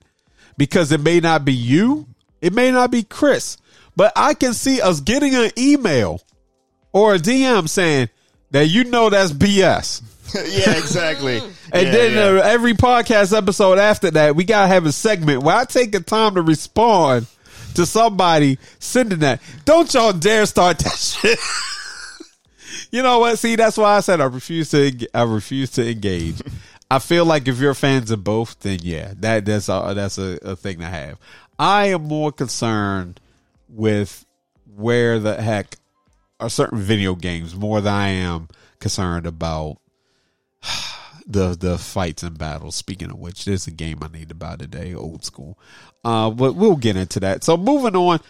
because 0.56 0.90
it 0.92 1.00
may 1.00 1.20
not 1.20 1.44
be 1.44 1.52
you, 1.52 2.06
it 2.40 2.52
may 2.52 2.70
not 2.72 2.90
be 2.90 3.02
Chris, 3.04 3.56
but 3.96 4.12
I 4.16 4.34
can 4.34 4.52
see 4.54 4.80
us 4.80 5.00
getting 5.00 5.34
an 5.36 5.50
email 5.56 6.20
or 6.92 7.14
a 7.14 7.18
DM 7.18 7.68
saying 7.68 8.08
that 8.50 8.66
you 8.66 8.84
know 8.84 9.10
that's 9.10 9.32
BS. 9.32 10.02
yeah, 10.34 10.76
exactly. 10.76 11.38
And 11.38 11.52
Yeah, 11.86 11.90
then 11.90 12.12
yeah. 12.12 12.40
Uh, 12.42 12.44
every 12.44 12.74
podcast 12.74 13.36
episode 13.36 13.78
after 13.78 14.10
that, 14.12 14.36
we 14.36 14.44
gotta 14.44 14.68
have 14.68 14.86
a 14.86 14.92
segment 14.92 15.42
where 15.42 15.56
I 15.56 15.64
take 15.64 15.92
the 15.92 16.00
time 16.00 16.34
to 16.36 16.42
respond 16.42 17.26
to 17.74 17.84
somebody 17.86 18.58
sending 18.78 19.18
that. 19.20 19.40
Don't 19.64 19.92
y'all 19.92 20.12
dare 20.12 20.46
start 20.46 20.78
that 20.78 20.92
shit. 20.96 21.38
you 22.90 23.02
know 23.02 23.18
what? 23.18 23.38
See, 23.38 23.56
that's 23.56 23.76
why 23.76 23.96
I 23.96 24.00
said 24.00 24.20
I 24.20 24.24
refuse 24.26 24.70
to. 24.70 25.08
I 25.14 25.22
refuse 25.22 25.70
to 25.72 25.88
engage. 25.90 26.40
I 26.90 26.98
feel 26.98 27.24
like 27.24 27.48
if 27.48 27.58
you're 27.58 27.74
fans 27.74 28.10
of 28.10 28.22
both, 28.22 28.60
then 28.60 28.78
yeah, 28.82 29.14
that 29.16 29.44
that's 29.46 29.68
a, 29.68 29.92
that's 29.94 30.18
a, 30.18 30.38
a 30.42 30.54
thing 30.56 30.78
to 30.78 30.86
have. 30.86 31.18
I 31.58 31.86
am 31.86 32.04
more 32.04 32.30
concerned 32.30 33.20
with 33.68 34.24
where 34.76 35.18
the 35.18 35.40
heck 35.40 35.76
are 36.40 36.50
certain 36.50 36.78
video 36.78 37.14
games 37.14 37.54
more 37.56 37.80
than 37.80 37.92
I 37.92 38.08
am 38.08 38.48
concerned 38.80 39.26
about 39.26 39.78
the 41.26 41.56
the 41.56 41.78
fights 41.78 42.22
and 42.22 42.38
battles. 42.38 42.74
Speaking 42.74 43.10
of 43.10 43.18
which, 43.18 43.44
there's 43.44 43.66
a 43.66 43.70
game 43.70 43.98
I 44.02 44.08
need 44.08 44.28
to 44.28 44.34
buy 44.34 44.56
today, 44.56 44.94
old 44.94 45.24
school. 45.24 45.58
Uh, 46.04 46.30
but 46.30 46.54
we'll 46.54 46.76
get 46.76 46.96
into 46.96 47.20
that. 47.20 47.44
So 47.44 47.56
moving 47.56 47.96
on, 47.96 48.20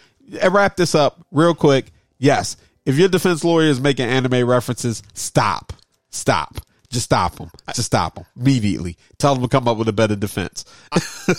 and 0.41 0.53
wrap 0.53 0.75
this 0.75 0.95
up 0.95 1.25
real 1.31 1.55
quick. 1.55 1.91
Yes, 2.17 2.57
if 2.85 2.97
your 2.97 3.09
defense 3.09 3.43
lawyer 3.43 3.67
is 3.67 3.81
making 3.81 4.07
anime 4.07 4.47
references, 4.47 5.03
stop, 5.13 5.73
stop. 6.09 6.59
Just 6.91 7.05
stop 7.05 7.35
them. 7.35 7.51
Just 7.73 7.87
stop 7.87 8.15
them 8.15 8.25
immediately. 8.39 8.97
Tell 9.17 9.33
them 9.33 9.43
to 9.43 9.49
come 9.49 9.67
up 9.67 9.75
with 9.75 9.89
a 9.89 9.93
better 9.93 10.15
defense. 10.15 10.63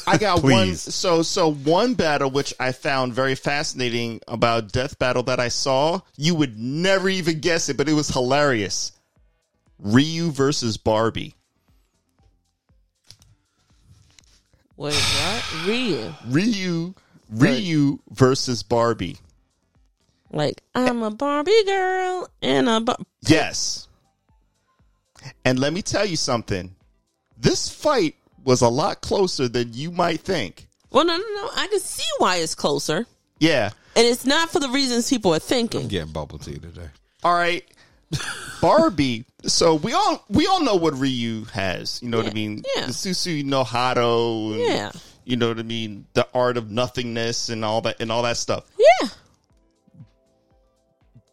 I 0.06 0.18
got 0.18 0.42
one. 0.42 0.74
So 0.74 1.22
so 1.22 1.50
one 1.50 1.94
battle 1.94 2.30
which 2.30 2.52
I 2.60 2.72
found 2.72 3.14
very 3.14 3.34
fascinating 3.34 4.20
about 4.28 4.70
Death 4.70 4.98
Battle 4.98 5.22
that 5.22 5.40
I 5.40 5.48
saw. 5.48 6.00
You 6.18 6.34
would 6.34 6.58
never 6.58 7.08
even 7.08 7.40
guess 7.40 7.70
it, 7.70 7.78
but 7.78 7.88
it 7.88 7.94
was 7.94 8.08
hilarious. 8.08 8.92
Ryu 9.78 10.30
versus 10.30 10.76
Barbie. 10.76 11.34
Wait, 14.76 14.94
what? 14.94 15.66
Ryu. 15.66 16.14
Ryu 16.28 16.94
Ryu 17.30 17.98
versus 18.10 18.62
Barbie. 18.62 19.16
Like, 20.32 20.62
I'm 20.74 21.02
a 21.02 21.10
Barbie 21.10 21.64
girl 21.64 22.28
and 22.42 22.68
a 22.68 22.80
Bar- 22.80 22.96
Yes. 23.22 23.88
And 25.44 25.58
let 25.58 25.72
me 25.72 25.82
tell 25.82 26.04
you 26.04 26.16
something. 26.16 26.74
This 27.38 27.68
fight 27.68 28.16
was 28.44 28.60
a 28.60 28.68
lot 28.68 29.00
closer 29.00 29.48
than 29.48 29.72
you 29.72 29.90
might 29.90 30.20
think. 30.20 30.68
Well, 30.90 31.04
no, 31.04 31.16
no, 31.16 31.24
no. 31.34 31.50
I 31.56 31.66
can 31.68 31.80
see 31.80 32.04
why 32.18 32.36
it's 32.36 32.54
closer. 32.54 33.06
Yeah. 33.40 33.70
And 33.96 34.06
it's 34.06 34.24
not 34.24 34.50
for 34.50 34.60
the 34.60 34.68
reasons 34.68 35.10
people 35.10 35.34
are 35.34 35.38
thinking. 35.38 35.88
Getting 35.88 36.12
bubble 36.12 36.38
tea 36.38 36.58
today. 36.58 36.88
All 37.24 37.34
right. 37.34 37.64
Barbie. 38.60 39.24
So 39.44 39.74
we 39.74 39.92
all 39.92 40.24
we 40.28 40.46
all 40.46 40.62
know 40.62 40.76
what 40.76 40.98
Ryu 40.98 41.44
has. 41.46 42.02
You 42.02 42.08
know 42.08 42.18
what 42.18 42.28
I 42.28 42.32
mean? 42.32 42.62
yeah. 42.76 42.86
The 42.86 42.92
Satsui 42.92 43.44
no 43.44 43.64
Hado. 43.64 44.52
And, 44.54 44.60
Yeah. 44.60 44.92
You 45.24 45.36
know 45.36 45.48
what 45.48 45.58
I 45.58 45.64
mean? 45.64 46.06
The 46.14 46.26
art 46.32 46.56
of 46.56 46.70
nothingness 46.70 47.48
and 47.48 47.64
all 47.64 47.80
that 47.82 48.00
and 48.00 48.12
all 48.12 48.22
that 48.22 48.36
stuff. 48.36 48.64
Yeah. 48.78 49.08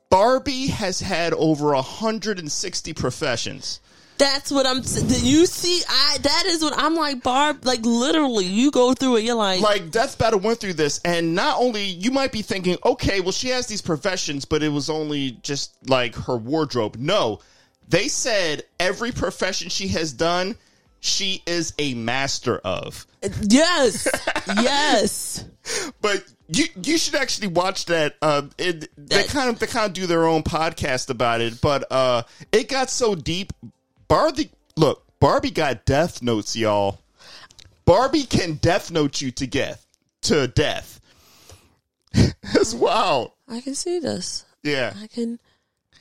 Barbie 0.10 0.68
has 0.68 1.00
had 1.00 1.34
over 1.34 1.74
160 1.74 2.94
professions. 2.94 3.80
That's 4.18 4.52
what 4.52 4.66
I'm. 4.68 4.78
You 4.78 5.46
see, 5.46 5.82
I 5.90 6.18
that 6.22 6.44
is 6.48 6.62
what 6.64 6.74
I'm 6.78 6.96
like. 6.96 7.24
Barb, 7.24 7.66
like 7.66 7.82
literally, 7.84 8.46
you 8.46 8.72
go 8.72 8.94
through 8.94 9.18
it. 9.18 9.24
You're 9.24 9.36
like, 9.36 9.62
Like 9.62 9.92
Death 9.92 10.18
Battle 10.18 10.40
went 10.40 10.60
through 10.60 10.74
this, 10.74 11.00
and 11.04 11.36
not 11.36 11.58
only 11.60 11.84
you 11.84 12.12
might 12.12 12.32
be 12.32 12.42
thinking, 12.42 12.78
okay, 12.86 13.22
well 13.22 13.32
she 13.32 13.50
has 13.50 13.68
these 13.68 13.82
professions, 13.82 14.46
but 14.46 14.62
it 14.64 14.70
was 14.70 14.90
only 14.90 15.32
just 15.42 15.74
like 15.90 16.16
her 16.16 16.38
wardrobe. 16.38 16.96
No, 16.98 17.40
they 17.90 18.08
said 18.08 18.64
every 18.80 19.12
profession 19.12 19.70
she 19.70 19.88
has 19.90 20.14
done, 20.14 20.56
she 21.00 21.42
is 21.46 21.74
a 21.80 21.94
master 21.96 22.58
of. 22.60 23.06
yes, 23.42 24.08
yes. 24.48 25.44
But 26.02 26.24
you 26.50 26.66
you 26.84 26.98
should 26.98 27.16
actually 27.16 27.48
watch 27.48 27.86
that. 27.86 28.16
Uh, 28.22 28.44
it, 28.58 28.82
they 28.98 29.18
That- 29.18 29.28
kind 29.28 29.50
of 29.50 29.60
they 29.60 29.68
kind 29.68 29.86
of 29.88 29.94
do 29.94 30.08
their 30.08 30.28
own 30.28 30.44
podcast 30.44 31.10
about 31.10 31.42
it, 31.42 31.60
but 31.62 31.92
uh, 31.92 32.24
it 32.52 32.70
got 32.70 32.90
so 32.90 33.16
deep. 33.16 33.52
Barbie, 34.14 34.52
look, 34.76 35.04
Barbie 35.20 35.50
got 35.50 35.86
death 35.86 36.22
notes, 36.22 36.56
y'all. 36.56 37.00
Barbie 37.84 38.26
can 38.26 38.54
death 38.54 38.92
note 38.92 39.20
you 39.22 39.32
to 39.32 39.48
death. 39.48 39.88
To 40.24 40.48
death. 40.48 41.02
It's 42.54 42.76
wild. 42.76 43.32
I 43.50 43.60
can 43.62 43.74
see 43.74 43.98
this. 43.98 44.46
Yeah. 44.62 44.94
I 45.02 45.08
can. 45.08 45.40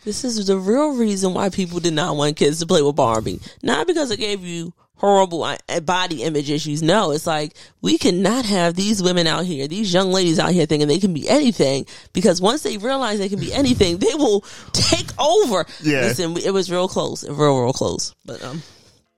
This 0.04 0.24
is 0.24 0.46
the 0.46 0.58
real 0.58 0.94
reason 0.94 1.32
why 1.32 1.48
people 1.48 1.80
did 1.80 1.94
not 1.94 2.16
want 2.16 2.36
kids 2.36 2.58
to 2.58 2.66
play 2.66 2.82
with 2.82 2.96
Barbie. 2.96 3.40
Not 3.62 3.86
because 3.86 4.10
it 4.10 4.20
gave 4.20 4.44
you 4.44 4.74
horrible 5.02 5.42
uh, 5.42 5.80
body 5.80 6.22
image 6.22 6.48
issues. 6.48 6.80
No, 6.80 7.10
it's 7.10 7.26
like 7.26 7.54
we 7.80 7.98
cannot 7.98 8.44
have 8.44 8.74
these 8.74 9.02
women 9.02 9.26
out 9.26 9.44
here, 9.44 9.66
these 9.66 9.92
young 9.92 10.12
ladies 10.12 10.38
out 10.38 10.52
here 10.52 10.64
thinking 10.64 10.86
they 10.86 11.00
can 11.00 11.12
be 11.12 11.28
anything 11.28 11.86
because 12.12 12.40
once 12.40 12.62
they 12.62 12.78
realize 12.78 13.18
they 13.18 13.28
can 13.28 13.40
be 13.40 13.52
anything, 13.52 13.98
they 13.98 14.14
will 14.14 14.42
take 14.72 15.10
over. 15.20 15.66
Yeah. 15.82 16.02
Listen, 16.02 16.36
it 16.36 16.52
was 16.52 16.70
real 16.70 16.86
close, 16.88 17.28
real, 17.28 17.60
real 17.62 17.72
close. 17.72 18.14
But 18.24 18.42
um, 18.44 18.62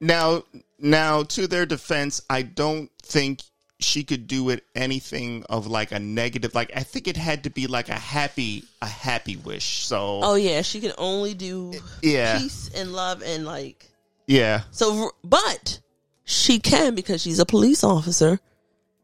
Now, 0.01 0.45
now 0.79 1.23
to 1.25 1.47
their 1.47 1.67
defense, 1.67 2.23
I 2.31 2.41
don't 2.43 2.91
think 3.03 3.43
she 3.79 4.05
could 4.05 4.27
do 4.27 4.49
it 4.49 4.65
anything 4.75 5.45
of 5.51 5.67
like 5.67 5.93
a 5.93 5.99
negative. 5.99 6.55
Like 6.55 6.73
I 6.75 6.83
think 6.83 7.07
it 7.09 7.19
had 7.19 7.45
to 7.45 7.51
be 7.51 7.67
like 7.67 7.91
a 7.91 7.99
happy, 7.99 8.65
a 8.81 8.87
happy 8.87 9.37
wish. 9.37 9.85
So 9.85 10.21
oh 10.23 10.35
yeah, 10.37 10.63
she 10.63 10.81
can 10.81 10.93
only 10.97 11.35
do 11.35 11.75
Yeah. 12.01 12.39
peace 12.39 12.71
and 12.75 12.93
love 12.95 13.23
and 13.23 13.45
like 13.45 13.91
yeah, 14.27 14.63
so. 14.71 15.11
But 15.23 15.81
she 16.25 16.59
can 16.59 16.95
because 16.95 17.21
she's 17.23 17.39
a 17.39 17.47
police 17.47 17.85
officer 17.85 18.41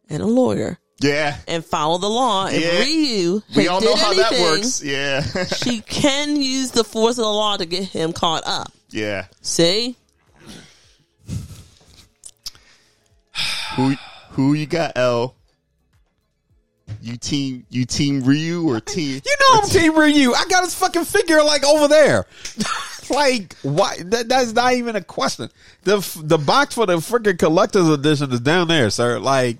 and 0.09 0.23
a 0.23 0.27
lawyer. 0.27 0.79
yeah. 1.01 1.37
and 1.49 1.65
follow 1.65 1.99
the 1.99 2.09
law. 2.09 2.47
If 2.47 2.61
Yeah. 2.63 2.81
Ryu 2.81 3.43
We 3.57 3.69
all 3.69 3.81
know 3.81 3.95
did 3.95 3.99
how 3.99 4.15
that 4.15 4.33
works. 4.33 4.83
Yeah, 4.83 5.23
she 5.45 5.81
can 5.81 6.37
use 6.37 6.71
the 6.73 6.85
force 6.85 7.19
of 7.19 7.25
the 7.25 7.31
law 7.31 7.57
to 7.57 7.67
get 7.67 7.85
him 7.85 8.13
caught 8.13 8.43
up. 8.47 8.73
yeah. 8.91 9.27
See? 9.43 9.97
Who 13.77 13.95
who 14.31 14.55
you 14.55 14.67
got? 14.67 14.93
L. 14.97 15.35
You 17.01 17.17
team 17.17 17.65
you 17.71 17.85
team 17.85 18.23
Ryu 18.25 18.69
or 18.69 18.81
team? 18.81 19.21
You 19.25 19.37
know 19.41 19.61
I'm 19.63 19.69
Team 19.69 19.97
Ryu. 19.97 20.33
I 20.35 20.45
got 20.51 20.65
his 20.65 20.75
fucking 20.75 21.05
figure 21.05 21.43
like 21.43 21.65
over 21.65 21.87
there. 21.89 22.27
like 23.15 23.55
why? 23.63 23.97
That, 24.05 24.29
that's 24.29 24.53
not 24.53 24.73
even 24.75 24.97
a 24.97 25.03
question. 25.03 25.51
The 25.83 25.99
the 26.23 26.39
box 26.39 26.75
for 26.75 26.87
the 26.87 26.97
freaking 26.97 27.39
collector's 27.39 27.89
edition 27.89 28.33
is 28.33 28.41
down 28.41 28.69
there, 28.69 28.91
sir. 28.91 29.19
Like 29.19 29.59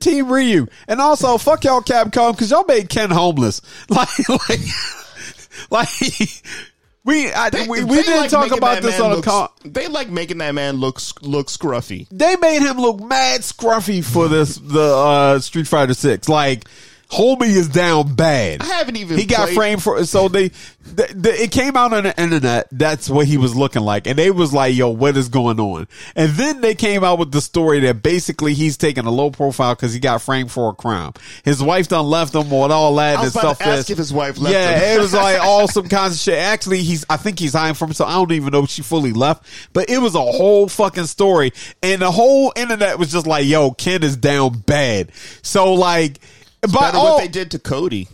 Team 0.00 0.30
Ryu, 0.30 0.66
and 0.88 1.00
also 1.00 1.38
fuck 1.38 1.64
y'all 1.64 1.80
Capcom 1.82 2.32
because 2.32 2.50
y'all 2.50 2.64
made 2.66 2.88
Ken 2.88 3.10
homeless. 3.10 3.60
Like 3.88 4.28
like 4.48 4.60
like 5.70 5.88
we 7.04 7.32
I, 7.32 7.50
They- 7.50 7.66
we, 7.66 7.82
we 7.84 7.96
didn't 7.96 8.16
like 8.20 8.30
talk 8.30 8.50
about 8.56 8.82
this 8.82 9.00
on 9.00 9.10
look- 9.16 9.24
con. 9.24 9.48
They 9.64 9.88
like 9.88 10.08
making 10.10 10.38
that 10.38 10.54
man 10.54 10.76
look 10.76 11.00
look 11.22 11.48
scruffy. 11.48 12.06
they 12.10 12.36
made 12.36 12.60
him 12.62 12.76
look 12.78 13.00
mad 13.00 13.40
scruffy 13.40 14.04
for 14.04 14.28
this 14.28 14.56
the 14.56 14.80
uh 14.80 15.38
Street 15.40 15.66
Fighter 15.66 15.94
Six. 15.94 16.28
Like 16.28 16.66
homie 17.10 17.48
is 17.56 17.68
down 17.68 18.14
bad. 18.14 18.62
I 18.62 18.66
haven't 18.66 18.96
even. 18.96 19.18
he 19.18 19.26
got 19.26 19.44
played- 19.46 19.54
framed 19.54 19.82
for 19.82 20.04
so 20.04 20.28
they 20.28 20.48
the, 20.82 21.12
the, 21.14 21.42
it 21.42 21.52
came 21.52 21.76
out 21.76 21.92
on 21.92 22.04
the 22.04 22.20
internet. 22.20 22.68
That's 22.72 23.10
what 23.10 23.26
he 23.26 23.36
was 23.36 23.54
looking 23.54 23.82
like. 23.82 24.06
And 24.06 24.18
they 24.18 24.30
was 24.30 24.52
like 24.52 24.74
yo 24.74 24.90
what 24.90 25.16
is 25.16 25.28
going 25.28 25.60
on? 25.60 25.88
And 26.14 26.30
then 26.32 26.60
they 26.60 26.74
came 26.74 27.04
out 27.04 27.18
with 27.18 27.32
the 27.32 27.40
story 27.40 27.80
that 27.80 28.02
basically 28.02 28.54
he's 28.54 28.76
taking 28.76 29.06
a 29.06 29.10
low 29.10 29.30
profile 29.30 29.74
because 29.74 29.92
he 29.92 30.00
got 30.00 30.22
framed 30.22 30.50
for 30.50 30.70
a 30.70 30.74
crime. 30.74 31.12
His 31.44 31.62
wife 31.62 31.88
done 31.88 32.06
left 32.06 32.34
him 32.34 32.50
with 32.50 32.70
all 32.70 32.94
that 32.96 33.18
I 33.18 33.22
was 33.22 33.34
and 33.34 33.44
about 33.44 33.56
stuff 33.56 33.58
to 33.58 33.64
ask 33.66 33.90
if 33.90 33.98
his 33.98 34.12
wife 34.12 34.38
left 34.38 34.54
yeah 34.54 34.94
it 34.94 35.00
was 35.00 35.12
like 35.12 35.40
all 35.42 35.68
some 35.68 35.88
kinds 35.88 36.14
of 36.14 36.20
shit. 36.20 36.38
Actually 36.38 36.82
he's 36.82 37.04
i 37.10 37.16
think 37.16 37.38
he's 37.38 37.52
hiding 37.52 37.74
from 37.74 37.92
so 37.92 38.04
i 38.04 38.12
don't 38.12 38.32
even 38.32 38.52
know 38.52 38.62
if 38.64 38.70
she 38.70 38.82
fully 38.82 39.12
left 39.12 39.44
but 39.72 39.90
it 39.90 39.98
was 39.98 40.14
a 40.14 40.20
whole 40.20 40.68
fucking 40.68 41.06
story. 41.06 41.52
And 41.82 42.02
the 42.02 42.10
whole 42.10 42.52
internet 42.56 42.98
was 42.98 43.12
just 43.12 43.26
like 43.26 43.46
yo 43.46 43.72
ken 43.72 44.02
is 44.02 44.16
down 44.16 44.58
bad. 44.60 45.10
So 45.42 45.74
like 45.74 46.20
but 46.60 46.72
Better 46.72 46.96
all, 46.96 47.04
what 47.04 47.14
oh. 47.14 47.18
they 47.20 47.28
did 47.28 47.50
to 47.52 47.58
Cody. 47.58 48.08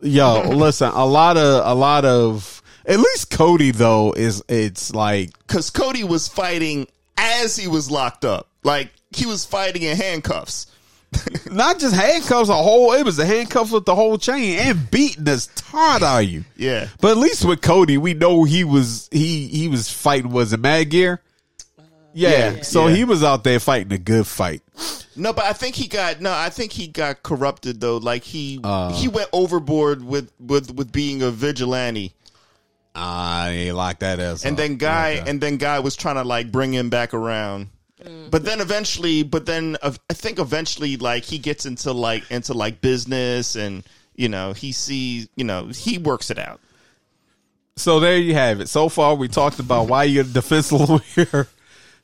Yo, 0.00 0.50
listen, 0.54 0.90
a 0.92 1.06
lot 1.06 1.36
of 1.36 1.66
a 1.66 1.74
lot 1.74 2.04
of 2.04 2.62
at 2.86 2.98
least 2.98 3.30
Cody 3.30 3.70
though 3.70 4.12
is 4.12 4.42
it's 4.48 4.94
like 4.94 5.30
because 5.46 5.70
Cody 5.70 6.04
was 6.04 6.28
fighting 6.28 6.86
as 7.16 7.56
he 7.56 7.68
was 7.68 7.90
locked 7.90 8.24
up. 8.24 8.48
Like 8.62 8.92
he 9.14 9.26
was 9.26 9.44
fighting 9.44 9.82
in 9.82 9.96
handcuffs. 9.96 10.66
not 11.50 11.80
just 11.80 11.94
handcuffs, 11.94 12.48
a 12.48 12.54
whole 12.54 12.92
it 12.92 13.04
was 13.04 13.16
the 13.16 13.26
handcuffs 13.26 13.72
with 13.72 13.84
the 13.84 13.94
whole 13.94 14.16
chain 14.16 14.58
and 14.60 14.90
beating 14.90 15.26
as 15.26 15.48
hard 15.66 16.02
are 16.02 16.22
you. 16.22 16.44
Yeah. 16.56 16.88
But 17.00 17.12
at 17.12 17.16
least 17.16 17.44
with 17.44 17.60
Cody, 17.60 17.98
we 17.98 18.14
know 18.14 18.44
he 18.44 18.64
was 18.64 19.08
he 19.10 19.48
he 19.48 19.68
was 19.68 19.90
fighting 19.90 20.30
was 20.30 20.52
it 20.52 20.60
Mad 20.60 20.90
Gear? 20.90 21.20
Yeah, 22.12 22.54
Yeah. 22.56 22.62
so 22.62 22.86
Yeah. 22.88 22.96
he 22.96 23.04
was 23.04 23.22
out 23.22 23.44
there 23.44 23.60
fighting 23.60 23.92
a 23.92 23.98
good 23.98 24.26
fight. 24.26 24.62
No, 25.16 25.32
but 25.32 25.44
I 25.44 25.52
think 25.52 25.74
he 25.74 25.86
got 25.86 26.20
no. 26.20 26.32
I 26.32 26.48
think 26.50 26.72
he 26.72 26.86
got 26.86 27.22
corrupted 27.22 27.80
though. 27.80 27.98
Like 27.98 28.24
he 28.24 28.60
Uh. 28.62 28.92
he 28.92 29.08
went 29.08 29.28
overboard 29.32 30.02
with 30.04 30.30
with 30.38 30.72
with 30.74 30.92
being 30.92 31.22
a 31.22 31.30
vigilante, 31.30 32.14
I 32.94 33.50
ain't 33.50 33.76
like 33.76 34.00
that 34.00 34.18
as 34.18 34.44
and 34.44 34.56
then 34.56 34.76
guy 34.76 35.22
and 35.26 35.40
then 35.40 35.56
guy 35.56 35.78
was 35.80 35.94
trying 35.96 36.16
to 36.16 36.24
like 36.24 36.50
bring 36.50 36.72
him 36.72 36.90
back 36.90 37.14
around. 37.14 37.68
but 38.30 38.44
then 38.44 38.60
eventually, 38.60 39.22
but 39.22 39.44
then 39.46 39.76
uh, 39.82 39.92
I 40.08 40.14
think 40.14 40.38
eventually, 40.38 40.96
like 40.96 41.24
he 41.24 41.38
gets 41.38 41.66
into 41.66 41.92
like 41.92 42.28
into 42.30 42.54
like 42.54 42.80
business, 42.80 43.56
and 43.56 43.82
you 44.16 44.28
know 44.28 44.52
he 44.54 44.72
sees, 44.72 45.28
you 45.36 45.44
know 45.44 45.66
he 45.66 45.98
works 45.98 46.30
it 46.30 46.38
out. 46.38 46.60
So 47.76 48.00
there 48.00 48.16
you 48.16 48.34
have 48.34 48.60
it. 48.60 48.68
So 48.68 48.88
far, 48.88 49.14
we 49.14 49.28
talked 49.28 49.58
about 49.58 49.88
why 49.88 50.04
your 50.04 50.24
defense 50.24 50.72
lawyer 50.72 51.48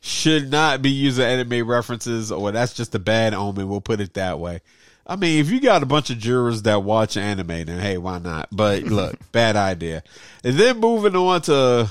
should 0.06 0.52
not 0.52 0.82
be 0.82 0.90
using 0.90 1.24
anime 1.24 1.66
references, 1.66 2.30
or 2.30 2.52
that's 2.52 2.72
just 2.72 2.94
a 2.94 2.98
bad 2.98 3.34
omen. 3.34 3.68
We'll 3.68 3.80
put 3.80 4.00
it 4.00 4.14
that 4.14 4.38
way. 4.38 4.60
I 5.04 5.16
mean, 5.16 5.40
if 5.40 5.50
you 5.50 5.60
got 5.60 5.82
a 5.82 5.86
bunch 5.86 6.10
of 6.10 6.18
jurors 6.18 6.62
that 6.62 6.84
watch 6.84 7.16
anime, 7.16 7.48
then 7.48 7.80
hey, 7.80 7.98
why 7.98 8.18
not? 8.18 8.48
But 8.52 8.82
look, 8.84 9.16
bad 9.32 9.56
idea. 9.56 10.04
And 10.44 10.54
then 10.54 10.78
moving 10.78 11.16
on 11.16 11.42
to 11.42 11.90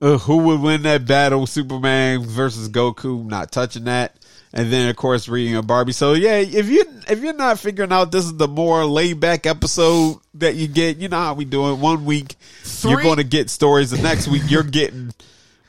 uh, 0.00 0.18
who 0.18 0.38
would 0.38 0.60
win 0.60 0.82
that 0.82 1.06
battle, 1.06 1.46
Superman 1.46 2.24
versus 2.24 2.70
Goku. 2.70 3.26
Not 3.26 3.52
touching 3.52 3.84
that. 3.84 4.16
And 4.52 4.72
then, 4.72 4.88
of 4.88 4.96
course, 4.96 5.28
reading 5.28 5.56
a 5.56 5.62
Barbie. 5.62 5.92
So 5.92 6.14
yeah, 6.14 6.38
if 6.38 6.68
you 6.68 6.84
if 7.06 7.22
you're 7.22 7.34
not 7.34 7.58
figuring 7.58 7.92
out 7.92 8.12
this 8.12 8.24
is 8.24 8.36
the 8.36 8.48
more 8.48 8.86
laid 8.86 9.20
back 9.20 9.44
episode 9.44 10.18
that 10.34 10.54
you 10.56 10.68
get, 10.68 10.96
you 10.96 11.08
know 11.08 11.18
how 11.18 11.34
we 11.34 11.44
do 11.44 11.70
it. 11.70 11.74
One 11.76 12.06
week 12.06 12.36
you're 12.82 13.02
going 13.02 13.18
to 13.18 13.24
get 13.24 13.50
stories. 13.50 13.90
The 13.90 14.02
next 14.02 14.26
week 14.26 14.42
you're 14.48 14.62
getting 14.62 15.12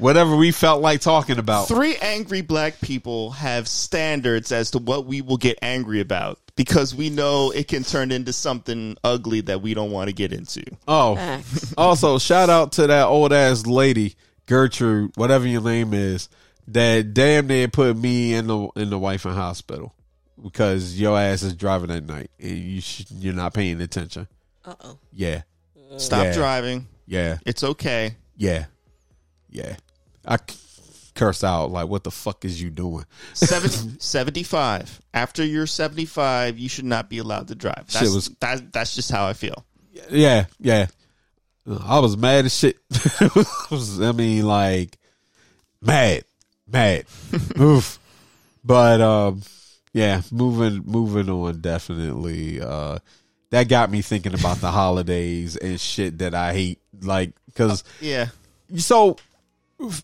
whatever 0.02 0.36
we 0.36 0.52
felt 0.52 0.82
like 0.82 1.00
talking 1.02 1.38
about. 1.38 1.68
Three 1.68 1.96
angry 1.98 2.42
black 2.42 2.82
people 2.82 3.32
have 3.32 3.68
standards 3.68 4.52
as 4.52 4.72
to 4.72 4.80
what 4.80 5.06
we 5.06 5.22
will 5.22 5.38
get 5.38 5.58
angry 5.62 6.00
about 6.02 6.40
because 6.56 6.94
we 6.94 7.10
know 7.10 7.52
it 7.52 7.68
can 7.68 7.84
turn 7.84 8.12
into 8.12 8.34
something 8.34 8.98
ugly 9.04 9.42
that 9.42 9.62
we 9.62 9.74
don't 9.74 9.92
want 9.92 10.10
to 10.10 10.14
get 10.14 10.34
into. 10.34 10.64
Oh, 10.88 11.42
also 11.78 12.18
shout 12.20 12.50
out 12.50 12.74
to 12.74 12.88
that 12.88 13.06
old 13.08 13.32
ass 13.32 13.66
lady 13.66 14.16
Gertrude, 14.48 15.12
whatever 15.16 15.48
your 15.48 15.62
name 15.62 15.94
is, 15.94 16.28
that 16.68 17.14
damn 17.14 17.48
near 17.48 17.68
put 17.68 17.96
me 17.96 18.34
and 18.34 18.50
the 18.50 18.68
in 18.76 18.90
the 18.90 19.00
wife 19.00 19.26
in 19.26 19.32
hospital 19.32 19.94
because 20.42 21.00
your 21.00 21.18
ass 21.18 21.42
is 21.44 21.54
driving 21.54 21.92
at 21.92 22.04
night 22.04 22.32
and 22.40 22.50
you 22.58 22.82
sh- 22.82 23.06
you're 23.12 23.34
not 23.34 23.54
paying 23.54 23.80
attention. 23.82 24.28
Uh 24.66 24.76
oh. 24.84 24.98
Yeah, 25.14 25.42
Stop 25.98 26.26
Yeah. 26.26 26.34
driving. 26.34 26.88
yeah, 27.08 27.38
It's 27.46 27.64
okay. 27.64 28.16
yeah, 28.36 28.66
yeah. 29.50 29.76
I 30.26 30.38
c- 30.38 30.58
curse 31.16 31.44
out 31.44 31.72
like, 31.72 31.88
"What 31.88 32.04
the 32.04 32.12
fuck 32.12 32.46
is 32.46 32.62
you 32.62 32.70
doing?" 32.70 33.06
Seven, 33.34 33.70
75. 34.00 35.02
After 35.14 35.44
you're 35.46 35.68
75, 35.68 36.58
you 36.60 36.70
should 36.70 36.86
not 36.86 37.10
be 37.10 37.18
allowed 37.20 37.48
to 37.50 37.56
drive. 37.56 37.88
That's, 37.88 38.00
Shit 38.00 38.14
was- 38.16 38.30
that, 38.40 38.72
that's 38.74 38.96
just 38.96 39.12
how 39.12 39.28
I 39.28 39.34
feel. 39.34 39.66
Yeah, 40.10 40.46
yeah. 40.60 40.88
I 41.86 42.00
was 42.00 42.18
mad 42.18 42.46
as 42.46 42.58
shit. 42.58 42.78
I 43.22 44.12
mean, 44.14 44.46
like, 44.46 44.98
mad, 45.82 46.24
mad. 46.68 47.06
Oof. 47.60 48.00
But 48.64 49.00
um, 49.02 49.42
yeah, 49.94 50.22
moving 50.32 50.84
moving 50.86 51.30
on. 51.30 51.62
Definitely, 51.62 52.62
uh, 52.62 53.00
that 53.52 53.68
got 53.68 53.92
me 53.92 54.02
thinking 54.02 54.34
about 54.34 54.58
the 54.58 54.72
holidays 54.72 55.56
and 55.58 55.80
shit 55.80 56.20
that 56.20 56.34
I 56.34 56.54
hate. 56.54 56.80
Like, 57.02 57.34
because 57.48 57.84
Yeah. 58.00 58.28
so 58.78 59.18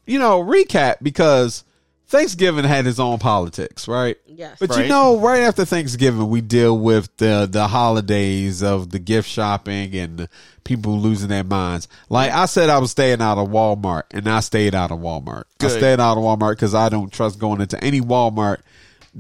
you 0.06 0.20
know, 0.20 0.44
recap 0.44 0.98
because 1.02 1.64
Thanksgiving 2.08 2.64
had 2.64 2.88
its 2.88 3.00
own 3.00 3.20
politics, 3.20 3.88
right? 3.88 4.18
Yes. 4.26 4.58
But 4.60 4.78
you 4.78 4.88
know, 4.88 5.20
right 5.20 5.42
after 5.42 5.66
Thanksgiving, 5.66 6.30
we 6.30 6.40
deal 6.40 6.78
with 6.78 7.16
the 7.18 7.48
the 7.50 7.68
holidays 7.68 8.64
of 8.64 8.92
the 8.92 9.00
gift 9.00 9.28
shopping 9.28 9.94
and 9.94 10.30
people 10.64 10.98
losing 10.98 11.28
their 11.28 11.44
minds. 11.44 11.88
Like 12.10 12.32
I 12.32 12.46
said, 12.46 12.70
I 12.70 12.78
was 12.80 12.92
staying 12.92 13.22
out 13.22 13.38
of 13.38 13.50
Walmart, 13.50 14.04
and 14.12 14.28
I 14.28 14.40
stayed 14.40 14.74
out 14.74 14.92
of 14.92 15.00
Walmart. 15.00 15.44
I 15.60 15.68
Good. 15.68 15.72
stayed 15.72 16.00
out 16.00 16.18
of 16.18 16.24
Walmart 16.24 16.52
because 16.52 16.74
I 16.74 16.88
don't 16.90 17.12
trust 17.12 17.40
going 17.40 17.60
into 17.60 17.82
any 17.84 18.00
Walmart 18.00 18.60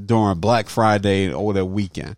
during 0.05 0.39
Black 0.39 0.69
Friday 0.69 1.31
or 1.33 1.53
the 1.53 1.65
weekend. 1.65 2.15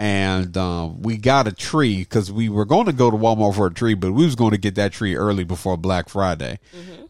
And 0.00 0.56
um, 0.56 1.02
we 1.02 1.18
got 1.18 1.46
a 1.46 1.52
tree 1.52 1.98
because 1.98 2.32
we 2.32 2.48
were 2.48 2.64
going 2.64 2.86
to 2.86 2.92
go 2.92 3.10
to 3.10 3.18
Walmart 3.18 3.54
for 3.54 3.66
a 3.66 3.72
tree, 3.72 3.92
but 3.92 4.12
we 4.12 4.24
was 4.24 4.34
going 4.34 4.52
to 4.52 4.58
get 4.58 4.76
that 4.76 4.94
tree 4.94 5.14
early 5.14 5.44
before 5.44 5.76
Black 5.76 6.08
Friday. 6.08 6.58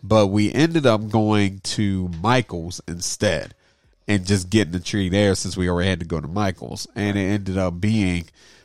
But 0.02 0.26
we 0.26 0.52
ended 0.52 0.86
up 0.86 1.08
going 1.08 1.60
to 1.60 2.08
Michael's 2.20 2.80
instead 2.88 3.54
and 4.08 4.26
just 4.26 4.50
getting 4.50 4.72
the 4.72 4.80
tree 4.80 5.08
there 5.08 5.36
since 5.36 5.56
we 5.56 5.70
already 5.70 5.88
had 5.88 6.00
to 6.00 6.04
go 6.04 6.20
to 6.20 6.26
Michael's, 6.26 6.88
and 6.96 7.16
it 7.16 7.22
ended 7.22 7.56
up 7.56 7.80
being 7.80 8.24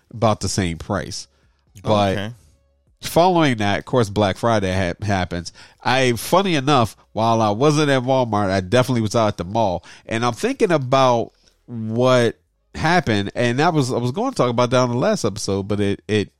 about 0.09 0.39
the 0.39 0.49
same 0.49 0.80
price. 0.80 1.28
But 1.84 2.17
okay. 2.17 2.34
following 3.01 3.57
that, 3.57 3.78
of 3.78 3.86
course, 3.86 4.09
Black 4.09 4.38
Friday 4.38 4.73
ha- 4.73 5.05
happens. 5.05 5.53
I, 5.84 6.13
funny 6.13 6.55
enough, 6.55 6.97
while 7.11 7.43
I 7.43 7.51
wasn't 7.51 7.91
at 7.91 8.01
Walmart, 8.01 8.49
I 8.49 8.61
definitely 8.61 9.01
was 9.01 9.15
out 9.15 9.28
at 9.28 9.38
the 9.38 9.43
mall, 9.43 9.86
and 10.07 10.26
I'm 10.26 10.34
thinking 10.34 10.71
about 10.71 11.32
what 11.67 12.39
happened, 12.78 13.32
and 13.36 13.59
that 13.59 13.73
was 13.73 13.91
I 13.91 13.97
was 13.97 14.11
going 14.11 14.32
to 14.32 14.38
talk 14.38 14.49
about 14.49 14.69
that 14.71 14.78
on 14.80 14.89
the 14.89 14.97
last 14.97 15.26
episode, 15.26 15.67
but 15.67 15.80
it 15.80 16.01
it 16.07 16.32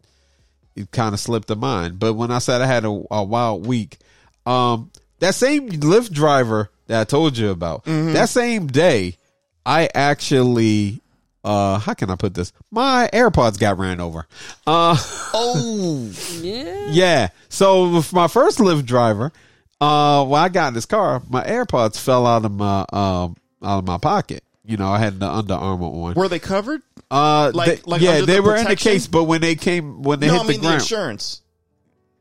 it 0.76 0.92
kind 0.92 1.14
of 1.14 1.20
slipped 1.20 1.48
the 1.48 1.56
mind. 1.56 2.00
But 2.00 2.14
when 2.14 2.32
I 2.32 2.40
said 2.40 2.62
I 2.62 2.66
had 2.68 2.86
a, 2.86 3.04
a 3.12 3.24
wild 3.24 3.66
week, 3.66 3.98
um, 4.46 4.92
that 5.20 5.36
same 5.36 5.70
Lyft 5.70 6.12
driver 6.12 6.70
that 6.88 7.02
I 7.02 7.04
told 7.06 7.38
you 7.38 7.50
about, 7.50 7.86
that 7.86 8.30
same 8.30 8.68
day, 8.68 9.18
I 9.66 9.90
actually. 9.96 11.02
Uh, 11.44 11.78
how 11.78 11.94
can 11.94 12.10
I 12.10 12.16
put 12.16 12.34
this? 12.34 12.52
My 12.72 13.08
AirPods 13.14 13.60
got 13.60 13.78
ran 13.78 14.00
over. 14.02 14.26
Uh, 14.66 14.98
Oh, 15.34 16.12
Yeah. 16.42 16.88
yeah. 16.90 17.28
So 17.50 17.94
with 17.94 18.12
my 18.14 18.28
first 18.28 18.58
Lyft 18.58 18.86
driver, 18.86 19.32
uh, 19.80 20.26
when 20.26 20.42
I 20.42 20.50
got 20.50 20.70
in 20.70 20.74
this 20.74 20.88
car, 20.88 21.22
my 21.30 21.44
AirPods 21.44 22.00
fell 22.00 22.26
out 22.26 22.46
of 22.46 22.52
my 22.52 22.80
um 22.92 23.36
out 23.64 23.78
of 23.78 23.86
my 23.86 24.00
pocket. 24.00 24.44
You 24.68 24.78
know, 24.78 24.90
I 24.90 24.98
had 25.00 25.20
the 25.20 25.28
Under 25.30 25.54
Armour 25.54 25.86
on. 25.86 26.14
were 26.16 26.28
they 26.28 26.40
covered? 26.40 26.82
Uh, 27.12 27.52
Like- 27.54 27.84
they- 27.84 27.90
like 27.92 28.02
yeah, 28.02 28.22
they 28.22 28.36
the 28.38 28.42
were 28.42 28.56
in 28.56 28.66
the 28.68 28.76
case, 28.76 29.08
but 29.08 29.26
when 29.26 29.42
they 29.42 29.56
came, 29.56 30.02
when 30.02 30.20
they 30.20 30.28
no, 30.28 30.34
hit 30.34 30.40
I 30.40 30.44
the 30.44 30.50
mean 30.50 30.62
the 30.62 30.68
ground, 30.68 30.82
insurance. 30.82 31.42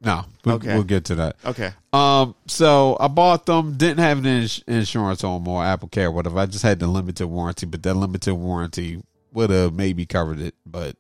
no, 0.03 0.25
we'll, 0.45 0.55
Okay. 0.57 0.75
we'll 0.75 0.83
get 0.83 1.07
to 1.07 1.15
that. 1.17 1.37
Okay. 1.45 1.73
Um, 1.95 2.35
so 2.47 2.97
I 3.01 3.09
bought 3.09 3.47
them, 3.47 3.77
didn't 3.79 4.01
have 4.01 4.19
any 4.19 4.43
ins- 4.43 4.63
insurance 4.67 5.25
on 5.25 5.43
them 5.43 5.49
or 5.49 5.65
Apple 5.65 5.89
Care, 5.89 6.11
whatever. 6.11 6.39
I 6.39 6.47
just 6.47 6.63
had 6.63 6.81
the 6.81 6.87
limited 6.87 7.27
warranty, 7.27 7.65
but 7.67 7.83
that 7.83 7.95
limited 7.95 8.35
warranty 8.35 9.03
would 9.33 9.49
have 9.51 9.73
maybe 9.73 10.05
covered 10.05 10.41
it, 10.41 10.55
but 10.67 10.97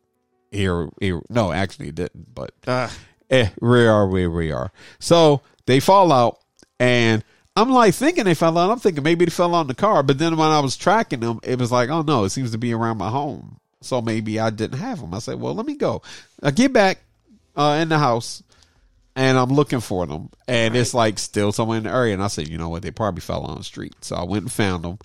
here, 0.50 0.88
here, 1.00 1.20
no, 1.28 1.52
actually 1.52 1.88
it 1.88 1.94
didn't, 1.96 2.34
but 2.34 2.52
Uh, 2.66 2.88
eh, 3.30 3.50
we 3.60 3.86
are 3.86 4.06
where 4.08 4.30
we 4.30 4.50
are. 4.50 4.72
So 4.98 5.42
they 5.66 5.78
fall 5.78 6.10
out, 6.10 6.38
and 6.80 7.22
I'm 7.56 7.70
like 7.70 7.94
thinking 7.94 8.24
they 8.24 8.34
fell 8.34 8.58
out. 8.58 8.70
I'm 8.70 8.80
thinking 8.80 9.04
maybe 9.04 9.24
they 9.24 9.30
fell 9.30 9.54
on 9.54 9.68
the 9.68 9.74
car, 9.74 10.02
but 10.02 10.18
then 10.18 10.36
when 10.36 10.48
I 10.48 10.60
was 10.60 10.76
tracking 10.76 11.20
them, 11.20 11.38
it 11.42 11.58
was 11.58 11.70
like, 11.70 11.88
oh 11.88 12.02
no, 12.02 12.24
it 12.24 12.30
seems 12.30 12.50
to 12.50 12.58
be 12.58 12.72
around 12.72 12.98
my 12.98 13.10
home. 13.10 13.58
So 13.80 14.02
maybe 14.02 14.40
I 14.40 14.50
didn't 14.50 14.78
have 14.78 15.00
them. 15.00 15.14
I 15.14 15.18
said, 15.18 15.40
well, 15.40 15.54
let 15.54 15.66
me 15.66 15.76
go. 15.76 16.02
I 16.42 16.50
get 16.50 16.72
back 16.72 17.00
uh, 17.54 17.78
in 17.80 17.90
the 17.90 17.98
house, 17.98 18.42
and 19.14 19.38
I'm 19.38 19.50
looking 19.50 19.80
for 19.80 20.06
them, 20.06 20.30
and 20.48 20.74
it's 20.74 20.94
like 20.94 21.18
still 21.18 21.52
somewhere 21.52 21.78
in 21.78 21.84
the 21.84 21.90
area. 21.90 22.14
And 22.14 22.22
I 22.22 22.28
said, 22.28 22.48
you 22.48 22.58
know 22.58 22.70
what? 22.70 22.82
They 22.82 22.90
probably 22.90 23.20
fell 23.20 23.42
on 23.42 23.58
the 23.58 23.64
street. 23.64 23.94
So 24.00 24.16
I 24.16 24.24
went 24.24 24.44
and 24.44 24.52
found 24.52 24.84
them. 24.84 24.98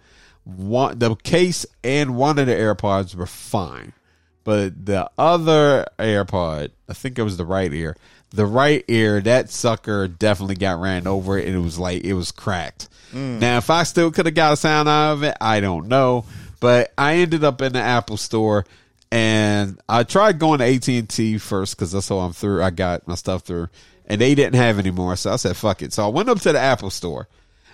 One, 0.45 0.97
the 0.97 1.15
case 1.15 1.65
and 1.83 2.15
one 2.15 2.39
of 2.39 2.47
the 2.47 2.53
AirPods 2.53 3.13
were 3.13 3.27
fine, 3.27 3.93
but 4.43 4.85
the 4.85 5.11
other 5.17 5.85
AirPod, 5.99 6.71
I 6.87 6.93
think 6.93 7.19
it 7.19 7.23
was 7.23 7.37
the 7.37 7.45
right 7.45 7.71
ear. 7.71 7.95
The 8.31 8.45
right 8.45 8.85
ear, 8.87 9.21
that 9.21 9.49
sucker 9.49 10.07
definitely 10.07 10.55
got 10.55 10.79
ran 10.79 11.07
over, 11.07 11.37
and 11.37 11.55
it 11.55 11.59
was 11.59 11.79
like 11.79 12.03
it 12.03 12.13
was 12.13 12.31
cracked. 12.31 12.87
Mm. 13.11 13.39
Now, 13.39 13.57
if 13.57 13.69
I 13.69 13.83
still 13.83 14.11
could 14.11 14.27
have 14.27 14.35
got 14.35 14.53
a 14.53 14.57
sound 14.57 14.87
out 14.87 15.13
of 15.13 15.23
it, 15.23 15.35
I 15.41 15.59
don't 15.59 15.87
know. 15.87 16.25
But 16.59 16.93
I 16.97 17.15
ended 17.15 17.43
up 17.43 17.61
in 17.61 17.73
the 17.73 17.79
Apple 17.79 18.17
store, 18.17 18.65
and 19.11 19.79
I 19.87 20.03
tried 20.03 20.39
going 20.39 20.59
to 20.59 20.65
AT 20.65 20.87
and 20.87 21.09
T 21.09 21.37
first 21.37 21.75
because 21.75 21.91
that's 21.91 22.09
how 22.09 22.19
I'm 22.19 22.33
through. 22.33 22.61
I 22.61 22.69
got 22.69 23.07
my 23.07 23.15
stuff 23.15 23.43
through, 23.43 23.69
and 24.05 24.19
they 24.21 24.35
didn't 24.35 24.55
have 24.55 24.77
any 24.77 24.91
more, 24.91 25.15
so 25.15 25.31
I 25.31 25.37
said, 25.37 25.57
"Fuck 25.57 25.81
it." 25.81 25.93
So 25.93 26.05
I 26.05 26.09
went 26.09 26.29
up 26.29 26.39
to 26.41 26.51
the 26.51 26.59
Apple 26.59 26.89
store. 26.89 27.27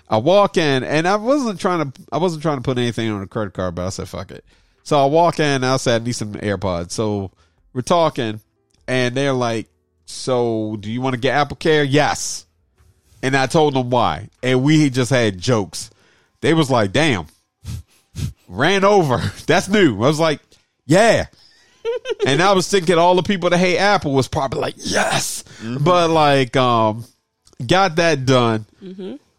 I 0.08 0.18
walk 0.18 0.56
in, 0.56 0.84
and 0.84 1.06
I 1.06 1.16
wasn't 1.16 1.60
trying 1.60 1.90
to. 1.90 2.02
I 2.12 2.18
wasn't 2.18 2.42
trying 2.42 2.58
to 2.58 2.62
put 2.62 2.78
anything 2.78 3.10
on 3.10 3.22
a 3.22 3.26
credit 3.26 3.54
card, 3.54 3.74
but 3.74 3.86
I 3.86 3.90
said, 3.90 4.08
"Fuck 4.08 4.30
it." 4.30 4.44
So 4.84 5.02
I 5.02 5.06
walk 5.06 5.40
in, 5.40 5.44
and 5.46 5.66
I 5.66 5.76
said, 5.78 6.02
"I 6.02 6.04
need 6.04 6.12
some 6.12 6.32
AirPods." 6.34 6.92
So 6.92 7.32
we're 7.74 7.82
talking, 7.82 8.40
and 8.86 9.14
they're 9.14 9.32
like, 9.32 9.68
"So 10.06 10.76
do 10.80 10.90
you 10.90 11.00
want 11.00 11.14
to 11.14 11.20
get 11.20 11.34
Apple 11.34 11.56
Care?" 11.56 11.84
Yes. 11.84 12.46
And 13.22 13.36
I 13.36 13.46
told 13.46 13.74
them 13.74 13.90
why, 13.90 14.28
and 14.42 14.62
we 14.62 14.88
just 14.88 15.10
had 15.10 15.38
jokes. 15.38 15.90
They 16.40 16.54
was 16.54 16.70
like, 16.70 16.92
"Damn." 16.92 17.26
ran 18.48 18.84
over. 18.84 19.18
That's 19.46 19.68
new. 19.68 19.96
I 19.96 20.06
was 20.06 20.20
like, 20.20 20.40
yeah. 20.86 21.26
and 22.26 22.42
I 22.42 22.52
was 22.52 22.68
thinking 22.68 22.98
all 22.98 23.14
the 23.14 23.22
people 23.22 23.50
that 23.50 23.58
hate 23.58 23.78
Apple 23.78 24.12
was 24.12 24.28
probably 24.28 24.60
like, 24.60 24.74
yes. 24.78 25.44
But 25.62 26.10
like, 26.10 26.56
um, 26.56 27.04
got 27.64 27.96
that 27.96 28.26
done. 28.26 28.66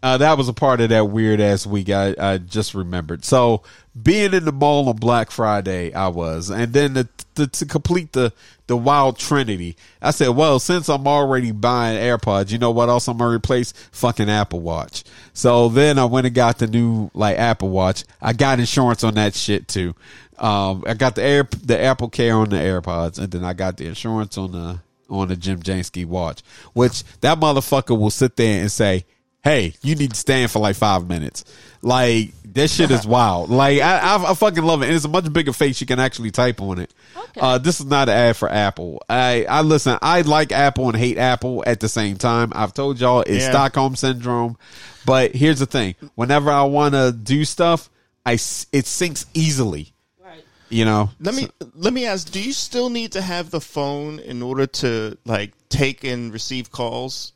Uh, 0.03 0.17
that 0.17 0.37
was 0.37 0.47
a 0.47 0.53
part 0.53 0.79
of 0.79 0.89
that 0.89 1.09
weird 1.09 1.39
ass 1.39 1.65
week. 1.65 1.89
I, 1.89 2.15
I 2.19 2.37
just 2.37 2.75
remembered. 2.75 3.25
So 3.25 3.63
being 3.99 4.33
in 4.33 4.45
the 4.45 4.51
mall 4.51 4.87
on 4.89 4.97
Black 4.97 5.31
Friday, 5.31 5.91
I 5.91 6.09
was, 6.09 6.51
and 6.51 6.71
then 6.71 6.93
the, 6.93 7.09
the, 7.35 7.47
to 7.47 7.65
complete 7.65 8.13
the 8.13 8.31
the 8.67 8.77
wild 8.77 9.17
trinity, 9.17 9.75
I 10.01 10.11
said, 10.11 10.29
well, 10.29 10.59
since 10.59 10.89
I'm 10.89 11.07
already 11.07 11.51
buying 11.51 11.97
AirPods, 11.97 12.51
you 12.51 12.57
know 12.57 12.69
what 12.71 12.89
else 12.89 13.07
I'm 13.07 13.17
gonna 13.17 13.33
replace? 13.33 13.71
Fucking 13.91 14.29
Apple 14.29 14.59
Watch. 14.59 15.03
So 15.33 15.69
then 15.69 15.97
I 15.97 16.05
went 16.05 16.27
and 16.27 16.35
got 16.35 16.59
the 16.59 16.67
new 16.67 17.09
like 17.13 17.37
Apple 17.37 17.69
Watch. 17.69 18.03
I 18.21 18.33
got 18.33 18.59
insurance 18.59 19.03
on 19.03 19.15
that 19.15 19.33
shit 19.33 19.67
too. 19.67 19.95
Um, 20.37 20.83
I 20.85 20.93
got 20.93 21.15
the 21.15 21.23
air 21.23 21.47
the 21.63 21.81
Apple 21.81 22.09
Care 22.09 22.35
on 22.35 22.49
the 22.49 22.57
AirPods, 22.57 23.17
and 23.17 23.31
then 23.31 23.43
I 23.43 23.53
got 23.53 23.77
the 23.77 23.87
insurance 23.87 24.37
on 24.37 24.51
the 24.51 24.79
on 25.09 25.29
the 25.29 25.35
Jim 25.35 25.61
Jansky 25.61 26.05
watch, 26.05 26.41
which 26.73 27.03
that 27.21 27.39
motherfucker 27.39 27.97
will 27.97 28.11
sit 28.11 28.35
there 28.35 28.61
and 28.61 28.71
say, 28.71 29.05
"Hey, 29.47 29.73
you 29.81 29.95
need 29.95 30.11
to 30.11 30.17
stand 30.17 30.51
for 30.51 30.59
like 30.59 30.75
five 30.75 31.07
minutes." 31.07 31.45
Like 31.81 32.33
that 32.53 32.69
shit 32.69 32.89
is 32.91 33.05
wild. 33.15 33.49
Like 33.49 33.79
I, 33.81 33.99
I, 33.99 34.31
I 34.31 34.33
fucking 34.33 34.63
love 34.63 34.81
it, 34.81 34.87
and 34.87 34.95
it's 34.95 35.05
a 35.05 35.09
much 35.09 35.31
bigger 35.31 35.53
face. 35.53 35.79
You 35.79 35.87
can 35.87 35.99
actually 35.99 36.31
type 36.31 36.59
on 36.61 36.79
it. 36.79 36.93
Okay. 37.15 37.39
Uh, 37.39 37.57
this 37.59 37.79
is 37.79 37.85
not 37.85 38.09
an 38.09 38.15
ad 38.15 38.35
for 38.35 38.49
Apple. 38.49 39.01
I, 39.07 39.45
I 39.47 39.61
listen. 39.61 39.97
I 40.01 40.21
like 40.21 40.51
Apple 40.51 40.87
and 40.89 40.97
hate 40.97 41.17
Apple 41.17 41.63
at 41.67 41.79
the 41.79 41.87
same 41.89 42.17
time. 42.17 42.51
I've 42.55 42.73
told 42.73 42.99
y'all 42.99 43.21
it's 43.21 43.43
Yeah. 43.43 43.51
Stockholm 43.51 43.95
syndrome. 43.95 44.57
But 45.05 45.35
here's 45.35 45.59
the 45.59 45.65
thing: 45.67 45.95
whenever 46.15 46.49
I 46.49 46.63
want 46.63 46.95
to 46.95 47.11
do 47.11 47.45
stuff, 47.45 47.89
I 48.25 48.33
s- 48.33 48.65
it 48.73 48.85
syncs 48.85 49.25
easily. 49.35 49.93
Right. 50.21 50.43
You 50.69 50.83
know. 50.85 51.11
Let 51.19 51.35
me 51.35 51.47
let 51.75 51.93
me 51.93 52.05
ask: 52.07 52.31
Do 52.31 52.41
you 52.41 52.53
still 52.53 52.89
need 52.89 53.11
to 53.13 53.21
have 53.21 53.51
the 53.51 53.61
phone 53.61 54.17
in 54.19 54.41
order 54.41 54.65
to 54.67 55.17
like 55.25 55.53
take 55.69 56.03
and 56.03 56.33
receive 56.33 56.71
calls, 56.71 57.33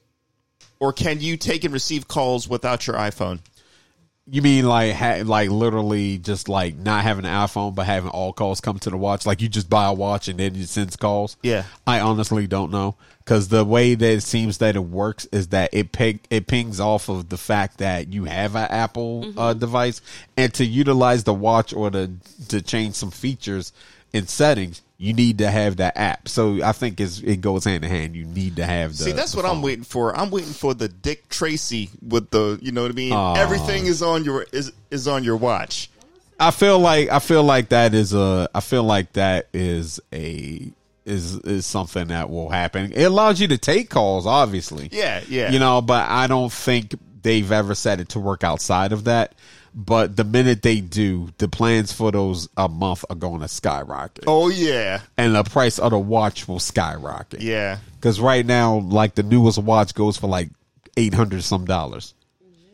or 0.82 0.92
can 0.92 1.22
you 1.22 1.38
take 1.38 1.64
and 1.64 1.74
receive 1.74 2.08
calls 2.08 2.50
without 2.50 2.88
your 2.88 2.98
iPhone? 2.98 3.40
You 4.28 4.42
mean 4.42 4.66
like 4.66 4.94
ha- 4.94 5.22
like 5.24 5.50
literally 5.50 6.18
just 6.18 6.50
like 6.50 6.76
not 6.76 7.04
having 7.04 7.26
an 7.26 7.32
iPhone 7.32 7.76
but 7.76 7.86
having 7.86 8.10
all 8.10 8.34
calls 8.34 8.62
come 8.62 8.80
to 8.80 8.90
the 8.90 8.98
watch? 8.98 9.26
Like 9.26 9.42
you 9.42 9.50
just 9.50 9.70
buy 9.70 9.86
a 9.86 9.94
watch 9.94 10.28
and 10.28 10.40
then 10.40 10.56
it 10.56 10.68
sends 10.68 10.96
calls? 10.96 11.38
Yeah. 11.44 11.64
I 11.86 12.00
honestly 12.00 12.48
don't 12.48 12.72
know 12.72 12.96
because 13.20 13.50
the 13.50 13.64
way 13.64 13.94
that 13.94 14.12
it 14.12 14.22
seems 14.22 14.58
that 14.58 14.76
it 14.76 14.84
works 14.84 15.26
is 15.32 15.50
that 15.50 15.70
it 15.74 15.92
ping, 15.92 16.20
it 16.30 16.48
pings 16.48 16.80
off 16.80 17.10
of 17.10 17.30
the 17.30 17.38
fact 17.38 17.78
that 17.78 18.12
you 18.12 18.26
have 18.26 18.56
an 18.56 18.68
Apple 18.72 19.34
uh, 19.38 19.54
device 19.54 20.02
and 20.36 20.52
to 20.56 20.66
utilize 20.66 21.24
the 21.26 21.34
watch 21.34 21.74
or 21.74 21.92
to 21.92 22.12
to 22.48 22.62
change 22.62 22.96
some 22.96 23.12
features 23.12 23.72
in 24.14 24.28
settings. 24.28 24.82
You 25.02 25.14
need 25.14 25.40
to 25.40 25.50
have 25.50 25.78
that 25.78 25.98
app, 25.98 26.28
so 26.28 26.64
I 26.64 26.74
think 26.74 27.02
it 27.02 27.42
goes 27.42 27.64
hand 27.64 27.84
in 27.84 27.90
hand. 27.90 28.16
You 28.16 28.24
need 28.24 28.58
to 28.58 28.66
have 28.68 28.96
the. 28.96 29.06
See, 29.06 29.12
that's 29.14 29.32
the 29.32 29.38
what 29.38 29.48
I'm 29.48 29.64
waiting 29.64 29.84
for. 29.84 30.16
I'm 30.16 30.30
waiting 30.30 30.54
for 30.54 30.76
the 30.76 30.88
Dick 30.88 31.28
Tracy 31.28 31.90
with 32.08 32.30
the, 32.30 32.60
you 32.62 32.72
know 32.72 32.84
what 32.84 32.92
I 32.92 32.94
mean. 32.94 33.12
Aw. 33.12 33.34
Everything 33.34 33.88
is 33.88 34.04
on 34.04 34.24
your 34.24 34.46
is 34.52 34.72
is 34.92 35.08
on 35.08 35.24
your 35.24 35.38
watch. 35.38 35.90
I 36.40 36.52
feel 36.52 36.78
like 36.78 37.10
I 37.10 37.18
feel 37.18 37.42
like 37.44 37.70
that 37.70 37.96
is 37.96 38.14
a 38.14 38.48
I 38.54 38.60
feel 38.60 38.84
like 38.84 39.14
that 39.14 39.48
is 39.56 40.00
a 40.14 40.72
is 41.04 41.36
is 41.40 41.66
something 41.66 42.10
that 42.10 42.30
will 42.30 42.50
happen. 42.50 42.92
It 42.94 43.06
allows 43.06 43.42
you 43.42 43.48
to 43.48 43.58
take 43.58 43.90
calls, 43.90 44.28
obviously. 44.28 44.88
Yeah, 44.92 45.24
yeah. 45.28 45.50
You 45.50 45.58
know, 45.58 45.82
but 45.82 46.08
I 46.12 46.28
don't 46.28 46.54
think 46.54 46.94
they've 47.24 47.52
ever 47.52 47.74
set 47.74 48.00
it 48.00 48.10
to 48.10 48.20
work 48.20 48.44
outside 48.44 48.92
of 48.92 49.06
that. 49.06 49.34
But 49.74 50.18
the 50.18 50.24
minute 50.26 50.62
they 50.64 50.82
do, 50.82 51.30
the 51.38 51.48
plans 51.48 51.94
for 51.94 52.12
those 52.12 52.50
a 52.58 52.68
month 52.68 53.06
are 53.10 53.16
going 53.16 53.40
to 53.42 53.48
skyrocket, 53.48 54.26
Oh 54.28 54.50
yeah, 54.50 55.02
and 55.18 55.34
the 55.36 55.44
price 55.44 55.80
of 55.80 55.92
the 55.92 56.00
watch 56.00 56.48
will 56.48 56.60
skyrocket. 56.60 57.42
yeah. 57.42 57.78
Because 57.96 58.20
right 58.20 58.46
now, 58.46 58.80
like 58.80 59.16
the 59.16 59.24
newest 59.24 59.60
watch 59.60 59.94
goes 59.94 60.18
for 60.18 60.28
like 60.28 60.50
eight 60.98 61.14
hundred 61.14 61.44
some 61.44 61.66
dollars. 61.66 62.14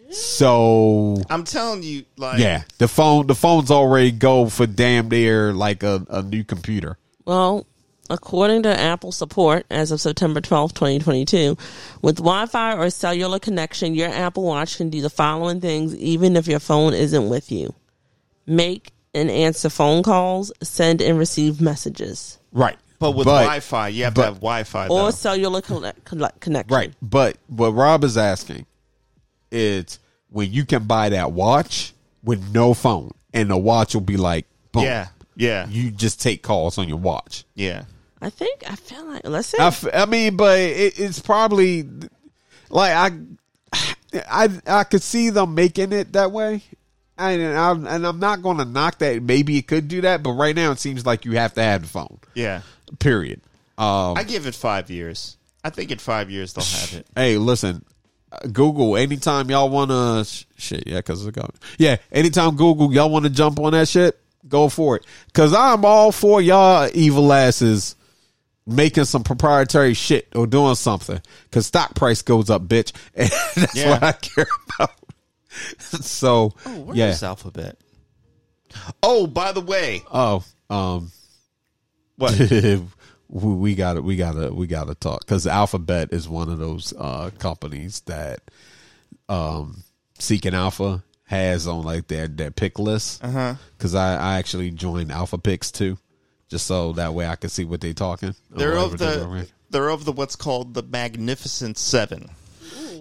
So 0.10 1.18
I'm 1.30 1.44
telling 1.44 1.84
you, 1.84 2.06
like, 2.16 2.40
yeah, 2.40 2.64
the 2.78 2.88
phone 2.88 3.28
the 3.28 3.36
phones 3.36 3.70
already 3.70 4.12
go 4.12 4.48
for 4.50 4.66
damn 4.66 5.10
near 5.10 5.54
like 5.54 5.84
a, 5.84 6.06
a 6.10 6.22
new 6.22 6.44
computer. 6.44 6.98
Well, 7.26 7.66
according 8.10 8.64
to 8.64 8.80
Apple 8.80 9.12
support, 9.12 9.66
as 9.70 9.92
of 9.92 10.00
September 10.02 10.42
twelfth, 10.42 10.74
2022, 10.76 11.58
with 12.02 12.18
Wi 12.18 12.46
Fi 12.46 12.76
or 12.78 12.90
cellular 12.90 13.40
connection, 13.40 13.96
your 13.96 14.10
Apple 14.10 14.44
Watch 14.44 14.78
can 14.78 14.90
do 14.90 15.02
the 15.02 15.10
following 15.10 15.62
things 15.62 15.96
even 15.96 16.36
if 16.36 16.48
your 16.48 16.60
phone 16.60 16.94
isn't 16.94 17.30
with 17.30 17.52
you 17.52 17.74
make 18.46 18.92
and 19.14 19.30
answer 19.30 19.70
phone 19.70 20.04
calls, 20.04 20.52
send 20.64 21.02
and 21.02 21.18
receive 21.20 21.60
messages, 21.60 22.38
Right. 22.54 22.78
But 23.00 23.12
with 23.12 23.26
Wi-Fi, 23.28 23.90
you 23.90 24.06
have 24.06 24.14
but- 24.16 24.22
to 24.22 24.26
have 24.28 24.36
Wi-Fi. 24.36 24.88
or 24.88 25.12
cellular 25.12 25.62
collect, 25.62 26.04
collect, 26.06 26.40
connection. 26.40 26.74
Right. 26.74 26.94
But 27.02 27.38
what 27.48 27.72
Rob 27.72 28.04
is 28.04 28.18
asking 28.18 28.66
is 29.52 30.00
when 30.30 30.52
you 30.52 30.66
can 30.66 30.86
buy 30.86 31.10
that 31.10 31.32
watch 31.32 31.94
with 32.24 32.54
no 32.54 32.74
phone 32.74 33.12
and 33.34 33.50
the 33.52 33.58
watch 33.58 33.94
will 33.94 34.02
be 34.02 34.18
like 34.18 34.46
boom. 34.72 34.84
Yeah, 34.84 35.08
yeah, 35.36 35.68
You 35.70 35.92
just 35.92 36.22
take 36.22 36.42
calls 36.42 36.78
on 36.78 36.88
your 36.88 36.98
watch. 36.98 37.44
yeah. 37.54 37.84
I 38.22 38.30
think, 38.30 38.64
I 38.70 38.76
feel 38.76 39.06
like, 39.06 39.22
let's 39.28 39.50
see. 39.50 39.58
I, 39.60 39.68
f- 39.68 39.86
I 39.94 40.06
mean, 40.06 40.38
but 40.38 40.60
it, 40.60 41.00
it's 41.00 41.20
probably 41.20 41.88
like 42.70 42.92
I, 42.94 43.90
I, 44.30 44.50
I 44.66 44.84
could 44.86 45.04
see 45.04 45.30
them 45.30 45.54
making 45.56 45.92
it 45.94 46.14
that 46.14 46.32
way, 46.32 46.64
and 47.18 47.42
I'm 47.44 47.86
and 47.86 48.08
I'm 48.08 48.20
not 48.20 48.42
going 48.42 48.58
to 48.58 48.66
knock 48.66 49.00
that. 49.00 49.22
Maybe 49.22 49.58
it 49.58 49.68
could 49.68 49.88
do 49.88 50.02
that, 50.02 50.24
but 50.24 50.32
right 50.32 50.56
now 50.56 50.72
it 50.72 50.80
seems 50.80 51.06
like 51.06 51.26
you 51.26 51.34
have 51.34 51.54
to 51.56 51.64
have 51.64 51.84
the 51.84 51.88
phone. 51.88 52.20
Yeah. 52.34 52.62
Period. 53.00 53.42
Um, 53.78 54.18
I 54.18 54.24
give 54.24 54.48
it 54.48 54.56
five 54.56 54.90
years. 54.90 55.38
I 55.64 55.70
think 55.70 55.92
in 55.92 56.00
five 56.00 56.32
years 56.32 56.54
they'll 56.54 56.64
have 56.64 56.94
it. 56.94 57.08
hey, 57.16 57.38
listen, 57.38 57.84
uh, 58.32 58.48
Google. 58.52 58.98
Anytime 58.98 59.52
y'all 59.52 59.70
want 59.70 59.92
to 59.92 60.24
sh- 60.26 60.46
shit, 60.58 60.88
yeah, 60.88 60.98
because 60.98 61.26
it's 61.26 61.36
going. 61.36 61.52
Yeah, 61.78 61.98
anytime 62.12 62.56
Google 62.56 62.92
y'all 62.94 63.10
want 63.12 63.26
to 63.26 63.30
jump 63.32 63.60
on 63.60 63.74
that 63.74 63.88
shit, 63.88 64.18
go 64.48 64.70
for 64.70 64.96
it. 64.96 65.06
Because 65.28 65.54
I'm 65.54 65.86
all 65.86 66.12
for 66.12 66.42
y'all 66.42 66.90
evil 66.94 67.32
asses 67.34 67.96
making 68.68 69.06
some 69.06 69.24
proprietary 69.24 69.94
shit 69.94 70.28
or 70.36 70.46
doing 70.46 70.76
something. 70.76 71.22
Because 71.46 71.66
stock 71.66 71.96
price 71.96 72.22
goes 72.22 72.50
up, 72.50 72.64
bitch. 72.68 72.92
And 73.16 73.30
that's 73.56 73.76
Yeah. 73.76 73.90
what 73.92 74.04
I 74.04 74.12
care 74.12 74.48
about. 74.78 74.92
so 75.80 76.54
oh, 76.66 76.80
Where's 76.82 76.98
yeah. 76.98 77.08
this 77.08 77.24
alphabet? 77.24 77.78
Oh, 79.02 79.26
by 79.26 79.54
the 79.54 79.62
way, 79.62 80.04
Oh, 80.12 80.44
um, 80.70 81.12
what? 82.18 82.38
we 83.30 83.54
we 83.54 83.76
got 83.76 83.94
to 83.94 84.02
we 84.02 84.16
got 84.18 84.34
to 84.34 84.52
we 84.54 84.68
got 84.68 84.88
to 84.88 84.96
talk 84.96 85.22
because 85.22 85.48
Alphabet 85.48 86.10
is 86.12 86.28
one 86.30 86.50
of 86.50 86.60
those 86.60 86.94
uh, 86.98 87.30
companies 87.40 88.02
that 88.02 88.40
um, 89.30 89.84
Seeking 90.20 90.54
Alpha 90.54 91.04
has 91.26 91.68
on 91.68 91.84
like 91.84 92.08
their 92.08 92.28
their 92.28 92.52
pick 92.52 92.78
list. 92.80 93.24
Uh-huh. 93.24 93.56
Because 93.78 93.96
I, 93.96 94.16
I 94.16 94.38
actually 94.40 94.72
joined 94.72 95.12
Alpha 95.12 95.38
Picks 95.38 95.72
too, 95.72 95.98
just 96.50 96.66
so 96.68 96.94
that 96.94 97.14
way 97.14 97.28
I 97.28 97.36
can 97.36 97.50
see 97.50 97.66
what 97.66 97.82
they're 97.82 97.94
talking. 97.94 98.36
They're 98.50 98.78
of 98.78 98.94
whatever 98.94 98.98
they're 98.98 99.44
the 99.44 99.48
they're 99.70 99.90
of 99.90 100.06
the 100.06 100.12
what's 100.12 100.36
called 100.36 100.74
the 100.74 100.84
Magnificent 100.84 101.78
Seven 101.78 102.30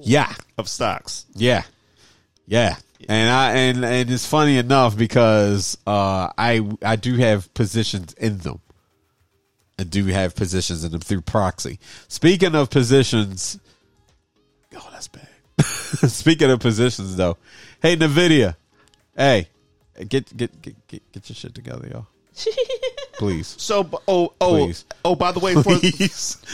yeah 0.03 0.35
of 0.59 0.69
stocks. 0.69 1.27
yeah 1.35 1.65
yeah. 2.47 2.77
And 3.09 3.31
I 3.31 3.53
and 3.53 3.85
and 3.85 4.11
it's 4.11 4.27
funny 4.27 4.57
enough 4.57 4.97
because 4.97 5.77
uh, 5.87 6.31
I 6.39 6.67
I 6.83 6.97
do 6.97 7.17
have 7.17 7.53
positions 7.53 8.15
in 8.15 8.39
them. 8.39 8.61
I 9.79 9.85
do 9.85 10.07
have 10.07 10.35
positions 10.35 10.85
in 10.85 10.93
them 10.93 11.01
through 11.01 11.21
proxy. 11.21 11.79
Speaking 12.09 12.55
of 12.55 12.71
positions, 12.71 13.59
oh, 14.75 14.89
that's 14.91 15.09
bad. 15.09 15.29
Speaking 15.61 16.51
of 16.51 16.61
positions, 16.61 17.17
though, 17.17 17.37
hey 17.83 17.97
Nvidia, 17.97 18.57
hey, 19.15 19.49
get 20.09 20.35
get 20.35 20.63
get 20.63 20.87
get, 20.89 21.13
get 21.13 21.29
your 21.29 21.37
shit 21.37 21.55
together, 21.55 21.89
y'all. 21.89 22.07
Please, 23.19 23.55
So, 23.59 23.89
oh, 24.07 24.35
oh, 24.41 24.67
Please. 24.67 24.85
oh. 25.05 25.15
By 25.15 25.33
the 25.33 25.41
way, 25.41 25.55
for 25.55 25.77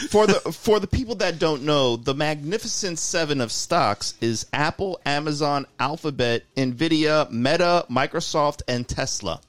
for 0.09 0.25
the 0.27 0.33
for 0.53 0.79
the 0.79 0.87
people 0.87 1.15
that 1.15 1.37
don't 1.37 1.63
know, 1.63 1.97
the 1.97 2.13
Magnificent 2.13 2.97
Seven 2.99 3.41
of 3.41 3.51
stocks 3.51 4.13
is 4.21 4.45
Apple, 4.53 4.99
Amazon, 5.05 5.65
Alphabet, 5.79 6.43
Nvidia, 6.55 7.29
Meta, 7.29 7.85
Microsoft, 7.89 8.61
and 8.67 8.87
Tesla. 8.87 9.41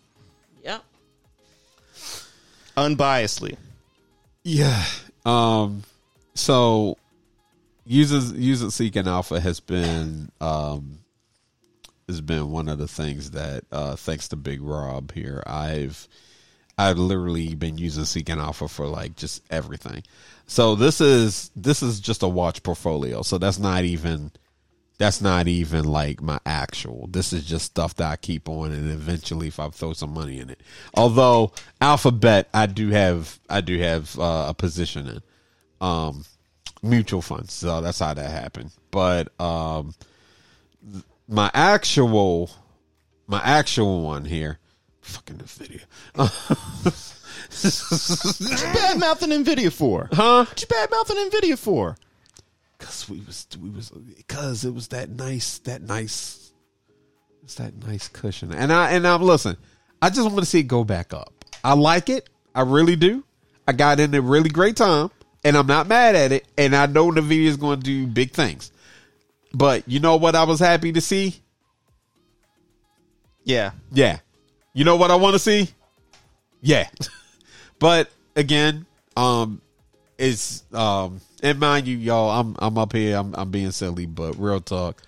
Yep. 0.64 0.82
Unbiasedly. 2.76 3.56
Yeah. 4.42 4.84
Um. 5.24 5.84
So, 6.34 6.98
users 7.86 8.32
user 8.32 8.70
seeking 8.70 9.06
alpha 9.06 9.38
has 9.40 9.60
been 9.60 10.30
um 10.40 10.98
has 12.08 12.20
been 12.20 12.50
one 12.50 12.68
of 12.68 12.78
the 12.78 12.88
things 12.88 13.30
that 13.30 13.64
uh 13.70 13.94
thanks 13.96 14.28
to 14.28 14.36
Big 14.36 14.60
Rob 14.60 15.12
here 15.12 15.42
I've 15.46 16.08
I've 16.76 16.98
literally 16.98 17.54
been 17.54 17.78
using 17.78 18.04
seeking 18.04 18.38
alpha 18.38 18.68
for 18.68 18.86
like 18.86 19.16
just 19.16 19.42
everything. 19.50 20.02
So 20.46 20.74
this 20.74 21.00
is 21.00 21.50
this 21.56 21.82
is 21.82 22.00
just 22.00 22.22
a 22.22 22.28
watch 22.28 22.62
portfolio. 22.62 23.22
So 23.22 23.38
that's 23.38 23.58
not 23.58 23.84
even 23.84 24.32
that's 24.98 25.20
not 25.20 25.48
even 25.48 25.84
like 25.84 26.22
my 26.22 26.38
actual. 26.46 27.08
This 27.10 27.32
is 27.32 27.44
just 27.44 27.66
stuff 27.66 27.96
that 27.96 28.10
I 28.10 28.16
keep 28.16 28.48
on, 28.48 28.72
and 28.72 28.90
eventually, 28.90 29.48
if 29.48 29.58
I 29.58 29.68
throw 29.70 29.92
some 29.92 30.14
money 30.14 30.38
in 30.38 30.50
it. 30.50 30.60
Although 30.94 31.52
Alphabet, 31.80 32.48
I 32.54 32.66
do 32.66 32.90
have, 32.90 33.40
I 33.50 33.60
do 33.60 33.78
have 33.78 34.16
uh, 34.18 34.46
a 34.48 34.54
position 34.54 35.08
in 35.08 35.22
um, 35.80 36.24
mutual 36.82 37.22
funds. 37.22 37.52
So 37.52 37.80
that's 37.80 37.98
how 37.98 38.14
that 38.14 38.30
happened. 38.30 38.70
But 38.90 39.38
um, 39.40 39.94
my 41.28 41.50
actual 41.52 42.50
my 43.26 43.40
actual 43.42 44.02
one 44.02 44.24
here. 44.24 44.58
Fucking 45.04 45.36
Nvidia. 45.36 45.82
What 48.40 48.62
you 48.62 48.72
bad 48.72 48.98
mouthing 48.98 49.30
Nvidia 49.30 49.70
for? 49.70 50.08
Huh? 50.10 50.46
What 50.46 50.60
you 50.60 50.66
bad 50.66 50.90
mouthing 50.90 51.16
Nvidia 51.30 51.58
for? 51.58 51.96
Cause 52.78 53.08
we 53.08 53.20
was 53.20 53.46
we 53.62 53.68
was 53.70 53.90
because 53.90 54.64
it 54.64 54.72
was 54.74 54.88
that 54.88 55.10
nice 55.10 55.58
that 55.58 55.82
nice 55.82 56.52
it's 57.42 57.54
that 57.56 57.74
nice 57.86 58.08
cushion. 58.08 58.52
And 58.52 58.72
I 58.72 58.92
and 58.92 59.06
I'm 59.06 59.22
listen, 59.22 59.56
I 60.00 60.08
just 60.08 60.22
want 60.22 60.38
to 60.38 60.46
see 60.46 60.60
it 60.60 60.68
go 60.68 60.84
back 60.84 61.12
up. 61.12 61.32
I 61.62 61.74
like 61.74 62.08
it. 62.08 62.30
I 62.54 62.62
really 62.62 62.96
do. 62.96 63.24
I 63.68 63.72
got 63.72 64.00
in 64.00 64.14
a 64.14 64.20
really 64.20 64.48
great 64.50 64.76
time 64.76 65.10
and 65.44 65.56
I'm 65.56 65.66
not 65.66 65.86
mad 65.86 66.14
at 66.14 66.32
it. 66.32 66.46
And 66.56 66.74
I 66.74 66.86
know 66.86 67.10
Nvidia 67.10 67.46
is 67.46 67.58
going 67.58 67.80
to 67.80 67.84
do 67.84 68.06
big 68.06 68.32
things. 68.32 68.72
But 69.52 69.86
you 69.86 70.00
know 70.00 70.16
what 70.16 70.34
I 70.34 70.44
was 70.44 70.60
happy 70.60 70.92
to 70.92 71.00
see? 71.00 71.42
Yeah. 73.44 73.72
Yeah. 73.92 74.20
You 74.74 74.84
know 74.84 74.96
what 74.96 75.10
I 75.10 75.14
want 75.14 75.34
to 75.34 75.38
see? 75.38 75.68
Yeah. 76.60 76.88
but 77.78 78.10
again, 78.36 78.86
um 79.16 79.62
it's 80.18 80.64
um 80.74 81.20
and 81.42 81.58
mind 81.58 81.86
you, 81.86 81.96
y'all, 81.96 82.30
I'm 82.30 82.56
I'm 82.58 82.76
up 82.76 82.92
here, 82.92 83.16
I'm 83.16 83.34
I'm 83.34 83.50
being 83.50 83.70
silly, 83.70 84.06
but 84.06 84.38
real 84.38 84.60
talk. 84.60 85.02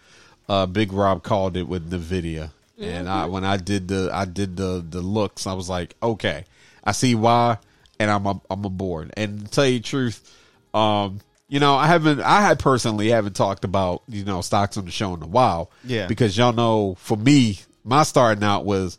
Uh 0.49 0.67
Big 0.67 0.93
Rob 0.93 1.23
called 1.23 1.57
it 1.57 1.65
with 1.65 1.91
Nvidia. 1.91 2.53
And 2.79 3.09
I 3.09 3.27
when 3.27 3.45
I 3.45 3.57
did 3.57 3.89
the 3.89 4.11
I 4.13 4.25
did 4.25 4.57
the 4.57 4.85
the 4.89 5.01
looks, 5.01 5.47
I 5.47 5.55
was 5.55 5.69
like, 5.69 5.97
okay, 6.03 6.45
I 6.85 6.93
see 6.93 7.15
why 7.15 7.59
and 7.99 8.11
I'm 8.11 8.27
a, 8.27 8.41
I'm 8.51 8.65
aboard. 8.65 9.13
And 9.17 9.47
to 9.47 9.51
tell 9.51 9.67
you 9.67 9.79
the 9.79 9.85
truth, 9.85 10.37
um 10.73 11.21
you 11.49 11.61
know, 11.61 11.77
I 11.77 11.87
haven't, 11.87 12.21
I 12.21 12.41
had 12.41 12.59
personally 12.59 13.09
haven't 13.09 13.37
talked 13.37 13.65
about, 13.65 14.03
you 14.09 14.25
know, 14.25 14.41
stocks 14.41 14.77
on 14.77 14.85
the 14.85 14.91
show 14.91 15.15
in 15.15 15.23
a 15.23 15.27
while. 15.27 15.71
Yeah. 15.85 16.09
Because 16.09 16.37
y'all 16.37 16.53
know, 16.53 16.97
for 16.99 17.17
me, 17.17 17.61
my 17.85 18.03
starting 18.03 18.43
out 18.43 18.65
was, 18.65 18.99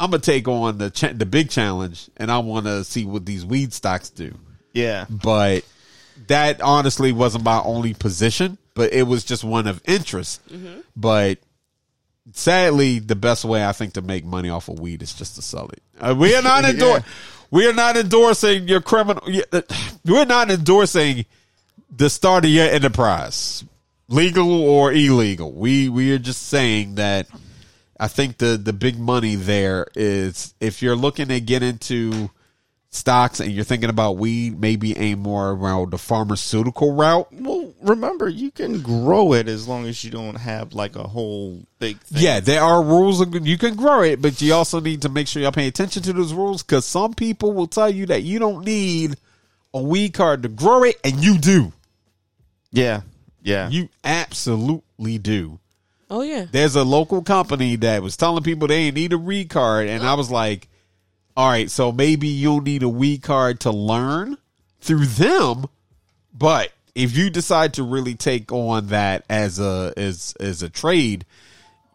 I'm 0.00 0.10
gonna 0.10 0.20
take 0.22 0.46
on 0.48 0.78
the 0.78 0.90
cha- 0.90 1.12
the 1.12 1.26
big 1.26 1.50
challenge, 1.50 2.08
and 2.16 2.30
I 2.30 2.38
want 2.38 2.66
to 2.66 2.84
see 2.84 3.04
what 3.04 3.26
these 3.26 3.44
weed 3.44 3.72
stocks 3.72 4.10
do. 4.10 4.34
Yeah. 4.72 5.06
But 5.10 5.64
that 6.28 6.60
honestly 6.60 7.10
wasn't 7.12 7.44
my 7.44 7.60
only 7.62 7.94
position, 7.94 8.58
but 8.74 8.92
it 8.92 9.02
was 9.04 9.24
just 9.24 9.42
one 9.44 9.66
of 9.66 9.80
interest. 9.86 10.40
But 10.96 11.38
sadly, 12.32 12.98
the 12.98 13.16
best 13.16 13.44
way 13.44 13.64
I 13.64 13.72
think 13.72 13.94
to 13.94 14.02
make 14.02 14.24
money 14.24 14.50
off 14.50 14.68
of 14.68 14.78
weed 14.78 15.02
is 15.02 15.12
just 15.14 15.36
to 15.36 15.42
sell 15.42 15.68
it. 15.70 15.82
Uh, 16.00 16.14
we 16.16 16.34
are 16.34 16.42
not 16.42 16.62
Yeah. 16.64 16.70
endorsing. 16.70 17.04
We 17.50 17.66
are 17.66 17.72
not 17.72 17.96
endorsing 17.96 18.68
your 18.68 18.80
criminal. 18.82 19.22
uh, 19.52 19.62
We're 20.04 20.26
not 20.26 20.50
endorsing 20.50 21.24
the 21.90 22.10
start 22.10 22.44
of 22.44 22.50
your 22.50 22.66
enterprise, 22.68 23.64
legal 24.08 24.62
or 24.62 24.92
illegal. 24.92 25.52
We 25.52 25.88
we 25.88 26.12
are 26.12 26.18
just 26.18 26.48
saying 26.48 26.96
that 26.96 27.26
I 27.98 28.08
think 28.08 28.38
the 28.38 28.56
the 28.56 28.72
big 28.72 28.98
money 28.98 29.34
there 29.34 29.86
is 29.94 30.54
if 30.60 30.82
you're 30.82 30.96
looking 30.96 31.28
to 31.28 31.40
get 31.40 31.62
into 31.62 32.30
stocks 32.90 33.40
and 33.40 33.52
you're 33.52 33.64
thinking 33.64 33.90
about 33.90 34.16
weed, 34.16 34.58
maybe 34.58 34.96
aim 34.96 35.18
more 35.18 35.50
around 35.50 35.90
the 35.90 35.98
pharmaceutical 35.98 36.94
route. 36.94 37.28
Well, 37.32 37.72
remember, 37.82 38.28
you 38.28 38.50
can 38.50 38.80
grow 38.80 39.34
it 39.34 39.48
as 39.48 39.68
long 39.68 39.86
as 39.86 40.02
you 40.04 40.10
don't 40.10 40.36
have 40.36 40.72
like 40.72 40.96
a 40.96 41.06
whole 41.06 41.62
big 41.78 41.98
thing. 42.00 42.22
Yeah, 42.22 42.40
there 42.40 42.62
are 42.62 42.82
rules. 42.82 43.24
You 43.34 43.58
can 43.58 43.76
grow 43.76 44.02
it, 44.02 44.22
but 44.22 44.40
you 44.40 44.54
also 44.54 44.80
need 44.80 45.02
to 45.02 45.08
make 45.08 45.28
sure 45.28 45.42
you're 45.42 45.52
paying 45.52 45.68
attention 45.68 46.02
to 46.04 46.12
those 46.12 46.32
rules 46.32 46.62
because 46.62 46.84
some 46.84 47.14
people 47.14 47.52
will 47.52 47.66
tell 47.66 47.90
you 47.90 48.06
that 48.06 48.22
you 48.22 48.38
don't 48.38 48.64
need 48.64 49.16
a 49.74 49.82
weed 49.82 50.14
card 50.14 50.42
to 50.44 50.48
grow 50.48 50.82
it, 50.84 50.96
and 51.04 51.22
you 51.22 51.38
do. 51.38 51.72
Yeah. 52.70 53.02
Yeah. 53.42 53.68
You 53.68 53.88
absolutely 54.04 55.18
do. 55.18 55.58
Oh 56.10 56.22
yeah. 56.22 56.46
There's 56.50 56.76
a 56.76 56.84
local 56.84 57.22
company 57.22 57.76
that 57.76 58.02
was 58.02 58.16
telling 58.16 58.42
people 58.42 58.68
they 58.68 58.90
need 58.90 59.12
a 59.12 59.18
weed 59.18 59.50
card, 59.50 59.88
and 59.88 60.02
I 60.02 60.14
was 60.14 60.30
like, 60.30 60.68
all 61.36 61.48
right, 61.48 61.70
so 61.70 61.92
maybe 61.92 62.28
you'll 62.28 62.62
need 62.62 62.82
a 62.82 62.88
weed 62.88 63.22
card 63.22 63.60
to 63.60 63.70
learn 63.70 64.38
through 64.80 65.06
them, 65.06 65.66
but 66.32 66.72
if 66.94 67.16
you 67.16 67.30
decide 67.30 67.74
to 67.74 67.84
really 67.84 68.14
take 68.14 68.50
on 68.50 68.88
that 68.88 69.24
as 69.30 69.60
a 69.60 69.92
as 69.96 70.34
as 70.40 70.62
a 70.62 70.68
trade, 70.68 71.24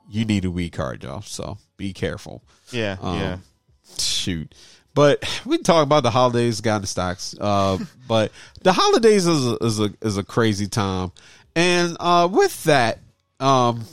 you 0.09 0.24
need 0.26 0.45
a 0.45 0.51
weed 0.51 0.72
card, 0.72 1.03
y'all. 1.03 1.22
So 1.22 1.57
be 1.76 1.91
careful. 1.91 2.41
yeah. 2.72 2.97
Um, 3.01 3.20
yeah. 3.20 3.38
Shoot. 3.97 4.55
But 4.93 5.41
we 5.45 5.57
can 5.57 5.64
talk 5.64 5.84
about 5.84 6.03
the 6.03 6.11
holidays, 6.11 6.61
got 6.61 6.82
the 6.82 6.88
stocks. 6.88 7.36
Uh, 7.39 7.80
but 8.07 8.32
the 8.61 8.72
holidays 8.72 9.26
is 9.26 9.45
a, 9.45 9.55
is 9.57 9.80
a 9.80 9.93
is 10.01 10.18
a 10.18 10.24
crazy 10.24 10.68
time, 10.68 11.11
and 11.55 11.97
uh, 11.99 12.30
with 12.32 12.64
that, 12.64 12.99
um, 13.39 13.84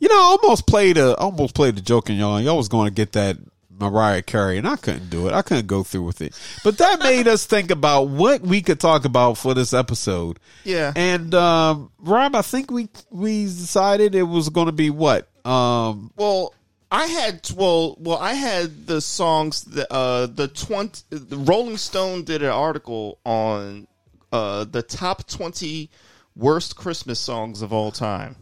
you 0.00 0.08
know, 0.08 0.14
I 0.14 0.36
almost 0.42 0.66
played 0.66 0.96
a 0.96 1.16
almost 1.16 1.54
played 1.54 1.78
a 1.78 1.80
joke 1.80 2.10
in 2.10 2.16
y'all. 2.16 2.40
Y'all 2.40 2.56
was 2.56 2.68
going 2.68 2.88
to 2.88 2.94
get 2.94 3.12
that 3.12 3.36
Mariah 3.78 4.22
Carey, 4.22 4.58
and 4.58 4.66
I 4.66 4.76
couldn't 4.76 5.10
do 5.10 5.26
it. 5.28 5.32
I 5.32 5.42
couldn't 5.42 5.66
go 5.66 5.82
through 5.82 6.02
with 6.02 6.20
it. 6.20 6.38
But 6.64 6.78
that 6.78 7.00
made 7.02 7.28
us 7.28 7.46
think 7.46 7.70
about 7.70 8.08
what 8.08 8.40
we 8.42 8.62
could 8.62 8.80
talk 8.80 9.04
about 9.04 9.34
for 9.34 9.54
this 9.54 9.72
episode. 9.72 10.38
Yeah. 10.64 10.92
And 10.96 11.34
um, 11.34 11.92
Rob, 11.98 12.34
I 12.34 12.42
think 12.42 12.70
we 12.70 12.88
we 13.10 13.44
decided 13.44 14.14
it 14.14 14.24
was 14.24 14.48
going 14.48 14.66
to 14.66 14.72
be 14.72 14.90
what 14.90 15.28
um, 15.46 16.12
Well, 16.16 16.54
I 16.90 17.06
had 17.06 17.48
well, 17.56 17.96
well, 17.98 18.18
I 18.18 18.34
had 18.34 18.86
the 18.86 19.00
songs. 19.00 19.62
The 19.62 19.90
uh, 19.92 20.26
the 20.26 20.48
twenty, 20.48 21.02
the 21.10 21.36
Rolling 21.36 21.76
Stone 21.76 22.24
did 22.24 22.42
an 22.42 22.50
article 22.50 23.18
on 23.24 23.86
uh 24.32 24.64
the 24.64 24.82
top 24.82 25.26
twenty 25.26 25.90
worst 26.36 26.76
Christmas 26.76 27.18
songs 27.18 27.62
of 27.62 27.72
all 27.72 27.92
time, 27.92 28.36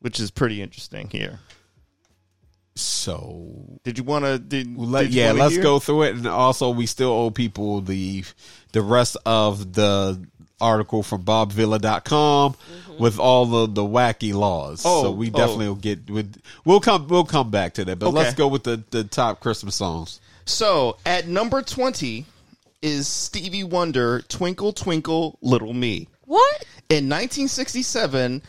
which 0.00 0.20
is 0.20 0.30
pretty 0.30 0.62
interesting. 0.62 1.08
Here, 1.10 1.40
so 2.74 3.80
did 3.84 3.98
you 3.98 4.04
want 4.04 4.24
to? 4.24 4.38
Did, 4.38 4.76
Let, 4.76 5.02
did 5.04 5.14
yeah, 5.14 5.32
let's 5.32 5.54
hear? 5.54 5.62
go 5.62 5.78
through 5.78 6.04
it, 6.04 6.14
and 6.16 6.26
also 6.26 6.70
we 6.70 6.86
still 6.86 7.10
owe 7.10 7.30
people 7.30 7.80
the 7.80 8.24
the 8.72 8.82
rest 8.82 9.16
of 9.26 9.74
the 9.74 10.24
article 10.60 11.02
from 11.02 11.22
BobVilla.com 11.22 12.56
with 12.98 13.18
all 13.18 13.46
the 13.46 13.66
the 13.66 13.82
wacky 13.82 14.32
laws. 14.34 14.82
Oh, 14.84 15.04
so 15.04 15.10
we 15.10 15.28
oh. 15.28 15.36
definitely 15.36 15.68
will 15.68 15.74
get 15.74 16.08
with. 16.10 16.40
We'll 16.64 16.80
come. 16.80 17.08
We'll 17.08 17.24
come 17.24 17.50
back 17.50 17.74
to 17.74 17.84
that, 17.84 17.98
but 17.98 18.08
Okay. 18.08 18.16
let's 18.16 18.34
go 18.34 18.48
with 18.48 18.64
the 18.64 18.82
the 18.90 19.04
top 19.04 19.40
Christmas 19.40 19.76
songs. 19.76 20.20
So 20.44 20.96
at 21.04 21.26
number 21.28 21.62
twenty 21.62 22.26
is 22.80 23.08
Stevie 23.08 23.64
Wonder, 23.64 24.22
"Twinkle 24.22 24.72
Twinkle 24.72 25.38
Little 25.42 25.74
Me." 25.74 26.08
What? 26.24 26.64
In 26.90 27.08
1967, 27.08 28.42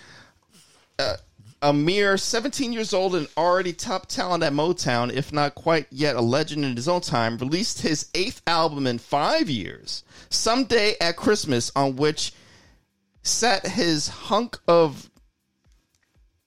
uh, 0.99 1.15
a 1.61 1.73
mere 1.73 2.17
17 2.17 2.71
years 2.71 2.93
old 2.93 3.15
and 3.15 3.27
already 3.35 3.73
top 3.73 4.07
talent 4.07 4.43
at 4.43 4.53
Motown, 4.53 5.11
if 5.11 5.33
not 5.33 5.55
quite 5.55 5.87
yet 5.91 6.15
a 6.15 6.21
legend 6.21 6.63
in 6.63 6.75
his 6.75 6.87
own 6.87 7.01
time, 7.01 7.37
released 7.37 7.81
his 7.81 8.09
eighth 8.15 8.41
album 8.47 8.87
in 8.87 8.97
five 8.97 9.49
years, 9.49 10.03
Someday 10.29 10.95
at 11.01 11.15
Christmas, 11.15 11.71
on 11.75 11.95
which 11.95 12.33
sat 13.23 13.65
his 13.65 14.07
hunk 14.07 14.57
of 14.67 15.09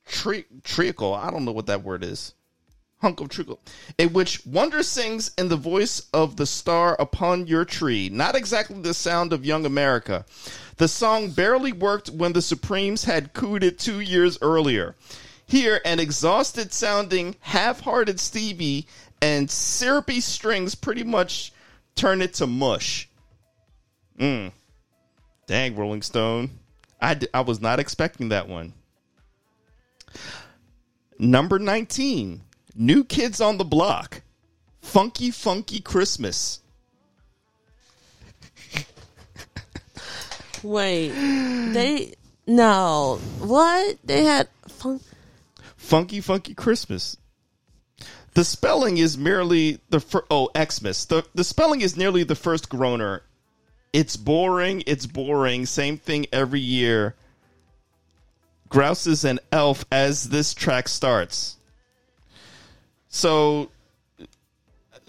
tre- 0.07 0.47
treacle. 0.63 1.15
I 1.15 1.31
don't 1.31 1.45
know 1.45 1.53
what 1.53 1.67
that 1.67 1.83
word 1.83 2.05
is. 2.05 2.35
Hunk 3.01 3.21
of 3.21 3.31
treacle, 3.31 3.59
in 3.99 4.13
which 4.13 4.47
Wonder 4.47 4.85
sings 4.85 5.33
in 5.37 5.49
the 5.49 5.57
voice 5.57 6.07
of 6.15 6.37
the 6.37 6.47
star 6.47 6.95
upon 7.01 7.49
your 7.49 7.65
tree. 7.65 8.09
Not 8.09 8.37
exactly 8.37 8.81
the 8.81 8.95
sound 8.95 9.33
of 9.33 9.45
Young 9.45 9.67
America. 9.67 10.25
The 10.77 10.89
song 10.89 11.31
barely 11.31 11.73
worked 11.73 12.11
when 12.11 12.33
the 12.33 12.43
Supremes 12.43 13.05
had 13.05 13.33
cooed 13.33 13.63
it 13.63 13.79
two 13.79 14.01
years 14.01 14.39
earlier. 14.41 14.95
Here, 15.47 15.81
an 15.85 16.01
exhausted 16.01 16.73
sounding, 16.73 17.37
half 17.41 17.81
hearted 17.81 18.19
Stevie 18.19 18.87
and 19.21 19.51
syrupy 19.51 20.21
strings 20.21 20.75
pretty 20.75 21.05
much 21.05 21.53
turn 21.95 22.23
it 22.23 22.35
to 22.35 22.47
mush. 22.47 23.09
Mm. 24.19 24.53
Dang, 25.47 25.77
Rolling 25.77 26.03
Stone. 26.03 26.51
I, 27.01 27.15
d- 27.15 27.29
I 27.35 27.43
was 27.43 27.61
not 27.61 27.81
expecting 27.81 28.31
that 28.31 28.49
one. 28.49 28.73
Number 31.19 31.59
19, 31.59 32.43
New 32.75 33.05
Kids 33.05 33.41
on 33.41 33.59
the 33.59 33.65
Block. 33.65 34.23
Funky 34.81 35.31
Funky 35.31 35.81
Christmas. 35.81 36.62
Wait. 40.63 41.11
They 41.73 42.15
no. 42.47 43.19
What? 43.39 43.97
They 44.05 44.25
had 44.25 44.49
fun. 44.69 45.01
Funky 45.77 46.21
Funky 46.21 46.55
Christmas. 46.55 47.17
The 48.35 48.45
spelling 48.45 48.97
is 48.99 49.19
merely 49.19 49.81
the 49.91 50.01
fir- 50.01 50.25
oh 50.31 50.51
Xmas. 50.57 51.05
The 51.07 51.27
the 51.35 51.45
spelling 51.45 51.81
is 51.81 51.97
nearly 51.97 52.25
the 52.25 52.35
first 52.35 52.69
groaner. 52.69 53.23
It's 53.93 54.17
boring. 54.17 54.83
It's 54.87 55.07
boring. 55.07 55.67
Same 55.67 55.99
thing 55.99 56.27
every 56.33 56.61
year. 56.61 57.15
Grouses 58.69 59.25
and 59.25 59.39
Elf 59.51 59.85
as 59.93 60.31
this 60.31 60.55
track 60.55 60.89
starts. 60.89 61.57
So 63.09 63.71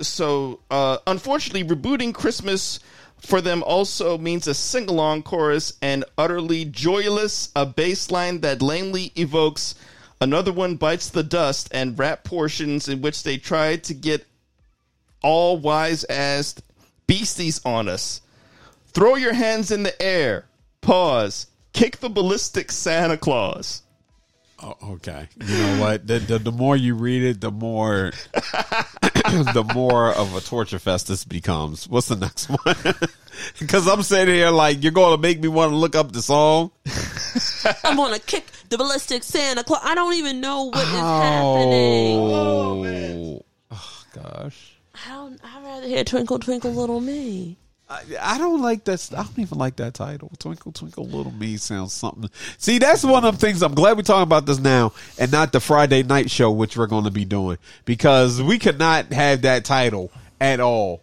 so 0.01 0.59
uh, 0.69 0.97
unfortunately 1.07 1.63
rebooting 1.63 2.13
christmas 2.13 2.79
for 3.24 3.41
them 3.41 3.63
also 3.63 4.17
means 4.17 4.47
a 4.47 4.53
sing-along 4.53 5.24
chorus 5.24 5.74
and 5.82 6.05
utterly 6.17 6.65
joyless 6.65 7.49
a 7.55 7.65
bass 7.65 8.11
line 8.11 8.41
that 8.41 8.61
lamely 8.61 9.11
evokes 9.15 9.76
Another 10.24 10.53
one 10.53 10.78
bites 10.78 11.09
the 11.09 11.21
dust 11.21 11.67
and 11.74 11.99
rap 11.99 12.24
portions 12.24 12.88
in 12.88 13.01
which 13.01 13.24
they 13.24 13.36
try 13.36 13.76
to 13.76 13.93
get 13.93 14.26
all 15.21 15.57
wise 15.57 16.05
ass 16.05 16.55
beasties 17.07 17.59
on 17.65 17.89
us. 17.89 18.21
Throw 18.93 19.15
your 19.15 19.34
hands 19.34 19.69
in 19.69 19.84
the 19.84 20.01
air. 20.01 20.45
Pause. 20.80 21.47
Kick 21.74 21.97
the 21.97 22.07
ballistic 22.07 22.71
Santa 22.71 23.17
Claus. 23.17 23.82
Oh, 24.61 24.78
okay. 24.91 25.28
You 25.45 25.57
know 25.57 25.82
what? 25.82 26.07
The, 26.07 26.19
the 26.19 26.39
the 26.39 26.53
more 26.53 26.78
you 26.78 26.95
read 26.95 27.24
it, 27.24 27.41
the 27.41 27.51
more 27.51 28.13
the 29.53 29.69
more 29.74 30.11
of 30.11 30.36
a 30.36 30.41
torture 30.41 30.80
fest 30.80 31.07
this 31.07 31.26
becomes. 31.26 31.88
What's 31.88 32.07
the 32.07 32.15
next 32.15 32.47
one? 32.47 32.95
Because 33.59 33.88
I'm 33.88 34.03
sitting 34.03 34.36
here 34.36 34.51
like 34.51 34.84
you're 34.84 34.91
going 34.91 35.15
to 35.15 35.21
make 35.21 35.41
me 35.41 35.47
want 35.47 35.71
to 35.71 35.76
look 35.76 35.95
up 35.95 36.11
the 36.11 36.21
song. 36.21 36.69
I'm 37.84 37.97
gonna 37.97 38.19
kick 38.19 38.45
the 38.69 38.78
ballistic 38.78 39.24
Santa 39.24 39.63
Claus. 39.63 39.82
I 39.84 39.95
don't 39.95 40.13
even 40.13 40.39
know 40.39 40.65
what 40.65 40.78
is 40.78 40.93
oh. 40.93 41.21
happening. 41.21 42.19
Oh, 42.19 43.45
oh 43.71 44.03
gosh. 44.13 44.78
I 44.93 45.09
don't. 45.09 45.41
I'd 45.43 45.63
rather 45.63 45.88
hear 45.88 46.03
Twinkle 46.03 46.39
Twinkle 46.39 46.74
Little 46.74 46.99
Me. 46.99 47.57
I, 47.93 48.35
I 48.35 48.37
don't 48.37 48.61
like 48.61 48.83
that. 48.85 49.09
I 49.15 49.23
don't 49.23 49.39
even 49.39 49.57
like 49.57 49.75
that 49.77 49.93
title. 49.93 50.31
Twinkle 50.39 50.71
Twinkle 50.71 51.05
Little 51.05 51.31
Me 51.33 51.57
sounds 51.57 51.93
something. 51.93 52.29
See, 52.57 52.79
that's 52.79 53.03
one 53.03 53.23
of 53.25 53.37
the 53.39 53.45
things. 53.45 53.61
I'm 53.61 53.75
glad 53.75 53.97
we're 53.97 54.03
talking 54.03 54.23
about 54.23 54.45
this 54.45 54.59
now 54.59 54.93
and 55.19 55.31
not 55.31 55.51
the 55.51 55.59
Friday 55.59 56.03
night 56.03 56.31
show, 56.31 56.51
which 56.51 56.75
we're 56.77 56.87
going 56.87 57.03
to 57.05 57.11
be 57.11 57.25
doing 57.25 57.57
because 57.85 58.41
we 58.41 58.57
could 58.59 58.79
not 58.79 59.11
have 59.13 59.41
that 59.43 59.65
title 59.65 60.11
at 60.41 60.59
all. 60.59 61.01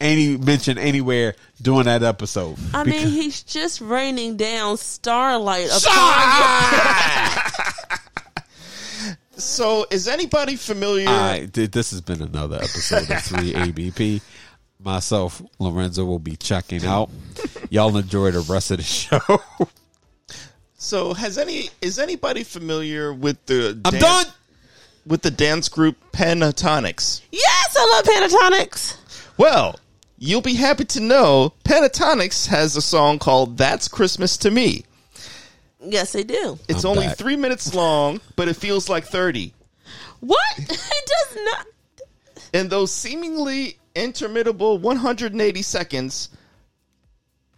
Any 0.00 0.36
mention 0.36 0.78
anywhere 0.78 1.34
during 1.60 1.86
that 1.86 2.04
episode. 2.04 2.56
I 2.72 2.84
Because- 2.84 3.02
mean, 3.04 3.12
he's 3.12 3.42
just 3.42 3.80
raining 3.80 4.36
down 4.36 4.76
starlight 4.76 5.66
upon 5.66 5.82
So, 9.36 9.86
is 9.90 10.08
anybody 10.08 10.56
familiar? 10.56 11.08
All 11.08 11.14
right, 11.16 11.52
th- 11.52 11.70
this 11.70 11.92
has 11.92 12.00
been 12.00 12.20
another 12.22 12.56
episode 12.56 13.02
of 13.02 13.08
3ABP. 13.18 14.20
Myself, 14.80 15.42
Lorenzo, 15.58 16.04
will 16.04 16.18
be 16.20 16.36
checking 16.36 16.84
out. 16.84 17.10
Y'all 17.70 17.96
enjoy 17.96 18.30
the 18.30 18.40
rest 18.40 18.70
of 18.70 18.78
the 18.78 18.82
show. 18.84 19.20
So, 20.80 21.12
has 21.12 21.38
any 21.38 21.70
is 21.82 21.98
anybody 21.98 22.44
familiar 22.44 23.12
with 23.12 23.44
the 23.46 23.80
I'm 23.84 23.90
dan- 23.94 24.00
done. 24.00 24.26
with 25.04 25.22
the 25.22 25.30
dance 25.32 25.68
group 25.68 25.96
Pentatonix? 26.12 27.20
Yes, 27.32 27.76
I 27.76 27.84
love 27.96 28.04
Pentatonix. 28.04 28.96
Well, 29.36 29.74
you'll 30.18 30.40
be 30.40 30.54
happy 30.54 30.84
to 30.84 31.00
know 31.00 31.52
Pentatonix 31.64 32.46
has 32.46 32.76
a 32.76 32.80
song 32.80 33.18
called 33.18 33.58
"That's 33.58 33.88
Christmas 33.88 34.36
to 34.38 34.52
Me." 34.52 34.84
Yes, 35.80 36.12
they 36.12 36.22
do. 36.22 36.60
It's 36.68 36.84
I'm 36.84 36.92
only 36.92 37.06
back. 37.08 37.18
three 37.18 37.36
minutes 37.36 37.74
long, 37.74 38.20
but 38.36 38.46
it 38.46 38.54
feels 38.54 38.88
like 38.88 39.04
thirty. 39.04 39.52
What? 40.20 40.38
it 40.58 40.68
does 40.68 41.38
not. 41.44 41.66
And 42.54 42.70
those 42.70 42.92
seemingly 42.92 43.78
interminable 43.98 44.78
180 44.78 45.62
seconds, 45.62 46.30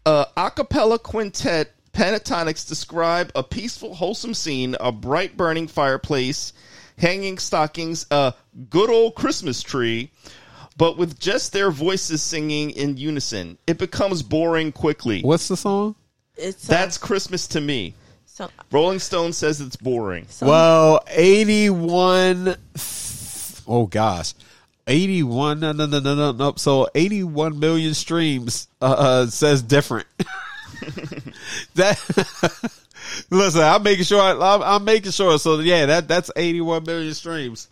a 0.07 0.26
a 0.36 0.51
cappella 0.51 0.99
quintet 0.99 1.74
pentatonix 1.93 2.66
describe 2.66 3.30
a 3.34 3.43
peaceful, 3.43 3.95
wholesome 3.95 4.34
scene, 4.34 4.76
a 4.80 4.93
bright 4.93 5.36
burning 5.36 5.66
fireplace, 5.66 6.53
hanging 6.99 7.38
stockings, 7.38 8.07
a 8.11 8.34
good 8.68 8.91
old 8.91 9.14
Christmas 9.14 9.62
tree, 9.62 10.11
but 10.76 10.97
with 10.97 11.18
just 11.18 11.53
their 11.53 11.70
voices 11.70 12.22
singing 12.22 12.70
in 12.70 12.97
unison. 12.97 13.59
It 13.66 13.78
becomes 13.78 14.22
boring 14.22 14.72
quickly. 14.72 15.22
What's 15.22 15.49
the 15.49 15.57
song? 15.57 15.95
It's 16.36 16.68
uh, 16.68 16.72
That's 16.72 16.97
Christmas 16.97 17.47
to 17.49 17.61
me. 17.61 17.95
so. 18.24 18.49
Rolling 18.70 18.99
Stone 18.99 19.32
says 19.32 19.61
it's 19.61 19.76
boring. 19.76 20.26
so 20.28 20.47
Well, 20.47 21.05
81. 21.09 22.57
Oh, 23.66 23.86
gosh. 23.86 24.32
81. 24.91 25.61
No, 25.61 25.72
no, 25.72 25.86
no, 25.86 26.01
no, 26.01 26.14
no, 26.14 26.32
no. 26.32 26.55
So 26.57 26.88
81 26.95 27.59
million 27.59 27.95
streams 27.95 28.68
uh, 28.82 28.95
uh, 28.99 29.26
says 29.26 29.62
different. 29.62 30.07
that. 31.74 31.99
Listen, 33.30 33.62
I'm 33.62 33.82
making 33.82 34.05
sure. 34.05 34.20
I'm, 34.20 34.62
I'm 34.62 34.84
making 34.84 35.12
sure. 35.12 35.38
So 35.38 35.61
yeah, 35.61 35.86
that 35.86 36.09
that's 36.09 36.30
81 36.36 36.84
million 36.84 37.14
streams. 37.14 37.68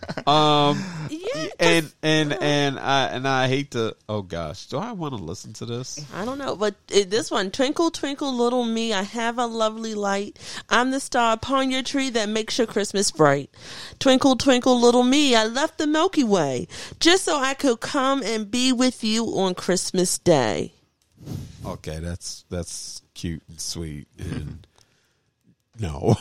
Um, 0.26 0.82
yeah, 1.10 1.48
and 1.60 1.92
and 2.02 2.32
and 2.32 2.78
I 2.78 3.06
and 3.08 3.28
I 3.28 3.46
hate 3.46 3.72
to. 3.72 3.94
Oh 4.08 4.22
gosh, 4.22 4.66
do 4.68 4.78
I 4.78 4.92
want 4.92 5.14
to 5.14 5.22
listen 5.22 5.52
to 5.54 5.66
this? 5.66 6.02
I 6.14 6.24
don't 6.24 6.38
know, 6.38 6.56
but 6.56 6.76
it, 6.90 7.10
this 7.10 7.30
one, 7.30 7.50
Twinkle 7.50 7.90
Twinkle 7.90 8.32
Little 8.32 8.64
Me, 8.64 8.94
I 8.94 9.02
have 9.02 9.38
a 9.38 9.44
lovely 9.44 9.94
light. 9.94 10.38
I'm 10.70 10.92
the 10.92 11.00
star 11.00 11.34
upon 11.34 11.70
your 11.70 11.82
tree 11.82 12.08
that 12.10 12.30
makes 12.30 12.56
your 12.56 12.66
Christmas 12.66 13.10
bright. 13.10 13.50
Twinkle 13.98 14.36
Twinkle 14.36 14.80
Little 14.80 15.02
Me, 15.02 15.34
I 15.34 15.44
left 15.44 15.76
the 15.76 15.86
Milky 15.86 16.24
Way 16.24 16.68
just 17.00 17.24
so 17.24 17.38
I 17.38 17.52
could 17.52 17.80
come 17.80 18.22
and 18.22 18.50
be 18.50 18.72
with 18.72 19.04
you 19.04 19.26
on 19.26 19.54
Christmas 19.54 20.16
Day. 20.16 20.72
Okay, 21.66 21.98
that's 21.98 22.44
that's 22.48 23.02
cute 23.14 23.42
and 23.48 23.60
sweet 23.60 24.08
and 24.18 24.66
no. 25.80 26.16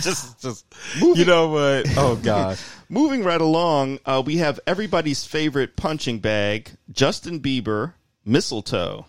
just 0.00 0.40
just 0.40 0.64
you 1.00 1.24
know 1.24 1.48
what? 1.48 1.86
Oh 1.96 2.16
gosh. 2.22 2.62
Moving 2.88 3.24
right 3.24 3.40
along, 3.40 3.98
uh, 4.06 4.22
we 4.24 4.36
have 4.36 4.60
everybody's 4.66 5.24
favorite 5.24 5.74
punching 5.74 6.20
bag, 6.20 6.70
Justin 6.92 7.40
Bieber, 7.40 7.94
Mistletoe. 8.24 9.06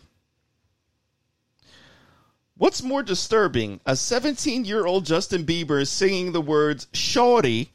What's 2.57 2.81
more 2.81 3.03
disturbing, 3.03 3.81
a 3.85 3.95
17 3.95 4.65
year 4.65 4.87
old 4.87 5.05
Justin 5.05 5.45
Bieber 5.45 5.85
singing 5.87 6.31
the 6.31 6.41
words 6.41 6.87
Shorty, 6.91 7.71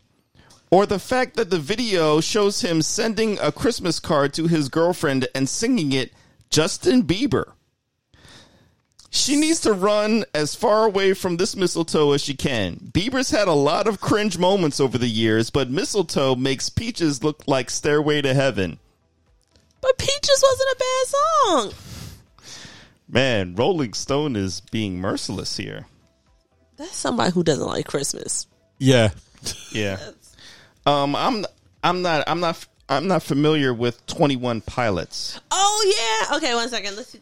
or 0.73 0.87
the 0.87 0.99
fact 0.99 1.37
that 1.37 1.51
the 1.51 1.59
video 1.61 2.20
shows 2.20 2.62
him 2.62 2.83
sending 2.83 3.39
a 3.39 3.53
Christmas 3.53 4.01
card 4.01 4.35
to 4.35 4.49
his 4.49 4.68
girlfriend 4.68 5.29
and 5.37 5.49
singing 5.49 5.93
it 5.93 6.12
Justin 6.51 7.05
Bieber? 7.05 7.53
She 9.15 9.37
needs 9.37 9.61
to 9.61 9.75
run 9.75 10.25
as 10.35 10.55
far 10.55 10.87
away 10.87 11.13
from 11.13 11.37
this 11.37 11.55
mistletoe 11.55 12.13
as 12.13 12.23
she 12.23 12.33
can. 12.33 12.77
Bieber's 12.77 13.31
had 13.31 13.47
a 13.47 13.53
lot 13.53 13.87
of 13.87 14.01
cringe 14.01 14.39
moments 14.39 14.81
over 14.81 14.97
the 14.97 15.07
years, 15.07 15.51
but 15.51 15.71
mistletoe 15.71 16.35
makes 16.35 16.71
Peaches 16.71 17.23
look 17.23 17.43
like 17.47 17.69
Stairway 17.69 18.23
to 18.23 18.33
Heaven. 18.33 18.79
But 19.83 19.99
Peaches 19.99 20.43
wasn't 20.43 20.71
a 20.71 20.77
bad 20.79 21.07
song. 21.07 21.73
Man, 23.07 23.55
Rolling 23.55 23.93
Stone 23.93 24.35
is 24.35 24.63
being 24.71 24.99
merciless 24.99 25.59
here. 25.59 25.85
That's 26.79 26.97
somebody 26.97 27.33
who 27.33 27.45
doesn't 27.45 27.67
like 27.67 27.87
Christmas. 27.87 28.47
Yeah. 28.79 29.11
Yeah. 29.73 29.99
Um, 30.87 31.15
I'm 31.15 31.45
I'm 31.85 32.01
not 32.01 32.25
I'm 32.27 32.41
not 32.41 32.67
I'm 32.89 33.09
not 33.09 33.23
familiar 33.23 33.75
with 33.75 34.07
Twenty 34.07 34.37
One 34.37 34.63
Pilots. 34.63 35.39
Oh 35.51 36.29
yeah. 36.31 36.37
Okay, 36.39 36.55
one 36.55 36.71
second. 36.71 36.97
Let's 36.97 37.11
see. 37.11 37.21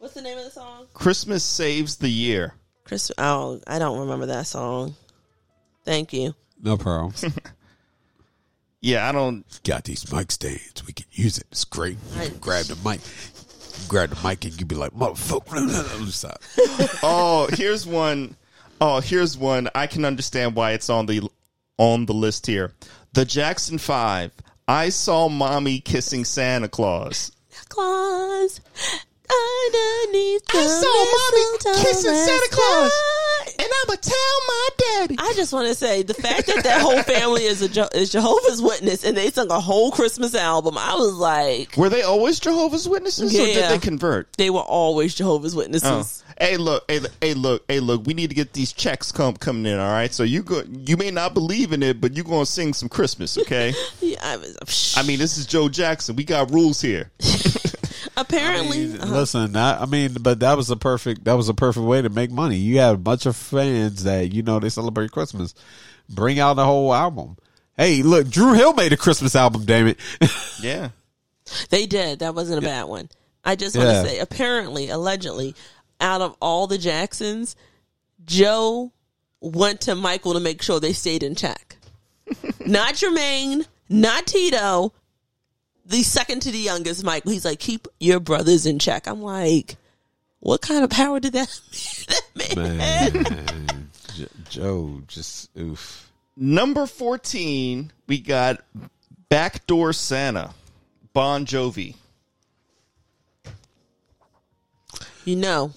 What's 0.00 0.14
the 0.14 0.22
name 0.22 0.36
of 0.38 0.44
the 0.44 0.50
song? 0.50 0.86
Christmas 0.94 1.44
saves 1.44 1.96
the 1.96 2.08
year. 2.08 2.54
Chris. 2.84 3.12
Oh, 3.18 3.60
I 3.66 3.78
don't 3.78 4.00
remember 4.00 4.26
that 4.26 4.46
song. 4.48 4.94
Thank 5.84 6.12
you. 6.12 6.34
No 6.60 6.76
problem. 6.76 7.14
Yeah, 8.82 9.06
I 9.06 9.12
don't. 9.12 9.44
Got 9.62 9.84
these 9.84 10.10
mic 10.10 10.32
stands. 10.32 10.86
We 10.86 10.94
can 10.94 11.04
use 11.12 11.36
it. 11.36 11.44
It's 11.50 11.66
great. 11.66 11.98
You 12.14 12.22
I- 12.22 12.28
can 12.28 12.38
grab 12.38 12.64
the 12.64 12.76
mic. 12.76 13.00
You 13.02 13.88
grab 13.88 14.08
the 14.08 14.26
mic 14.26 14.42
and 14.46 14.58
you'd 14.58 14.68
be 14.68 14.74
like, 14.74 14.92
motherfucker. 14.92 16.08
Stop. 16.10 16.40
Oh, 17.02 17.46
here's 17.52 17.86
one. 17.86 18.36
Oh, 18.80 19.00
here's 19.00 19.36
one. 19.36 19.68
I 19.74 19.86
can 19.86 20.06
understand 20.06 20.54
why 20.54 20.72
it's 20.72 20.88
on 20.88 21.04
the 21.04 21.28
on 21.76 22.06
the 22.06 22.14
list 22.14 22.46
here. 22.46 22.72
The 23.12 23.26
Jackson 23.26 23.76
Five. 23.76 24.32
I 24.66 24.88
saw 24.88 25.28
mommy 25.28 25.80
kissing 25.80 26.24
Santa 26.24 26.68
Claus. 26.68 27.32
Claus 27.68 28.62
underneath 29.30 30.44
the 30.46 30.58
I 30.58 30.66
saw 30.66 31.72
mommy 31.72 31.82
kissing 31.84 32.14
Santa 32.14 32.48
Claus. 32.50 32.92
And 33.58 33.68
I'ma 33.84 33.96
tell 34.00 34.40
my 34.48 34.68
daddy. 34.78 35.16
I 35.18 35.32
just 35.36 35.52
want 35.52 35.68
to 35.68 35.74
say 35.74 36.02
the 36.02 36.14
fact 36.14 36.46
that 36.46 36.64
that 36.64 36.80
whole 36.80 37.02
family 37.02 37.44
is 37.44 37.60
a 37.62 37.68
Je- 37.68 37.88
is 37.94 38.10
Jehovah's 38.10 38.62
Witness 38.62 39.04
and 39.04 39.16
they 39.16 39.30
sung 39.30 39.50
a 39.50 39.60
whole 39.60 39.90
Christmas 39.90 40.34
album. 40.34 40.76
I 40.78 40.94
was 40.94 41.12
like, 41.14 41.76
Were 41.76 41.88
they 41.88 42.02
always 42.02 42.40
Jehovah's 42.40 42.88
Witnesses, 42.88 43.34
or 43.34 43.44
did 43.44 43.70
they 43.70 43.78
convert? 43.78 44.32
they 44.34 44.50
were 44.50 44.60
always 44.60 45.14
Jehovah's 45.14 45.54
Oh. 45.54 45.58
Witnesses. 45.58 46.24
Hey, 46.40 46.56
look, 46.56 46.84
hey, 46.88 47.00
look, 47.00 47.12
hey, 47.20 47.34
look, 47.34 47.64
hey, 47.68 47.80
look. 47.80 48.06
We 48.06 48.14
need 48.14 48.30
to 48.30 48.34
get 48.34 48.54
these 48.54 48.72
checks 48.72 49.12
come 49.12 49.34
coming 49.36 49.66
in. 49.70 49.78
All 49.78 49.90
right, 49.92 50.10
so 50.12 50.22
you 50.22 50.42
go. 50.42 50.62
You 50.86 50.96
may 50.96 51.10
not 51.10 51.34
believe 51.34 51.72
in 51.72 51.82
it, 51.82 52.00
but 52.00 52.16
you 52.16 52.24
gonna 52.24 52.46
sing 52.46 52.72
some 52.72 52.88
Christmas, 52.88 53.36
okay? 53.36 53.74
Yeah, 54.00 54.18
I 54.22 54.36
was. 54.38 54.94
I 54.96 55.02
mean, 55.02 55.18
this 55.18 55.36
is 55.36 55.44
Joe 55.44 55.68
Jackson. 55.68 56.16
We 56.16 56.24
got 56.24 56.50
rules 56.50 56.80
here. 56.80 57.10
apparently, 58.16 58.92
uh-huh. 58.94 59.06
Listen, 59.12 59.56
I, 59.56 59.82
I 59.82 59.86
mean, 59.86 60.16
but 60.20 60.40
that 60.40 60.56
was 60.56 60.70
a 60.70 60.76
perfect 60.76 61.24
that 61.24 61.34
was 61.34 61.48
a 61.48 61.54
perfect 61.54 61.84
way 61.84 62.02
to 62.02 62.08
make 62.08 62.30
money. 62.30 62.56
You 62.56 62.78
have 62.78 62.94
a 62.96 62.98
bunch 62.98 63.26
of 63.26 63.36
fans 63.36 64.04
that 64.04 64.32
you 64.32 64.42
know 64.42 64.58
they 64.58 64.68
celebrate 64.68 65.10
Christmas. 65.12 65.54
Bring 66.08 66.38
out 66.40 66.54
the 66.54 66.64
whole 66.64 66.92
album. 66.92 67.36
Hey, 67.76 68.02
look, 68.02 68.28
Dru 68.28 68.52
Hill 68.54 68.74
made 68.74 68.92
a 68.92 68.96
Christmas 68.96 69.34
album. 69.36 69.64
Damn 69.64 69.86
it! 69.88 69.98
Yeah. 70.62 70.90
They 71.70 71.86
did. 71.86 72.18
That 72.18 72.34
wasn't 72.34 72.58
a 72.58 72.66
bad 72.66 72.84
one. 72.84 73.08
I 73.44 73.56
just 73.56 73.76
want 73.76 73.88
Yeah. 73.88 74.02
to 74.02 74.08
say, 74.08 74.18
apparently, 74.18 74.88
allegedly, 74.90 75.54
out 76.00 76.20
of 76.20 76.36
all 76.40 76.66
the 76.66 76.78
Jacksons, 76.78 77.56
Joe 78.24 78.92
went 79.40 79.80
to 79.82 79.94
Michael 79.94 80.34
to 80.34 80.40
make 80.40 80.60
sure 80.62 80.78
they 80.78 80.92
stayed 80.92 81.22
in 81.22 81.34
check. 81.34 81.76
not 82.66 82.94
Jermaine, 82.94 83.66
not 83.88 84.26
Tito. 84.26 84.92
The 85.90 86.02
second 86.04 86.42
to 86.42 86.50
the 86.52 86.58
youngest, 86.58 87.02
Michael. 87.04 87.32
He's 87.32 87.44
like, 87.44 87.58
keep 87.58 87.88
your 87.98 88.20
brothers 88.20 88.64
in 88.64 88.78
check. 88.78 89.06
I'm 89.08 89.20
like, 89.22 89.76
what 90.38 90.62
kind 90.62 90.84
of 90.84 90.90
power 90.90 91.18
did 91.20 91.32
that, 91.34 91.48
that 92.36 92.56
man. 92.56 93.22
Man, 93.24 93.90
J- 94.14 94.26
Joe 94.48 95.02
just 95.08 95.50
oof. 95.58 96.10
Number 96.36 96.86
14, 96.86 97.90
we 98.06 98.20
got 98.20 98.60
Backdoor 99.28 99.92
Santa, 99.92 100.54
Bon 101.12 101.44
Jovi. 101.44 101.96
You 105.24 105.36
know, 105.36 105.72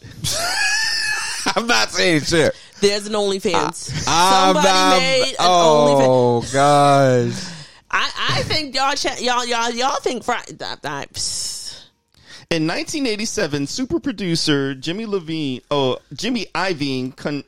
I'm 1.56 1.68
not 1.68 1.90
saying 1.90 2.22
shit. 2.22 2.56
there's 2.80 3.08
an 3.08 3.14
OnlyFans. 3.14 4.06
I'm 4.08 4.54
Somebody 4.56 4.68
not- 4.68 4.98
made 5.00 5.30
an 5.32 5.36
oh, 5.40 6.42
OnlyFans. 6.46 6.50
oh 6.54 7.30
gosh. 7.34 7.53
I, 7.94 8.38
I 8.40 8.44
think 8.44 8.76
y'all, 8.76 8.94
ch- 8.96 9.22
y'all, 9.22 9.46
y'all, 9.46 9.70
y'all 9.72 10.00
think. 10.02 10.28
In 12.50 12.68
1987, 12.68 13.68
super 13.68 14.00
producer 14.00 14.74
Jimmy 14.74 15.06
Levine, 15.06 15.62
oh, 15.70 16.00
Jimmy 16.14 16.48
Iovine 16.56 17.16
con- 17.16 17.44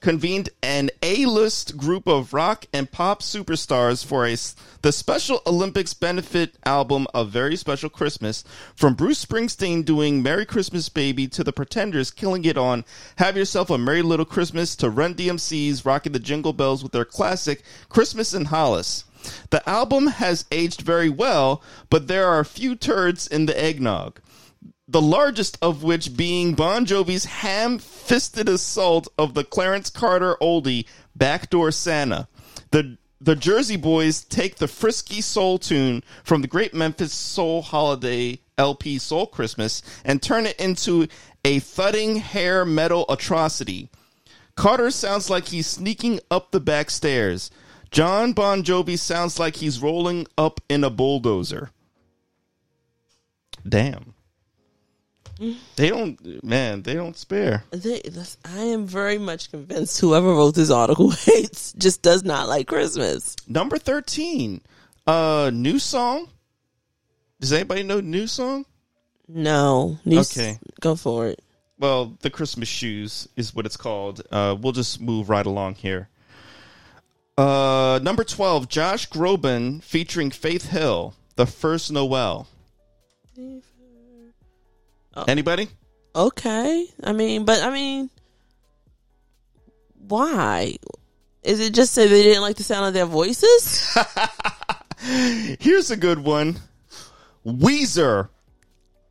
convened 0.00 0.48
an 0.62 0.90
A-list 1.02 1.76
group 1.76 2.06
of 2.06 2.32
rock 2.32 2.66
and 2.72 2.90
pop 2.90 3.20
superstars 3.22 4.04
for 4.04 4.26
a 4.26 4.36
the 4.82 4.92
Special 4.92 5.42
Olympics 5.46 5.92
benefit 5.92 6.54
album 6.64 7.06
A 7.12 7.24
Very 7.24 7.56
Special 7.56 7.90
Christmas. 7.90 8.44
From 8.74 8.94
Bruce 8.94 9.24
Springsteen 9.24 9.84
doing 9.84 10.22
Merry 10.22 10.46
Christmas 10.46 10.88
Baby 10.88 11.26
to 11.28 11.44
the 11.44 11.52
Pretenders 11.52 12.10
killing 12.10 12.44
it 12.44 12.56
on 12.56 12.84
Have 13.16 13.36
Yourself 13.36 13.70
a 13.70 13.76
Merry 13.76 14.02
Little 14.02 14.24
Christmas 14.24 14.74
to 14.76 14.88
Run 14.88 15.14
DMC's 15.14 15.84
rocking 15.84 16.12
the 16.12 16.18
Jingle 16.18 16.52
Bells 16.52 16.82
with 16.82 16.92
their 16.92 17.04
classic 17.04 17.62
Christmas 17.88 18.32
in 18.32 18.46
Hollis. 18.46 19.04
The 19.50 19.68
album 19.68 20.06
has 20.06 20.44
aged 20.50 20.82
very 20.82 21.08
well, 21.08 21.62
but 21.88 22.08
there 22.08 22.26
are 22.26 22.40
a 22.40 22.44
few 22.44 22.76
turds 22.76 23.26
in 23.26 23.46
the 23.46 23.62
eggnog 23.62 24.20
the 24.90 25.00
largest 25.00 25.56
of 25.62 25.84
which 25.84 26.16
being 26.16 26.54
Bon 26.54 26.84
Jovi's 26.84 27.24
ham-fisted 27.24 28.48
assault 28.48 29.06
of 29.16 29.34
the 29.34 29.44
Clarence 29.44 29.88
Carter 29.88 30.36
oldie 30.42 30.84
"Backdoor 31.14 31.70
Santa." 31.70 32.26
The 32.72 32.98
the 33.20 33.36
Jersey 33.36 33.76
Boys 33.76 34.24
take 34.24 34.56
the 34.56 34.66
frisky 34.66 35.20
soul 35.20 35.58
tune 35.58 36.02
from 36.24 36.42
the 36.42 36.48
great 36.48 36.74
Memphis 36.74 37.12
soul 37.12 37.62
holiday 37.62 38.40
LP 38.58 38.98
Soul 38.98 39.26
Christmas 39.26 39.82
and 40.04 40.20
turn 40.20 40.46
it 40.46 40.58
into 40.58 41.06
a 41.44 41.60
thudding 41.60 42.16
hair 42.16 42.64
metal 42.64 43.04
atrocity. 43.08 43.90
Carter 44.56 44.90
sounds 44.90 45.30
like 45.30 45.48
he's 45.48 45.66
sneaking 45.66 46.18
up 46.30 46.50
the 46.50 46.60
back 46.60 46.90
stairs. 46.90 47.50
John 47.90 48.32
Bon 48.32 48.62
Jovi 48.62 48.98
sounds 48.98 49.38
like 49.38 49.56
he's 49.56 49.80
rolling 49.82 50.26
up 50.38 50.60
in 50.68 50.84
a 50.84 50.90
bulldozer. 50.90 51.70
Damn. 53.68 54.14
They 55.76 55.88
don't, 55.88 56.44
man. 56.44 56.82
They 56.82 56.94
don't 56.94 57.16
spare. 57.16 57.64
They, 57.70 58.02
I 58.44 58.58
am 58.60 58.86
very 58.86 59.16
much 59.16 59.50
convinced 59.50 59.98
whoever 60.00 60.28
wrote 60.34 60.54
this 60.54 60.70
article 60.70 61.10
hates, 61.24 61.72
just 61.72 62.02
does 62.02 62.22
not 62.24 62.46
like 62.46 62.66
Christmas. 62.68 63.36
Number 63.48 63.78
thirteen, 63.78 64.60
uh, 65.06 65.50
new 65.52 65.78
song. 65.78 66.28
Does 67.40 67.54
anybody 67.54 67.82
know 67.82 68.00
new 68.00 68.26
song? 68.26 68.66
No. 69.26 69.98
Needs- 70.04 70.36
Okay. 70.36 70.58
Go 70.80 70.94
for 70.94 71.28
it. 71.28 71.40
Well, 71.78 72.18
the 72.20 72.28
Christmas 72.28 72.68
shoes 72.68 73.26
is 73.36 73.54
what 73.54 73.64
it's 73.64 73.78
called. 73.78 74.20
Uh, 74.30 74.54
we'll 74.60 74.74
just 74.74 75.00
move 75.00 75.30
right 75.30 75.46
along 75.46 75.76
here. 75.76 76.10
Uh, 77.40 77.98
number 78.00 78.22
twelve, 78.22 78.68
Josh 78.68 79.08
Groban 79.08 79.82
featuring 79.82 80.30
Faith 80.30 80.68
Hill, 80.68 81.14
"The 81.36 81.46
First 81.46 81.90
Noel." 81.90 82.46
Anybody? 85.26 85.68
Okay. 86.14 86.86
I 87.02 87.12
mean, 87.12 87.46
but 87.46 87.62
I 87.62 87.70
mean, 87.70 88.10
why? 90.06 90.76
Is 91.42 91.60
it 91.60 91.72
just 91.72 91.94
that 91.94 92.10
they 92.10 92.22
didn't 92.22 92.42
like 92.42 92.56
the 92.56 92.62
sound 92.62 92.86
of 92.88 92.92
their 92.92 93.06
voices? 93.06 93.96
Here's 95.00 95.90
a 95.90 95.96
good 95.96 96.18
one. 96.18 96.58
Weezer, 97.46 98.28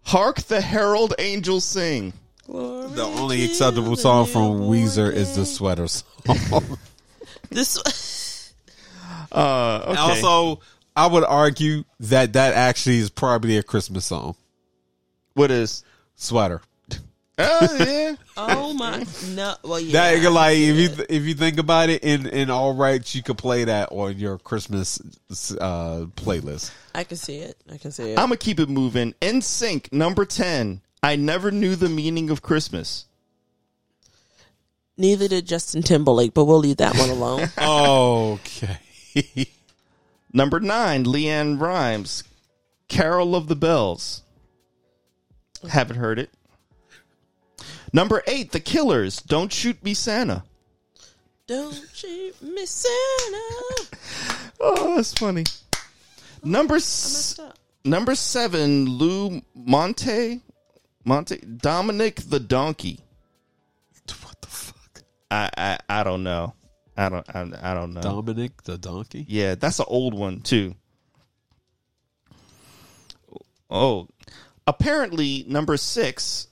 "Hark 0.03 0.41
the 0.43 0.61
Herald 0.61 1.15
Angels 1.17 1.65
Sing." 1.65 2.13
The 2.47 3.11
only 3.17 3.43
acceptable 3.45 3.95
song 3.95 4.27
from 4.27 4.61
Weezer 4.61 5.11
is 5.11 5.35
the 5.35 5.47
sweater 5.47 5.87
song. 5.87 6.77
This. 7.51 7.79
Uh, 9.31 9.83
okay. 9.87 9.97
Also, 9.99 10.61
I 10.95 11.07
would 11.07 11.23
argue 11.23 11.83
that 12.01 12.33
that 12.33 12.53
actually 12.53 12.97
is 12.97 13.09
probably 13.09 13.57
a 13.57 13.63
Christmas 13.63 14.05
song. 14.05 14.35
what 15.33 15.51
is? 15.51 15.83
Sweater. 16.15 16.61
Oh 17.41 17.77
yeah. 17.79 18.15
Oh 18.35 18.73
my 18.73 19.05
no! 19.29 19.55
Well, 19.63 19.79
yeah. 19.79 20.15
That 20.19 20.29
like 20.31 20.57
if 20.57 20.75
you 20.75 21.05
if 21.07 21.23
you 21.23 21.33
think 21.35 21.57
about 21.57 21.89
it, 21.89 22.03
in 22.03 22.25
in 22.27 22.49
all 22.49 22.73
rights, 22.75 23.15
you 23.15 23.23
could 23.23 23.37
play 23.37 23.63
that 23.63 23.93
on 23.93 24.17
your 24.17 24.37
Christmas 24.37 24.99
uh, 25.61 26.05
playlist. 26.15 26.71
I 26.93 27.05
can 27.05 27.15
see 27.15 27.37
it. 27.37 27.55
I 27.71 27.77
can 27.77 27.91
see 27.91 28.11
it. 28.11 28.19
I'm 28.19 28.25
gonna 28.25 28.35
keep 28.37 28.59
it 28.59 28.67
moving. 28.67 29.13
NSYNC, 29.21 29.93
number 29.93 30.25
ten. 30.25 30.81
I 31.01 31.15
never 31.15 31.49
knew 31.49 31.77
the 31.77 31.87
meaning 31.87 32.29
of 32.29 32.41
Christmas. 32.41 33.05
Neither 34.97 35.29
did 35.29 35.45
Justin 35.47 35.81
Timberlake, 35.81 36.33
but 36.33 36.43
we'll 36.43 36.59
leave 36.59 36.77
that 36.77 36.97
one 36.97 37.09
alone. 37.09 37.49
Okay. 37.57 38.77
Number 40.33 40.59
nine, 40.59 41.05
LeAnn 41.05 41.59
Rimes, 41.59 42.23
Carol 42.87 43.35
of 43.35 43.47
the 43.47 43.55
Bells. 43.55 44.21
Haven't 45.69 45.97
heard 45.97 46.19
it. 46.19 46.29
Number 47.91 48.21
eight, 48.27 48.51
The 48.51 48.59
Killers, 48.59 49.21
Don't 49.21 49.51
Shoot 49.51 49.83
Me 49.83 49.93
Santa. 49.93 50.43
Don't 51.47 51.73
shoot 51.93 52.39
me, 52.41 52.65
Santa. 52.65 53.87
Oh, 54.61 54.97
that's 54.97 55.13
funny. 55.13 55.45
Number 56.43 56.75
s- 56.75 57.39
number 57.85 58.13
seven, 58.13 58.85
Lou 58.89 59.41
Monte, 59.55 60.41
Monte 61.05 61.37
Dominic 61.37 62.17
the 62.29 62.41
Donkey. 62.41 62.99
what 64.21 64.41
the 64.41 64.47
fuck? 64.49 65.01
I 65.31 65.49
I, 65.57 65.77
I 65.87 66.03
don't 66.03 66.23
know. 66.23 66.53
I 66.99 67.07
don't 67.07 67.25
I, 67.33 67.71
I 67.71 67.73
don't 67.73 67.93
know. 67.93 68.01
Dominic 68.01 68.63
the 68.63 68.77
donkey. 68.77 69.25
Yeah, 69.27 69.55
that's 69.55 69.79
an 69.79 69.85
old 69.87 70.13
one 70.13 70.41
too. 70.41 70.75
Oh, 73.69 74.09
apparently 74.67 75.45
number 75.47 75.77
six 75.77 76.47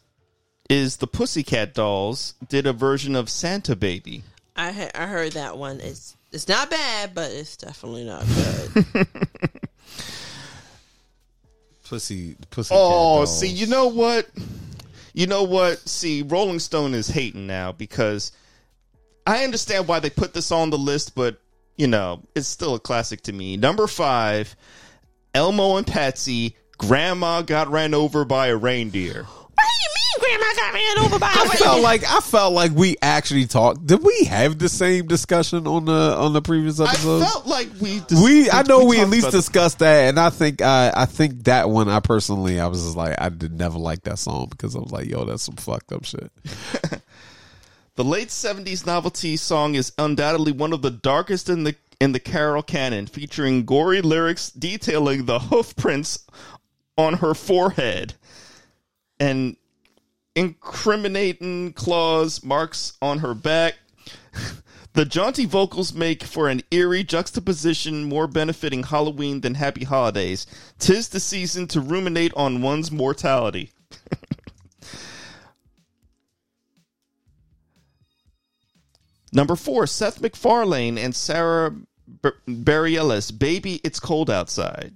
is 0.69 0.97
the 0.97 1.07
Pussycat 1.07 1.73
Dolls 1.73 2.35
did 2.47 2.65
a 2.65 2.71
version 2.73 3.15
of 3.15 3.29
Santa 3.29 3.75
Baby. 3.75 4.23
I 4.55 4.71
ha- 4.71 4.91
I 4.95 5.07
heard 5.07 5.33
that 5.33 5.57
one. 5.57 5.81
It's 5.81 6.15
it's 6.31 6.47
not 6.47 6.69
bad, 6.69 7.13
but 7.13 7.29
it's 7.31 7.57
definitely 7.57 8.05
not 8.05 8.25
good. 8.93 9.07
Pussy. 11.89 12.35
Pussy. 12.51 12.73
Oh, 12.75 13.25
see, 13.25 13.47
you 13.47 13.67
know 13.67 13.87
what? 13.87 14.29
You 15.13 15.27
know 15.27 15.43
what? 15.43 15.79
See, 15.79 16.21
Rolling 16.21 16.59
Stone 16.59 16.93
is 16.93 17.07
hating 17.09 17.47
now 17.47 17.71
because 17.73 18.31
I 19.27 19.43
understand 19.43 19.89
why 19.89 19.99
they 19.99 20.09
put 20.09 20.33
this 20.33 20.51
on 20.51 20.69
the 20.69 20.77
list, 20.77 21.13
but 21.13 21.39
you 21.75 21.87
know, 21.87 22.23
it's 22.33 22.47
still 22.47 22.75
a 22.75 22.79
classic 22.79 23.21
to 23.23 23.33
me. 23.33 23.57
Number 23.57 23.85
five, 23.85 24.55
Elmo 25.33 25.77
and 25.77 25.85
Patsy. 25.85 26.55
Grandma 26.77 27.41
got 27.41 27.67
ran 27.69 27.93
over 27.93 28.23
by 28.23 28.47
a 28.47 28.55
reindeer. 28.55 29.23
what 29.23 29.47
do 29.57 30.23
you 30.23 30.29
mean, 30.29 30.39
Grandma 30.39 30.53
got 30.55 30.73
ran 30.73 30.99
over 30.99 31.19
by 31.19 31.33
I 31.35 31.45
a 31.45 31.57
felt 31.57 31.81
like 31.81 32.03
I 32.05 32.19
felt 32.21 32.53
like 32.53 32.71
we 32.71 32.95
actually 33.01 33.47
talked. 33.47 33.85
Did 33.85 34.03
we 34.03 34.25
have 34.25 34.59
the 34.59 34.69
same 34.69 35.07
discussion 35.07 35.67
on 35.67 35.85
the 35.85 36.15
on 36.17 36.33
the 36.33 36.41
previous 36.41 36.79
episode? 36.79 37.23
I 37.23 37.25
felt 37.25 37.47
like 37.47 37.67
we. 37.81 37.99
Dis- 38.01 38.23
we 38.23 38.49
I 38.49 38.61
know 38.61 38.85
we, 38.85 38.99
at 39.01 39.09
least 39.09 39.31
discussed 39.31 39.79
that, 39.79 40.07
and 40.07 40.19
I 40.19 40.29
think 40.29 40.61
I 40.61 40.93
I 40.95 41.05
think 41.05 41.45
that 41.45 41.69
one 41.69 41.89
I 41.89 41.99
personally 41.99 42.59
I 42.59 42.67
was 42.67 42.83
just 42.83 42.95
like 42.95 43.19
I 43.19 43.29
did 43.29 43.51
never 43.57 43.77
like 43.79 44.03
that 44.03 44.19
song 44.19 44.47
because 44.49 44.75
I 44.75 44.79
was 44.79 44.91
like 44.91 45.07
yo 45.07 45.25
that's 45.25 45.43
some 45.43 45.55
fucked 45.55 45.91
up 45.91 46.05
shit. 46.05 46.31
The 47.97 48.03
late 48.03 48.27
'70s 48.27 48.85
novelty 48.85 49.35
song 49.37 49.73
is 49.73 49.91
undoubtedly 49.97 50.51
one 50.51 50.71
of 50.71 50.83
the 50.83 50.91
darkest 50.91 51.49
in 51.49 51.63
the 51.63 51.75
in 51.99 52.11
the 52.11 52.19
Carol 52.19 52.61
canon, 52.61 53.07
featuring 53.07 53.65
gory 53.65 54.01
lyrics 54.01 54.51
detailing 54.51 55.25
the 55.25 55.39
hoof 55.39 55.75
prints 55.75 56.19
on 56.95 57.15
her 57.15 57.33
forehead 57.33 58.13
and 59.19 59.57
incriminating 60.35 61.73
claws 61.73 62.43
marks 62.43 62.93
on 63.01 63.19
her 63.19 63.33
back. 63.33 63.73
The 64.93 65.05
jaunty 65.05 65.45
vocals 65.45 65.93
make 65.93 66.23
for 66.23 66.49
an 66.49 66.63
eerie 66.71 67.03
juxtaposition 67.03 68.05
more 68.05 68.25
benefiting 68.25 68.81
Halloween 68.81 69.41
than 69.41 69.53
Happy 69.53 69.83
Holidays. 69.83 70.47
Tis 70.79 71.09
the 71.09 71.19
season 71.19 71.67
to 71.67 71.79
ruminate 71.79 72.33
on 72.33 72.63
one's 72.63 72.91
mortality. 72.91 73.73
Number 79.37 79.55
four, 79.55 79.85
Seth 79.85 80.19
MacFarlane 80.19 80.97
and 80.97 81.15
Sarah 81.15 81.69
B- 81.69 82.29
Bareilles. 82.47 83.37
Baby, 83.37 83.79
it's 83.83 83.99
cold 83.99 84.31
outside. 84.31 84.95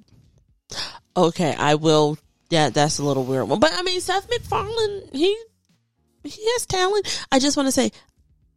Okay, 1.16 1.54
I 1.54 1.76
will. 1.76 2.18
Yeah, 2.50 2.72
that's 2.72 2.98
a 2.98 3.04
little 3.04 3.24
weird 3.24 3.48
one. 3.48 3.60
But 3.60 3.72
I 3.76 3.84
mean, 3.84 4.02
Seth 4.02 4.28
MacFarlane, 4.32 5.10
he 5.14 5.38
he 6.24 6.44
has 6.54 6.66
talent. 6.66 7.24
I 7.32 7.38
just 7.38 7.56
want 7.56 7.68
to 7.68 7.72
say, 7.72 7.92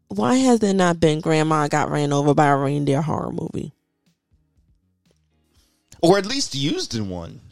why 0.09 0.37
has 0.37 0.61
there 0.61 0.73
not 0.73 1.01
been 1.01 1.21
Grandma 1.21 1.69
got 1.69 1.91
ran 1.91 2.15
over 2.15 2.33
by 2.33 2.47
a 2.47 2.57
reindeer 2.57 3.03
horror 3.03 3.31
movie? 3.33 3.75
Or 6.01 6.17
at 6.17 6.25
least 6.25 6.55
used 6.55 6.95
in 6.95 7.11
one. 7.11 7.43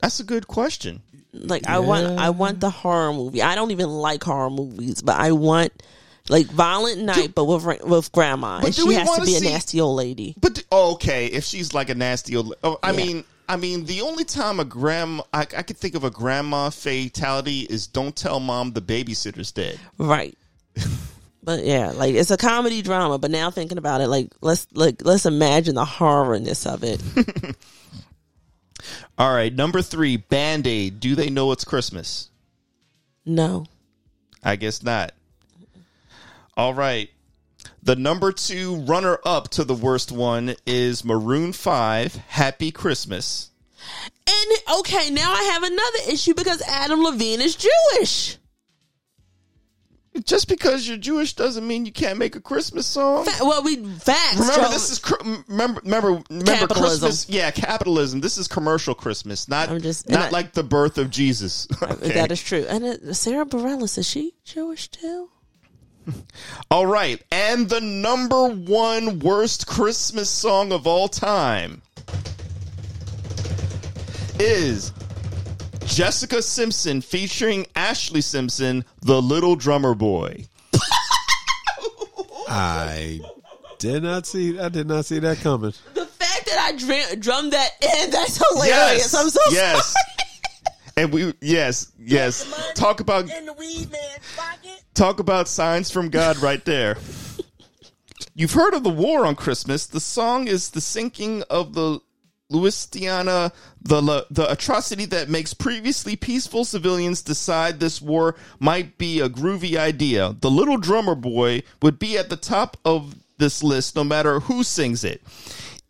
That's 0.00 0.20
a 0.20 0.24
good 0.24 0.46
question. 0.46 1.02
Like 1.32 1.66
I 1.66 1.80
want, 1.80 2.20
I 2.20 2.30
want 2.30 2.60
the 2.60 2.70
horror 2.70 3.12
movie. 3.12 3.42
I 3.42 3.56
don't 3.56 3.72
even 3.72 3.88
like 3.88 4.22
horror 4.22 4.50
movies, 4.50 5.02
but 5.02 5.16
I 5.16 5.32
want 5.32 5.72
like 6.30 6.46
Violent 6.46 7.02
Night, 7.02 7.34
but 7.34 7.44
with 7.44 7.82
with 7.84 8.10
Grandma, 8.12 8.60
But 8.60 8.66
and 8.68 8.76
do 8.76 8.82
she 8.82 8.88
we 8.88 8.94
has 8.94 9.10
to 9.16 9.20
be 9.22 9.34
see- 9.34 9.46
a 9.46 9.50
nasty 9.50 9.80
old 9.80 9.96
lady. 9.96 10.34
But 10.40 10.64
oh, 10.72 10.92
okay, 10.94 11.26
if 11.26 11.44
she's 11.44 11.74
like 11.74 11.90
a 11.90 11.94
nasty 11.94 12.36
old, 12.36 12.54
oh, 12.64 12.78
I 12.82 12.92
Yeah. 12.92 12.96
mean, 12.96 13.24
I 13.48 13.56
mean, 13.56 13.84
the 13.84 14.00
only 14.02 14.24
time 14.24 14.60
a 14.60 14.64
grandma, 14.64 15.24
I, 15.34 15.40
I 15.40 15.62
could 15.62 15.76
think 15.76 15.94
of 15.96 16.04
a 16.04 16.10
grandma 16.10 16.70
fatality 16.70 17.60
is 17.68 17.86
don't 17.88 18.14
tell 18.14 18.38
mom 18.40 18.70
the 18.72 18.80
babysitter's 18.80 19.50
dead. 19.52 19.78
Right. 19.98 20.38
but 21.42 21.64
yeah, 21.64 21.90
like 21.90 22.14
it's 22.14 22.30
a 22.30 22.36
comedy 22.36 22.80
drama. 22.80 23.18
But 23.18 23.32
now 23.32 23.50
thinking 23.50 23.76
about 23.78 24.00
it, 24.00 24.06
like 24.08 24.32
let's 24.40 24.68
like 24.72 25.04
let's 25.04 25.26
imagine 25.26 25.74
the 25.74 25.84
horrorness 25.84 26.64
of 26.72 26.84
it. 26.84 27.02
All 29.18 29.34
right, 29.34 29.52
number 29.52 29.82
three, 29.82 30.16
Band 30.16 30.66
Aid. 30.66 31.00
Do 31.00 31.14
they 31.14 31.28
know 31.28 31.52
it's 31.52 31.64
Christmas? 31.64 32.30
no. 33.26 33.66
I 34.42 34.56
guess 34.56 34.82
not. 34.82 35.12
All 36.56 36.74
right. 36.74 37.10
The 37.82 37.96
number 37.96 38.32
two 38.32 38.76
runner 38.76 39.18
up 39.24 39.48
to 39.50 39.64
the 39.64 39.74
worst 39.74 40.12
one 40.12 40.54
is 40.66 41.04
Maroon 41.04 41.52
5, 41.52 42.14
Happy 42.28 42.70
Christmas. 42.70 43.50
And 44.28 44.78
okay, 44.80 45.10
now 45.10 45.32
I 45.32 45.42
have 45.52 45.62
another 45.62 46.12
issue 46.12 46.34
because 46.34 46.62
Adam 46.62 47.02
Levine 47.02 47.40
is 47.40 47.56
Jewish. 47.56 48.36
Just 50.24 50.48
because 50.48 50.86
you're 50.88 50.96
Jewish 50.98 51.34
doesn't 51.34 51.66
mean 51.66 51.86
you 51.86 51.92
can't 51.92 52.18
make 52.18 52.34
a 52.34 52.40
Christmas 52.40 52.86
song. 52.86 53.24
Fa- 53.24 53.44
Well, 53.44 53.62
we 53.62 53.76
facts. 53.76 54.38
Remember, 54.40 54.64
Joe. 54.66 54.70
this 54.70 54.90
is 54.90 55.00
remember 55.48 55.80
remember 55.84 56.08
remember 56.28 56.52
Capitalism. 56.52 57.08
Christmas. 57.08 57.28
Yeah, 57.28 57.50
capitalism. 57.52 58.20
This 58.20 58.36
is 58.36 58.48
commercial 58.48 58.94
Christmas, 58.94 59.48
not 59.48 59.68
I'm 59.68 59.80
just- 59.80 60.08
not 60.10 60.26
I- 60.26 60.30
like 60.30 60.52
the 60.52 60.64
birth 60.64 60.98
of 60.98 61.10
Jesus. 61.10 61.68
Okay. 61.82 62.12
That 62.14 62.32
is 62.32 62.42
true. 62.42 62.66
And 62.68 62.84
uh, 62.84 63.14
Sarah 63.14 63.46
Bareilles 63.46 63.96
is 63.98 64.08
she 64.08 64.34
Jewish 64.44 64.88
too? 64.88 65.29
All 66.70 66.86
right, 66.86 67.22
and 67.30 67.68
the 67.68 67.80
number 67.80 68.48
one 68.48 69.18
worst 69.20 69.66
Christmas 69.66 70.30
song 70.30 70.72
of 70.72 70.86
all 70.86 71.08
time 71.08 71.82
is 74.38 74.92
Jessica 75.84 76.40
Simpson 76.42 77.00
featuring 77.00 77.64
Ashlee 77.74 78.22
Simpson, 78.22 78.84
the 79.00 79.20
Little 79.20 79.56
Drummer 79.56 79.94
Boy. 79.94 80.46
I 82.48 83.20
did 83.78 84.02
not 84.02 84.26
see. 84.26 84.58
I 84.58 84.68
did 84.68 84.86
not 84.86 85.04
see 85.04 85.18
that 85.18 85.38
coming. 85.38 85.72
The 85.94 86.06
fact 86.06 86.46
that 86.46 86.58
I 86.58 86.76
dr- 86.76 87.20
drummed 87.20 87.52
that 87.52 87.70
in, 87.82 88.10
that's 88.10 88.36
hilarious. 88.36 89.14
I'm 89.14 89.28
so 89.28 89.40
yes. 89.50 89.92
sorry. 89.92 90.10
And 90.96 91.12
we 91.12 91.34
yes, 91.40 91.92
yes. 91.98 92.72
Talk 92.74 93.00
about 93.00 93.30
In 93.30 93.46
the 93.46 93.52
weed 93.54 93.90
man's 93.90 94.36
pocket. 94.36 94.69
Talk 94.94 95.20
about 95.20 95.48
signs 95.48 95.90
from 95.90 96.10
God 96.10 96.38
right 96.38 96.64
there. 96.64 96.96
You've 98.34 98.52
heard 98.52 98.74
of 98.74 98.84
the 98.84 98.90
war 98.90 99.24
on 99.24 99.36
Christmas. 99.36 99.86
The 99.86 100.00
song 100.00 100.46
is 100.46 100.70
the 100.70 100.80
sinking 100.80 101.42
of 101.50 101.74
the 101.74 102.00
Lusitania, 102.50 103.52
the 103.80 104.26
the 104.30 104.50
atrocity 104.50 105.04
that 105.06 105.28
makes 105.28 105.54
previously 105.54 106.16
peaceful 106.16 106.64
civilians 106.64 107.22
decide 107.22 107.78
this 107.78 108.02
war 108.02 108.34
might 108.58 108.98
be 108.98 109.20
a 109.20 109.28
groovy 109.28 109.76
idea. 109.76 110.36
The 110.40 110.50
little 110.50 110.76
drummer 110.76 111.14
boy 111.14 111.62
would 111.80 111.98
be 111.98 112.18
at 112.18 112.28
the 112.28 112.36
top 112.36 112.76
of 112.84 113.14
this 113.38 113.62
list 113.62 113.96
no 113.96 114.04
matter 114.04 114.40
who 114.40 114.64
sings 114.64 115.04
it. 115.04 115.22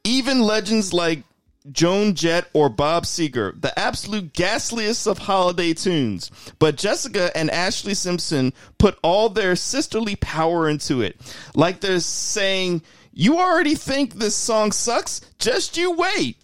Even 0.04 0.40
legends 0.40 0.92
like 0.92 1.24
Joan 1.70 2.14
Jett 2.14 2.48
or 2.52 2.68
Bob 2.68 3.04
Seger, 3.04 3.60
the 3.60 3.76
absolute 3.78 4.32
ghastliest 4.32 5.06
of 5.06 5.18
holiday 5.18 5.74
tunes. 5.74 6.30
But 6.58 6.76
Jessica 6.76 7.36
and 7.36 7.50
Ashlee 7.50 7.96
Simpson 7.96 8.52
put 8.78 8.98
all 9.02 9.28
their 9.28 9.56
sisterly 9.56 10.16
power 10.16 10.68
into 10.68 11.02
it. 11.02 11.20
Like 11.54 11.80
they're 11.80 12.00
saying, 12.00 12.82
You 13.12 13.38
already 13.38 13.74
think 13.74 14.14
this 14.14 14.34
song 14.36 14.72
sucks? 14.72 15.20
Just 15.38 15.76
you 15.76 15.92
wait. 15.92 16.36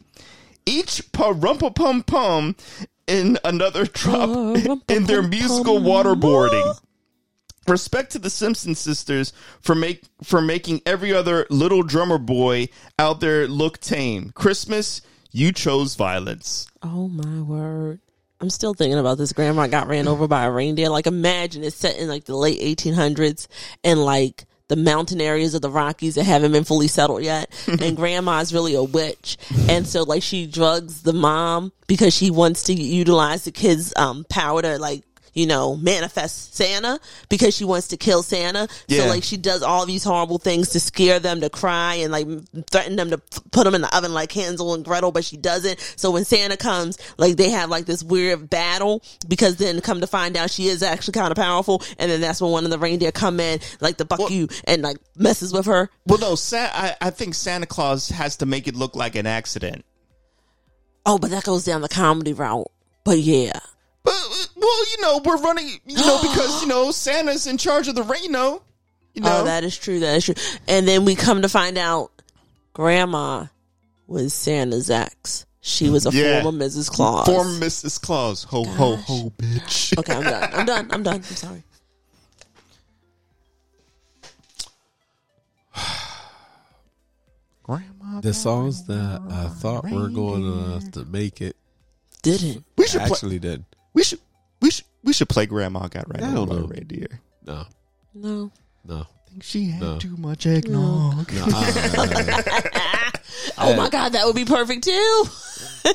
Each 0.66 1.00
parumpa 1.12 1.74
pum 1.74 2.02
pum 2.02 2.56
in 3.06 3.38
another 3.44 3.86
drop 3.86 4.28
in 4.88 5.04
their 5.04 5.22
musical 5.22 5.78
waterboarding. 5.80 6.76
Respect 7.68 8.12
to 8.12 8.18
the 8.18 8.30
Simpson 8.30 8.74
sisters 8.74 9.32
for 9.60 9.74
make 9.74 10.02
for 10.22 10.40
making 10.40 10.82
every 10.86 11.12
other 11.12 11.46
little 11.50 11.82
drummer 11.82 12.18
boy 12.18 12.68
out 12.98 13.20
there 13.20 13.48
look 13.48 13.80
tame. 13.80 14.30
Christmas, 14.34 15.02
you 15.32 15.52
chose 15.52 15.94
violence. 15.96 16.68
Oh 16.82 17.08
my 17.08 17.42
word. 17.42 18.00
I'm 18.40 18.50
still 18.50 18.74
thinking 18.74 18.98
about 18.98 19.18
this. 19.18 19.32
Grandma 19.32 19.66
got 19.66 19.88
ran 19.88 20.08
over 20.08 20.28
by 20.28 20.44
a 20.44 20.50
reindeer. 20.50 20.90
Like 20.90 21.06
imagine 21.06 21.64
it's 21.64 21.76
set 21.76 21.96
in 21.96 22.08
like 22.08 22.24
the 22.24 22.36
late 22.36 22.60
1800s 22.60 23.48
and 23.82 24.04
like 24.04 24.44
the 24.68 24.76
mountain 24.76 25.20
areas 25.20 25.54
of 25.54 25.62
the 25.62 25.70
Rockies 25.70 26.16
that 26.16 26.24
haven't 26.24 26.52
been 26.52 26.64
fully 26.64 26.88
settled 26.88 27.22
yet. 27.22 27.50
and 27.80 27.96
grandma's 27.96 28.52
really 28.52 28.74
a 28.74 28.82
witch. 28.82 29.38
And 29.68 29.86
so 29.86 30.02
like 30.02 30.22
she 30.22 30.46
drugs 30.46 31.02
the 31.02 31.12
mom 31.12 31.72
because 31.86 32.14
she 32.14 32.30
wants 32.30 32.64
to 32.64 32.74
utilize 32.74 33.44
the 33.44 33.52
kids' 33.52 33.92
um 33.96 34.24
power 34.28 34.62
to 34.62 34.78
like 34.78 35.02
you 35.36 35.46
know, 35.46 35.76
manifest 35.76 36.54
Santa 36.54 36.98
because 37.28 37.54
she 37.54 37.64
wants 37.64 37.88
to 37.88 37.98
kill 37.98 38.22
Santa. 38.22 38.66
Yeah. 38.88 39.02
So 39.02 39.08
like 39.08 39.22
she 39.22 39.36
does 39.36 39.62
all 39.62 39.84
these 39.84 40.02
horrible 40.02 40.38
things 40.38 40.70
to 40.70 40.80
scare 40.80 41.20
them 41.20 41.42
to 41.42 41.50
cry 41.50 41.96
and 41.96 42.10
like 42.10 42.26
threaten 42.70 42.96
them 42.96 43.10
to 43.10 43.18
put 43.52 43.64
them 43.64 43.74
in 43.74 43.82
the 43.82 43.96
oven 43.96 44.14
like 44.14 44.32
Hansel 44.32 44.72
and 44.72 44.82
Gretel, 44.82 45.12
but 45.12 45.26
she 45.26 45.36
doesn't. 45.36 45.78
So 45.96 46.10
when 46.10 46.24
Santa 46.24 46.56
comes, 46.56 46.98
like 47.18 47.36
they 47.36 47.50
have 47.50 47.68
like 47.68 47.84
this 47.84 48.02
weird 48.02 48.48
battle 48.48 49.02
because 49.28 49.56
then 49.56 49.82
come 49.82 50.00
to 50.00 50.06
find 50.06 50.38
out 50.38 50.50
she 50.50 50.68
is 50.68 50.82
actually 50.82 51.12
kind 51.12 51.30
of 51.30 51.36
powerful. 51.36 51.82
And 51.98 52.10
then 52.10 52.22
that's 52.22 52.40
when 52.40 52.50
one 52.50 52.64
of 52.64 52.70
the 52.70 52.78
reindeer 52.78 53.12
come 53.12 53.38
in 53.38 53.60
like 53.80 53.98
the 53.98 54.06
buck 54.06 54.18
Well- 54.18 54.32
you 54.32 54.48
and 54.64 54.80
like 54.80 54.96
messes 55.16 55.52
with 55.52 55.66
her. 55.66 55.90
Well, 56.06 56.18
no, 56.18 56.34
Sa- 56.34 56.70
I, 56.72 56.96
I 57.02 57.10
think 57.10 57.34
Santa 57.34 57.66
Claus 57.66 58.08
has 58.08 58.36
to 58.38 58.46
make 58.46 58.66
it 58.66 58.74
look 58.74 58.96
like 58.96 59.14
an 59.16 59.26
accident. 59.26 59.84
Oh, 61.04 61.18
but 61.18 61.30
that 61.30 61.44
goes 61.44 61.64
down 61.64 61.82
the 61.82 61.88
comedy 61.90 62.32
route. 62.32 62.70
But 63.04 63.18
yeah. 63.18 63.60
But 64.06 64.48
well, 64.56 64.90
you 64.92 65.00
know, 65.02 65.20
we're 65.24 65.36
running, 65.42 65.68
you 65.84 65.96
know, 65.96 66.18
because 66.22 66.62
you 66.62 66.68
know 66.74 66.90
Santa's 66.92 67.46
in 67.48 67.58
charge 67.58 67.88
of 67.88 67.94
the 67.96 68.04
Reno. 68.04 68.62
You 69.14 69.22
know, 69.22 69.40
Oh, 69.40 69.44
that 69.44 69.64
is 69.64 69.76
true. 69.76 69.98
That 70.00 70.16
is 70.16 70.24
true. 70.26 70.34
And 70.68 70.86
then 70.86 71.04
we 71.04 71.14
come 71.16 71.42
to 71.42 71.48
find 71.48 71.76
out 71.76 72.12
Grandma 72.72 73.46
was 74.06 74.32
Santa's 74.32 74.90
ex. 74.90 75.44
She 75.60 75.90
was 75.90 76.06
a 76.06 76.10
Yeah. 76.12 76.42
former 76.42 76.64
Mrs. 76.64 76.88
Claus. 76.88 77.26
former 77.26 77.50
Mrs. 77.58 78.00
Claus. 78.00 78.44
Ho 78.44 78.62
ho 78.64 78.94
ho, 78.96 79.32
bitch. 79.36 79.98
Okay, 79.98 80.14
I'm 80.14 80.22
done. 80.22 80.50
I'm 80.54 80.66
done. 80.66 80.88
I'm 80.92 81.02
done. 81.02 81.14
I'm 81.16 81.22
sorry. 81.24 81.62
Grandma. 87.64 88.20
The 88.20 88.32
songs 88.34 88.84
that 88.86 89.22
I 89.28 89.48
thought 89.48 89.84
were 89.90 90.08
going 90.08 90.80
to, 90.82 90.90
to 90.92 91.04
make 91.06 91.40
it 91.40 91.56
Didn't. 92.22 92.64
We 92.78 92.86
should 92.86 93.00
play. 93.00 93.10
actually 93.10 93.38
did. 93.40 93.64
We 93.96 94.04
should. 94.04 94.20
We 94.60 94.70
should. 94.70 94.84
We 95.02 95.12
should 95.12 95.28
play 95.28 95.46
Grandma 95.46 95.88
got 95.88 96.08
right 96.12 96.22
I 96.22 96.32
don't 96.32 96.48
by 96.48 96.54
know. 96.56 96.66
reindeer. 96.66 97.20
No, 97.44 97.64
No. 98.14 98.52
no. 98.84 98.98
I 99.00 99.30
think 99.30 99.42
she 99.42 99.70
had 99.70 99.80
No. 99.82 99.98
too 99.98 100.16
much 100.16 100.46
eggnog. 100.46 101.32
no 101.32 101.44
I- 101.48 103.12
Oh 103.58 103.74
my 103.76 103.88
God, 103.88 104.10
that 104.12 104.26
would 104.26 104.36
be 104.36 104.44
perfect 104.44 104.84
too. 104.84 105.24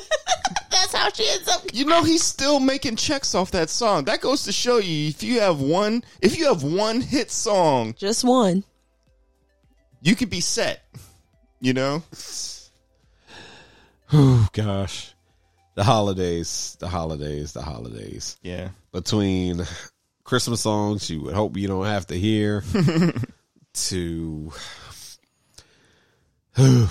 That's 0.70 0.94
how 0.94 1.10
she 1.12 1.28
ends 1.28 1.48
up. 1.48 1.62
You 1.72 1.84
know 1.84 2.02
he's 2.02 2.24
still 2.24 2.58
making 2.60 2.96
checks 2.96 3.34
off 3.34 3.50
that 3.52 3.70
song. 3.70 4.04
That 4.04 4.20
goes 4.20 4.44
to 4.44 4.52
show 4.52 4.78
you 4.78 5.08
if 5.08 5.22
you 5.22 5.40
have 5.40 5.60
one 5.60 6.02
if 6.20 6.36
you 6.38 6.46
have 6.46 6.62
one 6.64 7.00
hit 7.00 7.30
song, 7.30 7.94
Just 7.98 8.24
one. 8.24 8.64
you 10.00 10.16
could 10.16 10.30
be 10.30 10.40
set. 10.40 10.82
You 11.60 11.74
know? 11.74 12.02
oh 14.12 14.48
gosh, 14.52 15.11
the 15.74 15.84
holidays, 15.84 16.76
the 16.80 16.88
holidays, 16.88 17.52
the 17.52 17.62
holidays. 17.62 18.36
Yeah. 18.42 18.70
Between 18.92 19.62
Christmas 20.24 20.60
songs 20.60 21.10
you 21.10 21.22
would 21.22 21.34
hope 21.34 21.56
you 21.56 21.68
don't 21.68 21.86
have 21.86 22.06
to 22.08 22.18
hear 22.18 22.64
to 23.74 24.52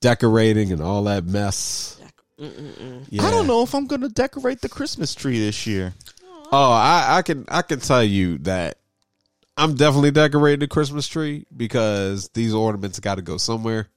decorating 0.00 0.72
and 0.72 0.80
all 0.80 1.04
that 1.04 1.24
mess. 1.24 2.00
Yeah. 2.38 3.22
I 3.22 3.30
don't 3.30 3.46
know 3.46 3.62
if 3.62 3.74
I'm 3.74 3.86
gonna 3.86 4.08
decorate 4.08 4.60
the 4.60 4.68
Christmas 4.68 5.14
tree 5.14 5.38
this 5.38 5.66
year. 5.66 5.94
Oh, 6.50 6.72
I, 6.72 7.18
I 7.18 7.22
can 7.22 7.44
I 7.48 7.62
can 7.62 7.80
tell 7.80 8.04
you 8.04 8.38
that 8.38 8.78
I'm 9.56 9.74
definitely 9.74 10.10
decorating 10.10 10.60
the 10.60 10.68
Christmas 10.68 11.06
tree 11.06 11.46
because 11.54 12.28
these 12.30 12.54
ornaments 12.54 13.00
got 13.00 13.16
to 13.16 13.22
go 13.22 13.36
somewhere. 13.36 13.88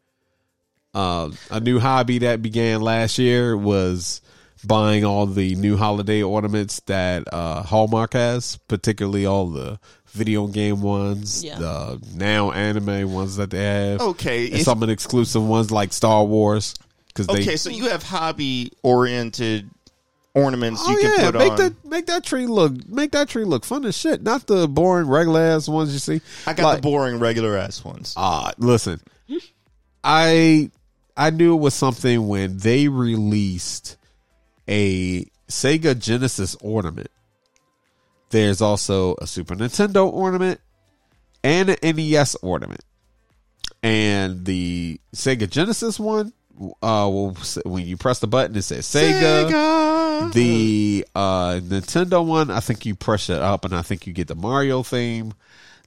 Uh, 0.95 1.30
a 1.51 1.59
new 1.59 1.77
hobby 1.80 2.19
that 2.19 2.41
began 2.41 2.81
last 2.81 3.19
year 3.19 3.55
was 3.57 4.22
buying 4.65 5.03
all 5.05 5.26
the 5.27 5.53
new 5.55 5.76
holiday 5.77 6.23
ornaments 6.23 6.80
that 6.88 7.31
uh, 7.34 7.61
Hallmark 7.63 8.13
has, 8.13 8.55
particularly 8.69 9.26
all 9.26 9.47
the 9.49 9.77
video 10.07 10.47
game 10.47 10.81
ones, 10.81 11.43
Yeah. 11.43 11.59
the 11.59 12.01
now 12.15 12.51
anime 12.51 13.11
ones 13.11 13.35
that 13.35 13.49
they 13.51 13.61
have. 13.63 13.99
Okay, 14.01 14.45
and 14.45 14.55
if- 14.55 14.61
some 14.61 14.81
of 14.81 14.88
the 14.88 14.93
exclusive 14.93 15.45
ones 15.45 15.69
like 15.69 15.91
Star 15.91 16.23
Wars. 16.23 16.73
Because 17.07 17.27
they 17.27 17.41
Okay, 17.41 17.57
so 17.57 17.69
you 17.69 17.89
have 17.89 18.01
hobby 18.03 18.72
oriented 18.81 19.69
ornaments 20.34 20.81
Oh 20.84 20.91
you 20.91 20.99
can 21.01 21.13
yeah, 21.17 21.26
put 21.31 21.35
make 21.39 21.51
on. 21.51 21.57
that 21.57 21.85
make 21.85 22.05
that 22.07 22.23
tree 22.26 22.45
look 22.45 22.73
make 22.89 23.11
that 23.11 23.30
tree 23.30 23.45
look 23.45 23.63
fun 23.63 23.85
as 23.85 23.97
shit. 23.97 24.22
Not 24.22 24.47
the 24.47 24.67
boring 24.67 25.07
regular 25.07 25.39
ass 25.41 25.67
ones 25.69 25.93
you 25.93 25.99
see. 25.99 26.19
I 26.47 26.53
got 26.53 26.63
Like- 26.65 26.76
the 26.77 26.81
boring 26.81 27.19
regular 27.19 27.57
ass 27.57 27.84
ones. 27.85 28.13
Ah, 28.17 28.51
listen, 28.57 28.99
I 30.03 30.72
I 31.17 31.29
knew 31.29 31.55
it 31.55 31.61
was 31.61 31.73
something 31.73 32.27
when 32.27 32.57
they 32.57 32.87
released 32.87 33.97
a 34.67 35.25
Sega 35.47 35.97
Genesis 35.97 36.55
ornament. 36.61 37.09
There's 38.29 38.61
also 38.61 39.15
a 39.21 39.27
Super 39.27 39.55
Nintendo 39.55 40.11
ornament 40.11 40.59
and 41.43 41.69
an 41.69 41.95
NES 41.95 42.35
ornament, 42.41 42.83
and 43.83 44.45
the 44.45 44.99
Sega 45.13 45.49
Genesis 45.49 45.99
one. 45.99 46.33
Uh, 46.81 47.09
will 47.11 47.35
when 47.65 47.85
you 47.85 47.97
press 47.97 48.19
the 48.19 48.27
button, 48.27 48.55
it 48.55 48.61
says 48.61 48.85
Sega. 48.85 50.31
The 50.31 51.05
uh, 51.13 51.59
Nintendo 51.61 52.25
one, 52.25 52.49
I 52.49 52.61
think 52.61 52.85
you 52.85 52.95
press 52.95 53.29
it 53.29 53.41
up, 53.41 53.65
and 53.65 53.75
I 53.75 53.81
think 53.81 54.07
you 54.07 54.13
get 54.13 54.27
the 54.29 54.35
Mario 54.35 54.81
theme. 54.81 55.33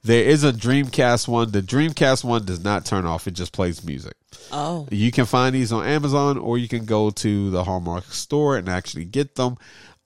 There 0.03 0.23
is 0.23 0.43
a 0.43 0.51
Dreamcast 0.53 1.27
one. 1.27 1.51
The 1.51 1.61
Dreamcast 1.61 2.23
one 2.23 2.45
does 2.45 2.63
not 2.63 2.85
turn 2.85 3.05
off; 3.05 3.27
it 3.27 3.31
just 3.31 3.53
plays 3.53 3.83
music. 3.83 4.13
Oh, 4.51 4.87
You 4.89 5.11
can 5.11 5.25
find 5.25 5.53
these 5.53 5.71
on 5.71 5.85
Amazon, 5.85 6.37
or 6.37 6.57
you 6.57 6.67
can 6.67 6.85
go 6.85 7.09
to 7.09 7.49
the 7.49 7.63
Hallmark 7.63 8.05
store 8.05 8.57
and 8.57 8.69
actually 8.69 9.05
get 9.05 9.35
them. 9.35 9.57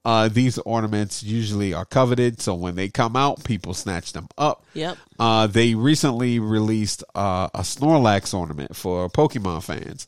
Uh, 0.06 0.28
these 0.28 0.57
ornaments 0.60 1.24
usually 1.24 1.74
are 1.74 1.86
coveted, 1.86 2.41
so 2.41 2.53
when 2.53 2.76
they 2.76 2.90
come 2.90 3.15
out, 3.15 3.44
people 3.45 3.74
snatch 3.74 4.11
them 4.11 4.28
up. 4.38 4.65
Yep. 4.74 4.98
Uh, 5.18 5.48
they 5.48 5.76
recently 5.76 6.40
released 6.40 7.06
uh, 7.15 7.48
a 7.53 7.61
Snorlax 7.61 8.34
ornament 8.34 8.76
for 8.76 9.07
Pokemon 9.10 9.64
fans. 9.64 10.07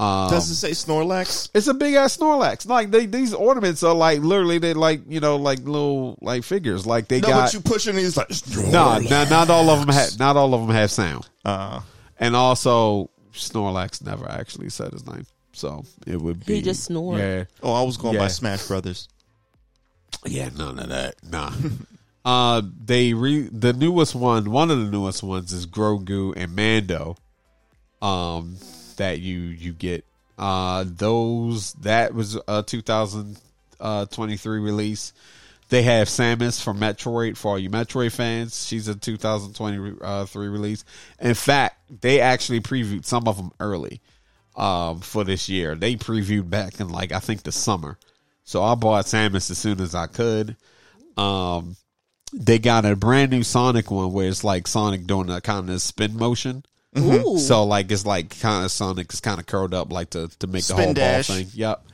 Um, 0.00 0.30
Does 0.30 0.48
it 0.48 0.54
say 0.54 0.70
Snorlax? 0.70 1.50
it's 1.54 1.66
a 1.66 1.74
big 1.74 1.94
ass 1.94 2.16
Snorlax. 2.16 2.66
Like 2.68 2.92
they, 2.92 3.06
these 3.06 3.34
ornaments 3.34 3.82
are 3.82 3.94
like 3.94 4.20
literally 4.20 4.58
they 4.58 4.72
like 4.72 5.00
you 5.08 5.18
know 5.18 5.36
like 5.36 5.58
little 5.60 6.16
like 6.20 6.44
figures. 6.44 6.86
Like 6.86 7.08
they 7.08 7.20
No, 7.20 7.26
got 7.28 7.44
but 7.46 7.54
you 7.54 7.60
pushing 7.60 7.96
these 7.96 8.16
like 8.16 8.28
no, 8.70 8.98
no, 9.00 9.24
not 9.24 9.50
all 9.50 9.68
of 9.70 9.80
them 9.80 9.88
have 9.94 10.16
not 10.18 10.36
all 10.36 10.54
of 10.54 10.66
them 10.66 10.74
have 10.76 10.90
sound. 10.92 11.28
Uh, 11.44 11.80
And 12.20 12.36
also, 12.36 13.10
Snorlax 13.32 14.00
never 14.04 14.30
actually 14.30 14.68
said 14.70 14.92
his 14.92 15.04
name, 15.06 15.26
so 15.52 15.84
it 16.06 16.20
would 16.20 16.46
be 16.46 16.56
He 16.56 16.62
just 16.62 16.84
snored. 16.84 17.18
Yeah, 17.18 17.44
oh, 17.64 17.72
I 17.72 17.82
was 17.82 17.96
going 17.96 18.14
Yeah. 18.14 18.20
by 18.20 18.28
Smash 18.28 18.66
Brothers. 18.68 19.08
yeah, 20.26 20.48
none 20.56 20.78
of 20.78 20.88
that. 20.90 21.16
Nah. 21.28 21.52
uh, 22.24 22.62
they 22.84 23.14
re 23.14 23.48
the 23.50 23.72
newest 23.72 24.14
one. 24.14 24.50
One 24.52 24.70
of 24.70 24.78
the 24.78 24.90
newest 24.92 25.24
ones 25.24 25.52
is 25.52 25.66
Grogu 25.66 26.34
and 26.36 26.54
Mando. 26.54 27.16
Um, 28.00 28.56
that 28.98 29.18
you 29.20 29.38
you 29.40 29.72
get. 29.72 30.04
Uh, 30.38 30.84
those 30.86 31.72
that 31.74 32.14
was 32.14 32.38
a 32.46 32.62
2023 32.62 34.60
release. 34.60 35.12
They 35.70 35.82
have 35.82 36.08
Samus 36.08 36.62
from 36.62 36.78
Metroid 36.80 37.36
for 37.36 37.52
all 37.52 37.58
you 37.58 37.68
Metroid 37.68 38.12
fans. 38.12 38.66
She's 38.66 38.88
a 38.88 38.94
2023 38.94 40.48
release. 40.48 40.84
In 41.20 41.34
fact, 41.34 42.00
they 42.00 42.20
actually 42.20 42.60
previewed 42.60 43.04
some 43.04 43.28
of 43.28 43.36
them 43.36 43.52
early 43.60 44.00
um, 44.56 45.00
for 45.00 45.24
this 45.24 45.48
year. 45.48 45.74
They 45.74 45.96
previewed 45.96 46.48
back 46.48 46.80
in 46.80 46.88
like 46.88 47.12
I 47.12 47.18
think 47.18 47.42
the 47.42 47.52
summer. 47.52 47.98
So 48.44 48.62
I 48.62 48.74
bought 48.76 49.04
Samus 49.04 49.50
as 49.50 49.58
soon 49.58 49.80
as 49.80 49.94
I 49.94 50.06
could. 50.06 50.56
Um, 51.18 51.76
they 52.32 52.58
got 52.58 52.86
a 52.86 52.96
brand 52.96 53.30
new 53.30 53.42
Sonic 53.42 53.90
one 53.90 54.12
where 54.12 54.28
it's 54.28 54.44
like 54.44 54.66
Sonic 54.66 55.06
doing 55.06 55.28
a 55.28 55.40
kind 55.40 55.68
of 55.68 55.82
spin 55.82 56.16
motion. 56.16 56.64
Ooh. 57.02 57.38
So 57.38 57.64
like 57.64 57.90
it's 57.90 58.06
like 58.06 58.38
kind 58.40 58.64
of 58.64 58.70
Sonic 58.70 59.12
is 59.12 59.20
kind 59.20 59.38
of 59.38 59.46
curled 59.46 59.74
up 59.74 59.92
like 59.92 60.10
to 60.10 60.28
to 60.38 60.46
make 60.46 60.64
the 60.64 60.74
whole 60.74 60.94
dash. 60.94 61.28
ball 61.28 61.36
thing. 61.36 61.48
Yep. 61.54 61.84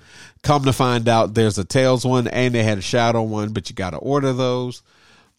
Come 0.43 0.65
to 0.65 0.73
find 0.73 1.09
out, 1.09 1.33
there's 1.35 1.57
a 1.57 1.65
Tails 1.65 2.05
one 2.05 2.29
and 2.29 2.55
they 2.55 2.63
had 2.63 2.77
a 2.77 2.83
Shadow 2.83 3.23
one, 3.23 3.53
but 3.55 3.71
you 3.71 3.75
got 3.75 3.91
to 3.91 3.97
order 3.97 4.33
those. 4.35 4.83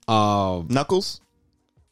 Um, 0.07 0.67
Knuckles? 0.69 1.21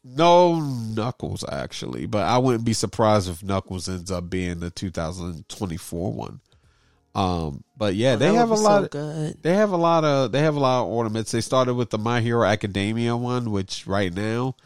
no 0.04 0.60
Knuckles 0.60 1.44
actually, 1.50 2.06
but 2.06 2.26
I 2.26 2.38
wouldn't 2.38 2.64
be 2.64 2.74
surprised 2.74 3.28
if 3.28 3.42
Knuckles 3.42 3.88
ends 3.88 4.10
up 4.10 4.28
being 4.28 4.60
the 4.60 4.70
2024 4.70 6.12
one. 6.12 6.40
Um, 7.14 7.64
but 7.76 7.94
yeah, 7.94 8.16
they 8.16 8.34
have 8.34 8.50
a 8.50 8.54
lot. 8.54 8.92
So 8.92 8.98
of, 8.98 9.42
they 9.42 9.54
have 9.54 9.70
a 9.70 9.76
lot 9.76 10.04
of 10.04 10.32
they 10.32 10.40
have 10.40 10.56
a 10.56 10.60
lot 10.60 10.82
of 10.82 10.88
ornaments. 10.88 11.30
They 11.30 11.40
started 11.40 11.74
with 11.74 11.90
the 11.90 11.98
My 11.98 12.20
Hero 12.20 12.44
Academia 12.44 13.16
one, 13.16 13.50
which 13.50 13.86
right 13.86 14.12
now 14.12 14.56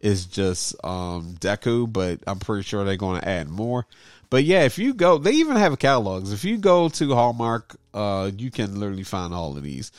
is 0.00 0.26
just 0.26 0.74
um 0.84 1.36
Deku, 1.40 1.92
but 1.92 2.20
I'm 2.26 2.38
pretty 2.38 2.62
sure 2.62 2.84
they're 2.84 2.96
going 2.96 3.20
to 3.20 3.28
add 3.28 3.48
more. 3.48 3.86
But 4.30 4.44
yeah, 4.44 4.64
if 4.64 4.78
you 4.78 4.94
go, 4.94 5.18
they 5.18 5.32
even 5.32 5.56
have 5.56 5.78
catalogs. 5.78 6.32
If 6.32 6.44
you 6.44 6.58
go 6.58 6.88
to 6.90 7.14
Hallmark, 7.14 7.76
uh, 7.94 8.30
you 8.36 8.50
can 8.50 8.78
literally 8.78 9.04
find 9.04 9.32
all 9.32 9.56
of 9.56 9.62
these. 9.62 9.90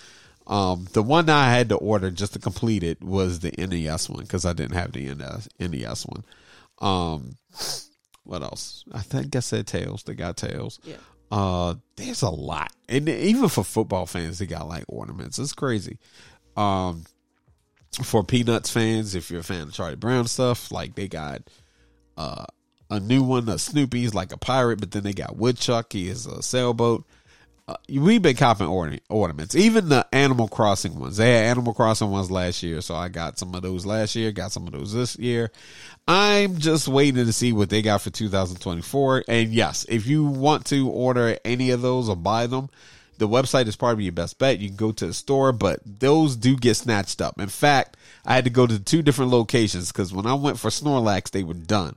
Um, 0.46 0.88
the 0.94 1.04
one 1.04 1.30
I 1.30 1.52
had 1.52 1.70
to 1.70 1.76
order 1.76 2.10
just 2.10 2.34
to 2.34 2.40
complete 2.40 2.84
it 2.84 3.04
was 3.04 3.40
the 3.40 3.54
NES 3.58 4.10
one 4.10 4.24
because 4.24 4.46
I 4.46 4.54
didn't 4.54 4.76
have 4.76 4.92
the 4.92 5.14
NES, 5.14 5.48
NES 5.60 6.06
one. 6.06 6.24
Um, 6.80 7.36
what 8.24 8.42
else? 8.42 8.84
I 8.92 9.02
think 9.02 9.36
I 9.36 9.40
said 9.40 9.68
Tails. 9.68 10.04
They 10.04 10.16
got 10.16 10.38
Tails. 10.38 10.80
Yeah. 10.84 10.96
Uh, 11.32 11.76
there's 11.96 12.24
a 12.24 12.30
lot, 12.30 12.72
and 12.88 13.08
even 13.08 13.50
for 13.50 13.64
football 13.64 14.08
fans, 14.08 14.40
they 14.40 14.48
got 14.48 14.68
like 14.68 14.86
ornaments. 14.88 15.38
It's 15.38 15.54
crazy. 15.54 16.00
Um, 16.58 17.04
for 18.04 18.24
Peanuts 18.24 18.70
fans, 18.70 19.16
if 19.16 19.32
you're 19.32 19.42
a 19.42 19.44
fan 19.44 19.64
of 19.64 19.74
Charlie 19.74 19.96
Brown 19.96 20.28
stuff, 20.28 20.72
like 20.72 20.96
they 20.96 21.08
got 21.08 21.42
uh 22.18 22.46
a 22.90 23.00
new 23.00 23.24
one, 23.24 23.48
a 23.50 23.60
Snoopy's 23.60 24.14
like 24.14 24.32
a 24.32 24.38
pirate, 24.38 24.80
but 24.80 24.92
then 24.92 25.04
they 25.04 25.14
got 25.14 25.38
Woodchuck. 25.38 25.94
He 25.94 26.08
is 26.08 26.26
a 26.26 26.42
sailboat. 26.42 27.06
Uh, 27.68 27.76
we've 27.88 28.24
been 28.24 28.36
copping 28.36 28.66
orna- 28.66 28.98
ornaments, 29.10 29.54
even 29.54 29.90
the 29.90 30.08
Animal 30.12 30.48
Crossing 30.48 31.00
ones. 31.00 31.18
They 31.18 31.36
had 31.36 31.46
Animal 31.46 31.76
Crossing 31.76 32.10
ones 32.10 32.32
last 32.32 32.64
year, 32.64 32.82
so 32.82 32.96
I 32.96 33.10
got 33.10 33.38
some 33.38 33.54
of 33.54 33.62
those 33.62 33.86
last 33.86 34.16
year. 34.16 34.32
Got 34.32 34.52
some 34.52 34.66
of 34.66 34.74
those 34.74 34.92
this 34.92 35.20
year. 35.20 35.52
I'm 36.08 36.58
just 36.58 36.88
waiting 36.88 37.24
to 37.24 37.32
see 37.32 37.54
what 37.54 37.70
they 37.70 37.84
got 37.84 38.02
for 38.02 38.10
2024. 38.10 39.26
And 39.28 39.54
yes, 39.54 39.86
if 39.88 40.08
you 40.08 40.26
want 40.26 40.66
to 40.68 40.90
order 40.90 41.38
any 41.46 41.70
of 41.70 41.84
those 41.84 42.10
or 42.10 42.16
buy 42.16 42.48
them, 42.48 42.72
the 43.20 43.28
website 43.28 43.68
is 43.68 43.76
probably 43.76 44.06
your 44.06 44.14
best 44.14 44.40
bet. 44.40 44.60
You 44.60 44.70
can 44.70 44.78
go 44.78 44.92
to 44.92 45.06
the 45.06 45.14
store, 45.14 45.52
but 45.52 45.80
those 45.86 46.36
do 46.36 46.56
get 46.56 46.76
snatched 46.76 47.22
up. 47.22 47.40
In 47.40 47.50
fact, 47.50 47.98
I 48.26 48.34
had 48.34 48.46
to 48.46 48.50
go 48.50 48.66
to 48.66 48.80
two 48.80 49.02
different 49.02 49.32
locations 49.32 49.92
because 49.92 50.14
when 50.14 50.26
I 50.26 50.34
went 50.34 50.58
for 50.58 50.70
Snorlax, 50.70 51.30
they 51.32 51.44
were 51.44 51.54
done 51.54 51.96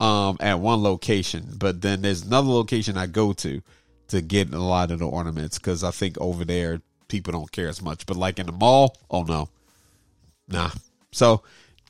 um, 0.00 0.36
at 0.40 0.60
one 0.60 0.82
location. 0.82 1.56
But 1.58 1.82
then 1.82 2.02
there's 2.02 2.22
another 2.22 2.48
location 2.48 2.96
I 2.96 3.06
go 3.06 3.32
to 3.34 3.60
to 4.08 4.20
get 4.20 4.52
a 4.52 4.58
lot 4.58 4.90
of 4.90 5.00
the 5.00 5.06
ornaments 5.06 5.58
because 5.58 5.82
I 5.82 5.90
think 5.90 6.18
over 6.20 6.44
there 6.44 6.80
people 7.08 7.32
don't 7.32 7.50
care 7.50 7.68
as 7.68 7.82
much. 7.82 8.06
But 8.06 8.16
like 8.16 8.38
in 8.38 8.46
the 8.46 8.52
mall, 8.52 8.96
oh 9.10 9.24
no, 9.24 9.48
nah. 10.48 10.70
So 11.10 11.42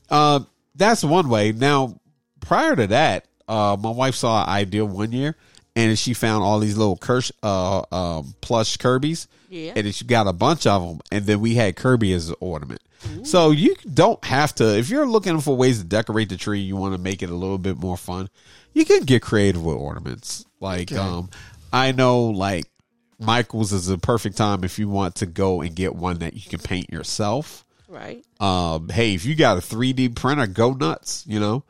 uh, 0.09 0.41
that's 0.75 1.03
one 1.03 1.29
way. 1.29 1.51
Now, 1.51 1.99
prior 2.39 2.75
to 2.75 2.87
that, 2.87 3.27
uh, 3.47 3.77
my 3.79 3.91
wife 3.91 4.15
saw 4.15 4.43
an 4.43 4.49
Ideal 4.49 4.87
one 4.87 5.11
year, 5.11 5.35
and 5.75 5.97
she 5.97 6.13
found 6.13 6.43
all 6.43 6.59
these 6.59 6.77
little 6.77 6.97
Kirsch, 6.97 7.31
uh, 7.41 7.83
um, 7.91 8.33
plush 8.41 8.77
Kirby's. 8.77 9.27
Yeah. 9.49 9.73
And 9.75 9.93
she 9.93 10.05
got 10.05 10.25
a 10.27 10.33
bunch 10.33 10.65
of 10.65 10.81
them, 10.87 10.99
and 11.11 11.25
then 11.25 11.39
we 11.39 11.53
had 11.55 11.75
Kirby 11.75 12.11
as 12.13 12.29
an 12.29 12.35
ornament. 12.39 12.81
So 13.23 13.51
you 13.51 13.75
don't 13.93 14.23
have 14.23 14.55
to 14.55 14.77
if 14.79 14.89
you're 14.89 15.05
looking 15.05 15.41
for 15.41 15.57
ways 15.57 15.79
to 15.79 15.83
decorate 15.85 16.29
the 16.29 16.37
tree, 16.37 16.61
you 16.61 16.77
want 16.77 16.95
to 16.95 16.97
make 17.01 17.21
it 17.21 17.29
a 17.29 17.35
little 17.35 17.57
bit 17.57 17.77
more 17.77 17.97
fun. 17.97 18.29
You 18.73 18.85
can 18.85 19.03
get 19.03 19.21
creative 19.21 19.61
with 19.63 19.75
ornaments. 19.75 20.45
Like 20.61 20.91
um, 20.93 21.29
I 21.73 21.91
know 21.91 22.23
like 22.27 22.63
Michael's 23.19 23.73
is 23.73 23.89
a 23.89 23.97
perfect 23.97 24.37
time 24.37 24.63
if 24.63 24.79
you 24.79 24.87
want 24.87 25.15
to 25.15 25.25
go 25.25 25.59
and 25.61 25.75
get 25.75 25.93
one 25.95 26.19
that 26.19 26.33
you 26.33 26.49
can 26.49 26.59
paint 26.59 26.91
yourself 26.91 27.65
Right. 27.89 28.23
um, 28.39 28.87
hey, 28.89 29.13
if 29.13 29.25
you 29.25 29.35
got 29.35 29.57
a 29.57 29.61
3D 29.61 30.15
printer, 30.15 30.47
go 30.47 30.71
nuts, 30.73 31.25
you 31.27 31.39
know. 31.41 31.63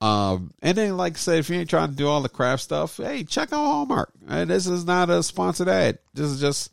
Um, 0.00 0.52
and 0.60 0.76
then, 0.76 0.96
like 0.96 1.14
I 1.14 1.16
said, 1.16 1.38
if 1.38 1.48
you 1.48 1.56
ain't 1.56 1.70
trying 1.70 1.90
to 1.90 1.96
do 1.96 2.06
all 2.06 2.22
the 2.22 2.28
craft 2.28 2.62
stuff, 2.62 2.98
hey, 2.98 3.24
check 3.24 3.52
out 3.52 3.64
Hallmark. 3.64 4.12
This 4.22 4.66
is 4.66 4.84
not 4.84 5.10
a 5.10 5.22
sponsored 5.22 5.68
ad. 5.68 5.98
This 6.12 6.26
is 6.26 6.40
just, 6.40 6.70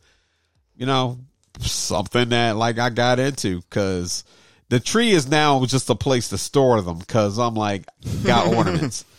you 0.75 0.85
know, 0.85 1.19
something 1.61 2.29
that 2.29 2.55
like 2.57 2.79
I 2.79 2.89
got 2.89 3.19
into 3.19 3.61
because 3.61 4.23
the 4.69 4.79
tree 4.79 5.11
is 5.11 5.29
now 5.29 5.63
just 5.65 5.89
a 5.89 5.95
place 5.95 6.29
to 6.29 6.37
store 6.37 6.81
them 6.81 6.97
because 6.97 7.37
I'm 7.37 7.55
like 7.55 7.85
got 8.23 8.47
ornaments. 8.47 9.05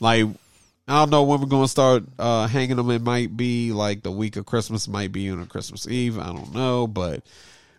Like 0.00 0.26
I 0.88 0.98
don't 0.98 1.10
know 1.10 1.22
when 1.22 1.40
we're 1.40 1.46
to 1.46 1.68
start 1.68 2.02
uh, 2.18 2.48
hanging 2.48 2.76
them. 2.76 2.90
It 2.90 3.02
might 3.02 3.36
be 3.36 3.72
like 3.72 4.02
the 4.02 4.10
week 4.10 4.34
of 4.34 4.46
Christmas, 4.46 4.88
might 4.88 5.12
be 5.12 5.30
on 5.30 5.40
a 5.40 5.46
Christmas 5.46 5.86
Eve. 5.86 6.18
I 6.18 6.26
don't 6.26 6.52
know, 6.52 6.88
but 6.88 7.22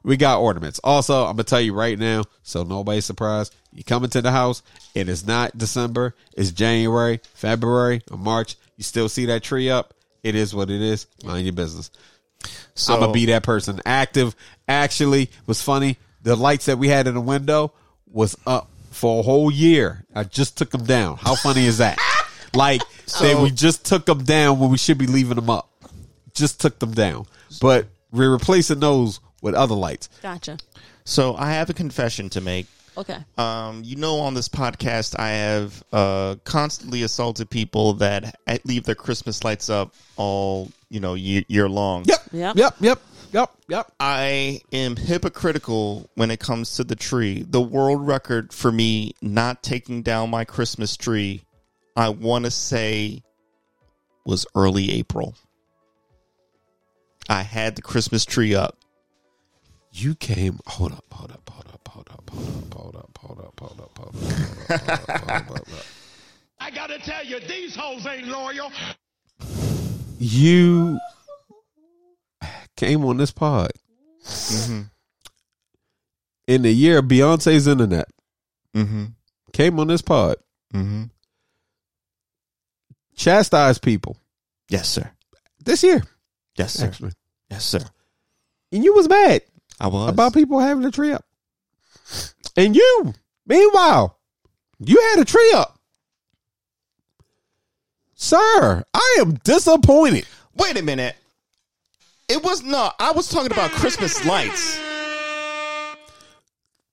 we 0.04 0.18
got 0.18 0.42
ornaments. 0.42 0.80
Also, 0.84 1.26
I'm 1.26 1.34
gonna 1.34 1.44
tell 1.44 1.62
you 1.62 1.74
right 1.74 1.98
now, 1.98 2.24
so 2.44 2.64
nobody's 2.64 3.06
surprised. 3.06 3.56
You 3.72 3.84
come 3.84 4.04
into 4.04 4.22
the 4.22 4.32
house, 4.32 4.62
it 4.94 5.10
is 5.10 5.26
not 5.26 5.58
December, 5.58 6.16
it's 6.36 6.52
January, 6.52 7.22
February, 7.34 8.02
or 8.12 8.18
March. 8.18 8.56
You 8.78 8.84
still 8.84 9.10
see 9.10 9.26
that 9.28 9.44
tree 9.44 9.70
up. 9.70 9.94
It 10.24 10.36
is 10.36 10.54
what 10.54 10.70
it 10.70 10.82
is. 10.82 11.08
Mind 11.24 11.46
your 11.46 11.54
business. 11.54 11.92
So 12.76 12.94
I'm 12.94 13.00
gonna 13.00 13.14
be 13.14 13.28
that 13.28 13.44
person. 13.44 13.82
Active 13.86 14.36
actually 14.68 15.30
was 15.46 15.62
funny. 15.62 15.98
The 16.22 16.36
lights 16.36 16.66
that 16.66 16.78
we 16.78 16.88
had 16.90 17.08
in 17.08 17.14
the 17.14 17.22
window 17.22 17.74
was 18.12 18.38
up 18.46 18.70
for 18.92 19.20
a 19.20 19.24
whole 19.24 19.52
year. 19.52 20.06
I 20.14 20.24
just 20.24 20.58
took 20.58 20.70
them 20.72 20.86
down. 20.86 21.18
How 21.18 21.36
funny 21.36 21.66
is 21.66 21.80
that? 21.80 21.98
Like 22.56 22.84
they, 23.20 23.34
we 23.34 23.50
just 23.50 23.84
took 23.84 24.06
them 24.06 24.24
down 24.26 24.60
when 24.60 24.70
we 24.70 24.78
should 24.78 25.00
be 25.00 25.08
leaving 25.08 25.38
them 25.38 25.50
up. 25.50 25.72
Just 26.36 26.62
took 26.62 26.78
them 26.78 26.94
down, 26.94 27.26
but 27.60 27.88
we're 28.12 28.32
replacing 28.32 28.80
those 28.80 29.20
with 29.44 29.54
other 29.54 29.76
lights. 29.76 30.10
Gotcha. 30.24 30.58
So 31.04 31.36
I 31.36 31.52
have 31.52 31.70
a 31.70 31.74
confession 31.74 32.30
to 32.30 32.42
make. 32.42 32.66
Okay. 32.98 33.18
Um, 33.38 33.82
you 33.84 33.96
know, 33.96 34.20
on 34.20 34.34
this 34.34 34.48
podcast, 34.48 35.20
I 35.20 35.30
have 35.30 35.84
uh, 35.92 36.36
constantly 36.44 37.04
assaulted 37.04 37.50
people 37.50 37.94
that 37.96 38.36
leave 38.64 38.86
their 38.86 38.96
Christmas 38.96 39.44
lights 39.44 39.70
up 39.70 39.94
all 40.16 40.72
you 40.90 41.00
know 41.00 41.14
year, 41.14 41.44
year 41.48 41.70
long. 41.70 42.06
Yep. 42.06 42.22
Yep. 42.32 42.56
Yep. 42.56 42.76
Yep. 42.80 43.02
Yep. 43.34 43.52
Yep. 43.68 43.92
I 44.00 44.62
am 44.72 44.96
hypocritical 44.96 46.10
when 46.14 46.30
it 46.30 46.40
comes 46.40 46.76
to 46.78 46.84
the 46.84 46.96
tree. 46.96 47.44
The 47.48 47.62
world 47.62 48.06
record 48.06 48.54
for 48.54 48.72
me 48.72 49.14
not 49.22 49.64
taking 49.64 50.04
down 50.04 50.30
my 50.30 50.46
Christmas 50.46 50.96
tree, 50.96 51.42
I 51.96 52.10
want 52.10 52.46
to 52.46 52.52
say, 52.52 53.24
was 54.24 54.46
early 54.56 54.92
April. 54.92 55.36
I 57.28 57.42
had 57.42 57.76
the 57.76 57.82
Christmas 57.82 58.24
tree 58.24 58.54
up. 58.54 58.78
You 59.96 60.16
came. 60.16 60.60
Hold 60.66 60.94
up. 60.94 61.06
Hold 61.12 61.32
up. 61.32 61.48
Hold 61.50 61.68
up. 61.72 61.88
Hold 61.88 62.10
up. 62.10 62.30
Hold 62.34 62.50
up. 62.50 62.74
Hold 62.74 62.96
up. 62.96 63.18
Hold 63.20 63.40
up. 63.40 63.60
Hold 63.60 63.80
up. 63.80 64.00
Hold 64.00 65.30
up. 65.30 65.48
Hold. 65.48 65.84
I 66.60 66.72
gotta 66.72 66.98
tell 67.00 67.24
you, 67.24 67.40
these 67.42 67.76
hoes 67.76 68.06
ain't 68.08 68.28
loyal. 68.28 68.72
You 70.18 70.98
came 72.78 73.06
on 73.06 73.18
this 73.18 73.32
pod 73.32 73.72
in 76.48 76.62
the 76.64 76.72
year 76.72 77.00
of 77.00 77.06
Beyonce's 77.06 77.68
internet. 77.68 78.08
Mm-hmm. 78.76 79.06
Came 79.52 79.80
on 79.80 79.88
this 79.88 80.02
pod. 80.02 80.38
Mm-hmm. 80.74 81.04
Chastise 83.16 83.78
people 83.78 84.18
Yes, 84.70 84.90
sir. 84.90 85.12
this 85.64 85.84
year. 85.84 86.02
Yes, 86.58 86.74
sir. 86.74 86.88
Actually, 86.88 87.12
Yes, 87.50 87.64
sir. 87.66 87.82
and 88.72 88.84
you 88.84 88.94
was 88.96 89.08
mad 89.08 89.42
I 89.84 89.88
was 89.88 90.10
about 90.10 90.34
people 90.34 90.60
having 90.60 90.86
a 90.86 90.92
tree 90.92 91.12
up, 91.12 91.26
and 92.56 92.74
you, 92.74 93.14
meanwhile, 93.46 94.18
you 94.80 95.00
had 95.10 95.20
a 95.20 95.26
tree 95.26 95.52
up. 95.54 95.78
Sir, 98.16 98.86
I 98.94 99.18
am 99.20 99.34
disappointed. 99.44 100.26
Wait 100.56 100.80
a 100.80 100.82
minute. 100.82 101.18
It 102.30 102.42
was 102.42 102.64
no. 102.64 102.92
I 102.98 103.12
was 103.12 103.28
talking 103.28 103.52
about 103.52 103.72
Christmas 103.72 104.26
lights. 104.26 104.80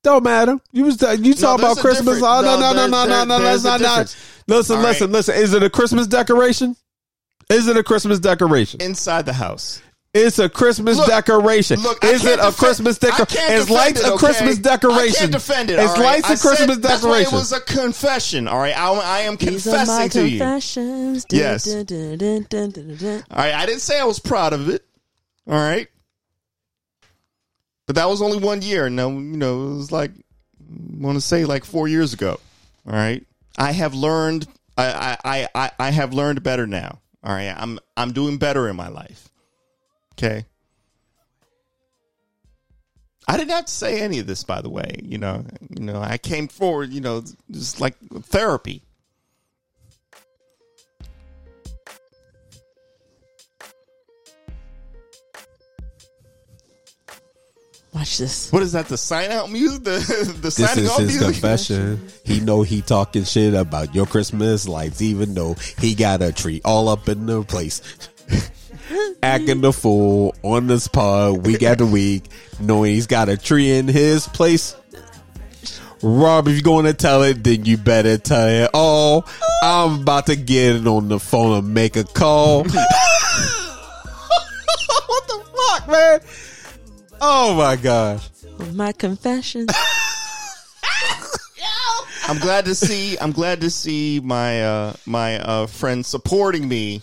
Don't 0.02 0.24
matter. 0.24 0.58
You 0.72 0.86
was 0.86 1.00
you 1.00 1.34
talk 1.34 1.60
there's 1.60 1.72
about 1.72 1.78
Christmas. 1.78 2.20
Oh 2.20 2.40
no 2.40 2.58
No, 2.58 2.72
no 2.72 2.86
no 2.88 3.06
no 3.06 3.24
no 3.24 3.38
no. 3.38 3.56
not 3.62 3.80
not. 3.80 4.16
Listen 4.48 4.76
All 4.76 4.82
listen 4.82 5.06
right. 5.06 5.12
listen. 5.12 5.34
Is 5.36 5.52
it 5.54 5.62
a 5.62 5.70
Christmas 5.70 6.08
decoration? 6.08 6.74
Is 7.50 7.68
it 7.68 7.76
a 7.76 7.84
Christmas 7.84 8.18
decoration? 8.18 8.80
inside 8.80 9.26
the 9.26 9.34
house. 9.34 9.80
It's 10.12 10.40
a 10.40 10.48
Christmas 10.48 10.96
Look, 10.96 11.06
decoration. 11.06 11.78
look, 11.80 12.02
is 12.04 12.24
it 12.24 12.32
a 12.32 12.36
defend- 12.42 12.56
Christmas 12.56 12.98
I 13.00 13.06
decoration? 13.10 13.36
can't 13.36 13.52
Is 13.54 13.70
lights 13.70 14.00
it, 14.00 14.06
a 14.06 14.12
okay? 14.14 14.18
Christmas 14.26 14.58
I 14.58 14.60
decoration? 14.62 15.14
can't 15.20 15.32
defend 15.32 15.70
it. 15.70 15.78
Is 15.78 15.88
all 15.90 15.94
right? 15.94 16.04
lights 16.04 16.30
I 16.30 16.34
a 16.34 16.36
Christmas 16.38 16.74
said, 16.76 16.82
That's 16.82 17.02
why 17.04 17.08
decoration? 17.22 17.34
it 17.34 17.38
was 17.38 17.52
a 17.52 17.60
confession. 17.60 18.48
All 18.48 18.58
right, 18.58 18.76
I, 18.76 18.92
I 18.92 19.18
am 19.20 19.36
These 19.36 19.68
are 19.68 19.70
my 19.86 20.08
confessing 20.08 20.10
to 20.22 20.28
you. 20.28 20.38
All. 20.40 21.26
Yes. 21.30 21.64
Dun, 21.64 21.84
dun, 22.48 22.70
dun. 22.96 23.24
right, 23.38 23.54
I 23.54 23.66
didn't 23.66 23.82
say 23.82 24.00
I 24.00 24.04
was 24.04 24.18
proud 24.18 24.52
of 24.52 24.68
it. 24.68 24.84
All 25.46 25.54
right, 25.54 25.86
but 27.86 27.94
that 27.96 28.08
was 28.08 28.20
only 28.20 28.38
one 28.38 28.62
year. 28.62 28.90
No, 28.90 29.10
you 29.10 29.20
know, 29.20 29.70
it 29.70 29.74
was 29.76 29.92
like 29.92 30.10
I 30.10 30.74
want 30.98 31.16
to 31.18 31.20
say 31.20 31.44
like 31.44 31.64
four 31.64 31.86
years 31.86 32.12
ago. 32.14 32.40
All 32.84 32.92
right, 32.92 33.24
I 33.58 33.70
have 33.72 33.94
learned. 33.94 34.48
I, 34.76 35.16
I, 35.24 35.48
I, 35.54 35.70
I 35.78 35.90
have 35.90 36.12
learned 36.14 36.42
better 36.42 36.66
now. 36.66 36.98
All 37.22 37.32
right, 37.32 37.54
I'm 37.56 37.78
I'm 37.96 38.12
doing 38.12 38.38
better 38.38 38.68
in 38.68 38.74
my 38.74 38.88
life. 38.88 39.29
Okay. 40.22 40.44
I 43.26 43.38
didn't 43.38 43.52
have 43.52 43.64
to 43.64 43.72
say 43.72 44.02
any 44.02 44.18
of 44.18 44.26
this, 44.26 44.44
by 44.44 44.60
the 44.60 44.68
way. 44.68 44.96
You 45.02 45.16
know, 45.16 45.46
you 45.70 45.82
know, 45.82 45.98
I 45.98 46.18
came 46.18 46.46
forward. 46.46 46.90
You 46.90 47.00
know, 47.00 47.24
just 47.50 47.80
like 47.80 47.96
therapy. 48.24 48.82
Watch 57.94 58.18
this. 58.18 58.52
What 58.52 58.62
is 58.62 58.72
that? 58.72 58.86
The 58.86 58.96
sign 58.96 59.30
out 59.32 59.50
music? 59.50 59.82
The 59.84 59.90
the 60.36 60.40
This 60.42 60.54
signing 60.56 60.84
is 60.84 60.90
off 60.90 60.98
his 61.00 61.08
music? 61.18 61.22
confession. 61.32 62.08
He 62.24 62.40
know 62.40 62.62
he 62.62 62.82
talking 62.82 63.24
shit 63.24 63.54
about 63.54 63.94
your 63.94 64.06
Christmas 64.06 64.68
lights, 64.68 65.02
even 65.02 65.34
though 65.34 65.54
he 65.78 65.94
got 65.94 66.22
a 66.22 66.30
tree 66.32 66.60
all 66.64 66.88
up 66.88 67.08
in 67.08 67.26
the 67.26 67.42
place. 67.42 67.80
Acting 69.22 69.60
the 69.60 69.72
fool 69.72 70.34
on 70.42 70.66
this 70.66 70.88
pod 70.88 71.46
week 71.46 71.62
after 71.62 71.86
week, 71.86 72.24
knowing 72.58 72.94
he's 72.94 73.06
got 73.06 73.28
a 73.28 73.36
tree 73.36 73.70
in 73.70 73.88
his 73.88 74.26
place. 74.28 74.74
Rob, 76.02 76.48
if 76.48 76.54
you're 76.54 76.62
going 76.62 76.86
to 76.86 76.94
tell 76.94 77.22
it, 77.22 77.44
then 77.44 77.66
you 77.66 77.76
better 77.76 78.16
tell 78.16 78.48
it 78.48 78.70
all. 78.72 79.26
I'm 79.62 80.02
about 80.02 80.26
to 80.26 80.36
get 80.36 80.76
it 80.76 80.86
on 80.86 81.08
the 81.08 81.20
phone 81.20 81.58
and 81.58 81.74
make 81.74 81.96
a 81.96 82.04
call. 82.04 82.64
what 82.64 82.74
the 85.26 85.44
fuck, 85.56 85.88
man? 85.88 86.20
Oh 87.20 87.54
my 87.54 87.76
gosh. 87.76 88.28
My 88.72 88.92
confession. 88.92 89.66
I'm 92.30 92.38
glad 92.38 92.64
to 92.66 92.74
see. 92.76 93.18
I'm 93.18 93.32
glad 93.32 93.60
to 93.62 93.70
see 93.70 94.20
my 94.22 94.62
uh 94.62 94.92
my 95.04 95.40
uh 95.40 95.66
friends 95.66 96.06
supporting 96.06 96.68
me. 96.68 97.02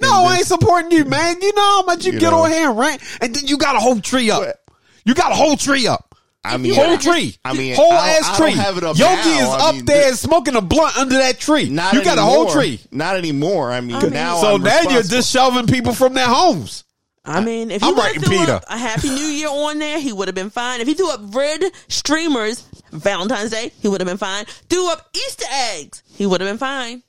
No, 0.00 0.24
I 0.26 0.36
ain't 0.38 0.46
supporting 0.46 0.90
you, 0.92 1.04
man. 1.04 1.40
You 1.40 1.52
know 1.54 1.62
how 1.62 1.82
much 1.84 2.04
you, 2.04 2.12
You 2.12 2.20
get 2.20 2.30
know. 2.30 2.44
on 2.44 2.50
here, 2.50 2.70
right? 2.72 3.00
And 3.20 3.34
then 3.34 3.46
you 3.46 3.56
got 3.58 3.76
a 3.76 3.80
whole 3.80 4.00
tree 4.00 4.30
up. 4.30 4.40
What? 4.40 4.62
You 5.04 5.14
got 5.14 5.32
a 5.32 5.34
whole 5.34 5.56
tree 5.56 5.86
up. 5.86 6.14
I 6.44 6.58
mean, 6.58 6.74
Whole 6.74 6.96
tree. 6.96 7.36
I 7.44 7.54
mean, 7.54 7.74
whole 7.74 7.90
I 7.90 7.96
don't- 8.14 8.24
ass 8.24 8.30
I 8.30 8.36
tree. 8.36 8.50
don't 8.54 8.58
have 8.58 8.78
it 8.78 8.84
up 8.84 8.96
Yogi 8.96 9.14
now. 9.14 9.38
is 9.40 9.48
I 9.48 9.68
up 9.68 9.74
mean, 9.74 9.84
there 9.86 10.02
th- 10.04 10.14
smoking 10.14 10.54
a 10.54 10.60
blunt 10.60 10.96
under 10.96 11.18
that 11.18 11.40
tree. 11.40 11.68
Not 11.68 11.92
you 11.94 12.04
got 12.04 12.18
a 12.18 12.22
whole 12.22 12.50
tree. 12.52 12.78
Not 12.92 13.16
anymore. 13.16 13.72
I 13.72 13.80
mean, 13.80 13.98
mean- 14.00 14.12
now 14.12 14.40
So 14.40 14.54
I'm 14.54 14.62
now 14.62 14.82
you're 14.82 15.02
just 15.02 15.28
shoving 15.32 15.66
people 15.66 15.92
from 15.92 16.14
their 16.14 16.28
homes. 16.28 16.84
I 17.24 17.40
mean, 17.40 17.72
if 17.72 17.82
he 17.82 17.88
I'm 17.88 17.96
writing 17.96 18.22
Peter. 18.22 18.52
up 18.52 18.64
a 18.68 18.78
Happy 18.78 19.08
New 19.08 19.26
Year 19.26 19.48
on 19.48 19.80
there, 19.80 19.98
he 19.98 20.12
would 20.12 20.28
have 20.28 20.36
been 20.36 20.50
fine. 20.50 20.80
If 20.80 20.86
he 20.86 20.94
threw 20.94 21.10
up 21.10 21.20
red 21.34 21.64
streamers 21.88 22.62
Valentine's 22.92 23.50
Day, 23.50 23.72
he 23.82 23.88
would 23.88 24.00
have 24.00 24.06
been 24.06 24.16
fine. 24.16 24.44
Threw 24.70 24.88
up 24.92 25.08
Easter 25.16 25.46
eggs, 25.50 26.04
he 26.14 26.26
would 26.26 26.40
have 26.40 26.48
been 26.48 26.58
fine. 26.58 27.02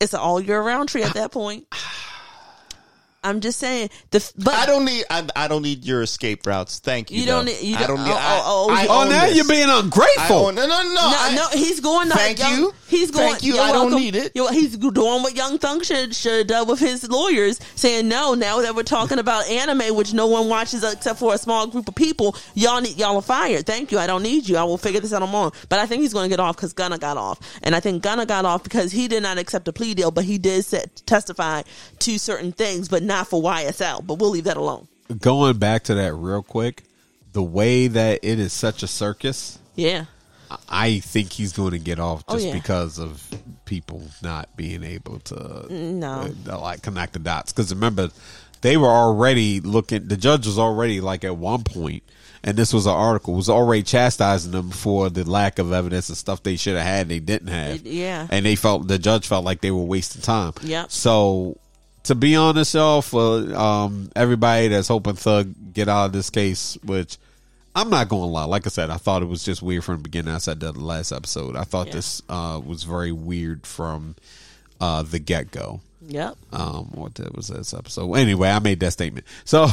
It's 0.00 0.14
an 0.14 0.20
all 0.20 0.40
year 0.40 0.60
round 0.60 0.88
tree 0.88 1.02
at 1.02 1.14
that 1.14 1.32
point. 1.32 1.66
I'm 3.28 3.40
just 3.40 3.58
saying 3.58 3.90
the 4.10 4.32
but 4.38 4.54
I 4.54 4.66
don't 4.66 4.84
need. 4.84 5.04
I, 5.10 5.26
I 5.36 5.48
don't 5.48 5.62
need 5.62 5.84
your 5.84 6.02
escape 6.02 6.46
routes. 6.46 6.78
Thank 6.78 7.10
you. 7.10 7.20
You 7.20 7.26
don't 7.26 7.44
need- 7.44 7.60
you 7.62 7.76
I 7.76 7.80
don't 7.86 7.96
don't- 7.96 8.04
need. 8.06 8.12
oh, 8.12 8.16
I, 8.16 8.42
oh, 8.44 8.66
oh, 8.70 8.74
I 8.74 8.86
Oh, 8.88 9.04
oh 9.06 9.08
now 9.10 9.26
this. 9.26 9.36
you're 9.36 9.46
being 9.48 9.68
ungrateful. 9.68 10.36
own, 10.48 10.54
no, 10.54 10.66
no, 10.66 10.82
no. 10.82 10.94
No, 10.94 11.12
I- 11.16 11.34
no, 11.34 11.46
he's 11.52 11.80
going. 11.80 12.08
Like 12.08 12.18
Thank 12.18 12.38
young, 12.38 12.58
you. 12.58 12.74
He's 12.88 13.10
going. 13.10 13.30
Thank 13.32 13.42
you. 13.42 13.54
You're 13.54 13.62
I 13.64 13.72
don't 13.72 13.94
need 13.94 14.14
it. 14.16 14.32
You're- 14.34 14.52
he's 14.54 14.76
doing 14.76 15.22
what 15.22 15.34
Young 15.36 15.58
Thug 15.58 15.84
should 15.84 16.14
should 16.14 16.38
have 16.38 16.46
done 16.46 16.68
with 16.68 16.78
his 16.80 17.08
lawyers, 17.08 17.60
saying 17.74 18.08
no. 18.08 18.34
Now 18.34 18.60
that 18.62 18.74
we're 18.74 18.82
talking 18.82 19.18
about 19.18 19.46
anime, 19.48 19.94
which 19.94 20.12
no 20.14 20.26
one 20.26 20.48
watches 20.48 20.82
except 20.84 21.18
for 21.18 21.34
a 21.34 21.38
small 21.38 21.66
group 21.66 21.88
of 21.88 21.94
people, 21.94 22.36
y'all 22.54 22.80
need 22.80 22.96
y'all 22.98 23.16
are 23.16 23.22
fired. 23.22 23.66
Thank 23.66 23.92
you. 23.92 23.98
I 23.98 24.06
don't 24.06 24.22
need 24.22 24.48
you. 24.48 24.56
I 24.56 24.64
will 24.64 24.78
figure 24.78 25.00
this 25.00 25.12
out 25.12 25.22
on 25.22 25.30
my 25.30 25.38
own. 25.44 25.50
But 25.68 25.80
I 25.80 25.86
think 25.86 26.02
he's 26.02 26.12
going 26.12 26.24
to 26.24 26.34
get 26.34 26.40
off 26.40 26.56
because 26.56 26.72
Gunna 26.72 26.98
got 26.98 27.16
off, 27.16 27.38
and 27.62 27.74
I 27.74 27.80
think 27.80 28.02
Gunna 28.02 28.24
got 28.26 28.44
off 28.44 28.62
because 28.62 28.92
he 28.92 29.08
did 29.08 29.22
not 29.22 29.36
accept 29.38 29.68
a 29.68 29.72
plea 29.72 29.94
deal, 29.94 30.10
but 30.10 30.24
he 30.24 30.38
did 30.38 30.64
set, 30.64 31.02
testify 31.06 31.62
to 31.98 32.18
certain 32.18 32.52
things, 32.52 32.88
but 32.88 33.02
not 33.02 33.17
for 33.26 33.42
YSL. 33.42 34.06
But 34.06 34.14
we'll 34.14 34.30
leave 34.30 34.44
that 34.44 34.56
alone. 34.56 34.86
Going 35.20 35.58
back 35.58 35.84
to 35.84 35.94
that 35.94 36.12
real 36.14 36.42
quick, 36.42 36.84
the 37.32 37.42
way 37.42 37.86
that 37.88 38.20
it 38.22 38.38
is 38.38 38.52
such 38.52 38.82
a 38.82 38.86
circus, 38.86 39.58
Yeah. 39.74 40.04
I 40.68 41.00
think 41.00 41.32
he's 41.32 41.52
going 41.52 41.72
to 41.72 41.78
get 41.78 41.98
off 42.00 42.24
Oh, 42.26 42.34
just 42.34 42.46
yeah. 42.46 42.52
because 42.54 42.98
of 42.98 43.22
people 43.66 44.02
not 44.22 44.48
being 44.56 44.82
able 44.82 45.18
to 45.20 45.66
No. 45.70 46.30
uh, 46.48 46.58
like 46.58 46.80
connect 46.82 47.12
the 47.12 47.18
dots. 47.18 47.52
Because 47.52 47.70
remember, 47.72 48.08
they 48.62 48.76
were 48.78 48.88
already 48.88 49.60
looking. 49.60 50.08
The 50.08 50.16
judge 50.16 50.46
was 50.46 50.58
already 50.58 51.02
like 51.02 51.22
at 51.24 51.36
one 51.36 51.64
point, 51.64 52.02
and 52.42 52.56
this 52.56 52.72
was 52.72 52.86
an 52.86 52.92
article 52.92 53.34
was 53.34 53.50
already 53.50 53.82
chastising 53.82 54.52
them 54.52 54.70
for 54.70 55.10
the 55.10 55.28
lack 55.28 55.58
of 55.58 55.70
evidence 55.70 56.08
and 56.08 56.16
stuff 56.16 56.42
they 56.42 56.56
should 56.56 56.76
have 56.76 56.86
had 56.86 57.08
they 57.10 57.20
didn't 57.20 57.48
have. 57.48 57.84
Yeah. 57.86 58.26
and 58.30 58.46
they 58.46 58.56
felt 58.56 58.88
the 58.88 58.98
judge 58.98 59.26
felt 59.26 59.44
like 59.44 59.60
they 59.60 59.70
were 59.70 59.84
wasting 59.84 60.22
time. 60.22 60.54
Yeah, 60.62 60.86
So 60.88 61.58
to 62.08 62.14
be 62.14 62.36
honest, 62.36 62.74
y'all, 62.74 63.00
for 63.02 63.38
um, 63.54 64.10
everybody 64.16 64.68
that's 64.68 64.88
hoping 64.88 65.14
Thug 65.14 65.54
get 65.72 65.88
out 65.88 66.06
of 66.06 66.12
this 66.12 66.28
case, 66.30 66.76
which 66.84 67.16
I'm 67.74 67.90
not 67.90 68.08
going 68.08 68.22
to 68.22 68.26
lie. 68.26 68.44
Like 68.44 68.66
I 68.66 68.70
said, 68.70 68.90
I 68.90 68.96
thought 68.96 69.22
it 69.22 69.26
was 69.26 69.44
just 69.44 69.62
weird 69.62 69.84
from 69.84 69.98
the 69.98 70.02
beginning. 70.02 70.34
I 70.34 70.38
said 70.38 70.60
that 70.60 70.72
the 70.72 70.80
last 70.84 71.12
episode. 71.12 71.56
I 71.56 71.64
thought 71.64 71.88
Yeah. 71.88 71.92
this 71.94 72.22
uh, 72.28 72.60
was 72.64 72.82
very 72.82 73.12
weird 73.12 73.66
from 73.66 74.16
uh, 74.80 75.02
the 75.02 75.18
get 75.18 75.50
go. 75.50 75.80
Yep. 76.06 76.36
Um, 76.52 76.84
what 76.94 77.14
that 77.16 77.36
was 77.36 77.48
this 77.48 77.74
episode? 77.74 78.14
Anyway, 78.14 78.48
I 78.48 78.60
made 78.60 78.80
that 78.80 78.92
statement. 78.92 79.26
So 79.44 79.66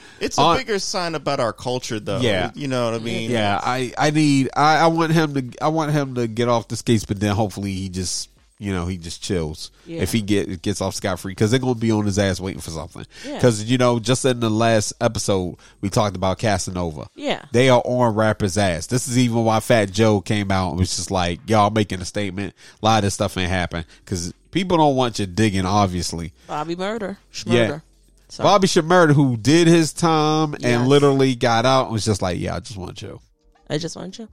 It's 0.20 0.38
a 0.38 0.40
on- 0.40 0.56
bigger 0.56 0.78
sign 0.78 1.14
about 1.14 1.38
our 1.40 1.52
culture, 1.52 2.00
though. 2.00 2.20
Yeah. 2.20 2.50
you 2.54 2.68
know 2.68 2.86
what 2.86 2.94
I 2.94 3.04
mean. 3.04 3.30
Yeah, 3.30 3.60
I 3.62 3.92
I 3.98 4.10
need 4.10 4.48
I, 4.56 4.78
I 4.78 4.86
want 4.86 5.12
him 5.12 5.34
to 5.34 5.62
I 5.62 5.68
want 5.68 5.92
him 5.92 6.14
to 6.14 6.26
get 6.26 6.48
off 6.48 6.68
the 6.68 6.76
skates, 6.76 7.04
but 7.04 7.20
then 7.20 7.34
hopefully 7.34 7.72
he 7.74 7.88
just 7.90 8.30
you 8.62 8.72
know 8.72 8.86
he 8.86 8.96
just 8.96 9.22
chills 9.22 9.70
Yeah. 9.86 10.02
if 10.02 10.12
he 10.12 10.22
get 10.22 10.62
gets 10.62 10.80
off 10.80 10.94
scot 10.94 11.18
free 11.18 11.32
because 11.32 11.50
they're 11.50 11.60
gonna 11.60 11.74
be 11.74 11.90
on 11.90 12.06
his 12.06 12.18
ass 12.18 12.40
waiting 12.40 12.60
for 12.60 12.70
something. 12.70 13.04
Yeah. 13.26 13.34
Because 13.34 13.64
you 13.70 13.78
know, 13.78 13.98
just 13.98 14.24
in 14.24 14.40
the 14.40 14.50
last 14.50 14.92
episode 15.00 15.56
we 15.80 15.90
talked 15.90 16.16
about 16.16 16.38
Casanova. 16.38 17.08
Yeah. 17.14 17.42
they 17.52 17.68
are 17.68 17.82
on 17.84 18.14
rappers' 18.14 18.56
ass. 18.56 18.86
This 18.86 19.08
is 19.08 19.18
even 19.18 19.44
why 19.44 19.60
Fat 19.60 19.90
Joe 19.90 20.20
came 20.20 20.50
out 20.52 20.70
and 20.70 20.78
was 20.78 20.94
just 20.96 21.10
like, 21.10 21.40
y'all 21.48 21.70
making 21.70 22.00
a 22.00 22.04
statement. 22.04 22.54
A 22.80 22.84
lot 22.84 22.98
of 22.98 23.02
this 23.04 23.14
stuff 23.14 23.36
ain't 23.36 23.50
happen 23.50 23.84
because 24.04 24.32
people 24.50 24.76
don't 24.76 24.96
want 24.96 25.18
you 25.18 25.26
digging. 25.26 25.66
Obviously, 25.66 26.32
Bobby 26.46 26.76
Murder. 26.76 27.18
Yeah. 27.44 27.66
Schmurder. 27.68 27.82
So, 28.28 28.44
Bobby 28.44 28.66
Shmurda, 28.66 29.12
who 29.12 29.36
did 29.36 29.66
his 29.66 29.92
time 29.92 30.54
and 30.62 30.88
literally 30.88 31.34
got 31.34 31.66
out, 31.66 31.84
and 31.84 31.92
was 31.92 32.04
just 32.04 32.22
like, 32.22 32.38
yeah, 32.40 32.56
I 32.56 32.60
just 32.60 32.78
want 32.78 33.02
you. 33.02 33.20
I 33.68 33.76
just 33.76 33.94
want 33.94 34.18
you. 34.18 34.26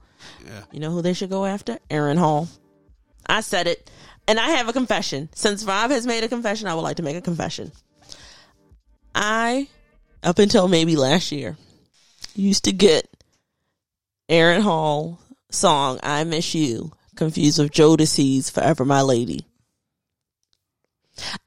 Yeah. 0.46 0.62
You 0.72 0.80
know 0.80 0.90
who 0.90 1.02
they 1.02 1.12
should 1.12 1.28
go 1.30 1.44
after? 1.44 1.78
Aaron 1.90 2.16
Hall. 2.16 2.48
I 3.26 3.42
said 3.42 3.66
it. 3.66 3.90
And 4.26 4.38
I 4.38 4.50
have 4.50 4.68
a 4.68 4.72
confession. 4.72 5.28
Since 5.34 5.64
Rob 5.64 5.90
has 5.90 6.06
made 6.06 6.24
a 6.24 6.28
confession, 6.28 6.68
I 6.68 6.74
would 6.74 6.82
like 6.82 6.96
to 6.96 7.02
make 7.02 7.16
a 7.16 7.20
confession. 7.20 7.72
I, 9.14 9.68
up 10.22 10.38
until 10.38 10.68
maybe 10.68 10.96
last 10.96 11.32
year, 11.32 11.56
used 12.34 12.64
to 12.64 12.72
get 12.72 13.08
Aaron 14.28 14.62
Hall 14.62 15.18
song 15.50 15.98
I 16.02 16.22
Miss 16.24 16.54
You 16.54 16.92
confused 17.16 17.58
with 17.58 17.72
Jodeci's 17.72 18.48
Forever 18.48 18.84
My 18.84 19.02
Lady. 19.02 19.44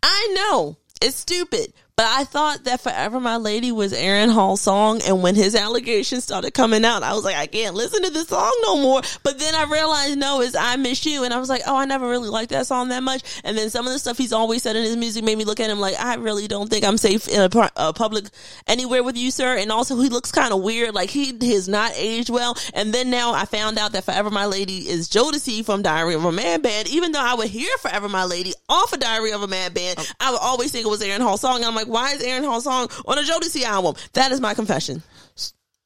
I 0.04 0.34
know 0.36 0.78
it's 1.02 1.16
stupid, 1.16 1.74
but 1.96 2.08
I 2.08 2.24
thought 2.24 2.64
that 2.64 2.82
Forever 2.82 3.20
My 3.20 3.38
Lady 3.38 3.72
was 3.72 3.94
Aaron 3.94 4.30
Hall's 4.30 4.62
song. 4.62 5.00
And 5.06 5.22
when 5.22 5.36
his 5.36 5.54
allegations 5.54 6.24
started 6.24 6.52
coming 6.52 6.84
out, 6.84 7.04
I 7.04 7.14
was 7.14 7.24
like, 7.24 7.36
I 7.36 7.46
can't 7.46 7.76
listen 7.76 8.02
to 8.02 8.10
this 8.10 8.30
song 8.30 8.52
no 8.64 8.82
more. 8.82 9.02
But 9.22 9.38
then 9.38 9.54
I 9.54 9.66
realized, 9.66 10.18
no, 10.18 10.42
it's 10.42 10.56
I 10.56 10.76
Miss 10.76 11.06
You. 11.06 11.24
And 11.24 11.32
I 11.32 11.38
was 11.38 11.50
like, 11.50 11.62
oh, 11.68 11.76
I 11.76 11.86
never 11.86 12.10
really 12.10 12.30
liked 12.30 12.50
that 12.50 12.66
song 12.66 12.90
that 12.90 13.04
much. 13.04 13.22
And 13.44 13.56
then 13.56 13.70
some 13.70 13.86
of 13.86 13.94
the 13.94 14.00
stuff 14.00 14.18
he's 14.18 14.34
always 14.34 14.64
said 14.64 14.76
in 14.76 14.82
his 14.82 14.98
music 14.98 15.24
made 15.24 15.38
me 15.38 15.46
look 15.46 15.60
at 15.60 15.70
him 15.70 15.80
like, 15.80 15.94
I 16.00 16.16
really 16.16 16.48
don't 16.48 16.68
think 16.68 16.84
I'm 16.84 16.98
safe 16.98 17.28
in 17.28 17.42
a, 17.42 17.72
a 17.76 17.94
public 17.94 18.26
anywhere 18.66 19.04
with 19.04 19.16
you, 19.16 19.30
sir. 19.30 19.56
And 19.56 19.72
also, 19.72 20.00
he 20.02 20.10
looks 20.10 20.32
kind 20.32 20.52
of 20.52 20.64
weird. 20.64 20.96
Like 20.96 21.12
he 21.12 21.38
has 21.52 21.68
not 21.68 21.92
aged 21.96 22.32
well. 22.32 22.58
And 22.74 22.92
then 22.92 23.12
now 23.12 23.34
I 23.34 23.46
found 23.46 23.78
out 23.78 23.92
that 23.92 24.06
Forever 24.06 24.32
My 24.32 24.48
Lady 24.48 24.90
is 24.90 25.10
Jodeci 25.10 25.64
from 25.64 25.84
Diary 25.84 26.16
of 26.16 26.26
a 26.26 26.32
Mad 26.32 26.64
Band. 26.64 26.88
Even 26.88 27.12
though 27.12 27.22
I 27.22 27.36
would 27.36 27.50
hear 27.50 27.70
Forever 27.78 28.10
My 28.10 28.24
Lady 28.26 28.54
off 28.68 28.94
of 28.94 29.00
Diary 29.00 29.32
of 29.32 29.44
a 29.44 29.48
Mad 29.48 29.76
Band, 29.76 30.00
oh. 30.00 30.06
I 30.20 30.32
would 30.32 30.42
always 30.42 30.72
think 30.72 30.88
it 30.88 30.90
was 30.90 31.04
Aaron 31.04 31.22
Hall's 31.22 31.42
song. 31.42 31.58
And 31.58 31.66
I'm 31.66 31.83
like, 31.84 31.94
why 31.94 32.12
is 32.14 32.22
Aaron 32.24 32.44
Hall's 32.44 32.64
song 32.64 32.90
on 33.06 33.18
a 33.18 33.22
Jodeci 33.22 33.64
album? 33.64 33.96
That 34.14 34.32
is 34.32 34.40
my 34.40 34.54
confession. 34.54 35.04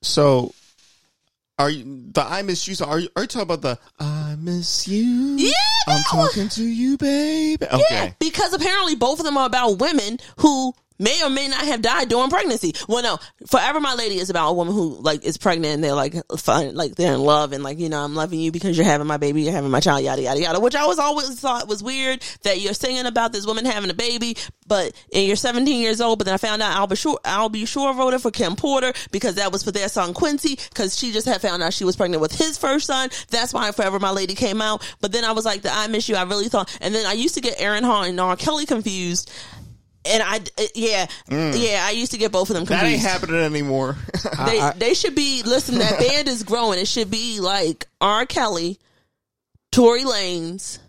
So, 0.01 0.53
are 1.59 1.69
you 1.69 2.03
the 2.11 2.21
I 2.21 2.43
miss 2.43 2.67
you? 2.67 2.75
So 2.75 2.85
are 2.85 2.99
you 2.99 3.09
are 3.15 3.23
you 3.23 3.27
talking 3.27 3.41
about 3.41 3.61
the 3.61 3.79
I 3.99 4.35
miss 4.39 4.87
you? 4.87 5.35
Yeah, 5.37 5.51
I'm 5.87 6.03
talking 6.03 6.49
to 6.49 6.63
you, 6.63 6.97
baby. 6.97 7.65
Yeah, 7.67 7.75
Okay, 7.77 8.15
because 8.19 8.53
apparently 8.53 8.95
both 8.95 9.19
of 9.19 9.25
them 9.25 9.37
are 9.37 9.47
about 9.47 9.79
women 9.79 10.19
who 10.37 10.73
may 10.99 11.21
or 11.23 11.29
may 11.29 11.47
not 11.47 11.65
have 11.65 11.81
died 11.81 12.09
during 12.09 12.29
pregnancy. 12.29 12.73
Well, 12.87 13.03
no, 13.03 13.17
Forever 13.47 13.79
My 13.79 13.93
Lady 13.93 14.17
is 14.17 14.29
about 14.29 14.49
a 14.49 14.53
woman 14.53 14.73
who 14.73 14.97
like 15.01 15.23
is 15.23 15.37
pregnant 15.37 15.75
and 15.75 15.83
they're 15.83 15.93
like 15.93 16.15
fun, 16.37 16.75
like 16.75 16.95
they're 16.95 17.13
in 17.13 17.21
love 17.21 17.53
and 17.53 17.63
like 17.63 17.79
you 17.79 17.89
know 17.89 18.03
I'm 18.03 18.15
loving 18.15 18.39
you 18.39 18.51
because 18.51 18.77
you're 18.77 18.85
having 18.85 19.07
my 19.07 19.17
baby, 19.17 19.43
you're 19.43 19.53
having 19.53 19.71
my 19.71 19.79
child, 19.79 20.03
yada 20.03 20.21
yada 20.21 20.39
yada. 20.39 20.59
Which 20.59 20.75
I 20.75 20.85
was 20.85 20.99
always 20.99 21.39
thought 21.39 21.67
was 21.67 21.83
weird 21.83 22.23
that 22.43 22.59
you're 22.59 22.73
singing 22.73 23.05
about 23.05 23.31
this 23.31 23.45
woman 23.45 23.65
having 23.65 23.89
a 23.89 23.93
baby, 23.93 24.37
but 24.67 24.93
and 25.13 25.25
you're 25.25 25.35
17 25.35 25.81
years 25.81 26.01
old. 26.01 26.19
But 26.19 26.25
then 26.25 26.33
I 26.33 26.37
found 26.37 26.61
out 26.61 26.75
Al 26.75 26.87
B. 26.87 26.95
Sure, 26.95 27.19
Albie 27.23 27.67
Shore 27.67 27.93
wrote 27.93 28.13
it 28.13 28.21
for 28.21 28.31
Kim 28.31 28.55
Porter 28.55 28.93
because 29.11 29.35
that 29.35 29.51
was 29.51 29.63
for 29.63 29.71
their 29.71 29.89
son 29.89 30.13
Quincy 30.13 30.57
because 30.69 30.97
she 30.97 31.11
just 31.11 31.27
had 31.27 31.41
found 31.41 31.63
out 31.63 31.73
she 31.73 31.83
was 31.83 31.95
pregnant 31.95 32.21
with 32.21 32.37
his 32.37 32.57
first 32.57 32.87
son. 32.87 33.09
That's 33.29 33.53
why 33.53 33.71
Forever 33.71 33.99
My 33.99 34.11
Lady 34.11 34.35
came 34.35 34.61
out. 34.61 34.83
But 35.01 35.11
then 35.11 35.23
I 35.23 35.31
was 35.31 35.45
like, 35.45 35.61
the 35.61 35.71
I 35.71 35.87
Miss 35.87 36.09
You. 36.09 36.15
I 36.15 36.23
really 36.23 36.49
thought, 36.49 36.75
and 36.81 36.93
then 36.93 37.05
I 37.05 37.13
used 37.13 37.35
to 37.35 37.41
get 37.41 37.59
Aaron 37.59 37.83
Hall 37.83 38.03
and 38.03 38.19
R. 38.19 38.35
Kelly 38.35 38.65
confused. 38.65 39.31
And 40.07 40.23
I, 40.23 40.38
uh, 40.38 40.65
yeah, 40.75 41.07
yeah, 41.29 41.84
I 41.85 41.91
used 41.91 42.11
to 42.13 42.17
get 42.17 42.31
both 42.31 42.49
of 42.49 42.55
them 42.55 42.65
that 42.65 42.84
ain't 42.85 43.01
happening 43.01 43.35
anymore. 43.41 43.95
They, 44.45 44.59
I- 44.59 44.73
they 44.73 44.93
should 44.93 45.15
be, 45.15 45.41
listen, 45.43 45.79
that 45.79 45.99
band 46.07 46.27
is 46.27 46.43
growing. 46.43 46.79
It 46.79 46.88
should 46.88 47.09
be 47.11 47.39
like 47.39 47.88
R. 48.01 48.25
Kelly, 48.25 48.77
Tory 49.71 50.03
Lanez, 50.03 50.79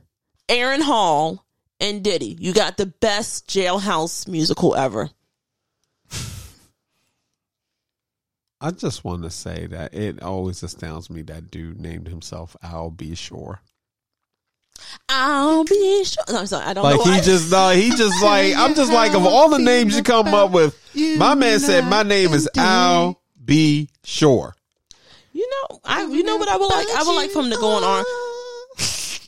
Aaron 0.49 0.81
Hall, 0.83 1.45
and 1.81 2.03
Diddy. 2.03 2.37
You 2.39 2.53
got 2.53 2.77
the 2.77 2.87
best 2.87 3.47
jailhouse 3.49 4.27
musical 4.29 4.75
ever. 4.75 5.11
I 8.61 8.73
just 8.73 9.05
want 9.05 9.23
to 9.23 9.31
say 9.31 9.67
that 9.69 9.95
it 9.95 10.21
always 10.23 10.63
astounds 10.65 11.11
me 11.11 11.23
that 11.23 11.51
dude 11.51 11.81
named 11.81 12.09
himself 12.09 12.57
Al 12.63 12.91
B. 12.91 13.15
Sure. 13.15 13.61
I'll 15.09 15.65
be 15.65 16.05
sure. 16.05 16.25
No, 16.29 16.39
I'm 16.41 16.47
sorry. 16.47 16.65
I 16.67 16.75
don't 16.75 16.85
Like 16.85 17.05
know. 17.05 17.13
he 17.13 17.21
just, 17.21 17.51
no, 17.51 17.71
he 17.71 17.91
just 17.97 18.23
like 18.23 18.55
I'm 18.57 18.75
just 18.75 18.93
like 18.93 19.15
of 19.15 19.25
all 19.27 19.49
the 19.51 19.59
names 19.59 19.97
you 19.97 20.03
come 20.03 20.29
up 20.29 20.51
with, 20.53 20.77
my 21.17 21.35
man 21.35 21.59
said 21.61 21.85
my 21.87 22.03
name 22.03 22.33
is 22.33 22.49
Al 22.57 23.21
B. 23.45 23.89
Sure. 24.05 24.55
You 25.33 25.49
know, 25.71 25.81
I 25.85 26.05
you 26.05 26.23
know 26.25 26.37
what 26.37 26.49
I 26.49 26.57
would 26.57 26.67
like. 26.71 26.87
I 26.97 27.03
would 27.05 27.15
like 27.15 27.31
for 27.31 27.43
him 27.43 27.51
to 27.51 27.57
go 27.57 27.69
on 27.69 27.85
R. 27.85 28.05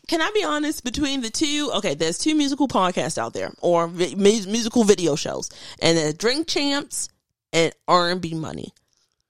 Can 0.08 0.20
I 0.20 0.30
be 0.34 0.42
honest? 0.42 0.82
Between 0.82 1.20
the 1.20 1.30
two, 1.30 1.70
okay, 1.76 1.94
there's 1.94 2.18
two 2.18 2.34
musical 2.34 2.66
podcasts 2.66 3.16
out 3.16 3.32
there, 3.32 3.52
or 3.60 3.86
vi- 3.86 4.16
musical 4.16 4.82
video 4.82 5.14
shows, 5.14 5.50
and 5.80 5.96
there's 5.96 6.14
Drink 6.14 6.48
Champs 6.48 7.08
and 7.52 7.72
R 7.86 8.10
and 8.10 8.20
B 8.20 8.34
Money. 8.34 8.72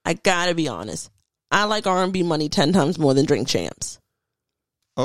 I 0.06 0.14
gotta 0.14 0.54
be 0.54 0.68
honest. 0.68 1.10
I 1.50 1.64
like 1.64 1.86
R 1.86 2.02
and 2.02 2.12
B 2.14 2.22
Money 2.22 2.48
ten 2.48 2.72
times 2.72 2.98
more 2.98 3.12
than 3.12 3.26
Drink 3.26 3.46
Champs, 3.46 3.98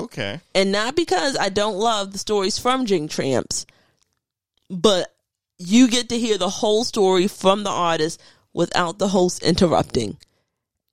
okay, 0.03 0.39
and 0.53 0.71
not 0.71 0.95
because 0.95 1.37
I 1.37 1.49
don't 1.49 1.77
love 1.77 2.11
the 2.11 2.17
stories 2.17 2.59
from 2.59 2.85
Jing 2.85 3.07
Tramps, 3.07 3.65
but 4.69 5.13
you 5.57 5.87
get 5.87 6.09
to 6.09 6.19
hear 6.19 6.37
the 6.37 6.49
whole 6.49 6.83
story 6.83 7.27
from 7.27 7.63
the 7.63 7.69
artist 7.69 8.21
without 8.53 8.99
the 8.99 9.07
host 9.07 9.43
interrupting 9.43 10.17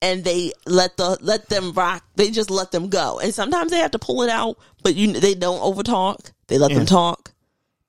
and 0.03 0.25
they 0.25 0.53
let 0.67 0.97
the 0.97 1.17
let 1.21 1.49
them 1.49 1.73
rock. 1.73 2.05
They 2.17 2.31
just 2.31 2.51
let 2.51 2.73
them 2.73 2.89
go, 2.89 3.21
and 3.21 3.33
sometimes 3.33 3.71
they 3.71 3.79
have 3.79 3.93
to 3.93 3.99
pull 3.99 4.23
it 4.23 4.29
out, 4.29 4.59
but 4.83 4.97
you 4.97 5.13
they 5.13 5.35
don't 5.35 5.61
overtalk. 5.61 6.33
They 6.49 6.59
let 6.59 6.73
them 6.73 6.87
talk. 6.87 7.32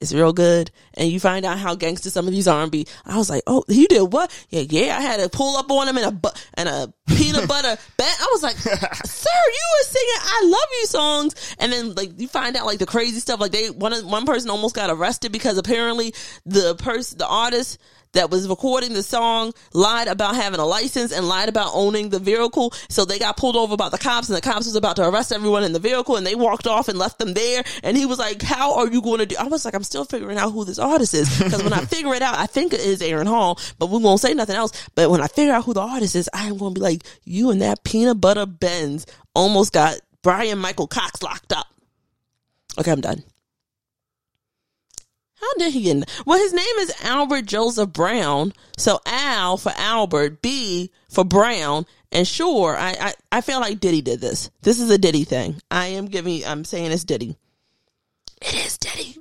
It's 0.04 0.14
real 0.14 0.34
good, 0.34 0.70
and 0.96 1.10
you 1.10 1.18
find 1.18 1.46
out 1.46 1.58
how 1.58 1.76
gangster 1.76 2.10
some 2.10 2.28
of 2.28 2.34
these 2.34 2.46
R 2.46 2.62
and 2.62 2.70
B. 2.70 2.86
I 3.06 3.18
was 3.18 3.30
like, 3.30 3.42
oh, 3.48 3.64
you 3.70 3.88
did 3.88 4.02
what? 4.12 4.38
Yeah, 4.50 4.64
yeah. 4.70 4.98
I 4.98 5.02
had 5.02 5.22
to 5.22 5.30
pull 5.30 5.56
up 5.56 5.72
on 5.72 5.88
him 5.88 5.98
in 5.98 6.04
a 6.04 6.12
bu- 6.12 6.28
and 6.56 6.68
a 6.68 6.94
peanut 7.08 7.48
butter 7.48 7.78
bag. 7.98 8.14
I 8.20 8.28
was 8.34 8.44
like, 8.44 8.58
sir, 8.58 8.70
you 8.70 9.66
were 9.72 9.86
singing 9.86 10.16
"I 10.20 10.42
Love 10.44 10.70
You" 10.74 10.86
songs, 10.88 11.56
and 11.58 11.72
then 11.72 11.96
like 11.96 12.20
you 12.20 12.28
find 12.28 12.58
out 12.58 12.66
like 12.66 12.80
the 12.80 12.86
crazy 12.86 13.22
stuff. 13.22 13.40
Like 13.40 13.54
they 13.54 13.70
one 13.70 13.94
one 14.06 14.26
person 14.26 14.50
almost 14.50 14.76
got 14.76 14.90
arrested 14.90 15.32
because 15.32 15.58
apparently 15.58 16.14
the 16.46 16.76
person 16.76 17.18
the 17.18 17.28
artist 17.28 17.78
that 18.14 18.30
was 18.30 18.48
recording 18.48 18.94
the 18.94 19.04
song 19.04 19.54
lied 19.74 20.08
about 20.08 20.36
having 20.36 20.60
a 20.60 20.66
license 20.66 21.12
and 21.12 21.28
lied 21.28 21.50
about 21.50 21.72
owning 21.74 22.10
the 22.10 22.20
vehicle. 22.20 22.74
So 22.90 23.06
they 23.06 23.20
got 23.20 23.38
pulled 23.38 23.56
over 23.56 23.76
by 23.76 23.90
the 23.90 23.98
cops 23.98 24.30
and 24.30 24.38
the 24.38 24.42
cops 24.42 24.66
was 24.66 24.76
about 24.76 24.96
to 24.96 25.08
arrest 25.08 25.32
everyone 25.32 25.64
in 25.64 25.74
the 25.74 25.80
vehicle 25.80 26.16
and 26.16 26.26
they 26.26 26.36
walked 26.36 26.68
off 26.68 26.88
and 26.88 26.98
left 26.98 27.20
them 27.20 27.34
there. 27.34 27.64
And 27.84 27.98
he 27.98 28.06
was 28.06 28.20
like, 28.20 28.42
how 28.42 28.76
are 28.76 28.88
you 28.88 29.02
going 29.02 29.20
to 29.20 29.26
do? 29.26 29.36
I 29.40 29.48
was 29.48 29.66
like, 29.66 29.74
I'm 29.74 29.84
still 29.84 30.06
figuring 30.06 30.38
out 30.38 30.52
who 30.52 30.66
this 30.66 30.80
artist 30.80 31.14
is. 31.14 31.30
Cause 31.38 31.64
when 31.64 31.74
I 31.74 31.80
figure 31.86 32.14
it 32.14 32.22
out, 32.22 32.38
I 32.38 32.46
think 32.46 32.74
it 32.74 32.82
is 32.82 33.02
Aaron 33.02 33.28
Hall, 33.28 33.60
but 33.80 33.90
we 33.90 33.98
won't 33.98 34.20
say 34.20 34.34
nothing 34.34 34.56
else. 34.56 34.72
But 34.96 35.10
when 35.10 35.22
I 35.22 35.28
figure 35.28 35.54
out 35.54 35.66
who 35.66 35.74
the 35.74 35.82
artist 35.82 36.16
is, 36.16 36.30
I 36.34 36.48
am 36.48 36.58
going 36.58 36.74
to 36.74 36.80
be 36.80 36.84
like, 36.84 37.04
you 37.24 37.52
and 37.52 37.62
that 37.62 37.84
peanut 37.84 38.22
butter 38.22 38.46
Benz 38.46 39.06
almost 39.36 39.74
got 39.74 40.00
Bryan 40.22 40.60
Michael 40.60 40.88
Cox 40.88 41.22
locked 41.24 41.52
up. 41.52 41.68
Okay, 42.78 42.92
I'm 42.92 43.02
done. 43.02 43.24
How 45.44 45.54
did 45.60 45.74
he 45.74 45.82
get 45.82 45.98
in? 45.98 46.06
Well, 46.26 46.40
his 46.40 46.54
name 46.54 46.76
is 46.80 46.94
Albert 47.04 47.46
Joseph 47.46 47.92
Brown. 47.92 48.54
So 48.78 49.00
Al 49.06 49.58
for 49.58 49.74
Albert, 49.76 50.42
B 50.42 50.90
for 51.10 51.26
Brown, 51.26 51.86
and 52.14 52.28
sure, 52.28 52.78
I, 52.78 52.96
I, 53.00 53.14
I 53.32 53.42
feel 53.42 53.60
like 53.60 53.80
Diddy 53.80 54.02
did 54.02 54.22
this. 54.22 54.50
This 54.62 54.80
is 54.80 54.90
a 54.90 54.98
Diddy 54.98 55.26
thing. 55.26 55.60
I 55.70 55.88
am 55.88 56.06
giving, 56.06 56.46
I'm 56.46 56.64
saying 56.64 56.92
it's 56.92 57.04
Diddy. 57.04 57.36
It 58.42 58.54
is 58.54 58.78
Diddy. 58.78 59.18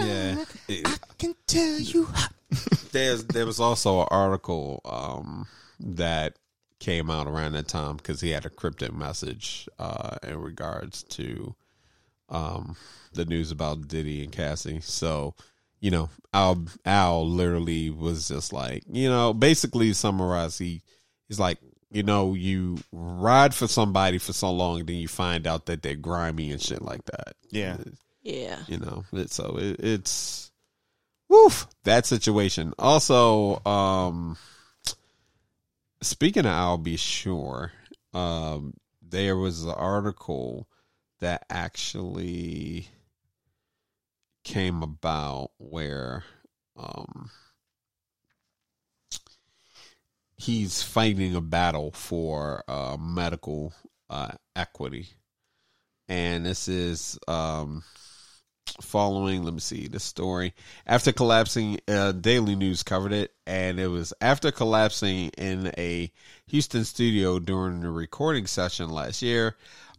Yeah. 0.00 0.44
I 0.86 0.96
can 1.18 1.34
tell 1.46 1.78
you. 1.78 2.08
There's 2.92 3.24
there 3.24 3.44
was 3.44 3.60
also 3.60 4.00
an 4.00 4.08
article 4.10 4.80
um, 4.84 5.46
that 5.78 6.36
came 6.78 7.10
out 7.10 7.26
around 7.26 7.52
that 7.52 7.68
time 7.68 7.98
because 7.98 8.20
he 8.20 8.30
had 8.30 8.46
a 8.46 8.50
cryptic 8.50 8.94
message 8.94 9.68
uh, 9.78 10.16
in 10.22 10.40
regards 10.40 11.02
to 11.04 11.54
um, 12.28 12.76
the 13.12 13.24
news 13.24 13.50
about 13.50 13.88
Diddy 13.88 14.22
and 14.22 14.32
Cassie. 14.32 14.80
So 14.80 15.34
you 15.80 15.90
know, 15.90 16.10
Al 16.32 16.64
Al 16.84 17.28
literally 17.28 17.90
was 17.90 18.28
just 18.28 18.52
like, 18.52 18.82
you 18.90 19.08
know, 19.08 19.32
basically 19.32 19.92
summarize 19.92 20.58
he 20.58 20.82
he's 21.28 21.38
like, 21.38 21.58
you 21.90 22.02
know, 22.02 22.34
you 22.34 22.78
ride 22.92 23.54
for 23.54 23.66
somebody 23.66 24.18
for 24.18 24.32
so 24.32 24.50
long, 24.50 24.84
then 24.84 24.96
you 24.96 25.08
find 25.08 25.46
out 25.46 25.66
that 25.66 25.82
they're 25.82 25.96
grimy 25.96 26.50
and 26.50 26.60
shit 26.60 26.82
like 26.82 27.04
that. 27.06 27.34
Yeah. 27.50 27.76
Yeah. 28.22 28.58
You 28.66 28.78
know, 28.78 29.04
it, 29.12 29.30
so 29.30 29.56
it, 29.58 29.76
it's 29.80 30.50
woof 31.28 31.66
that 31.84 32.06
situation. 32.06 32.74
Also, 32.78 33.64
um, 33.64 34.36
speaking 36.02 36.44
of 36.44 36.52
I'll 36.52 36.78
be 36.78 36.96
sure, 36.96 37.72
um, 38.12 38.74
there 39.00 39.36
was 39.36 39.64
an 39.64 39.70
article 39.70 40.68
that 41.20 41.44
actually 41.50 42.88
came 44.44 44.82
about 44.82 45.50
where 45.58 46.24
um 46.76 47.30
he's 50.36 50.82
fighting 50.82 51.34
a 51.34 51.40
battle 51.40 51.90
for 51.92 52.64
uh 52.68 52.96
medical 52.98 53.72
uh 54.08 54.30
equity. 54.56 55.08
And 56.08 56.46
this 56.46 56.68
is 56.68 57.18
um 57.28 57.82
following 58.80 59.42
let 59.42 59.54
me 59.54 59.60
see 59.60 59.88
the 59.88 60.00
story. 60.00 60.54
After 60.86 61.12
collapsing 61.12 61.80
uh, 61.88 62.12
daily 62.12 62.54
news 62.54 62.82
covered 62.82 63.12
it 63.12 63.32
and 63.46 63.80
it 63.80 63.88
was 63.88 64.12
after 64.20 64.50
collapsing 64.50 65.30
in 65.36 65.72
a 65.76 66.12
houston 66.46 66.84
studio 66.84 67.38
during 67.38 67.80
the 67.80 67.90
recording 67.90 68.46
session 68.46 68.88
last 68.88 69.20
year 69.20 69.56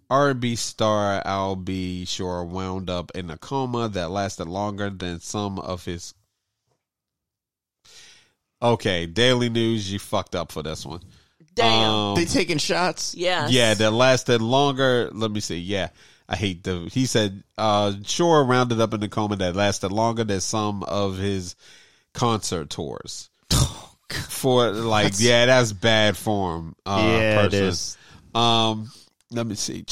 r&b 0.09 0.55
star 0.55 1.21
Al 1.25 1.55
B. 1.55 2.05
Sure 2.05 2.43
wound 2.43 2.89
up 2.89 3.11
in 3.15 3.29
a 3.29 3.37
coma 3.37 3.89
that 3.89 4.09
lasted 4.11 4.47
longer 4.47 4.89
than 4.89 5.19
some 5.19 5.59
of 5.59 5.85
his 5.85 6.13
okay 8.61 9.05
daily 9.05 9.49
news 9.49 9.91
you 9.91 9.99
fucked 9.99 10.35
up 10.35 10.51
for 10.51 10.61
this 10.63 10.85
one 10.85 11.01
Damn. 11.55 11.89
Um, 11.89 12.15
They 12.15 12.25
taking 12.25 12.57
shots. 12.57 13.15
Yeah, 13.15 13.47
yeah, 13.49 13.73
that 13.73 13.91
lasted 13.91 14.41
longer. 14.41 15.09
Let 15.11 15.29
me 15.31 15.41
see. 15.41 15.57
Yeah, 15.57 15.89
I 16.29 16.37
hate 16.37 16.63
the. 16.63 16.87
He 16.91 17.05
said, 17.05 17.43
uh, 17.57 17.93
Sure 18.05 18.43
rounded 18.45 18.79
up 18.79 18.93
in 18.93 19.01
the 19.01 19.09
coma 19.09 19.35
that 19.37 19.55
lasted 19.57 19.91
longer 19.91 20.23
than 20.23 20.39
some 20.39 20.83
of 20.83 21.17
his 21.17 21.55
concert 22.13 22.69
tours. 22.69 23.29
For 24.09 24.69
like, 24.71 25.13
yeah, 25.17 25.47
that's 25.47 25.73
bad 25.73 26.15
form. 26.15 26.75
Uh, 26.85 27.01
Yeah, 27.03 27.41
it 27.41 27.51
person. 27.51 27.63
is. 27.65 27.97
Um, 28.33 28.91
let 29.31 29.47
me 29.47 29.55
see. 29.55 29.85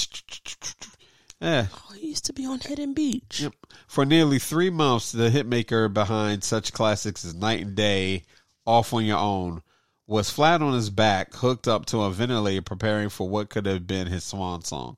Yeah. 1.39 1.67
Oh, 1.71 1.93
he 1.93 2.09
used 2.09 2.25
to 2.25 2.33
be 2.33 2.45
on 2.45 2.59
Hidden 2.59 2.93
Beach. 2.93 3.41
Yep. 3.41 3.53
For 3.87 4.05
nearly 4.05 4.39
three 4.39 4.69
months, 4.69 5.11
the 5.11 5.29
hitmaker 5.29 5.93
behind 5.93 6.43
such 6.43 6.73
classics 6.73 7.23
as 7.23 7.35
Night 7.35 7.61
and 7.61 7.75
Day, 7.75 8.23
Off 8.65 8.93
on 8.93 9.05
Your 9.05 9.19
Own, 9.19 9.61
was 10.07 10.29
flat 10.29 10.61
on 10.61 10.73
his 10.73 10.89
back, 10.89 11.35
hooked 11.35 11.67
up 11.67 11.85
to 11.87 12.01
a 12.01 12.11
ventilator, 12.11 12.61
preparing 12.61 13.09
for 13.09 13.29
what 13.29 13.49
could 13.49 13.65
have 13.65 13.85
been 13.85 14.07
his 14.07 14.23
swan 14.23 14.63
song. 14.63 14.97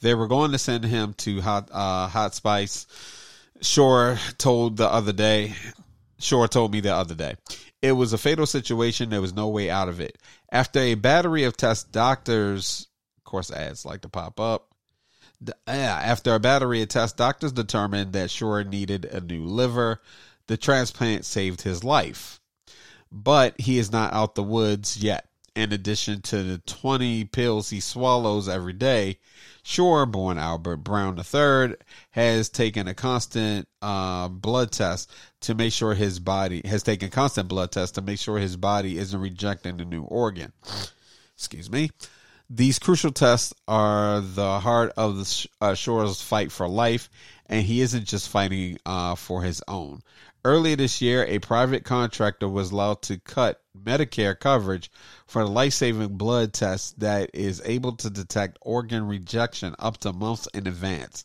They 0.00 0.14
were 0.14 0.28
going 0.28 0.52
to 0.52 0.58
send 0.58 0.84
him 0.84 1.14
to 1.18 1.40
Hot 1.40 1.68
uh, 1.72 2.08
Hot 2.08 2.34
Spice. 2.34 2.86
Sure 3.60 4.18
told 4.38 4.76
the 4.76 4.90
other 4.90 5.12
day. 5.12 5.54
Sure 6.18 6.48
told 6.48 6.72
me 6.72 6.80
the 6.80 6.94
other 6.94 7.14
day. 7.14 7.34
It 7.82 7.92
was 7.92 8.12
a 8.12 8.18
fatal 8.18 8.46
situation. 8.46 9.10
There 9.10 9.20
was 9.20 9.34
no 9.34 9.48
way 9.48 9.70
out 9.70 9.88
of 9.88 10.00
it. 10.00 10.16
After 10.50 10.80
a 10.80 10.94
battery 10.94 11.44
of 11.44 11.56
tests, 11.56 11.84
doctors, 11.84 12.86
course, 13.34 13.50
ads 13.50 13.84
like 13.84 14.02
to 14.02 14.08
pop 14.08 14.38
up. 14.38 14.68
After 15.66 16.34
a 16.34 16.38
battery 16.38 16.82
of 16.82 16.88
tests, 16.88 17.16
doctors 17.16 17.50
determined 17.50 18.12
that 18.12 18.30
Sure 18.30 18.62
needed 18.62 19.04
a 19.06 19.20
new 19.20 19.44
liver. 19.44 20.00
The 20.46 20.56
transplant 20.56 21.24
saved 21.24 21.62
his 21.62 21.82
life, 21.82 22.40
but 23.10 23.60
he 23.60 23.78
is 23.78 23.90
not 23.90 24.12
out 24.12 24.36
the 24.36 24.44
woods 24.44 24.96
yet. 24.96 25.28
In 25.56 25.72
addition 25.72 26.20
to 26.22 26.42
the 26.42 26.58
20 26.58 27.24
pills 27.26 27.70
he 27.70 27.80
swallows 27.80 28.48
every 28.48 28.72
day, 28.72 29.18
Sure, 29.64 30.06
born 30.06 30.38
Albert 30.38 30.78
Brown 30.78 31.18
III, 31.18 31.74
has 32.10 32.48
taken 32.48 32.86
a 32.86 32.94
constant 32.94 33.66
uh, 33.82 34.28
blood 34.28 34.70
test 34.70 35.10
to 35.40 35.54
make 35.54 35.72
sure 35.72 35.94
his 35.94 36.20
body 36.20 36.62
has 36.66 36.84
taken 36.84 37.10
constant 37.10 37.48
blood 37.48 37.72
tests 37.72 37.94
to 37.94 38.02
make 38.02 38.20
sure 38.20 38.38
his 38.38 38.56
body 38.56 38.96
isn't 38.98 39.20
rejecting 39.20 39.78
the 39.78 39.84
new 39.84 40.02
organ. 40.02 40.52
Excuse 41.36 41.70
me. 41.70 41.90
These 42.50 42.78
crucial 42.78 43.10
tests 43.10 43.54
are 43.66 44.20
the 44.20 44.60
heart 44.60 44.92
of 44.96 45.16
the 45.16 45.24
Sh- 45.24 45.46
uh, 45.62 45.74
Sure's 45.74 46.20
fight 46.20 46.52
for 46.52 46.68
life, 46.68 47.08
and 47.46 47.64
he 47.64 47.80
isn't 47.80 48.04
just 48.04 48.28
fighting 48.28 48.78
uh, 48.84 49.14
for 49.14 49.42
his 49.42 49.62
own. 49.66 50.02
Earlier 50.44 50.76
this 50.76 51.00
year, 51.00 51.24
a 51.24 51.38
private 51.38 51.84
contractor 51.84 52.46
was 52.46 52.70
allowed 52.70 53.00
to 53.02 53.18
cut 53.18 53.62
Medicare 53.82 54.38
coverage 54.38 54.90
for 55.26 55.40
a 55.40 55.46
life 55.46 55.72
saving 55.72 56.18
blood 56.18 56.52
test 56.52 57.00
that 57.00 57.30
is 57.32 57.62
able 57.64 57.96
to 57.96 58.10
detect 58.10 58.58
organ 58.60 59.06
rejection 59.08 59.74
up 59.78 59.96
to 59.98 60.12
months 60.12 60.46
in 60.52 60.66
advance. 60.66 61.24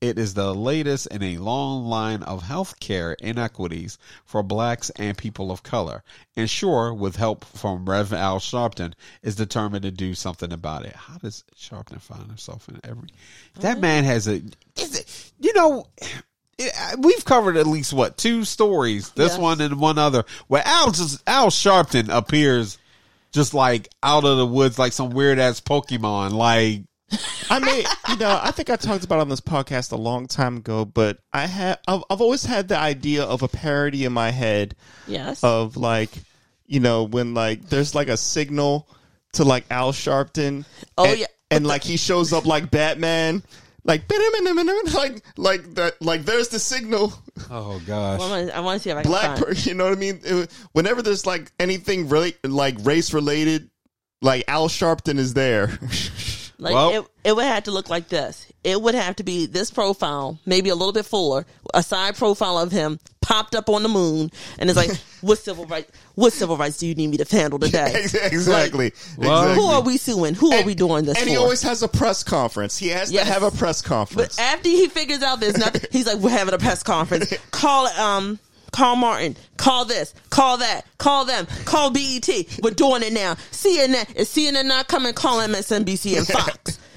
It 0.00 0.18
is 0.18 0.34
the 0.34 0.54
latest 0.54 1.06
in 1.06 1.22
a 1.22 1.38
long 1.38 1.86
line 1.86 2.22
of 2.22 2.42
healthcare 2.42 3.14
inequities 3.20 3.98
for 4.24 4.42
blacks 4.42 4.90
and 4.90 5.16
people 5.16 5.50
of 5.50 5.62
color. 5.62 6.02
And 6.36 6.48
sure, 6.50 6.92
with 6.92 7.16
help 7.16 7.44
from 7.44 7.88
Rev 7.88 8.12
Al 8.12 8.38
Sharpton, 8.38 8.94
is 9.22 9.36
determined 9.36 9.82
to 9.82 9.90
do 9.90 10.14
something 10.14 10.52
about 10.52 10.84
it. 10.84 10.94
How 10.94 11.16
does 11.18 11.44
Sharpton 11.56 12.00
find 12.00 12.26
himself 12.26 12.68
in 12.68 12.80
every? 12.84 13.08
That 13.60 13.72
mm-hmm. 13.72 13.80
man 13.80 14.04
has 14.04 14.28
a. 14.28 14.42
Is 14.76 14.98
it, 14.98 15.32
you 15.40 15.54
know, 15.54 15.86
we've 16.98 17.24
covered 17.24 17.56
at 17.56 17.66
least 17.66 17.92
what 17.92 18.16
two 18.16 18.44
stories. 18.44 19.10
This 19.10 19.32
Yes. 19.32 19.38
one 19.38 19.60
and 19.60 19.80
one 19.80 19.98
other 19.98 20.24
where 20.48 20.62
Al 20.64 20.90
just 20.90 21.22
Al 21.26 21.48
Sharpton 21.48 22.08
appears 22.14 22.78
just 23.32 23.54
like 23.54 23.88
out 24.02 24.24
of 24.24 24.36
the 24.38 24.46
woods, 24.46 24.78
like 24.78 24.92
some 24.92 25.10
weird 25.10 25.38
ass 25.38 25.60
Pokemon. 25.60 26.32
Like 26.32 26.82
I 27.50 27.58
mean, 27.60 27.84
you 28.08 28.16
know, 28.16 28.40
I 28.42 28.50
think 28.50 28.70
I 28.70 28.76
talked 28.76 29.04
about 29.04 29.18
it 29.18 29.22
on 29.22 29.28
this 29.28 29.40
podcast 29.40 29.92
a 29.92 29.96
long 29.96 30.26
time 30.26 30.56
ago, 30.58 30.84
but 30.84 31.18
I 31.32 31.46
have, 31.46 31.78
I've, 31.86 32.02
I've 32.10 32.20
always 32.20 32.44
had 32.44 32.68
the 32.68 32.78
idea 32.78 33.22
of 33.24 33.42
a 33.42 33.48
parody 33.48 34.04
in 34.04 34.12
my 34.12 34.30
head 34.30 34.74
Yes. 35.06 35.44
of 35.44 35.76
like, 35.76 36.10
you 36.66 36.80
know, 36.80 37.04
when 37.04 37.34
like 37.34 37.68
there's 37.68 37.94
like 37.94 38.08
a 38.08 38.16
signal 38.16 38.88
to 39.34 39.44
like 39.44 39.64
Al 39.70 39.92
Sharpton. 39.92 40.64
Oh, 40.96 41.04
and, 41.04 41.20
yeah. 41.20 41.26
and 41.50 41.66
like 41.66 41.84
he 41.84 41.96
shows 41.98 42.32
up 42.32 42.46
like 42.46 42.70
Batman, 42.70 43.42
like 43.84 44.02
like 44.94 45.22
like 45.36 45.74
that, 45.74 45.94
like 46.00 46.24
there's 46.24 46.48
the 46.48 46.58
signal. 46.58 47.12
oh 47.50 47.80
gosh, 47.86 48.20
I 48.20 48.28
want 48.30 48.48
to 48.48 48.56
I 48.56 48.60
wanna 48.60 48.78
see 48.78 48.90
if 48.90 48.96
I 48.96 49.02
can 49.02 49.10
Black, 49.10 49.38
find. 49.38 49.44
per, 49.46 49.52
you 49.52 49.74
know 49.74 49.84
what 49.84 49.92
I 49.92 49.96
mean? 50.00 50.20
It- 50.24 50.50
whenever 50.72 51.02
there's 51.02 51.26
like 51.26 51.52
anything 51.60 52.08
really 52.08 52.34
like 52.44 52.76
race 52.80 53.12
related, 53.12 53.68
like 54.22 54.44
Al 54.48 54.68
Sharpton 54.68 55.18
is 55.18 55.34
there. 55.34 55.78
Like 56.64 56.74
Well- 56.74 56.90
it, 56.90 57.04
it 57.24 57.36
would 57.36 57.44
have 57.44 57.64
to 57.64 57.70
look 57.70 57.88
like 57.88 58.08
this. 58.08 58.46
It 58.64 58.80
would 58.80 58.94
have 58.94 59.16
to 59.16 59.22
be 59.24 59.44
this 59.46 59.70
profile, 59.70 60.38
maybe 60.46 60.70
a 60.70 60.74
little 60.74 60.92
bit 60.94 61.04
fuller, 61.04 61.44
a 61.74 61.82
side 61.82 62.16
profile 62.16 62.58
of 62.58 62.72
him 62.72 62.98
popped 63.20 63.54
up 63.54 63.68
on 63.70 63.82
the 63.82 63.88
moon, 63.88 64.30
and 64.58 64.68
it's 64.70 64.76
like, 64.76 64.90
what 65.20 65.38
civil 65.38 65.66
rights? 65.66 65.90
What 66.14 66.32
civil 66.32 66.56
rights 66.56 66.78
do 66.78 66.86
you 66.86 66.94
need 66.94 67.08
me 67.08 67.16
to 67.18 67.36
handle 67.36 67.58
today? 67.58 67.92
exactly. 68.24 68.92
Well- 69.18 69.42
exactly. 69.42 69.54
Who 69.62 69.70
are 69.70 69.82
we 69.82 69.96
suing? 69.98 70.34
Who 70.34 70.52
are 70.52 70.64
we 70.64 70.74
doing 70.74 71.04
this 71.04 71.16
and 71.18 71.24
for? 71.24 71.30
he 71.30 71.36
always 71.36 71.62
has 71.62 71.82
a 71.82 71.88
press 71.88 72.22
conference. 72.24 72.76
He 72.78 72.88
has 72.88 73.12
Yes. 73.12 73.26
to 73.26 73.32
have 73.34 73.42
a 73.42 73.50
press 73.50 73.82
conference. 73.82 74.36
but 74.36 74.42
after 74.42 74.68
he 74.70 74.88
figures 74.88 75.22
out 75.22 75.40
there's 75.40 75.58
nothing, 75.58 75.82
he's 75.92 76.06
like, 76.06 76.18
we're 76.18 76.30
having 76.30 76.54
a 76.54 76.58
press 76.58 76.82
conference. 76.82 77.32
Call 77.50 77.86
um. 77.88 78.38
Call 78.74 78.96
Martin. 78.96 79.36
Call 79.56 79.84
this. 79.84 80.12
Call 80.30 80.56
that. 80.56 80.84
Call 80.98 81.24
them. 81.24 81.46
Call 81.64 81.90
BET. 81.90 82.28
We're 82.60 82.72
doing 82.72 83.04
it 83.04 83.12
now. 83.12 83.34
CNN. 83.52 84.16
Is 84.16 84.28
CNN 84.28 84.64
not 84.64 84.88
coming? 84.88 85.12
Call 85.14 85.38
MSNBC 85.38 86.18
and 86.18 86.26
Fox. 86.26 86.80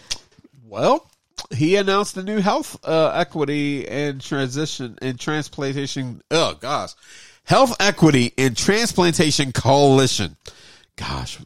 Well, 0.69 1.09
he 1.49 1.77
announced 1.77 2.17
a 2.17 2.23
new 2.23 2.39
health 2.39 2.77
uh, 2.83 3.11
equity 3.15 3.87
and 3.87 4.19
transition 4.19 4.97
and 5.01 5.17
transplantation. 5.17 6.21
Oh 6.29 6.55
gosh, 6.59 6.91
health 7.45 7.73
equity 7.79 8.33
and 8.37 8.55
transplantation 8.55 9.53
coalition. 9.53 10.35
Gosh, 10.97 11.37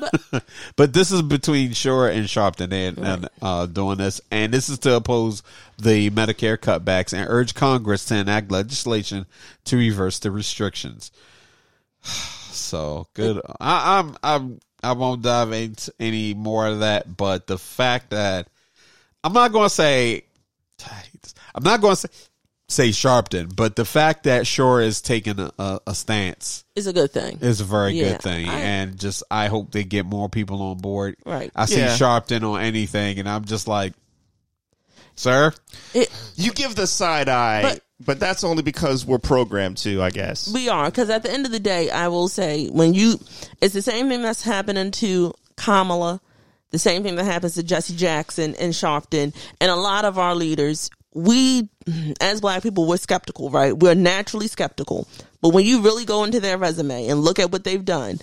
but, 0.76 0.94
this 0.94 1.12
is 1.12 1.20
between 1.20 1.72
Sure 1.72 2.08
and 2.08 2.24
Sharpton 2.24 2.72
and, 2.72 2.98
and 2.98 3.28
uh, 3.42 3.66
doing 3.66 3.98
this, 3.98 4.18
and 4.30 4.52
this 4.52 4.70
is 4.70 4.78
to 4.80 4.96
oppose 4.96 5.42
the 5.78 6.08
Medicare 6.08 6.56
cutbacks 6.56 7.12
and 7.12 7.26
urge 7.28 7.54
Congress 7.54 8.06
to 8.06 8.16
enact 8.16 8.50
legislation 8.50 9.26
to 9.66 9.76
reverse 9.76 10.18
the 10.18 10.30
restrictions. 10.30 11.12
So 12.50 13.06
good. 13.14 13.40
I, 13.60 14.00
I'm 14.00 14.16
I'm 14.20 14.58
I 14.82 14.92
won't 14.92 15.22
dive 15.22 15.52
into 15.52 15.92
any 16.00 16.34
more 16.34 16.66
of 16.66 16.80
that, 16.80 17.16
but 17.16 17.46
the 17.46 17.56
fact 17.56 18.10
that 18.10 18.48
I'm 19.22 19.32
not 19.32 19.52
going 19.52 19.66
to 19.66 19.74
say 19.74 20.24
I 20.84 20.94
hate 20.94 21.22
this. 21.22 21.34
I'm 21.54 21.62
not 21.62 21.80
going 21.80 21.94
to 21.94 22.00
say 22.00 22.08
say 22.68 22.90
Sharpton, 22.90 23.54
but 23.56 23.76
the 23.76 23.84
fact 23.84 24.24
that 24.24 24.46
Sure 24.46 24.80
is 24.80 25.00
taking 25.00 25.40
a, 25.40 25.50
a, 25.58 25.80
a 25.88 25.94
stance 25.94 26.64
is 26.76 26.86
a 26.86 26.92
good 26.92 27.10
thing. 27.10 27.38
is 27.40 27.60
a 27.60 27.64
very 27.64 27.92
Yeah, 27.92 28.10
good 28.12 28.22
thing, 28.22 28.48
I- 28.48 28.60
and 28.60 28.98
just 28.98 29.22
I 29.30 29.46
hope 29.46 29.72
they 29.72 29.84
get 29.84 30.04
more 30.04 30.28
people 30.28 30.60
on 30.62 30.78
board. 30.78 31.16
Right. 31.24 31.50
I 31.56 31.64
see 31.64 31.78
Yeah. 31.78 31.96
Sharpton 31.96 32.42
on 32.42 32.60
anything, 32.60 33.18
and 33.18 33.28
I'm 33.28 33.46
just 33.46 33.68
like, 33.68 33.94
sir, 35.14 35.52
It, 35.94 36.10
you 36.36 36.52
give 36.52 36.74
the 36.74 36.86
side 36.86 37.28
eye 37.28 37.62
But- 37.62 37.80
But 38.00 38.20
that's 38.20 38.44
only 38.44 38.62
because 38.62 39.04
we're 39.04 39.18
programmed 39.18 39.78
to, 39.78 40.00
I 40.02 40.10
guess. 40.10 40.46
We 40.52 40.68
are 40.68 40.84
because 40.84 41.10
at 41.10 41.22
the 41.24 41.32
end 41.32 41.46
of 41.46 41.52
the 41.52 41.58
day, 41.58 41.90
I 41.90 42.06
will 42.08 42.28
say 42.28 42.68
when 42.68 42.94
you, 42.94 43.18
it's 43.60 43.74
the 43.74 43.82
same 43.82 44.08
thing 44.08 44.22
that's 44.22 44.42
happening 44.42 44.92
to 44.92 45.34
Kamala, 45.56 46.20
the 46.70 46.78
same 46.78 47.02
thing 47.02 47.16
that 47.16 47.24
happens 47.24 47.54
to 47.54 47.62
Jesse 47.64 47.96
Jackson 47.96 48.54
and 48.56 48.72
Sharpton, 48.72 49.34
and 49.60 49.70
a 49.70 49.74
lot 49.74 50.04
of 50.04 50.16
our 50.18 50.34
leaders. 50.36 50.90
We, 51.14 51.68
as 52.20 52.40
black 52.40 52.62
people, 52.62 52.86
we're 52.86 52.96
skeptical, 52.98 53.50
right? 53.50 53.76
We're 53.76 53.94
naturally 53.94 54.46
skeptical. 54.48 55.08
But 55.40 55.50
when 55.50 55.64
you 55.64 55.80
really 55.80 56.04
go 56.04 56.24
into 56.24 56.40
their 56.40 56.58
resume 56.58 57.08
and 57.08 57.20
look 57.20 57.38
at 57.38 57.50
what 57.50 57.64
they've 57.64 57.84
done, 57.84 58.18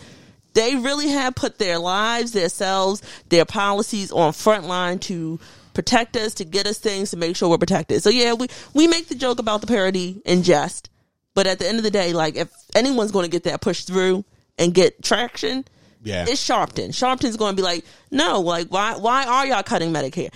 they 0.53 0.75
really 0.75 1.09
have 1.09 1.35
put 1.35 1.57
their 1.57 1.79
lives, 1.79 2.31
their 2.31 2.49
selves, 2.49 3.01
their 3.29 3.45
policies 3.45 4.11
on 4.11 4.33
front 4.33 4.65
line 4.65 4.99
to 4.99 5.39
protect 5.73 6.15
us, 6.15 6.33
to 6.35 6.45
get 6.45 6.67
us 6.67 6.77
things, 6.77 7.11
to 7.11 7.17
make 7.17 7.35
sure 7.35 7.49
we're 7.49 7.57
protected. 7.57 8.01
So 8.01 8.09
yeah, 8.09 8.33
we 8.33 8.47
we 8.73 8.87
make 8.87 9.07
the 9.07 9.15
joke 9.15 9.39
about 9.39 9.59
the 9.61 9.67
parody 9.67 10.21
in 10.23 10.43
jest, 10.43 10.89
but 11.33 11.47
at 11.47 11.59
the 11.59 11.67
end 11.67 11.77
of 11.77 11.83
the 11.83 11.91
day, 11.91 12.13
like 12.13 12.37
if 12.37 12.49
anyone's 12.73 13.11
going 13.11 13.25
to 13.25 13.31
get 13.31 13.43
that 13.43 13.59
pushed 13.59 13.87
through 13.87 14.23
and 14.57 14.73
get 14.73 15.03
traction, 15.03 15.65
Yeah. 16.03 16.25
it's 16.29 16.47
Sharpton. 16.47 16.89
Sharpton's 16.93 17.35
going 17.35 17.53
to 17.53 17.61
be 17.61 17.63
like, 17.63 17.83
no, 18.09 18.39
like 18.39 18.67
why 18.69 18.95
why 18.95 19.25
are 19.25 19.45
y'all 19.45 19.63
cutting 19.63 19.91
Medicare? 19.91 20.29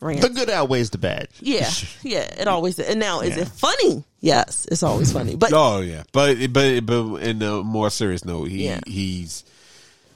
Rant. 0.00 0.20
The 0.20 0.28
good 0.28 0.50
outweighs 0.50 0.90
the 0.90 0.98
bad. 0.98 1.28
yeah, 1.40 1.70
yeah, 2.02 2.20
it 2.40 2.48
always. 2.48 2.78
And 2.78 3.00
now, 3.00 3.20
is 3.20 3.36
it 3.36 3.48
funny? 3.48 4.04
Yes, 4.20 4.66
it's 4.70 4.82
always 4.82 5.12
funny. 5.12 5.36
But 5.36 5.52
Oh 5.54 5.80
yeah, 5.80 6.02
but 6.12 6.36
but 6.52 6.80
but 6.84 7.14
in 7.22 7.40
a 7.42 7.62
more 7.62 7.90
serious 7.90 8.24
note, 8.24 8.48
he 8.48 8.66
Yeah. 8.66 8.80
he's 8.86 9.44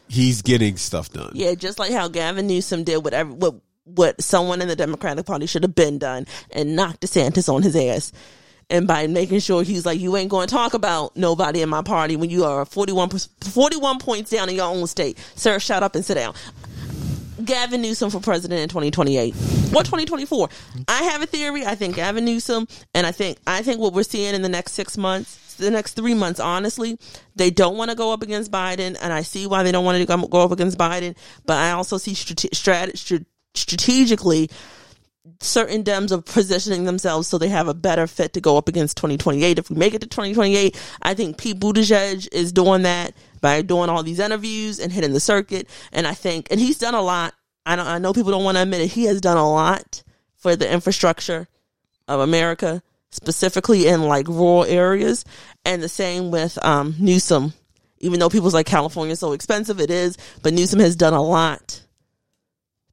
he's 0.09 0.43
getting 0.43 0.77
stuff 0.77 1.11
done. 1.11 1.33
Yeah, 1.35 1.55
just 1.55 1.79
like 1.79 1.93
how 1.93 2.09
Gavin 2.09 2.47
Newsom 2.47 2.85
did 2.85 3.05
whatever 3.05 3.33
what 3.33 3.55
what 3.85 4.21
someone 4.23 4.61
in 4.63 4.69
the 4.69 4.77
Democratic 4.77 5.27
Party 5.27 5.47
should 5.47 5.63
have 5.65 5.75
been 5.75 5.99
done 5.99 6.27
and 6.51 6.77
knocked 6.77 7.01
DeSantis 7.01 7.53
on 7.53 7.63
his 7.63 7.75
ass. 7.75 8.13
And 8.69 8.87
by 8.87 9.09
making 9.09 9.41
sure 9.41 9.65
he's 9.65 9.85
like, 9.85 9.99
you 9.99 10.17
ain't 10.17 10.31
going 10.31 10.47
to 10.47 10.55
talk 10.55 10.75
about 10.75 11.17
nobody 11.17 11.61
in 11.61 11.69
my 11.69 11.83
party 11.83 12.15
when 12.15 12.31
you 12.31 12.45
are 12.45 12.65
41, 12.65 13.09
41 13.41 13.99
points 13.99 14.31
down 14.31 14.49
in 14.49 14.55
your 14.55 14.67
own 14.73 14.87
state. 14.87 15.19
Sir, 15.35 15.59
shut 15.59 15.83
up 15.83 15.97
and 15.97 16.05
sit 16.05 16.15
down. 16.15 16.35
Gavin 17.45 17.83
Newsom 17.83 18.11
for 18.11 18.21
president 18.21 18.61
in 18.61 18.69
2028 18.69 19.35
or 19.75 19.83
2024. 19.83 20.49
I 20.89 21.03
have 21.05 21.23
a 21.23 21.27
theory. 21.27 21.65
I 21.65 21.75
think 21.75 21.97
Gavin 21.97 22.25
Newsom 22.25 22.67
and 22.95 23.07
I 23.07 23.13
think 23.13 23.39
I 23.47 23.63
think 23.63 23.81
what 23.81 23.93
we're 23.93 24.03
seeing 24.03 24.35
in 24.35 24.43
the 24.43 24.49
next 24.49 24.73
6 24.73 24.97
months, 24.99 25.55
the 25.57 25.71
next 25.71 25.95
3 25.95 26.15
months 26.15 26.41
honestly, 26.41 26.99
they 27.37 27.51
don't 27.51 27.77
want 27.77 27.91
to 27.91 27.97
go 27.97 28.13
up 28.13 28.23
against 28.23 28.51
Biden 28.51 28.97
and 29.01 29.13
I 29.13 29.23
see 29.23 29.47
why 29.47 29.63
they 29.63 29.73
don't 29.73 29.85
want 29.85 29.99
to 30.07 30.29
go 30.29 30.43
up 30.43 30.53
against 30.53 30.79
Biden, 30.79 31.17
but 31.47 31.57
I 31.57 31.73
also 31.73 31.99
see 31.99 32.15
strate- 32.15 32.53
strat- 32.53 32.93
strat- 32.93 33.27
strategically 33.55 34.51
certain 35.41 35.85
Dems 35.85 36.13
are 36.13 36.23
positioning 36.23 36.85
themselves 36.85 37.29
so 37.29 37.39
they 37.39 37.49
have 37.49 37.69
a 37.69 37.75
better 37.75 38.07
fit 38.07 38.33
to 38.35 38.41
go 38.41 38.57
up 38.57 38.69
against 38.69 38.97
2028. 38.97 39.59
If 39.59 39.71
we 39.71 39.77
make 39.77 39.95
it 39.95 40.01
to 40.01 40.07
2028, 40.07 40.77
I 41.03 41.15
think 41.15 41.39
Pete 41.39 41.59
Buttigieg 41.59 42.29
is 42.33 42.53
doing 42.53 42.83
that 42.83 43.15
by 43.41 43.63
doing 43.63 43.91
all 43.91 44.03
these 44.03 44.19
interviews 44.19 44.79
and 44.79 44.93
hitting 44.93 45.13
the 45.13 45.21
circuit. 45.21 45.69
And 45.93 46.07
I 46.07 46.15
think, 46.15 46.49
and 46.51 46.61
he's 46.61 46.79
done 46.79 46.95
a 46.95 47.03
lot. 47.03 47.35
I 47.67 47.77
I 47.77 47.99
know 47.99 48.13
people 48.13 48.33
don't 48.33 48.45
want 48.45 48.57
to 48.57 48.63
admit 48.63 48.81
it. 48.81 48.89
He 48.89 49.05
has 49.05 49.21
done 49.21 49.37
a 49.37 49.51
lot 49.51 50.03
for 50.37 50.57
the 50.57 50.71
infrastructure 50.71 51.47
of 52.09 52.21
America, 52.21 52.83
specifically 53.11 53.87
in 53.87 54.03
like 54.03 54.27
rural 54.29 54.65
areas. 54.65 55.25
And 55.65 55.83
the 55.83 55.89
same 55.89 56.31
with, 56.31 56.63
um, 56.65 56.95
Newsom. 56.99 57.53
Even 57.99 58.19
though 58.19 58.31
people's 58.31 58.55
like 58.55 58.65
California 58.65 59.13
is 59.13 59.21
so 59.21 59.33
expensive, 59.33 59.79
it 59.79 59.91
is, 59.91 60.17
but 60.43 60.55
Newsom 60.55 60.81
has 60.81 60.97
done 60.97 61.13
a 61.13 61.23
lot 61.23 61.83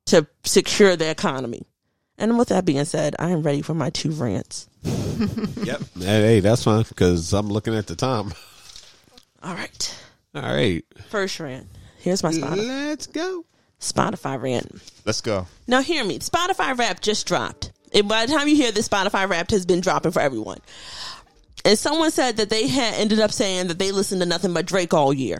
to 0.08 0.28
secure 0.44 0.98
the 0.98 1.10
economy. 1.10 1.66
And 2.18 2.38
with 2.38 2.50
that 2.50 2.66
being 2.66 2.86
said, 2.86 3.16
I 3.20 3.30
am 3.30 3.44
ready 3.44 3.62
for 3.62 3.74
my 3.74 3.90
two 3.90 4.12
rants. 4.12 4.68
Yep. 5.18 5.82
Hey, 5.98 6.04
hey, 6.22 6.40
that's 6.42 6.64
fine 6.64 6.84
because 6.88 7.34
I'm 7.34 7.48
looking 7.48 7.74
at 7.74 7.88
the 7.88 7.96
time. 7.96 8.34
All 9.42 9.54
right. 9.56 10.04
All 10.36 10.42
right, 10.44 10.86
First 11.10 11.40
rant. 11.40 11.66
Here's 11.98 12.22
my 12.22 12.30
Spotify, 12.32 12.68
let's 12.68 13.08
go. 13.08 13.44
Spotify 13.80 14.40
rant. 14.40 14.80
Let's 15.06 15.22
go. 15.22 15.48
Now, 15.66 15.82
hear 15.82 16.04
me. 16.04 16.20
Spotify 16.20 16.78
Wrapped 16.78 17.02
just 17.02 17.26
dropped. 17.28 17.72
And 17.94 18.08
by 18.08 18.26
the 18.26 18.34
time 18.34 18.48
you 18.48 18.56
hear 18.56 18.72
this, 18.72 18.88
Spotify 18.88 19.28
Wrapped 19.28 19.50
has 19.52 19.66
been 19.66 19.82
dropping 19.82 20.12
for 20.12 20.20
everyone. 20.22 20.60
And 21.66 21.78
someone 21.78 22.12
said 22.12 22.38
that 22.38 22.50
they 22.50 22.68
had 22.68 22.94
ended 22.96 23.20
up 23.20 23.32
saying 23.32 23.68
that 23.68 23.80
they 23.80 23.92
listened 23.92 24.22
to 24.22 24.28
nothing 24.28 24.54
but 24.54 24.66
Drake 24.68 24.94
all 24.94 25.12
year. 25.14 25.40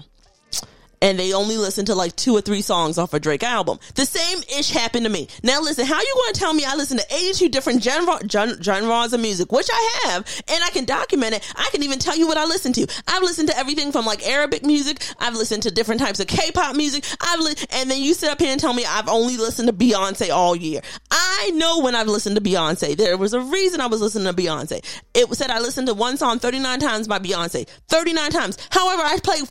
And 1.02 1.20
they 1.20 1.34
only 1.34 1.58
listened 1.58 1.88
to 1.88 1.96
like 1.96 2.16
two 2.16 2.36
or 2.36 2.42
three 2.42 2.62
songs 2.62 2.98
off 2.98 3.14
a 3.14 3.20
Drake 3.20 3.44
album. 3.44 3.80
The 3.96 4.06
same 4.06 4.40
ish 4.58 4.72
happened 4.72 5.06
to 5.06 5.12
me. 5.12 5.28
Now 5.44 5.62
listen, 5.62 5.86
how 5.86 6.00
you 6.00 6.14
going 6.16 6.34
to 6.34 6.40
tell 6.40 6.54
me 6.54 6.66
I 6.66 6.76
listen 6.76 6.98
to 6.98 7.06
82 7.14 7.50
different 7.50 7.82
gen- 7.82 8.62
genres 8.62 9.14
of 9.14 9.20
music, 9.20 9.52
which 9.52 9.68
I 9.72 10.00
have, 10.06 10.44
and 10.48 10.64
I 10.64 10.70
can 10.70 10.86
document 10.86 11.36
it. 11.36 11.54
I 11.56 11.70
can 11.72 11.84
even 11.84 12.00
tell 12.00 12.18
you 12.18 12.28
what 12.28 12.38
I 12.38 12.46
listen 12.46 12.74
to. 12.74 12.88
I've 13.08 13.22
listened 13.22 13.50
to 13.50 13.58
everything 13.58 13.92
from 13.92 14.06
like 14.06 14.28
Arabic 14.28 14.64
music. 14.66 15.04
I've 15.20 15.36
listened 15.36 15.64
to 15.64 15.72
different 15.72 16.02
types 16.02 16.20
of 16.20 16.28
K-pop 16.28 16.76
music. 16.76 17.06
I've 17.22 17.40
li- 17.40 17.56
and 17.72 17.92
then 17.92 18.02
you 18.02 18.14
sit 18.14 18.30
up 18.30 18.40
here 18.40 18.52
and 18.52 18.60
tell 18.60 18.74
me 18.74 18.86
I've 18.86 19.08
only 19.08 19.38
listened 19.38 19.68
to 19.68 19.74
Beyonce 19.74 20.32
all 20.34 20.56
year. 20.56 20.82
I 21.12 21.52
know 21.54 21.82
when 21.82 21.96
I've 21.96 22.08
listened 22.08 22.36
to 22.38 22.42
Beyonce. 22.42 22.98
There 22.98 23.18
was 23.18 23.34
a 23.34 23.42
reason 23.42 23.82
I 23.82 23.88
was 23.88 24.02
listening 24.02 24.34
to 24.34 24.42
Beyonce. 24.42 24.84
It 25.14 25.34
said 25.36 25.52
I 25.52 25.60
listened 25.60 25.88
to 25.88 25.94
one 25.94 26.18
song 26.18 26.40
39 26.40 26.80
times 26.80 27.08
by 27.08 27.20
Beyonce. 27.20 27.68
39 27.88 28.32
times. 28.32 28.58
However, 28.72 29.04
I 29.04 29.20
played 29.20 29.48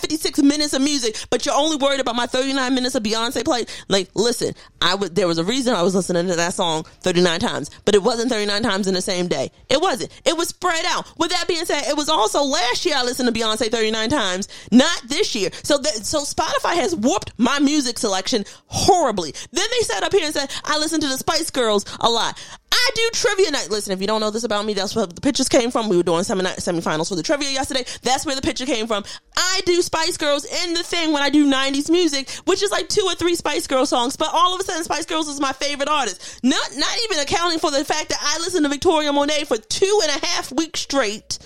13,456 0.00 0.42
minutes 0.42 0.74
of 0.74 0.82
music, 0.82 1.16
but 1.30 1.44
you're 1.44 1.54
only 1.54 1.76
worried 1.76 2.00
about 2.00 2.16
my 2.16 2.26
39 2.26 2.74
minutes 2.74 2.94
of 2.94 3.02
Beyonce 3.02 3.44
play. 3.44 3.66
Like, 3.88 4.08
listen, 4.14 4.54
I 4.80 4.94
would, 4.94 5.14
there 5.14 5.28
was 5.28 5.38
a 5.38 5.44
reason 5.44 5.74
I 5.74 5.82
was 5.82 5.94
listening 5.94 6.26
to 6.28 6.36
that 6.36 6.54
song 6.54 6.84
39 7.00 7.40
times, 7.40 7.70
but 7.84 7.94
it 7.94 8.02
wasn't 8.02 8.30
39 8.30 8.62
times 8.62 8.86
in 8.86 8.94
the 8.94 9.00
same 9.00 9.28
day. 9.28 9.50
It 9.68 9.80
wasn't. 9.80 10.10
It 10.24 10.36
was 10.36 10.48
spread 10.48 10.84
out. 10.86 11.06
With 11.18 11.30
that 11.30 11.48
being 11.48 11.64
said, 11.64 11.84
it 11.88 11.96
was 11.96 12.08
also 12.08 12.42
last 12.42 12.84
year 12.84 12.94
I 12.96 13.04
listened 13.04 13.32
to 13.32 13.38
Beyonce 13.40 13.70
39 13.70 14.10
times, 14.10 14.48
not 14.70 15.02
this 15.06 15.34
year. 15.34 15.50
So 15.62 15.78
that, 15.78 16.06
so 16.06 16.20
Spotify 16.20 16.74
has 16.74 16.94
warped 16.94 17.32
my 17.38 17.58
music 17.58 17.98
selection 17.98 18.44
horribly. 18.66 19.32
Then 19.52 19.66
they 19.70 19.84
sat 19.84 20.02
up 20.02 20.12
here 20.12 20.24
and 20.24 20.34
said, 20.34 20.50
I 20.64 20.78
listen 20.78 21.00
to 21.00 21.08
the 21.08 21.18
Spice 21.18 21.50
Girls 21.50 21.84
a 22.00 22.08
lot. 22.08 22.38
I 22.86 22.90
do 22.94 23.10
trivia 23.14 23.50
night. 23.50 23.68
Listen, 23.68 23.92
if 23.92 24.00
you 24.00 24.06
don't 24.06 24.20
know 24.20 24.30
this 24.30 24.44
about 24.44 24.64
me, 24.64 24.72
that's 24.72 24.94
where 24.94 25.06
the 25.06 25.20
pictures 25.20 25.48
came 25.48 25.72
from. 25.72 25.88
We 25.88 25.96
were 25.96 26.04
doing 26.04 26.22
semi 26.22 26.44
semifinals 26.44 27.08
for 27.08 27.16
the 27.16 27.22
trivia 27.24 27.50
yesterday. 27.50 27.84
That's 28.02 28.24
where 28.24 28.36
the 28.36 28.42
picture 28.42 28.64
came 28.64 28.86
from. 28.86 29.02
I 29.36 29.60
do 29.66 29.82
Spice 29.82 30.16
Girls 30.16 30.44
in 30.44 30.74
the 30.74 30.84
thing 30.84 31.12
when 31.12 31.20
I 31.20 31.28
do 31.28 31.50
90s 31.50 31.90
music, 31.90 32.30
which 32.44 32.62
is 32.62 32.70
like 32.70 32.88
two 32.88 33.02
or 33.02 33.16
three 33.16 33.34
Spice 33.34 33.66
Girl 33.66 33.86
songs. 33.86 34.16
But 34.16 34.28
all 34.32 34.54
of 34.54 34.60
a 34.60 34.64
sudden, 34.64 34.84
Spice 34.84 35.04
Girls 35.04 35.26
is 35.26 35.40
my 35.40 35.52
favorite 35.52 35.88
artist. 35.88 36.38
Not, 36.44 36.62
not 36.76 36.96
even 37.04 37.18
accounting 37.18 37.58
for 37.58 37.72
the 37.72 37.84
fact 37.84 38.10
that 38.10 38.18
I 38.22 38.38
listened 38.38 38.64
to 38.64 38.70
Victoria 38.70 39.12
Monet 39.12 39.46
for 39.46 39.56
two 39.56 40.00
and 40.04 40.22
a 40.22 40.24
half 40.24 40.52
weeks 40.52 40.78
straight 40.78 41.40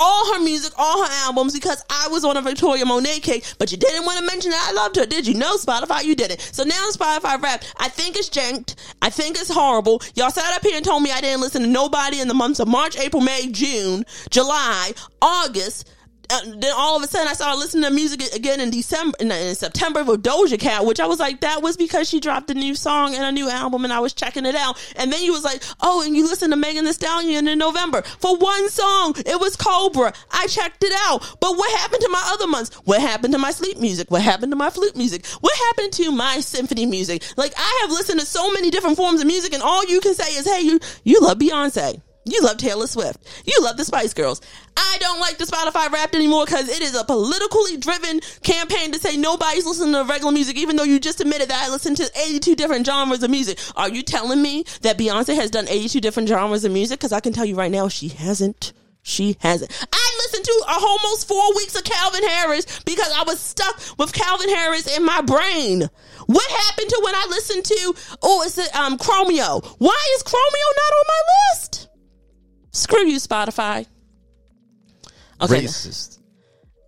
all 0.00 0.32
her 0.32 0.40
music, 0.40 0.72
all 0.76 1.04
her 1.04 1.10
albums, 1.26 1.54
because 1.54 1.84
I 1.90 2.08
was 2.08 2.24
on 2.24 2.36
a 2.36 2.42
Victoria 2.42 2.84
Monet 2.86 3.20
kick, 3.20 3.44
but 3.58 3.70
you 3.70 3.78
didn't 3.78 4.04
want 4.04 4.18
to 4.18 4.24
mention 4.24 4.50
that 4.50 4.66
I 4.70 4.72
loved 4.72 4.96
her, 4.96 5.06
did 5.06 5.26
you? 5.26 5.34
No, 5.34 5.56
Spotify, 5.56 6.02
you 6.04 6.16
didn't. 6.16 6.40
So 6.40 6.64
now 6.64 6.88
Spotify 6.90 7.40
Wrapped, 7.40 7.74
I 7.78 7.88
think 7.88 8.16
it's 8.16 8.28
janked. 8.28 8.76
I 9.02 9.10
think 9.10 9.36
it's 9.38 9.50
horrible. 9.50 10.02
Y'all 10.14 10.30
sat 10.30 10.52
up 10.54 10.62
here 10.62 10.76
and 10.76 10.84
told 10.84 11.02
me 11.02 11.12
I 11.12 11.20
didn't 11.20 11.42
listen 11.42 11.62
to 11.62 11.68
nobody 11.68 12.20
in 12.20 12.28
the 12.28 12.34
months 12.34 12.58
of 12.60 12.66
March, 12.68 12.98
April, 12.98 13.22
May, 13.22 13.48
June, 13.52 14.04
July, 14.30 14.92
August. 15.22 15.88
Uh, 16.30 16.40
then 16.56 16.72
all 16.76 16.96
of 16.96 17.02
a 17.02 17.06
sudden 17.06 17.28
I 17.28 17.32
started 17.32 17.58
listening 17.58 17.84
to 17.84 17.90
music 17.90 18.22
again 18.34 18.60
in 18.60 18.70
December, 18.70 19.16
in, 19.20 19.32
in 19.32 19.54
September 19.54 20.04
for 20.04 20.16
Doja 20.16 20.58
Cat, 20.58 20.84
which 20.86 21.00
I 21.00 21.06
was 21.06 21.18
like, 21.18 21.40
that 21.40 21.62
was 21.62 21.76
because 21.76 22.08
she 22.08 22.20
dropped 22.20 22.50
a 22.50 22.54
new 22.54 22.74
song 22.74 23.14
and 23.14 23.24
a 23.24 23.32
new 23.32 23.48
album 23.48 23.84
and 23.84 23.92
I 23.92 24.00
was 24.00 24.12
checking 24.12 24.46
it 24.46 24.54
out. 24.54 24.78
And 24.96 25.12
then 25.12 25.22
you 25.22 25.32
was 25.32 25.44
like, 25.44 25.62
oh, 25.80 26.02
and 26.02 26.16
you 26.16 26.24
listened 26.24 26.52
to 26.52 26.56
Megan 26.56 26.84
Thee 26.84 26.92
Stallion 26.92 27.48
in 27.48 27.58
November 27.58 28.02
for 28.02 28.36
one 28.36 28.68
song. 28.68 29.14
It 29.18 29.40
was 29.40 29.56
Cobra. 29.56 30.12
I 30.30 30.46
checked 30.46 30.84
it 30.84 30.92
out. 31.06 31.20
But 31.40 31.56
what 31.56 31.78
happened 31.80 32.02
to 32.02 32.08
my 32.08 32.22
other 32.26 32.46
months? 32.46 32.74
What 32.84 33.00
happened 33.00 33.32
to 33.32 33.38
my 33.38 33.50
sleep 33.50 33.78
music? 33.78 34.10
What 34.10 34.22
happened 34.22 34.52
to 34.52 34.56
my 34.56 34.70
flute 34.70 34.96
music? 34.96 35.26
What 35.40 35.56
happened 35.56 35.92
to 35.94 36.12
my 36.12 36.40
symphony 36.40 36.86
music? 36.86 37.22
Like 37.36 37.52
I 37.56 37.78
have 37.82 37.90
listened 37.90 38.20
to 38.20 38.26
so 38.26 38.52
many 38.52 38.70
different 38.70 38.96
forms 38.96 39.20
of 39.20 39.26
music 39.26 39.52
and 39.52 39.62
all 39.62 39.84
you 39.86 40.00
can 40.00 40.14
say 40.14 40.32
is, 40.34 40.46
hey, 40.46 40.62
you, 40.62 40.80
you 41.04 41.20
love 41.20 41.38
Beyonce. 41.38 42.00
You 42.30 42.42
love 42.42 42.58
Taylor 42.58 42.86
Swift. 42.86 43.18
You 43.44 43.60
love 43.60 43.76
the 43.76 43.84
Spice 43.84 44.14
Girls. 44.14 44.40
I 44.76 44.96
don't 45.00 45.18
like 45.18 45.36
the 45.36 45.44
Spotify 45.44 45.90
Wrapped 45.90 46.14
anymore 46.14 46.44
because 46.44 46.68
it 46.68 46.80
is 46.80 46.94
a 46.94 47.04
politically 47.04 47.76
driven 47.76 48.20
campaign 48.44 48.92
to 48.92 49.00
say 49.00 49.16
nobody's 49.16 49.66
listening 49.66 49.94
to 49.94 50.04
regular 50.04 50.30
music, 50.30 50.56
even 50.56 50.76
though 50.76 50.84
you 50.84 51.00
just 51.00 51.20
admitted 51.20 51.48
that 51.50 51.66
I 51.66 51.70
listen 51.70 51.96
to 51.96 52.10
82 52.16 52.54
different 52.54 52.86
genres 52.86 53.24
of 53.24 53.30
music. 53.30 53.58
Are 53.74 53.88
you 53.88 54.02
telling 54.02 54.40
me 54.40 54.64
that 54.82 54.96
Beyonce 54.96 55.34
has 55.34 55.50
done 55.50 55.66
82 55.68 56.00
different 56.00 56.28
genres 56.28 56.64
of 56.64 56.70
music? 56.70 57.00
Because 57.00 57.12
I 57.12 57.18
can 57.18 57.32
tell 57.32 57.44
you 57.44 57.56
right 57.56 57.70
now, 57.70 57.88
she 57.88 58.08
hasn't. 58.08 58.72
She 59.02 59.36
hasn't. 59.40 59.72
I 59.92 60.18
listened 60.18 60.44
to 60.44 60.64
a 60.68 60.72
almost 60.72 61.26
four 61.26 61.54
weeks 61.56 61.74
of 61.74 61.84
Calvin 61.84 62.22
Harris 62.22 62.80
because 62.84 63.10
I 63.16 63.24
was 63.24 63.40
stuck 63.40 63.80
with 63.98 64.12
Calvin 64.12 64.50
Harris 64.50 64.94
in 64.96 65.04
my 65.04 65.20
brain. 65.22 65.88
What 66.26 66.50
happened 66.50 66.90
to 66.90 67.00
when 67.02 67.14
I 67.14 67.26
listened 67.30 67.64
to, 67.64 67.94
oh, 68.22 68.42
it's 68.44 68.58
a, 68.58 68.80
um, 68.80 68.98
Chromeo? 68.98 69.64
Why 69.78 69.98
is 70.14 70.22
Chromeo 70.22 70.68
not 70.76 70.92
on 70.92 71.04
my 71.08 71.22
list? 71.50 71.89
Screw 72.72 73.06
you, 73.06 73.16
Spotify. 73.16 73.86
Okay. 75.40 75.62
Racist. 75.62 76.18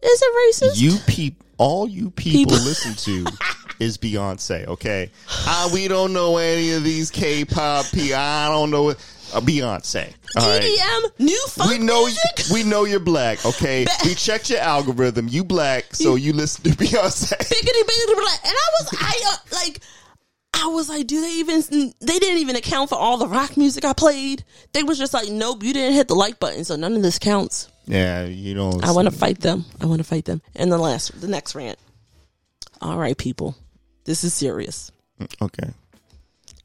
Is 0.02 0.22
it 0.22 0.54
racist? 0.54 0.80
You 0.80 0.96
peep. 1.06 1.42
All 1.58 1.86
you 1.88 2.10
people, 2.10 2.50
People. 2.52 2.64
listen 2.64 2.94
to 2.94 3.30
is 3.78 3.96
Beyonce. 3.98 4.66
Okay. 4.66 5.10
Ah, 5.28 5.70
we 5.72 5.86
don't 5.86 6.12
know 6.12 6.36
any 6.38 6.72
of 6.72 6.82
these 6.82 7.10
K-pop 7.10 7.86
people. 7.92 8.16
I 8.16 8.48
don't 8.48 8.70
know. 8.70 8.90
a 8.90 8.94
Beyonce. 9.40 10.12
All 10.36 10.48
right. 10.48 10.60
EDM, 10.62 11.20
new 11.20 11.46
funk 11.48 11.70
We 11.70 11.78
know 11.78 12.04
music. 12.06 12.46
we 12.52 12.64
know 12.64 12.84
you're 12.84 12.98
black. 13.00 13.44
Okay, 13.46 13.86
we 14.04 14.14
checked 14.14 14.50
your 14.50 14.58
algorithm. 14.60 15.28
You 15.28 15.44
black, 15.44 15.94
so 15.94 16.16
you 16.16 16.32
listen 16.32 16.64
to 16.64 16.70
Beyonce. 16.76 17.36
biggity 17.36 17.82
biggity 17.84 18.14
blah. 18.14 18.36
And 18.44 18.54
I 18.56 18.70
was, 18.80 18.88
I 18.98 19.20
uh, 19.26 19.36
like, 19.54 19.80
I 20.54 20.66
was 20.66 20.88
like, 20.88 21.06
do 21.06 21.20
they 21.20 21.32
even? 21.32 21.62
They 22.00 22.18
didn't 22.18 22.38
even 22.38 22.56
account 22.56 22.90
for 22.90 22.96
all 22.96 23.16
the 23.16 23.26
rock 23.26 23.56
music 23.56 23.84
I 23.84 23.92
played. 23.92 24.44
They 24.72 24.82
was 24.82 24.98
just 24.98 25.14
like, 25.14 25.28
nope, 25.28 25.62
you 25.62 25.72
didn't 25.72 25.94
hit 25.94 26.08
the 26.08 26.14
like 26.14 26.38
button, 26.38 26.64
so 26.64 26.76
none 26.76 26.94
of 26.94 27.02
this 27.02 27.18
counts. 27.18 27.68
Yeah, 27.86 28.24
you 28.24 28.54
know. 28.54 28.78
I 28.82 28.92
want 28.92 29.06
to 29.06 29.16
fight 29.16 29.40
them. 29.40 29.64
I 29.80 29.86
want 29.86 29.98
to 29.98 30.04
fight 30.04 30.24
them. 30.24 30.40
And 30.54 30.70
the 30.70 30.78
last, 30.78 31.20
the 31.20 31.26
next 31.26 31.54
rant. 31.54 31.78
All 32.80 32.98
right, 32.98 33.16
people, 33.16 33.56
this 34.04 34.24
is 34.24 34.34
serious. 34.34 34.92
Okay. 35.40 35.70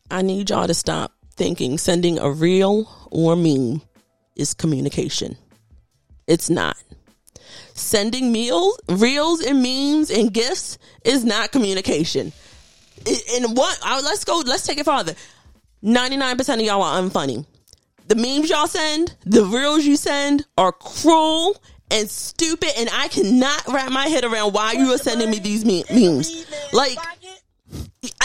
I 0.09 0.22
need 0.22 0.49
y'all 0.49 0.68
to 0.68 0.73
stop 0.73 1.14
thinking 1.35 1.77
sending 1.77 2.18
a 2.18 2.30
reel 2.30 2.89
or 3.11 3.35
meme 3.35 3.81
is 4.35 4.53
communication. 4.53 5.38
It's 6.27 6.49
not. 6.49 6.77
Sending 7.73 8.31
meals, 8.31 8.80
reels 8.89 9.41
and 9.41 9.61
memes 9.61 10.09
and 10.09 10.34
gifts 10.34 10.77
is 11.05 11.23
not 11.23 11.51
communication. 11.51 12.34
And 13.36 13.56
what? 13.57 13.80
I- 13.84 14.02
Let's 14.02 14.24
go. 14.24 14.41
Let's 14.45 14.65
take 14.65 14.78
it 14.80 14.86
farther. 14.86 15.14
Ninety 15.82 16.18
nine 16.18 16.38
percent 16.38 16.61
of 16.61 16.68
y'all 16.68 16.82
are 16.82 17.02
unfunny. 17.02 17.45
The 18.07 18.15
memes 18.15 18.49
y'all 18.49 18.68
send, 18.68 19.15
the 19.26 19.44
reels 19.44 19.86
you 19.86 19.98
send, 19.98 20.45
are 20.57 20.72
cruel 20.72 21.61
and 21.91 22.10
stupid, 22.10 22.69
and 22.78 22.90
I 22.91 23.10
cannot 23.10 23.68
wrap 23.68 23.91
my 23.91 24.07
head 24.07 24.24
around 24.24 24.53
why 24.53 24.74
you 24.74 24.94
are 24.94 24.98
sending 24.98 25.30
me 25.30 25.40
these 25.40 25.65
me- 25.65 25.84
memes. 25.94 26.45
Like, 26.74 26.98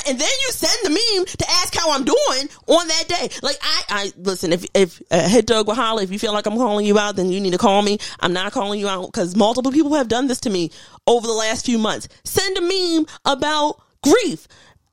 and 0.07 0.19
then 0.19 0.29
you 0.29 0.51
send 0.51 0.79
the 0.85 0.91
meme 0.91 1.27
to 1.27 1.51
ask 1.51 1.75
how 1.75 1.91
I'm 1.93 2.05
doing 2.05 2.49
on 2.69 2.89
that 2.89 3.05
day. 3.09 3.29
Like 3.43 3.57
I, 3.61 3.83
I 3.89 4.13
listen. 4.17 4.53
If 4.53 4.65
if 4.75 5.03
uh, 5.11 5.29
hit 5.29 5.47
Doug 5.47 5.67
with 5.69 5.77
holler. 5.77 6.03
If 6.03 6.13
you 6.13 6.19
feel 6.19 6.33
like 6.33 6.47
I'm 6.47 6.57
calling 6.57 6.87
you 6.87 6.99
out, 6.99 7.17
then 7.17 7.31
you 7.31 7.41
need 7.41 7.53
to 7.53 7.59
call 7.59 7.83
me. 7.83 7.99
I'm 8.21 8.33
not 8.33 8.53
calling 8.53 8.79
you 8.79 8.89
out 8.89 9.07
because 9.07 9.35
multiple 9.37 9.73
people 9.73 9.95
have 9.95 10.09
done 10.09 10.29
this 10.29 10.41
to 10.41 10.51
me 10.51 10.71
over 11.07 11.27
the 11.27 11.33
last 11.33 11.67
few 11.67 11.79
months. 11.79 12.09
Send 12.25 12.57
a 12.57 12.61
meme 12.61 13.07
about 13.25 13.81
grief, 14.03 14.47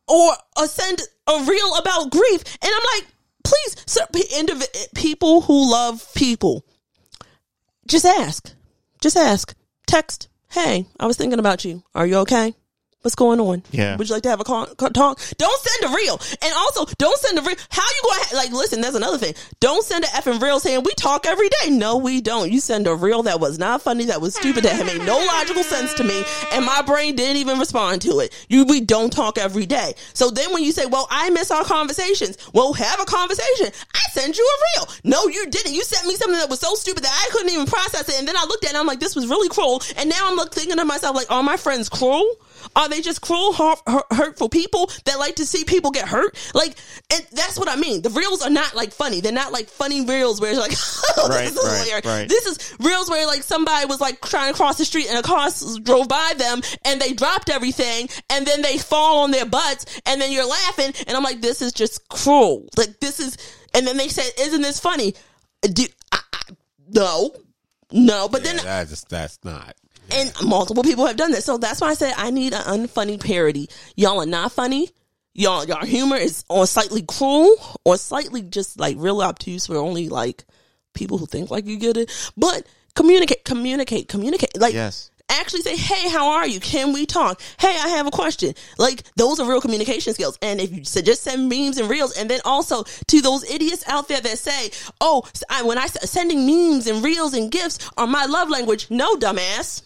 or 0.07 0.33
or 0.57 0.67
send 0.67 1.01
a 1.27 1.43
reel 1.43 1.75
about 1.75 2.11
grief, 2.11 2.43
and 2.61 2.71
I'm 2.73 2.83
like, 2.95 3.07
please, 3.43 3.75
sir, 3.85 4.05
indiv- 4.13 4.67
eh, 4.75 4.85
people 4.95 5.41
who 5.41 5.71
love 5.71 6.05
people, 6.15 6.65
just 7.87 8.05
ask, 8.05 8.53
just 9.01 9.17
ask, 9.17 9.55
text. 9.87 10.27
Hey, 10.51 10.87
I 10.99 11.05
was 11.05 11.15
thinking 11.15 11.39
about 11.39 11.63
you. 11.63 11.83
Are 11.93 12.07
you 12.07 12.17
okay? 12.17 12.55
What's 13.01 13.15
going 13.15 13.39
on? 13.39 13.63
Yeah. 13.71 13.95
Would 13.95 14.09
you 14.09 14.13
like 14.15 14.23
to 14.23 14.29
have 14.29 14.41
a 14.41 14.43
call, 14.43 14.65
call- 14.75 14.89
talk? 14.89 15.21
Don't 15.37 15.61
send 15.61 15.89
a 15.89 15.95
reel. 15.95 16.19
And 16.41 16.53
also, 16.53 16.83
don't 16.97 17.17
send 17.17 17.39
a 17.39 17.41
reel. 17.41 17.55
How 17.69 17.81
you 17.81 18.01
going 18.03 18.19
to, 18.27 18.35
like, 18.35 18.51
listen, 18.51 18.81
that's 18.81 18.95
another 18.95 19.17
thing. 19.17 19.35
Don't 19.61 19.85
send 19.85 20.03
an 20.03 20.09
effing 20.09 20.41
reel 20.41 20.59
saying 20.59 20.83
we 20.83 20.91
talk 20.95 21.25
every 21.25 21.47
day. 21.47 21.69
No, 21.69 21.95
we 21.95 22.19
don't. 22.19 22.51
You 22.51 22.59
send 22.59 22.87
a 22.87 22.95
reel 22.95 23.23
that 23.23 23.39
was 23.39 23.57
not 23.57 23.81
funny, 23.81 24.03
that 24.05 24.19
was 24.19 24.35
stupid, 24.35 24.65
that 24.65 24.75
had 24.75 24.85
made 24.85 25.05
no 25.05 25.17
logical 25.17 25.63
sense 25.63 25.93
to 25.93 26.03
me, 26.03 26.23
and 26.51 26.65
my 26.65 26.81
brain 26.81 27.15
didn't 27.15 27.37
even 27.37 27.57
respond 27.57 28.01
to 28.01 28.19
it. 28.19 28.33
You, 28.49 28.65
we 28.65 28.81
don't 28.81 29.13
talk 29.13 29.37
every 29.37 29.65
day. 29.65 29.93
So 30.13 30.29
then 30.29 30.51
when 30.53 30.65
you 30.65 30.73
say, 30.73 30.85
well, 30.85 31.07
I 31.09 31.29
miss 31.29 31.51
our 31.51 31.63
conversations, 31.63 32.37
well, 32.53 32.73
have 32.73 32.99
a 32.99 33.05
conversation. 33.05 33.67
I 33.95 33.99
send 34.11 34.37
you 34.37 34.43
a 34.43 34.79
reel. 34.81 34.89
No, 35.05 35.27
you 35.27 35.49
didn't. 35.49 35.73
You 35.73 35.83
sent 35.83 36.05
me 36.05 36.15
something 36.15 36.37
that 36.37 36.49
was 36.49 36.59
so 36.59 36.75
stupid 36.75 37.03
that 37.03 37.11
I 37.27 37.31
couldn't 37.31 37.51
even 37.53 37.65
process 37.65 38.09
it. 38.09 38.19
And 38.19 38.27
then 38.27 38.35
I 38.35 38.43
looked 38.43 38.65
at 38.65 38.71
it 38.71 38.73
and 38.73 38.77
I'm 38.77 38.87
like, 38.87 38.99
this 38.99 39.15
was 39.15 39.27
really 39.27 39.47
cruel. 39.47 39.81
And 39.95 40.09
now 40.09 40.19
I'm 40.23 40.35
like 40.35 40.51
thinking 40.51 40.75
to 40.75 40.83
myself, 40.83 41.15
like, 41.15 41.31
are 41.31 41.41
my 41.43 41.55
friends 41.55 41.87
cruel? 41.87 42.29
Are 42.75 42.88
they 42.89 43.01
just 43.01 43.21
cruel, 43.21 43.53
hurt, 43.53 43.79
hurtful 44.11 44.49
people 44.49 44.91
that 45.05 45.19
like 45.19 45.35
to 45.35 45.45
see 45.45 45.63
people 45.63 45.91
get 45.91 46.07
hurt? 46.07 46.37
Like, 46.53 46.75
and 47.13 47.25
that's 47.31 47.57
what 47.57 47.69
I 47.69 47.75
mean. 47.75 48.01
The 48.01 48.09
reels 48.09 48.41
are 48.41 48.49
not 48.49 48.75
like 48.75 48.91
funny. 48.91 49.21
They're 49.21 49.31
not 49.31 49.51
like 49.51 49.69
funny 49.69 50.05
reels 50.05 50.41
where 50.41 50.51
it's 50.51 50.59
like, 50.59 50.73
oh, 51.17 51.29
Right, 51.29 51.49
this 51.49 51.57
is 51.57 51.91
right, 51.91 52.05
right. 52.05 52.29
This 52.29 52.45
is 52.45 52.75
reels 52.79 53.09
where 53.09 53.25
like 53.27 53.43
somebody 53.43 53.85
was 53.85 54.01
like 54.01 54.21
trying 54.21 54.51
to 54.51 54.57
cross 54.57 54.77
the 54.77 54.85
street 54.85 55.07
and 55.09 55.17
a 55.17 55.21
car 55.21 55.49
drove 55.83 56.07
by 56.07 56.33
them 56.37 56.61
and 56.85 56.99
they 56.99 57.13
dropped 57.13 57.49
everything 57.49 58.09
and 58.29 58.45
then 58.45 58.61
they 58.61 58.77
fall 58.77 59.19
on 59.19 59.31
their 59.31 59.45
butts 59.45 60.01
and 60.05 60.19
then 60.21 60.31
you're 60.31 60.47
laughing 60.47 60.93
and 61.07 61.15
I'm 61.15 61.23
like, 61.23 61.41
this 61.41 61.61
is 61.61 61.73
just 61.73 62.07
cruel. 62.09 62.67
Like 62.77 62.99
this 62.99 63.19
is, 63.19 63.37
and 63.73 63.85
then 63.87 63.97
they 63.97 64.09
said, 64.09 64.29
isn't 64.39 64.61
this 64.61 64.79
funny? 64.79 65.13
Do 65.61 65.85
I, 66.11 66.19
I, 66.33 66.41
no, 66.89 67.31
no. 67.91 68.27
But 68.29 68.43
then 68.43 68.57
that's 68.57 69.03
that's 69.05 69.39
not. 69.43 69.75
And 70.13 70.33
multiple 70.43 70.83
people 70.83 71.05
have 71.05 71.15
done 71.17 71.31
this. 71.31 71.45
So 71.45 71.57
that's 71.57 71.81
why 71.81 71.89
I 71.89 71.93
said 71.93 72.13
I 72.17 72.31
need 72.31 72.53
an 72.53 72.61
unfunny 72.61 73.19
parody. 73.23 73.69
Y'all 73.95 74.21
are 74.21 74.25
not 74.25 74.51
funny. 74.51 74.89
Y'all, 75.33 75.63
y'all 75.65 75.85
humor 75.85 76.17
is 76.17 76.43
on 76.49 76.67
slightly 76.67 77.01
cruel 77.03 77.55
or 77.85 77.97
slightly 77.97 78.41
just 78.41 78.79
like 78.79 78.97
real 78.99 79.21
obtuse 79.21 79.67
for 79.67 79.77
only 79.77 80.09
like 80.09 80.43
people 80.93 81.17
who 81.17 81.25
think 81.25 81.49
like 81.49 81.65
you 81.65 81.77
get 81.77 81.97
it. 81.97 82.11
But 82.35 82.65
communicate, 82.95 83.45
communicate, 83.45 84.07
communicate. 84.09 84.59
Like 84.59 84.73
Yes. 84.73 85.11
actually 85.29 85.61
say, 85.61 85.77
"Hey, 85.77 86.09
how 86.09 86.29
are 86.31 86.47
you? 86.47 86.59
Can 86.59 86.91
we 86.91 87.05
talk? 87.05 87.39
Hey, 87.59 87.69
I 87.79 87.89
have 87.89 88.07
a 88.07 88.11
question." 88.11 88.53
Like 88.79 89.03
those 89.15 89.39
are 89.39 89.47
real 89.47 89.61
communication 89.61 90.13
skills. 90.13 90.37
And 90.41 90.59
if 90.59 90.73
you 90.73 90.83
so 90.83 90.99
just 91.01 91.23
send 91.23 91.47
memes 91.47 91.77
and 91.77 91.89
reels, 91.89 92.17
and 92.17 92.29
then 92.29 92.41
also 92.43 92.83
to 92.83 93.21
those 93.21 93.49
idiots 93.49 93.83
out 93.87 94.07
there 94.07 94.19
that 94.19 94.39
say, 94.39 94.71
"Oh, 94.99 95.21
when 95.21 95.59
I, 95.59 95.63
when 95.63 95.77
I 95.77 95.85
sending 95.85 96.45
memes 96.47 96.87
and 96.87 97.03
reels 97.03 97.33
and 97.33 97.49
gifts 97.51 97.77
are 97.95 98.07
my 98.07 98.25
love 98.25 98.49
language," 98.49 98.87
no, 98.89 99.15
dumbass. 99.15 99.83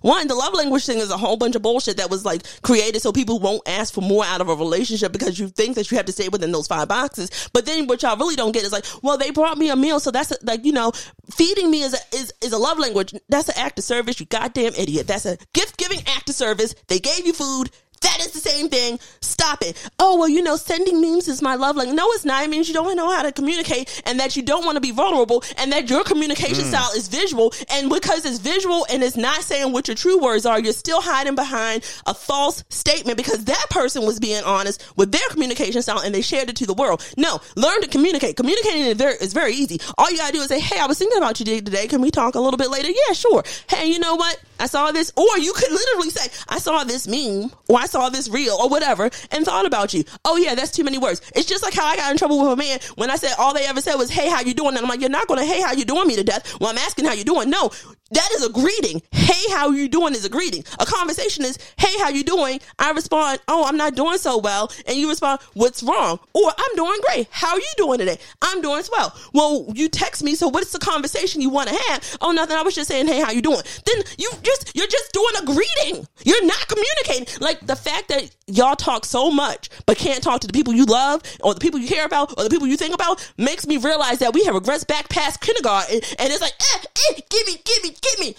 One, 0.00 0.26
the 0.28 0.34
love 0.34 0.54
language 0.54 0.86
thing 0.86 0.98
is 0.98 1.10
a 1.10 1.16
whole 1.16 1.36
bunch 1.36 1.54
of 1.54 1.62
bullshit 1.62 1.98
that 1.98 2.10
was 2.10 2.24
like 2.24 2.42
created 2.62 3.02
so 3.02 3.12
people 3.12 3.38
won't 3.38 3.66
ask 3.68 3.92
for 3.92 4.00
more 4.00 4.24
out 4.24 4.40
of 4.40 4.48
a 4.48 4.54
relationship 4.54 5.12
because 5.12 5.38
you 5.38 5.48
think 5.48 5.76
that 5.76 5.90
you 5.90 5.96
have 5.96 6.06
to 6.06 6.12
stay 6.12 6.28
within 6.28 6.52
those 6.52 6.66
five 6.66 6.88
boxes. 6.88 7.30
But 7.52 7.66
then 7.66 7.86
what 7.86 8.02
y'all 8.02 8.16
really 8.16 8.36
don't 8.36 8.52
get 8.52 8.64
is 8.64 8.72
like, 8.72 8.84
well, 9.02 9.18
they 9.18 9.30
brought 9.30 9.58
me 9.58 9.70
a 9.70 9.76
meal, 9.76 10.00
so 10.00 10.10
that's 10.10 10.30
a, 10.30 10.36
like 10.42 10.64
you 10.64 10.72
know, 10.72 10.92
feeding 11.30 11.70
me 11.70 11.82
is 11.82 11.94
a, 11.94 12.16
is 12.16 12.32
is 12.40 12.52
a 12.52 12.58
love 12.58 12.78
language. 12.78 13.14
That's 13.28 13.48
an 13.48 13.56
act 13.58 13.78
of 13.78 13.84
service. 13.84 14.18
You 14.20 14.26
goddamn 14.26 14.74
idiot. 14.74 15.06
That's 15.06 15.26
a 15.26 15.36
gift 15.52 15.76
giving 15.76 16.00
act 16.06 16.28
of 16.28 16.34
service. 16.34 16.74
They 16.88 16.98
gave 16.98 17.26
you 17.26 17.32
food. 17.32 17.70
That 18.02 18.18
is 18.20 18.32
the 18.32 18.40
same 18.40 18.68
thing. 18.68 18.98
Stop 19.20 19.62
it. 19.62 19.90
Oh, 19.98 20.18
well, 20.18 20.28
you 20.28 20.42
know, 20.42 20.56
sending 20.56 21.00
memes 21.00 21.28
is 21.28 21.42
my 21.42 21.54
love 21.54 21.76
language. 21.76 21.96
No, 21.96 22.06
it's 22.12 22.24
not. 22.24 22.44
It 22.44 22.50
means 22.50 22.68
you 22.68 22.74
don't 22.74 22.96
know 22.96 23.10
how 23.10 23.22
to 23.22 23.32
communicate 23.32 24.02
and 24.06 24.20
that 24.20 24.36
you 24.36 24.42
don't 24.42 24.64
want 24.64 24.76
to 24.76 24.80
be 24.80 24.90
vulnerable 24.90 25.42
and 25.58 25.72
that 25.72 25.88
your 25.88 26.04
communication 26.04 26.64
mm. 26.64 26.68
style 26.68 26.90
is 26.94 27.08
visual. 27.08 27.52
And 27.70 27.88
because 27.88 28.24
it's 28.24 28.38
visual 28.38 28.86
and 28.90 29.02
it's 29.02 29.16
not 29.16 29.42
saying 29.42 29.72
what 29.72 29.88
your 29.88 29.94
true 29.94 30.20
words 30.20 30.46
are, 30.46 30.60
you're 30.60 30.72
still 30.72 31.00
hiding 31.00 31.34
behind 31.34 31.84
a 32.06 32.14
false 32.14 32.64
statement 32.68 33.16
because 33.16 33.44
that 33.44 33.66
person 33.70 34.04
was 34.04 34.20
being 34.20 34.42
honest 34.44 34.84
with 34.96 35.12
their 35.12 35.28
communication 35.30 35.82
style 35.82 36.00
and 36.00 36.14
they 36.14 36.22
shared 36.22 36.48
it 36.48 36.56
to 36.56 36.66
the 36.66 36.74
world. 36.74 37.04
No, 37.16 37.40
learn 37.56 37.80
to 37.82 37.88
communicate. 37.88 38.36
Communicating 38.36 38.82
is 38.82 38.96
very, 38.96 39.14
is 39.14 39.32
very 39.32 39.54
easy. 39.54 39.80
All 39.96 40.10
you 40.10 40.16
gotta 40.16 40.32
do 40.32 40.40
is 40.40 40.48
say, 40.48 40.60
hey, 40.60 40.78
I 40.78 40.86
was 40.86 40.98
thinking 40.98 41.18
about 41.18 41.40
you 41.40 41.46
today. 41.46 41.86
Can 41.86 42.00
we 42.00 42.10
talk 42.10 42.34
a 42.34 42.40
little 42.40 42.58
bit 42.58 42.70
later? 42.70 42.88
Yeah, 42.88 43.14
sure. 43.14 43.44
Hey, 43.68 43.86
you 43.90 43.98
know 43.98 44.16
what? 44.16 44.40
I 44.62 44.66
saw 44.66 44.92
this. 44.92 45.12
Or 45.16 45.38
you 45.38 45.52
could 45.52 45.72
literally 45.72 46.10
say, 46.10 46.30
I 46.48 46.58
saw 46.58 46.84
this 46.84 47.08
meme 47.08 47.50
or 47.68 47.78
I 47.78 47.86
saw 47.86 48.10
this 48.10 48.28
reel 48.28 48.54
or 48.54 48.68
whatever 48.68 49.10
and 49.32 49.44
thought 49.44 49.66
about 49.66 49.92
you. 49.92 50.04
Oh 50.24 50.36
yeah, 50.36 50.54
that's 50.54 50.70
too 50.70 50.84
many 50.84 50.98
words. 50.98 51.20
It's 51.34 51.48
just 51.48 51.64
like 51.64 51.74
how 51.74 51.84
I 51.84 51.96
got 51.96 52.12
in 52.12 52.16
trouble 52.16 52.40
with 52.40 52.52
a 52.52 52.56
man 52.56 52.78
when 52.94 53.10
I 53.10 53.16
said 53.16 53.34
all 53.38 53.52
they 53.52 53.66
ever 53.66 53.80
said 53.80 53.96
was, 53.96 54.08
hey, 54.08 54.30
how 54.30 54.40
you 54.40 54.54
doing? 54.54 54.76
And 54.76 54.78
I'm 54.78 54.88
like, 54.88 55.00
you're 55.00 55.10
not 55.10 55.26
going 55.26 55.40
to, 55.40 55.46
hey, 55.46 55.60
how 55.60 55.72
you 55.72 55.84
doing 55.84 56.06
me 56.06 56.14
to 56.14 56.22
death? 56.22 56.60
Well, 56.60 56.70
I'm 56.70 56.78
asking 56.78 57.06
how 57.06 57.12
you 57.12 57.24
doing. 57.24 57.50
No, 57.50 57.72
that 58.12 58.28
is 58.34 58.46
a 58.46 58.50
greeting. 58.50 59.02
Hey, 59.10 59.52
how 59.52 59.70
you 59.70 59.88
doing 59.88 60.14
is 60.14 60.24
a 60.24 60.28
greeting. 60.28 60.64
A 60.78 60.86
conversation 60.86 61.44
is, 61.44 61.58
hey, 61.76 61.98
how 61.98 62.08
you 62.08 62.24
doing? 62.24 62.60
I 62.78 62.90
respond, 62.92 63.40
oh, 63.48 63.64
I'm 63.66 63.76
not 63.76 63.94
doing 63.94 64.18
so 64.18 64.38
well. 64.38 64.72
And 64.86 64.96
you 64.96 65.08
respond, 65.08 65.40
what's 65.54 65.82
wrong? 65.82 66.18
Or 66.32 66.52
I'm 66.56 66.76
doing 66.76 66.98
great. 67.08 67.28
How 67.30 67.52
are 67.52 67.58
you 67.58 67.72
doing 67.76 67.98
today? 67.98 68.18
I'm 68.40 68.60
doing 68.62 68.82
swell. 68.82 69.14
Well, 69.32 69.42
Well, 69.42 69.66
you 69.74 69.88
text 69.88 70.22
me. 70.22 70.36
So 70.36 70.46
what's 70.48 70.70
the 70.72 70.78
conversation 70.78 71.40
you 71.40 71.50
want 71.50 71.68
to 71.68 71.74
have? 71.88 72.16
Oh, 72.20 72.30
nothing. 72.30 72.56
I 72.56 72.62
was 72.62 72.76
just 72.76 72.88
saying, 72.88 73.08
hey, 73.08 73.20
how 73.20 73.32
you 73.32 73.42
doing? 73.42 73.60
Then 73.84 74.04
you 74.18 74.30
just, 74.42 74.74
you're 74.76 74.86
just 74.86 75.12
doing 75.12 75.34
a 75.40 75.44
greeting. 75.44 76.06
You're 76.24 76.46
not 76.46 76.68
communicating. 76.68 77.26
Like 77.40 77.60
the 77.66 77.74
fact 77.74 78.08
that 78.08 78.30
y'all 78.52 78.76
talk 78.76 79.04
so 79.04 79.30
much, 79.30 79.70
but 79.86 79.96
can't 79.96 80.22
talk 80.22 80.40
to 80.42 80.46
the 80.46 80.52
people 80.52 80.74
you 80.74 80.84
love 80.84 81.22
or 81.40 81.54
the 81.54 81.60
people 81.60 81.80
you 81.80 81.88
care 81.88 82.04
about 82.04 82.38
or 82.38 82.44
the 82.44 82.50
people 82.50 82.66
you 82.66 82.76
think 82.76 82.94
about 82.94 83.26
makes 83.38 83.66
me 83.66 83.78
realize 83.78 84.18
that 84.18 84.34
we 84.34 84.44
have 84.44 84.54
regrets 84.54 84.84
back 84.84 85.08
past 85.08 85.40
kindergarten. 85.40 85.96
And 86.18 86.32
it's 86.32 86.40
like, 86.40 86.52
eh, 86.60 86.78
eh, 87.10 87.20
give 87.30 87.46
me, 87.46 87.54
give 87.64 87.82
me, 87.82 87.96
give 88.00 88.20
me. 88.20 88.34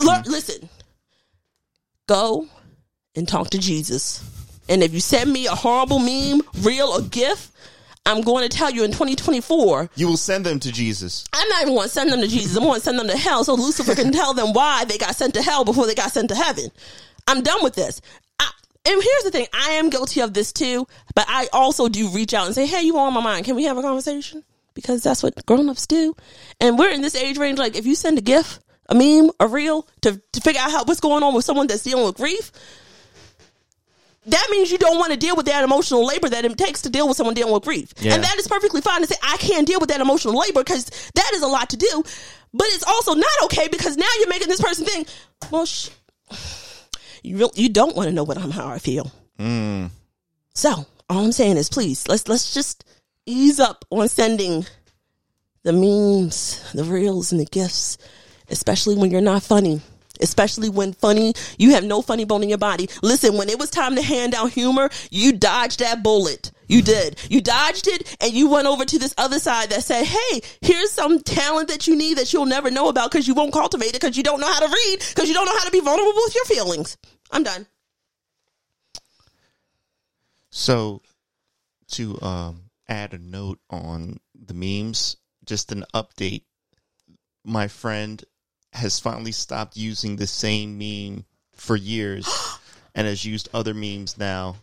Learn, 0.00 0.22
listen, 0.26 0.68
go 2.08 2.46
and 3.14 3.26
talk 3.26 3.50
to 3.50 3.58
Jesus. 3.58 4.22
And 4.68 4.82
if 4.82 4.94
you 4.94 5.00
send 5.00 5.32
me 5.32 5.46
a 5.46 5.54
horrible 5.54 5.98
meme, 5.98 6.42
real 6.62 6.88
or 6.88 7.02
GIF, 7.02 7.50
I'm 8.04 8.20
going 8.22 8.48
to 8.48 8.56
tell 8.56 8.70
you 8.70 8.84
in 8.84 8.90
2024, 8.90 9.90
You 9.94 10.08
will 10.08 10.16
send 10.16 10.44
them 10.44 10.58
to 10.60 10.72
Jesus. 10.72 11.24
I'm 11.32 11.48
not 11.48 11.62
even 11.62 11.74
going 11.74 11.86
to 11.86 11.92
send 11.92 12.10
them 12.10 12.20
to 12.20 12.26
Jesus. 12.26 12.56
I'm 12.56 12.64
going 12.64 12.80
to 12.80 12.84
send 12.84 12.98
them 12.98 13.06
to 13.08 13.16
hell 13.16 13.44
so 13.44 13.54
Lucifer 13.54 13.94
can 13.94 14.10
tell 14.12 14.34
them 14.34 14.52
why 14.52 14.84
they 14.84 14.98
got 14.98 15.14
sent 15.14 15.34
to 15.34 15.42
hell 15.42 15.64
before 15.64 15.86
they 15.86 15.94
got 15.94 16.10
sent 16.10 16.28
to 16.30 16.34
heaven. 16.34 16.70
I'm 17.28 17.42
done 17.42 17.62
with 17.62 17.74
this. 17.74 18.00
And 18.84 19.00
here's 19.00 19.24
the 19.24 19.30
thing 19.30 19.46
I 19.52 19.72
am 19.72 19.90
guilty 19.90 20.20
of 20.20 20.34
this 20.34 20.52
too, 20.52 20.86
but 21.14 21.24
I 21.28 21.48
also 21.52 21.88
do 21.88 22.08
reach 22.08 22.34
out 22.34 22.46
and 22.46 22.54
say, 22.54 22.66
hey, 22.66 22.82
you 22.82 22.98
on 22.98 23.14
my 23.14 23.22
mind? 23.22 23.44
Can 23.44 23.54
we 23.54 23.64
have 23.64 23.78
a 23.78 23.82
conversation? 23.82 24.44
Because 24.74 25.02
that's 25.02 25.22
what 25.22 25.46
grown 25.46 25.68
ups 25.68 25.86
do. 25.86 26.16
And 26.60 26.78
we're 26.78 26.90
in 26.90 27.02
this 27.02 27.14
age 27.14 27.38
range. 27.38 27.58
Like, 27.58 27.76
if 27.76 27.86
you 27.86 27.94
send 27.94 28.18
a 28.18 28.22
GIF, 28.22 28.58
a 28.88 28.94
meme, 28.94 29.30
a 29.38 29.46
reel 29.46 29.86
to, 30.00 30.20
to 30.32 30.40
figure 30.40 30.60
out 30.60 30.70
how, 30.70 30.84
what's 30.84 31.00
going 31.00 31.22
on 31.22 31.34
with 31.34 31.44
someone 31.44 31.66
that's 31.66 31.82
dealing 31.82 32.04
with 32.04 32.16
grief, 32.16 32.50
that 34.26 34.48
means 34.50 34.70
you 34.70 34.78
don't 34.78 34.98
want 34.98 35.12
to 35.12 35.18
deal 35.18 35.36
with 35.36 35.46
that 35.46 35.64
emotional 35.64 36.06
labor 36.06 36.28
that 36.28 36.44
it 36.44 36.56
takes 36.56 36.82
to 36.82 36.90
deal 36.90 37.08
with 37.08 37.16
someone 37.16 37.34
dealing 37.34 37.52
with 37.52 37.64
grief. 37.64 37.92
Yeah. 38.00 38.14
And 38.14 38.24
that 38.24 38.36
is 38.38 38.46
perfectly 38.46 38.80
fine 38.80 39.00
to 39.00 39.06
say, 39.06 39.16
I 39.22 39.36
can't 39.36 39.66
deal 39.66 39.80
with 39.80 39.88
that 39.90 40.00
emotional 40.00 40.38
labor 40.38 40.60
because 40.60 40.86
that 41.14 41.30
is 41.34 41.42
a 41.42 41.48
lot 41.48 41.70
to 41.70 41.76
do. 41.76 42.04
But 42.54 42.66
it's 42.68 42.84
also 42.84 43.14
not 43.14 43.30
okay 43.44 43.68
because 43.68 43.96
now 43.96 44.06
you're 44.18 44.28
making 44.28 44.48
this 44.48 44.60
person 44.60 44.84
think, 44.84 45.08
well, 45.50 45.66
sh- 45.66 45.90
you 47.22 47.38
really, 47.38 47.52
you 47.54 47.68
don't 47.68 47.96
want 47.96 48.08
to 48.08 48.14
know 48.14 48.24
what 48.24 48.38
I'm 48.38 48.50
how 48.50 48.68
I 48.68 48.78
feel. 48.78 49.10
Mm. 49.38 49.90
So 50.54 50.86
all 51.08 51.24
I'm 51.24 51.32
saying 51.32 51.56
is, 51.56 51.68
please 51.68 52.06
let's 52.08 52.28
let's 52.28 52.54
just 52.54 52.84
ease 53.26 53.60
up 53.60 53.84
on 53.90 54.08
sending 54.08 54.66
the 55.62 55.72
memes, 55.72 56.62
the 56.72 56.84
reels, 56.84 57.32
and 57.32 57.40
the 57.40 57.46
gifts, 57.46 57.98
especially 58.50 58.96
when 58.96 59.10
you're 59.10 59.20
not 59.20 59.42
funny. 59.42 59.80
Especially 60.20 60.68
when 60.68 60.92
funny, 60.92 61.32
you 61.58 61.70
have 61.70 61.82
no 61.82 62.00
funny 62.00 62.24
bone 62.24 62.42
in 62.42 62.48
your 62.48 62.58
body. 62.58 62.88
Listen, 63.02 63.36
when 63.36 63.48
it 63.48 63.58
was 63.58 63.70
time 63.70 63.96
to 63.96 64.02
hand 64.02 64.34
out 64.34 64.52
humor, 64.52 64.88
you 65.10 65.32
dodged 65.32 65.80
that 65.80 66.02
bullet. 66.02 66.52
You 66.72 66.80
did. 66.80 67.20
You 67.28 67.42
dodged 67.42 67.86
it 67.86 68.16
and 68.18 68.32
you 68.32 68.48
went 68.48 68.66
over 68.66 68.86
to 68.86 68.98
this 68.98 69.12
other 69.18 69.38
side 69.38 69.68
that 69.70 69.84
said, 69.84 70.06
Hey, 70.06 70.40
here's 70.62 70.90
some 70.90 71.20
talent 71.20 71.68
that 71.68 71.86
you 71.86 71.94
need 71.94 72.16
that 72.16 72.32
you'll 72.32 72.46
never 72.46 72.70
know 72.70 72.88
about 72.88 73.10
because 73.10 73.28
you 73.28 73.34
won't 73.34 73.52
cultivate 73.52 73.90
it 73.90 74.00
because 74.00 74.16
you 74.16 74.22
don't 74.22 74.40
know 74.40 74.50
how 74.50 74.60
to 74.60 74.72
read 74.72 75.04
because 75.10 75.28
you 75.28 75.34
don't 75.34 75.44
know 75.44 75.58
how 75.58 75.66
to 75.66 75.70
be 75.70 75.80
vulnerable 75.80 76.14
with 76.24 76.34
your 76.34 76.46
feelings. 76.46 76.96
I'm 77.30 77.42
done. 77.42 77.66
So, 80.48 81.02
to 81.92 82.18
um, 82.22 82.62
add 82.88 83.12
a 83.12 83.18
note 83.18 83.58
on 83.68 84.18
the 84.34 84.54
memes, 84.54 85.18
just 85.44 85.72
an 85.72 85.84
update. 85.94 86.44
My 87.44 87.68
friend 87.68 88.24
has 88.72 88.98
finally 88.98 89.32
stopped 89.32 89.76
using 89.76 90.16
the 90.16 90.26
same 90.26 90.78
meme 90.78 91.26
for 91.54 91.76
years 91.76 92.26
and 92.94 93.06
has 93.06 93.26
used 93.26 93.50
other 93.52 93.74
memes 93.74 94.16
now. 94.16 94.56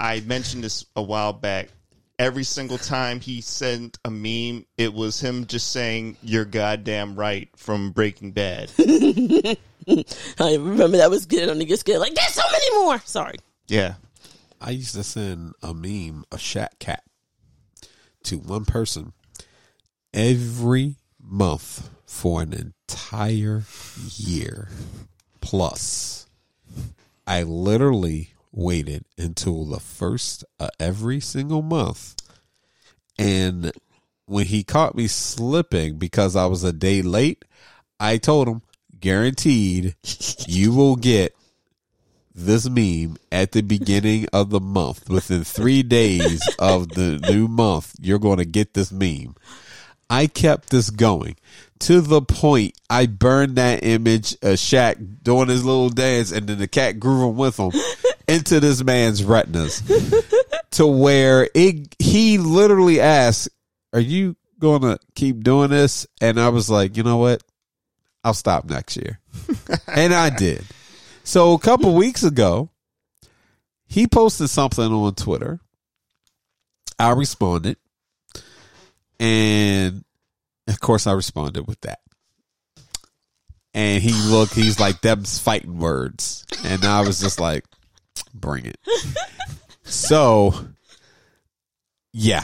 I 0.00 0.20
mentioned 0.20 0.64
this 0.64 0.84
a 0.96 1.02
while 1.02 1.32
back. 1.32 1.68
Every 2.18 2.44
single 2.44 2.78
time 2.78 3.20
he 3.20 3.40
sent 3.40 3.98
a 4.04 4.10
meme, 4.10 4.66
it 4.76 4.92
was 4.92 5.20
him 5.20 5.46
just 5.46 5.70
saying, 5.70 6.16
You're 6.22 6.44
goddamn 6.44 7.14
right 7.14 7.48
from 7.56 7.92
Breaking 7.92 8.32
Bad. 8.32 8.72
I 8.78 10.54
remember 10.56 10.96
that 10.96 11.10
was 11.10 11.26
good 11.26 11.48
on 11.48 11.58
the 11.58 11.64
get 11.64 11.78
scared. 11.78 12.00
Like, 12.00 12.14
there's 12.14 12.34
so 12.34 12.42
many 12.50 12.84
more. 12.84 12.98
Sorry. 13.04 13.36
yeah. 13.68 13.94
I 14.60 14.70
used 14.70 14.96
to 14.96 15.04
send 15.04 15.54
a 15.62 15.72
meme, 15.72 16.24
a 16.32 16.36
Shaq 16.36 16.80
cat, 16.80 17.04
to 18.24 18.38
one 18.38 18.64
person 18.64 19.12
every 20.12 20.96
month 21.22 21.88
for 22.06 22.42
an 22.42 22.52
entire 22.52 23.62
year 24.16 24.68
plus. 25.40 26.26
I 27.24 27.44
literally 27.44 28.32
waited 28.58 29.04
until 29.16 29.64
the 29.64 29.78
first 29.78 30.44
of 30.58 30.68
every 30.80 31.20
single 31.20 31.62
month. 31.62 32.16
And 33.16 33.72
when 34.26 34.46
he 34.46 34.64
caught 34.64 34.96
me 34.96 35.06
slipping 35.06 35.96
because 35.96 36.34
I 36.34 36.46
was 36.46 36.64
a 36.64 36.72
day 36.72 37.00
late, 37.00 37.44
I 38.00 38.18
told 38.18 38.48
him, 38.48 38.62
guaranteed, 38.98 39.94
you 40.48 40.72
will 40.74 40.96
get 40.96 41.36
this 42.34 42.68
meme 42.68 43.16
at 43.30 43.52
the 43.52 43.62
beginning 43.62 44.26
of 44.32 44.50
the 44.50 44.60
month. 44.60 45.08
Within 45.08 45.44
three 45.44 45.84
days 45.84 46.42
of 46.58 46.88
the 46.88 47.18
new 47.30 47.46
month, 47.46 47.94
you're 48.00 48.18
going 48.18 48.38
to 48.38 48.44
get 48.44 48.74
this 48.74 48.90
meme. 48.90 49.36
I 50.10 50.26
kept 50.26 50.70
this 50.70 50.90
going 50.90 51.36
to 51.80 52.00
the 52.00 52.22
point 52.22 52.74
I 52.88 53.06
burned 53.06 53.56
that 53.56 53.84
image 53.84 54.32
of 54.34 54.56
Shaq 54.56 55.22
doing 55.22 55.48
his 55.48 55.64
little 55.64 55.90
dance 55.90 56.32
and 56.32 56.46
then 56.46 56.58
the 56.58 56.68
cat 56.68 56.98
grooving 56.98 57.36
with 57.36 57.58
him 57.58 57.72
into 58.28 58.60
this 58.60 58.82
man's 58.82 59.24
retinas 59.24 59.82
to 60.72 60.86
where 60.86 61.48
it, 61.54 61.94
he 61.98 62.38
literally 62.38 63.00
asked, 63.00 63.48
are 63.92 64.00
you 64.00 64.36
going 64.58 64.82
to 64.82 64.98
keep 65.14 65.42
doing 65.42 65.70
this? 65.70 66.06
And 66.20 66.38
I 66.38 66.48
was 66.50 66.68
like, 66.68 66.96
you 66.96 67.02
know 67.02 67.18
what? 67.18 67.42
I'll 68.24 68.34
stop 68.34 68.64
next 68.64 68.96
year. 68.96 69.20
and 69.88 70.14
I 70.14 70.30
did. 70.30 70.64
So 71.24 71.52
a 71.52 71.58
couple 71.58 71.94
weeks 71.94 72.22
ago, 72.22 72.70
he 73.86 74.06
posted 74.06 74.50
something 74.50 74.84
on 74.84 75.14
Twitter. 75.14 75.60
I 76.98 77.12
responded. 77.12 77.76
And 79.20 80.04
of 80.68 80.80
course 80.80 81.06
I 81.06 81.12
responded 81.12 81.66
with 81.66 81.80
that. 81.82 82.00
And 83.74 84.02
he 84.02 84.12
looked, 84.30 84.54
he's 84.54 84.80
like, 84.80 85.00
them's 85.02 85.38
fighting 85.38 85.78
words. 85.78 86.46
And 86.64 86.84
I 86.84 87.02
was 87.02 87.20
just 87.20 87.38
like, 87.38 87.64
bring 88.34 88.66
it. 88.66 88.78
So 89.84 90.54
yeah, 92.12 92.42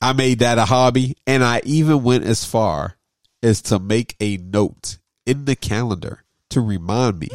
I 0.00 0.12
made 0.12 0.40
that 0.40 0.58
a 0.58 0.64
hobby. 0.64 1.16
And 1.26 1.44
I 1.44 1.62
even 1.64 2.02
went 2.02 2.24
as 2.24 2.44
far 2.44 2.96
as 3.42 3.62
to 3.62 3.78
make 3.78 4.16
a 4.20 4.36
note 4.36 4.98
in 5.26 5.44
the 5.44 5.56
calendar 5.56 6.24
to 6.50 6.60
remind 6.60 7.18
me. 7.18 7.28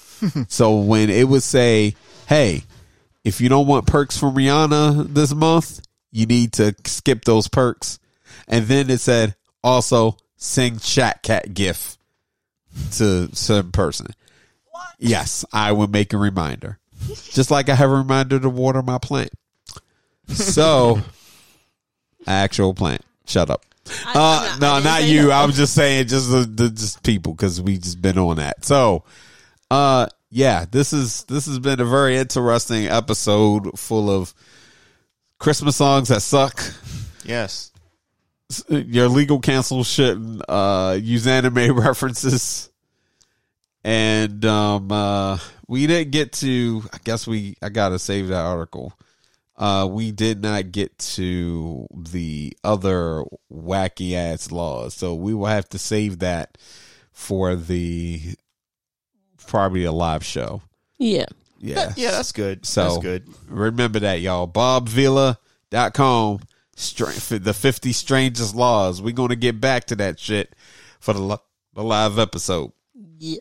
so 0.48 0.76
when 0.76 1.10
it 1.10 1.28
would 1.28 1.42
say, 1.42 1.94
hey, 2.26 2.64
if 3.24 3.40
you 3.40 3.48
don't 3.48 3.66
want 3.66 3.86
perks 3.86 4.18
from 4.18 4.34
Rihanna 4.34 5.12
this 5.14 5.34
month, 5.34 5.80
you 6.10 6.26
need 6.26 6.52
to 6.54 6.74
skip 6.84 7.24
those 7.24 7.48
perks. 7.48 7.98
And 8.48 8.66
then 8.66 8.90
it 8.90 8.98
said, 8.98 9.36
also 9.62 10.16
sing 10.36 10.78
Chat 10.78 11.22
Cat 11.22 11.54
GIF 11.54 11.96
to 12.92 13.34
some 13.34 13.72
person. 13.72 14.08
Yes, 14.98 15.44
I 15.52 15.72
will 15.72 15.88
make 15.88 16.12
a 16.12 16.18
reminder. 16.18 16.78
Just 17.30 17.50
like 17.50 17.68
I 17.68 17.74
have 17.74 17.90
a 17.90 17.94
reminder 17.96 18.38
to 18.38 18.48
water 18.48 18.82
my 18.82 18.98
plant. 18.98 19.30
So, 20.28 21.00
actual 22.26 22.74
plant. 22.74 23.02
Shut 23.26 23.50
up. 23.50 23.64
I- 24.06 24.12
Uh, 24.14 24.58
not- 24.58 24.84
no, 24.84 25.00
didn't 25.00 25.10
you. 25.10 25.26
that. 25.28 25.42
I 25.42 25.44
was 25.44 25.56
just 25.56 25.74
saying, 25.74 26.06
just 26.06 26.30
the, 26.30 26.40
the 26.40 26.70
just 26.70 27.02
people 27.02 27.34
because 27.34 27.60
we 27.60 27.78
just 27.78 28.00
been 28.00 28.18
on 28.18 28.36
that. 28.36 28.64
So, 28.64 29.02
uh, 29.70 30.06
yeah, 30.30 30.64
this 30.70 30.92
is 30.92 31.24
this 31.24 31.46
has 31.46 31.58
been 31.58 31.80
a 31.80 31.84
very 31.84 32.16
interesting 32.16 32.86
episode 32.86 33.76
full 33.78 34.08
of 34.08 34.32
Christmas 35.38 35.76
songs 35.76 36.08
that 36.08 36.22
suck. 36.22 36.62
Yes. 37.24 37.71
Your 38.68 39.08
legal 39.08 39.40
counsel 39.40 39.84
shouldn't 39.84 40.42
uh, 40.48 40.98
use 41.00 41.26
anime 41.26 41.76
references, 41.76 42.70
and 43.84 44.44
um, 44.44 44.90
uh, 44.90 45.38
we 45.66 45.86
didn't 45.86 46.10
get 46.12 46.32
to. 46.34 46.82
I 46.92 46.98
guess 47.04 47.26
we. 47.26 47.56
I 47.62 47.68
gotta 47.68 47.98
save 47.98 48.28
that 48.28 48.44
article. 48.44 48.92
Uh, 49.56 49.86
we 49.88 50.10
did 50.12 50.42
not 50.42 50.72
get 50.72 50.98
to 50.98 51.86
the 51.94 52.56
other 52.64 53.22
wacky 53.52 54.14
ass 54.14 54.50
laws, 54.50 54.94
so 54.94 55.14
we 55.14 55.34
will 55.34 55.46
have 55.46 55.68
to 55.68 55.78
save 55.78 56.20
that 56.20 56.58
for 57.12 57.54
the 57.54 58.34
probably 59.46 59.84
a 59.84 59.92
live 59.92 60.24
show. 60.24 60.62
Yeah. 60.98 61.26
Yeah. 61.58 61.92
Yeah, 61.96 62.10
that's 62.12 62.32
good. 62.32 62.66
So 62.66 62.84
that's 62.84 62.98
good. 62.98 63.28
remember 63.48 64.00
that, 64.00 64.20
y'all. 64.20 64.48
BobVilla.com. 64.48 66.40
The 67.38 67.54
50 67.54 67.92
strangest 67.92 68.54
laws. 68.54 69.00
We're 69.00 69.12
going 69.14 69.28
to 69.30 69.36
get 69.36 69.60
back 69.60 69.86
to 69.86 69.96
that 69.96 70.18
shit 70.18 70.54
for 71.00 71.12
the, 71.14 71.20
li- 71.22 71.36
the 71.74 71.82
live 71.82 72.18
episode. 72.18 72.72
Yeah. 73.18 73.38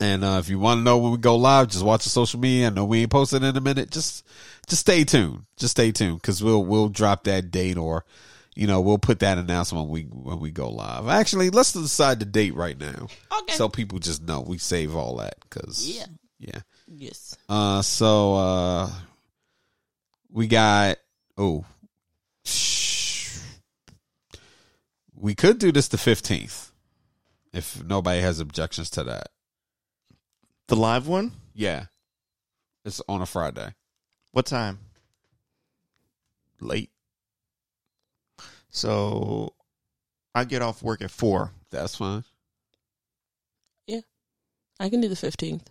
And 0.00 0.22
uh, 0.24 0.36
if 0.38 0.48
you 0.48 0.58
want 0.58 0.78
to 0.78 0.82
know 0.84 0.98
when 0.98 1.12
we 1.12 1.18
go 1.18 1.36
live, 1.36 1.68
just 1.68 1.84
watch 1.84 2.04
the 2.04 2.10
social 2.10 2.38
media. 2.38 2.66
I 2.66 2.70
know 2.70 2.84
we 2.84 3.00
ain't 3.02 3.10
posting 3.10 3.42
in 3.42 3.56
a 3.56 3.60
minute. 3.60 3.90
Just 3.90 4.24
just 4.68 4.80
stay 4.82 5.02
tuned. 5.04 5.44
Just 5.56 5.72
stay 5.72 5.92
tuned 5.92 6.20
because 6.20 6.42
we'll 6.44 6.62
we'll 6.64 6.88
drop 6.90 7.24
that 7.24 7.50
date 7.50 7.78
or 7.78 8.04
you 8.54 8.66
know 8.66 8.80
we'll 8.82 8.98
put 8.98 9.20
that 9.20 9.38
announcement 9.38 9.88
when 9.88 9.92
we 9.92 10.02
when 10.02 10.40
we 10.40 10.50
go 10.50 10.68
live. 10.68 11.08
Actually, 11.08 11.48
let's 11.50 11.72
decide 11.72 12.20
the 12.20 12.26
date 12.26 12.54
right 12.54 12.78
now. 12.78 13.06
Okay. 13.40 13.54
So 13.54 13.68
people 13.70 13.98
just 13.98 14.22
know 14.22 14.42
we 14.42 14.58
save 14.58 14.94
all 14.94 15.16
that 15.16 15.36
because 15.40 15.88
Yeah. 15.88 16.04
yeah. 16.38 16.60
Yes. 16.86 17.36
Uh, 17.48 17.80
so 17.82 18.34
uh, 18.34 18.90
we 20.30 20.46
got 20.48 20.98
oh, 21.38 21.64
we 25.18 25.34
could 25.34 25.58
do 25.58 25.72
this 25.72 25.88
the 25.88 25.98
fifteenth 25.98 26.72
if 27.52 27.82
nobody 27.84 28.20
has 28.20 28.40
objections 28.40 28.90
to 28.90 29.04
that. 29.04 29.28
The 30.68 30.76
live 30.76 31.06
one? 31.08 31.32
Yeah, 31.54 31.86
it's 32.84 33.00
on 33.08 33.22
a 33.22 33.26
Friday, 33.26 33.74
What 34.32 34.46
time? 34.46 34.78
late. 36.60 36.90
So 38.70 39.54
I 40.34 40.44
get 40.44 40.62
off 40.62 40.82
work 40.82 41.00
at 41.02 41.10
four. 41.10 41.52
That's 41.70 41.96
fine. 41.96 42.24
Yeah. 43.86 44.00
I 44.78 44.88
can 44.90 45.00
do 45.00 45.08
the 45.08 45.14
15th. 45.14 45.62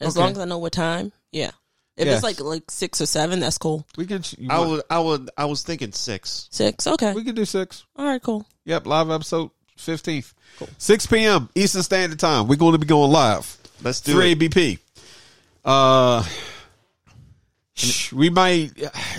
As 0.00 0.16
Okay. 0.16 0.20
long 0.24 0.32
as 0.32 0.38
I 0.38 0.44
know 0.44 0.58
what 0.58 0.72
time. 0.72 1.12
Yeah. 1.32 1.50
If 1.98 2.06
Yes. 2.06 2.14
it's 2.16 2.22
like 2.24 2.40
like 2.40 2.70
6 2.70 3.00
or 3.00 3.06
7, 3.06 3.40
that's 3.40 3.58
cool. 3.58 3.84
We 3.96 4.06
can. 4.06 4.22
I 4.48 4.60
would, 4.64 4.82
I 4.88 5.00
would, 5.00 5.30
I 5.36 5.44
was 5.46 5.62
thinking 5.62 5.92
six. 5.92 6.48
6. 6.52 6.86
Okay. 6.86 7.12
we 7.12 7.24
can 7.24 7.34
do 7.34 7.44
six. 7.44 7.84
All 7.96 8.06
right, 8.06 8.22
cool. 8.22 8.46
Yep, 8.64 8.86
live 8.86 9.10
episode 9.10 9.50
fifteenth, 9.76 10.32
Cool. 10.58 10.68
six 10.78 11.06
p.m. 11.06 11.48
Eastern 11.54 11.82
Standard 11.82 12.18
Time. 12.18 12.46
We're 12.48 12.56
going 12.56 12.72
to 12.72 12.78
be 12.78 12.86
going 12.86 13.10
live. 13.10 13.56
Let's 13.82 14.00
do 14.00 14.12
through 14.12 14.22
it. 14.22 14.30
ABP. 14.32 14.78
Uh, 15.64 16.24
we 18.12 18.28
might, 18.28 18.72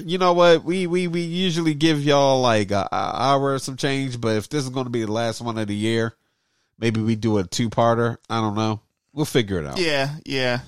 you 0.04 0.18
know 0.18 0.34
what? 0.34 0.64
We 0.66 0.86
we 0.88 1.08
we 1.08 1.22
usually 1.22 1.74
give 1.74 2.04
y'all 2.04 2.42
like 2.42 2.72
a, 2.72 2.90
a 2.92 2.96
hour 3.22 3.54
or 3.54 3.60
some 3.60 3.78
change, 3.78 4.20
but 4.20 4.36
if 4.36 4.50
this 4.50 4.64
is 4.66 4.70
going 4.70 4.86
to 4.86 4.90
be 4.90 5.04
the 5.06 5.12
last 5.12 5.42
one 5.42 5.58
of 5.58 5.68
the 5.68 5.76
year, 5.76 6.14
maybe 6.78 7.02
we 7.02 7.16
do 7.16 7.38
a 7.38 7.44
two 7.46 7.70
parter. 7.70 8.18
I 8.30 8.42
don't 8.42 8.56
know. 8.56 8.82
We'll 9.14 9.26
figure 9.26 9.60
it 9.60 9.66
out. 9.66 9.80
Yeah, 9.80 10.14
yeah, 10.26 10.60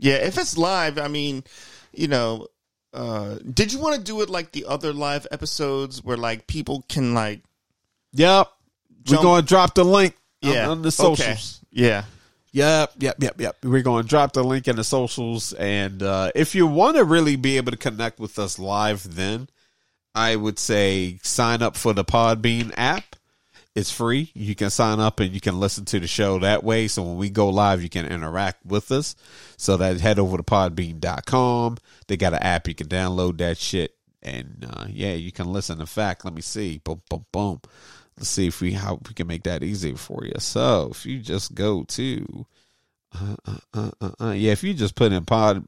yeah. 0.00 0.14
If 0.14 0.36
it's 0.36 0.58
live, 0.58 0.98
I 0.98 1.08
mean, 1.08 1.44
you 1.92 2.08
know, 2.08 2.48
uh, 2.92 3.36
did 3.54 3.72
you 3.72 3.78
want 3.78 3.96
to 3.96 4.02
do 4.02 4.20
it 4.22 4.28
like 4.28 4.50
the 4.50 4.64
other 4.66 4.92
live 4.92 5.26
episodes 5.30 6.02
where 6.02 6.16
like 6.16 6.46
people 6.46 6.84
can 6.88 7.14
like, 7.14 7.42
Yep. 8.12 8.48
We're 9.08 9.22
going 9.22 9.42
to 9.42 9.48
drop 9.48 9.74
the 9.74 9.84
link 9.84 10.16
on- 10.42 10.52
yeah, 10.52 10.68
on, 10.68 10.82
the 10.82 10.88
okay. 10.88 10.90
socials. 10.90 11.60
Yeah, 11.70 12.04
Yep, 12.52 12.94
yep, 12.98 13.16
yep, 13.20 13.40
yep. 13.40 13.56
We're 13.62 13.82
going 13.82 14.02
to 14.02 14.08
drop 14.08 14.32
the 14.32 14.42
link 14.42 14.66
in 14.66 14.76
the 14.76 14.84
socials. 14.84 15.52
And 15.52 16.02
uh, 16.02 16.32
if 16.34 16.54
you 16.54 16.66
want 16.66 16.96
to 16.96 17.04
really 17.04 17.36
be 17.36 17.56
able 17.56 17.70
to 17.70 17.78
connect 17.78 18.18
with 18.18 18.38
us 18.38 18.58
live, 18.58 19.14
then 19.14 19.48
I 20.14 20.36
would 20.36 20.58
say 20.58 21.18
sign 21.22 21.62
up 21.62 21.76
for 21.76 21.92
the 21.92 22.04
Podbean 22.04 22.72
app. 22.76 23.09
It's 23.74 23.90
free. 23.90 24.32
You 24.34 24.54
can 24.56 24.70
sign 24.70 24.98
up 24.98 25.20
and 25.20 25.32
you 25.32 25.40
can 25.40 25.60
listen 25.60 25.84
to 25.86 26.00
the 26.00 26.08
show 26.08 26.40
that 26.40 26.64
way. 26.64 26.88
So 26.88 27.02
when 27.02 27.16
we 27.16 27.30
go 27.30 27.48
live, 27.48 27.82
you 27.82 27.88
can 27.88 28.04
interact 28.06 28.66
with 28.66 28.90
us. 28.90 29.14
So 29.56 29.76
that 29.76 30.00
head 30.00 30.18
over 30.18 30.36
to 30.36 30.42
podbean.com. 30.42 31.76
They 32.08 32.16
got 32.16 32.34
an 32.34 32.42
app. 32.42 32.66
You 32.66 32.74
can 32.74 32.88
download 32.88 33.38
that 33.38 33.58
shit. 33.58 33.94
And 34.22 34.66
uh, 34.68 34.86
yeah, 34.88 35.12
you 35.12 35.30
can 35.30 35.52
listen. 35.52 35.80
In 35.80 35.86
fact, 35.86 36.24
let 36.24 36.34
me 36.34 36.42
see. 36.42 36.78
Boom, 36.78 37.00
boom, 37.08 37.26
boom. 37.32 37.60
Let's 38.16 38.28
see 38.28 38.48
if 38.48 38.60
we 38.60 38.72
how 38.72 39.00
we 39.06 39.14
can 39.14 39.26
make 39.26 39.44
that 39.44 39.62
easy 39.62 39.94
for 39.94 40.24
you. 40.24 40.34
So 40.38 40.88
if 40.90 41.06
you 41.06 41.20
just 41.20 41.54
go 41.54 41.84
to 41.84 42.46
uh, 43.14 43.36
uh, 43.46 43.58
uh, 43.72 43.90
uh, 44.00 44.10
uh, 44.20 44.30
yeah, 44.32 44.52
if 44.52 44.62
you 44.62 44.74
just 44.74 44.94
put 44.94 45.12
in 45.12 45.24
Pod 45.24 45.64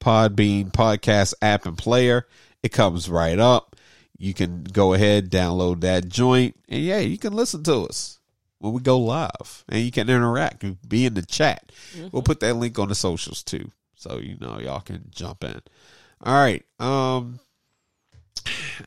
Podbean 0.00 0.70
podcast 0.70 1.34
app 1.40 1.66
and 1.66 1.78
player, 1.78 2.26
it 2.62 2.70
comes 2.70 3.08
right 3.08 3.38
up. 3.38 3.73
You 4.16 4.34
can 4.34 4.64
go 4.64 4.94
ahead, 4.94 5.30
download 5.30 5.80
that 5.80 6.08
joint, 6.08 6.56
and 6.68 6.82
yeah, 6.82 7.00
you 7.00 7.18
can 7.18 7.32
listen 7.32 7.62
to 7.64 7.82
us 7.82 8.20
when 8.58 8.72
we 8.72 8.80
go 8.80 8.98
live, 8.98 9.64
and 9.68 9.82
you 9.82 9.90
can 9.90 10.08
interact 10.08 10.62
and 10.62 10.78
be 10.88 11.04
in 11.04 11.14
the 11.14 11.22
chat. 11.22 11.72
We'll 12.12 12.22
put 12.22 12.40
that 12.40 12.54
link 12.54 12.78
on 12.78 12.88
the 12.88 12.94
socials 12.94 13.42
too, 13.42 13.70
so 13.96 14.18
you 14.18 14.36
know 14.40 14.58
y'all 14.60 14.80
can 14.80 15.08
jump 15.10 15.42
in. 15.42 15.60
All 16.22 16.34
right, 16.34 16.64
um, 16.78 17.40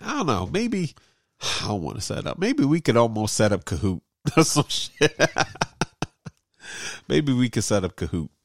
I 0.04 0.18
don't 0.18 0.28
know, 0.28 0.50
maybe 0.52 0.96
I 1.62 1.68
don't 1.68 1.82
want 1.82 1.98
to 1.98 2.02
set 2.02 2.26
up. 2.26 2.38
Maybe 2.40 2.66
we 2.66 2.82
could 2.82 2.98
almost 2.98 3.36
set 3.36 3.52
up 3.52 3.66
Kahoot 3.66 4.02
or 4.38 4.44
some 4.44 4.66
shit. 4.68 5.16
maybe 7.08 7.34
we 7.34 7.50
could 7.50 7.64
set 7.64 7.84
up 7.84 7.96
Kahoot. 7.96 8.30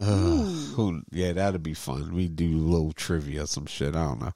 Uh, 0.00 0.42
who, 0.74 1.02
yeah, 1.12 1.32
that'd 1.32 1.62
be 1.62 1.74
fun. 1.74 2.12
We 2.14 2.26
do 2.26 2.56
a 2.56 2.66
little 2.66 2.92
trivia, 2.92 3.46
some 3.46 3.66
shit. 3.66 3.94
I 3.94 4.04
don't 4.04 4.20
know. 4.20 4.32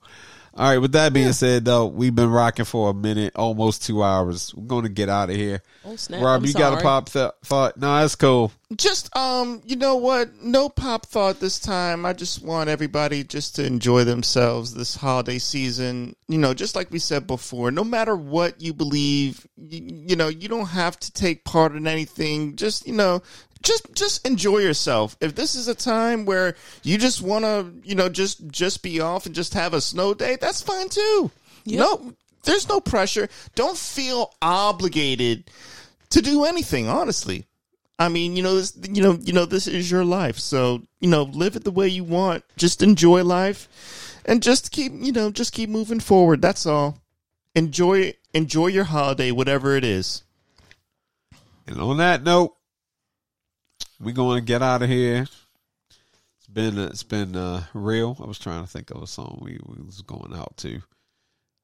All 0.57 0.69
right. 0.71 0.79
With 0.79 0.93
that 0.93 1.13
being 1.13 1.33
said, 1.33 1.65
though, 1.65 1.87
we've 1.87 2.15
been 2.15 2.31
rocking 2.31 2.65
for 2.65 2.91
a 2.91 2.95
minute, 2.95 3.35
almost 3.37 3.85
two 3.85 4.03
hours. 4.03 4.55
We're 4.55 4.67
going 4.67 4.85
to 4.85 4.89
get 4.89 5.09
out 5.09 5.29
of 5.31 5.37
here. 5.37 5.63
Oh, 5.85 5.97
snap. 5.97 6.23
Rob, 6.23 6.41
I'm 6.41 6.47
you 6.47 6.55
got 6.55 6.69
a 6.69 6.77
sorry. 6.77 6.83
pop 6.83 7.09
th- 7.11 7.31
thought? 7.45 7.77
No, 7.77 7.95
that's 8.01 8.15
cool. 8.17 8.53
Just 8.75 9.15
um, 9.17 9.63
you 9.65 9.77
know 9.77 9.97
what? 9.97 10.43
No 10.43 10.69
pop 10.69 11.07
thought 11.07 11.39
this 11.39 11.61
time. 11.61 12.05
I 12.05 12.13
just 12.13 12.43
want 12.43 12.69
everybody 12.69 13.23
just 13.23 13.55
to 13.57 13.65
enjoy 13.65 14.03
themselves 14.03 14.75
this 14.75 14.97
holiday 14.97 15.39
season. 15.39 16.17
You 16.27 16.39
know, 16.39 16.53
just 16.53 16.75
like 16.75 16.91
we 16.91 16.99
said 16.99 17.29
before, 17.29 17.71
no 17.71 17.85
matter 17.85 18.17
what 18.17 18.61
you 18.61 18.75
believe, 18.75 19.47
you, 19.57 20.05
you 20.09 20.17
know, 20.17 20.29
you 20.29 20.49
don't 20.49 20.67
have 20.67 20.99
to 21.01 21.13
take 21.13 21.45
part 21.45 21.77
in 21.77 21.87
anything. 21.87 22.57
Just 22.57 22.89
you 22.89 22.95
know, 22.95 23.23
just 23.63 23.95
just 23.95 24.27
enjoy 24.27 24.59
yourself. 24.59 25.17
If 25.21 25.37
this 25.37 25.55
is 25.55 25.69
a 25.69 25.75
time 25.75 26.25
where 26.25 26.57
you 26.83 26.99
just 26.99 27.23
want 27.23 27.45
to, 27.45 27.73
you 27.85 27.95
know, 27.95 28.09
just 28.09 28.49
just 28.49 28.83
be 28.83 29.01
off 29.01 29.27
and 29.27 29.35
just 29.35 29.55
have 29.55 29.75
a 29.75 29.81
snow 29.81 30.13
day, 30.13 30.39
that's 30.41 30.63
fine 30.63 30.89
too. 30.89 31.31
No, 31.67 32.15
there's 32.43 32.69
no 32.69 32.81
pressure. 32.81 33.29
Don't 33.55 33.79
feel 33.79 34.35
obligated 34.43 35.51
to 36.11 36.21
do 36.21 36.45
anything. 36.45 36.89
Honestly, 36.89 37.47
I 37.99 38.09
mean, 38.09 38.37
you 38.37 38.43
know, 38.43 38.57
this, 38.57 38.77
you 38.91 39.03
know, 39.03 39.19
you 39.23 39.33
know, 39.33 39.47
this 39.47 39.67
is 39.67 39.91
your 39.91 40.05
life. 40.05 40.39
So, 40.39 40.83
you 41.01 41.09
know, 41.09 41.23
live 41.23 41.57
it 41.57 41.65
the 41.65 41.71
way 41.71 41.89
you 41.89 42.05
want. 42.05 42.45
Just 42.57 42.83
enjoy 42.83 43.25
life, 43.25 44.21
and 44.27 44.43
just 44.43 44.71
keep, 44.71 44.93
you 44.95 45.13
know, 45.13 45.31
just 45.31 45.53
keep 45.53 45.71
moving 45.71 46.01
forward. 46.01 46.43
That's 46.43 46.67
all. 46.67 46.99
Enjoy, 47.55 48.13
enjoy 48.35 48.67
your 48.67 48.85
holiday, 48.85 49.31
whatever 49.31 49.77
it 49.77 49.85
is. 49.85 50.23
And 51.67 51.81
on 51.81 51.97
that 51.97 52.23
note, 52.23 52.55
we're 53.99 54.15
going 54.15 54.41
to 54.41 54.45
get 54.45 54.63
out 54.63 54.83
of 54.83 54.91
here. 54.91 55.27
It's 56.39 56.47
been 56.53 56.79
it's 56.79 57.03
been 57.03 57.35
uh, 57.35 57.65
real. 57.73 58.17
I 58.23 58.27
was 58.27 58.39
trying 58.39 58.63
to 58.63 58.71
think 58.71 58.91
of 58.91 59.03
a 59.03 59.07
song 59.07 59.39
we, 59.43 59.59
we 59.65 59.83
was 59.83 60.03
going 60.03 60.35
out 60.35 60.57
to. 60.59 60.83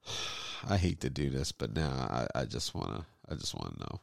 I 0.69 0.77
hate 0.77 1.01
to 1.01 1.11
do 1.11 1.29
this, 1.29 1.53
but 1.53 1.75
now 1.75 1.91
I, 1.91 2.41
I 2.41 2.45
just 2.45 2.75
wanna 2.75 3.05
I 3.29 3.35
just 3.35 3.55
wanna 3.55 3.77
know. 3.79 4.01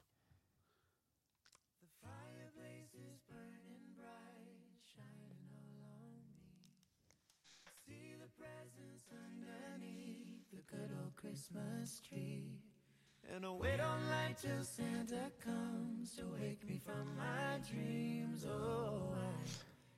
Till 14.42 14.64
Santa 14.64 15.32
comes 15.44 16.16
to 16.16 16.24
wake 16.40 16.66
me 16.68 16.80
from 16.86 17.08
my 17.18 17.60
dreams. 17.70 18.46
Oh, 18.50 19.10
why? 19.10 19.18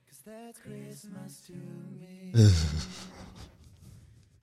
Cause 0.08 0.20
that's 0.26 0.58
Christmas 0.58 1.42
to 1.46 1.52
me. 1.52 2.32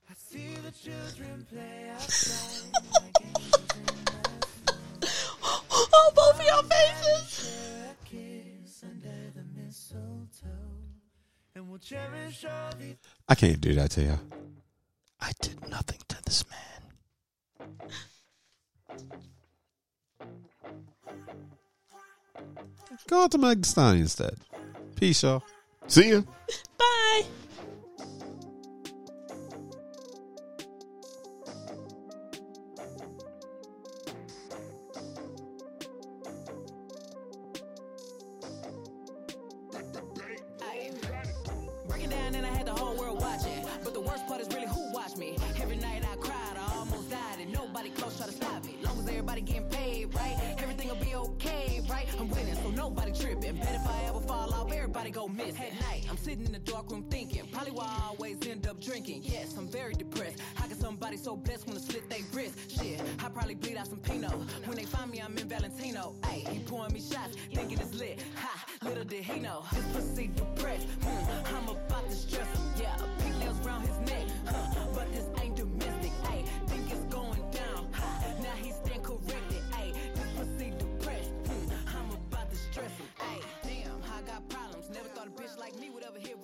I 0.08 0.14
see 0.16 0.54
the 0.64 0.70
children 0.70 1.46
play 1.50 1.90
outside. 1.92 2.72
like 3.02 3.26
angels 3.26 3.70
in 3.76 3.84
the 5.00 5.06
snow. 5.06 5.60
Oh, 5.92 6.12
both 6.14 6.40
of 6.40 6.46
your 6.46 6.62
faces. 6.62 7.52
Share 7.52 7.90
a 7.90 8.08
kiss 8.08 8.84
under 8.84 9.30
the 9.34 9.44
mistletoe. 9.60 10.48
And 11.54 11.68
we'll 11.68 11.78
cherish 11.78 12.44
all 12.46 12.70
the 12.78 12.96
I 13.28 13.34
can't 13.34 13.60
do 13.60 13.74
that 13.74 13.90
to 13.92 14.02
you. 14.02 14.18
I 15.20 15.32
did 15.42 15.68
nothing 15.68 15.98
to 16.08 16.16
this 16.24 16.44
man. 16.48 17.68
Go 23.08 23.24
out 23.24 23.32
to 23.32 23.38
Meg 23.38 23.64
Stein 23.66 24.00
instead. 24.00 24.36
Peace, 24.96 25.22
y'all. 25.22 25.42
See 25.86 26.10
ya. 26.10 26.22
Bye. 26.78 27.24
sitting 56.20 56.44
in 56.44 56.52
the 56.52 56.58
dark 56.58 56.90
room 56.90 57.04
thinking. 57.10 57.46
Probably 57.50 57.72
why 57.72 57.84
I 57.84 58.08
always 58.08 58.36
end 58.46 58.66
up 58.66 58.80
drinking. 58.80 59.22
Yes, 59.24 59.56
I'm 59.56 59.68
very 59.68 59.94
depressed. 59.94 60.38
How 60.54 60.66
can 60.66 60.78
somebody 60.78 61.16
so 61.16 61.36
blessed 61.36 61.66
wanna 61.66 61.80
slit 61.80 62.08
their 62.10 62.20
wrist? 62.32 62.54
Shit, 62.70 63.00
I 63.24 63.28
probably 63.28 63.54
bleed 63.54 63.76
out 63.76 63.86
some 63.86 63.98
Pinot. 64.00 64.32
When 64.66 64.76
they 64.76 64.84
find 64.84 65.10
me, 65.10 65.20
I'm 65.20 65.36
in 65.38 65.48
Valentino. 65.48 66.14
Ayy, 66.22 66.46
he 66.48 66.58
pouring 66.60 66.92
me 66.92 67.00
shots, 67.00 67.36
thinking 67.54 67.78
it's 67.78 67.94
lit. 67.94 68.22
Ha, 68.36 68.66
little 68.84 69.04
did 69.04 69.24
he 69.24 69.40
know. 69.40 69.64
just 69.74 69.92
pussy 69.92 70.30
depressed. 70.34 70.86
Hmm, 71.02 71.56
I'm 71.56 71.68
about 71.68 72.08
to 72.08 72.14
stress 72.14 72.59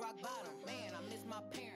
rock 0.06 0.22
bottom. 0.22 0.54
Man, 0.64 0.92
I 0.94 1.02
miss 1.10 1.24
my 1.28 1.40
parents. 1.52 1.75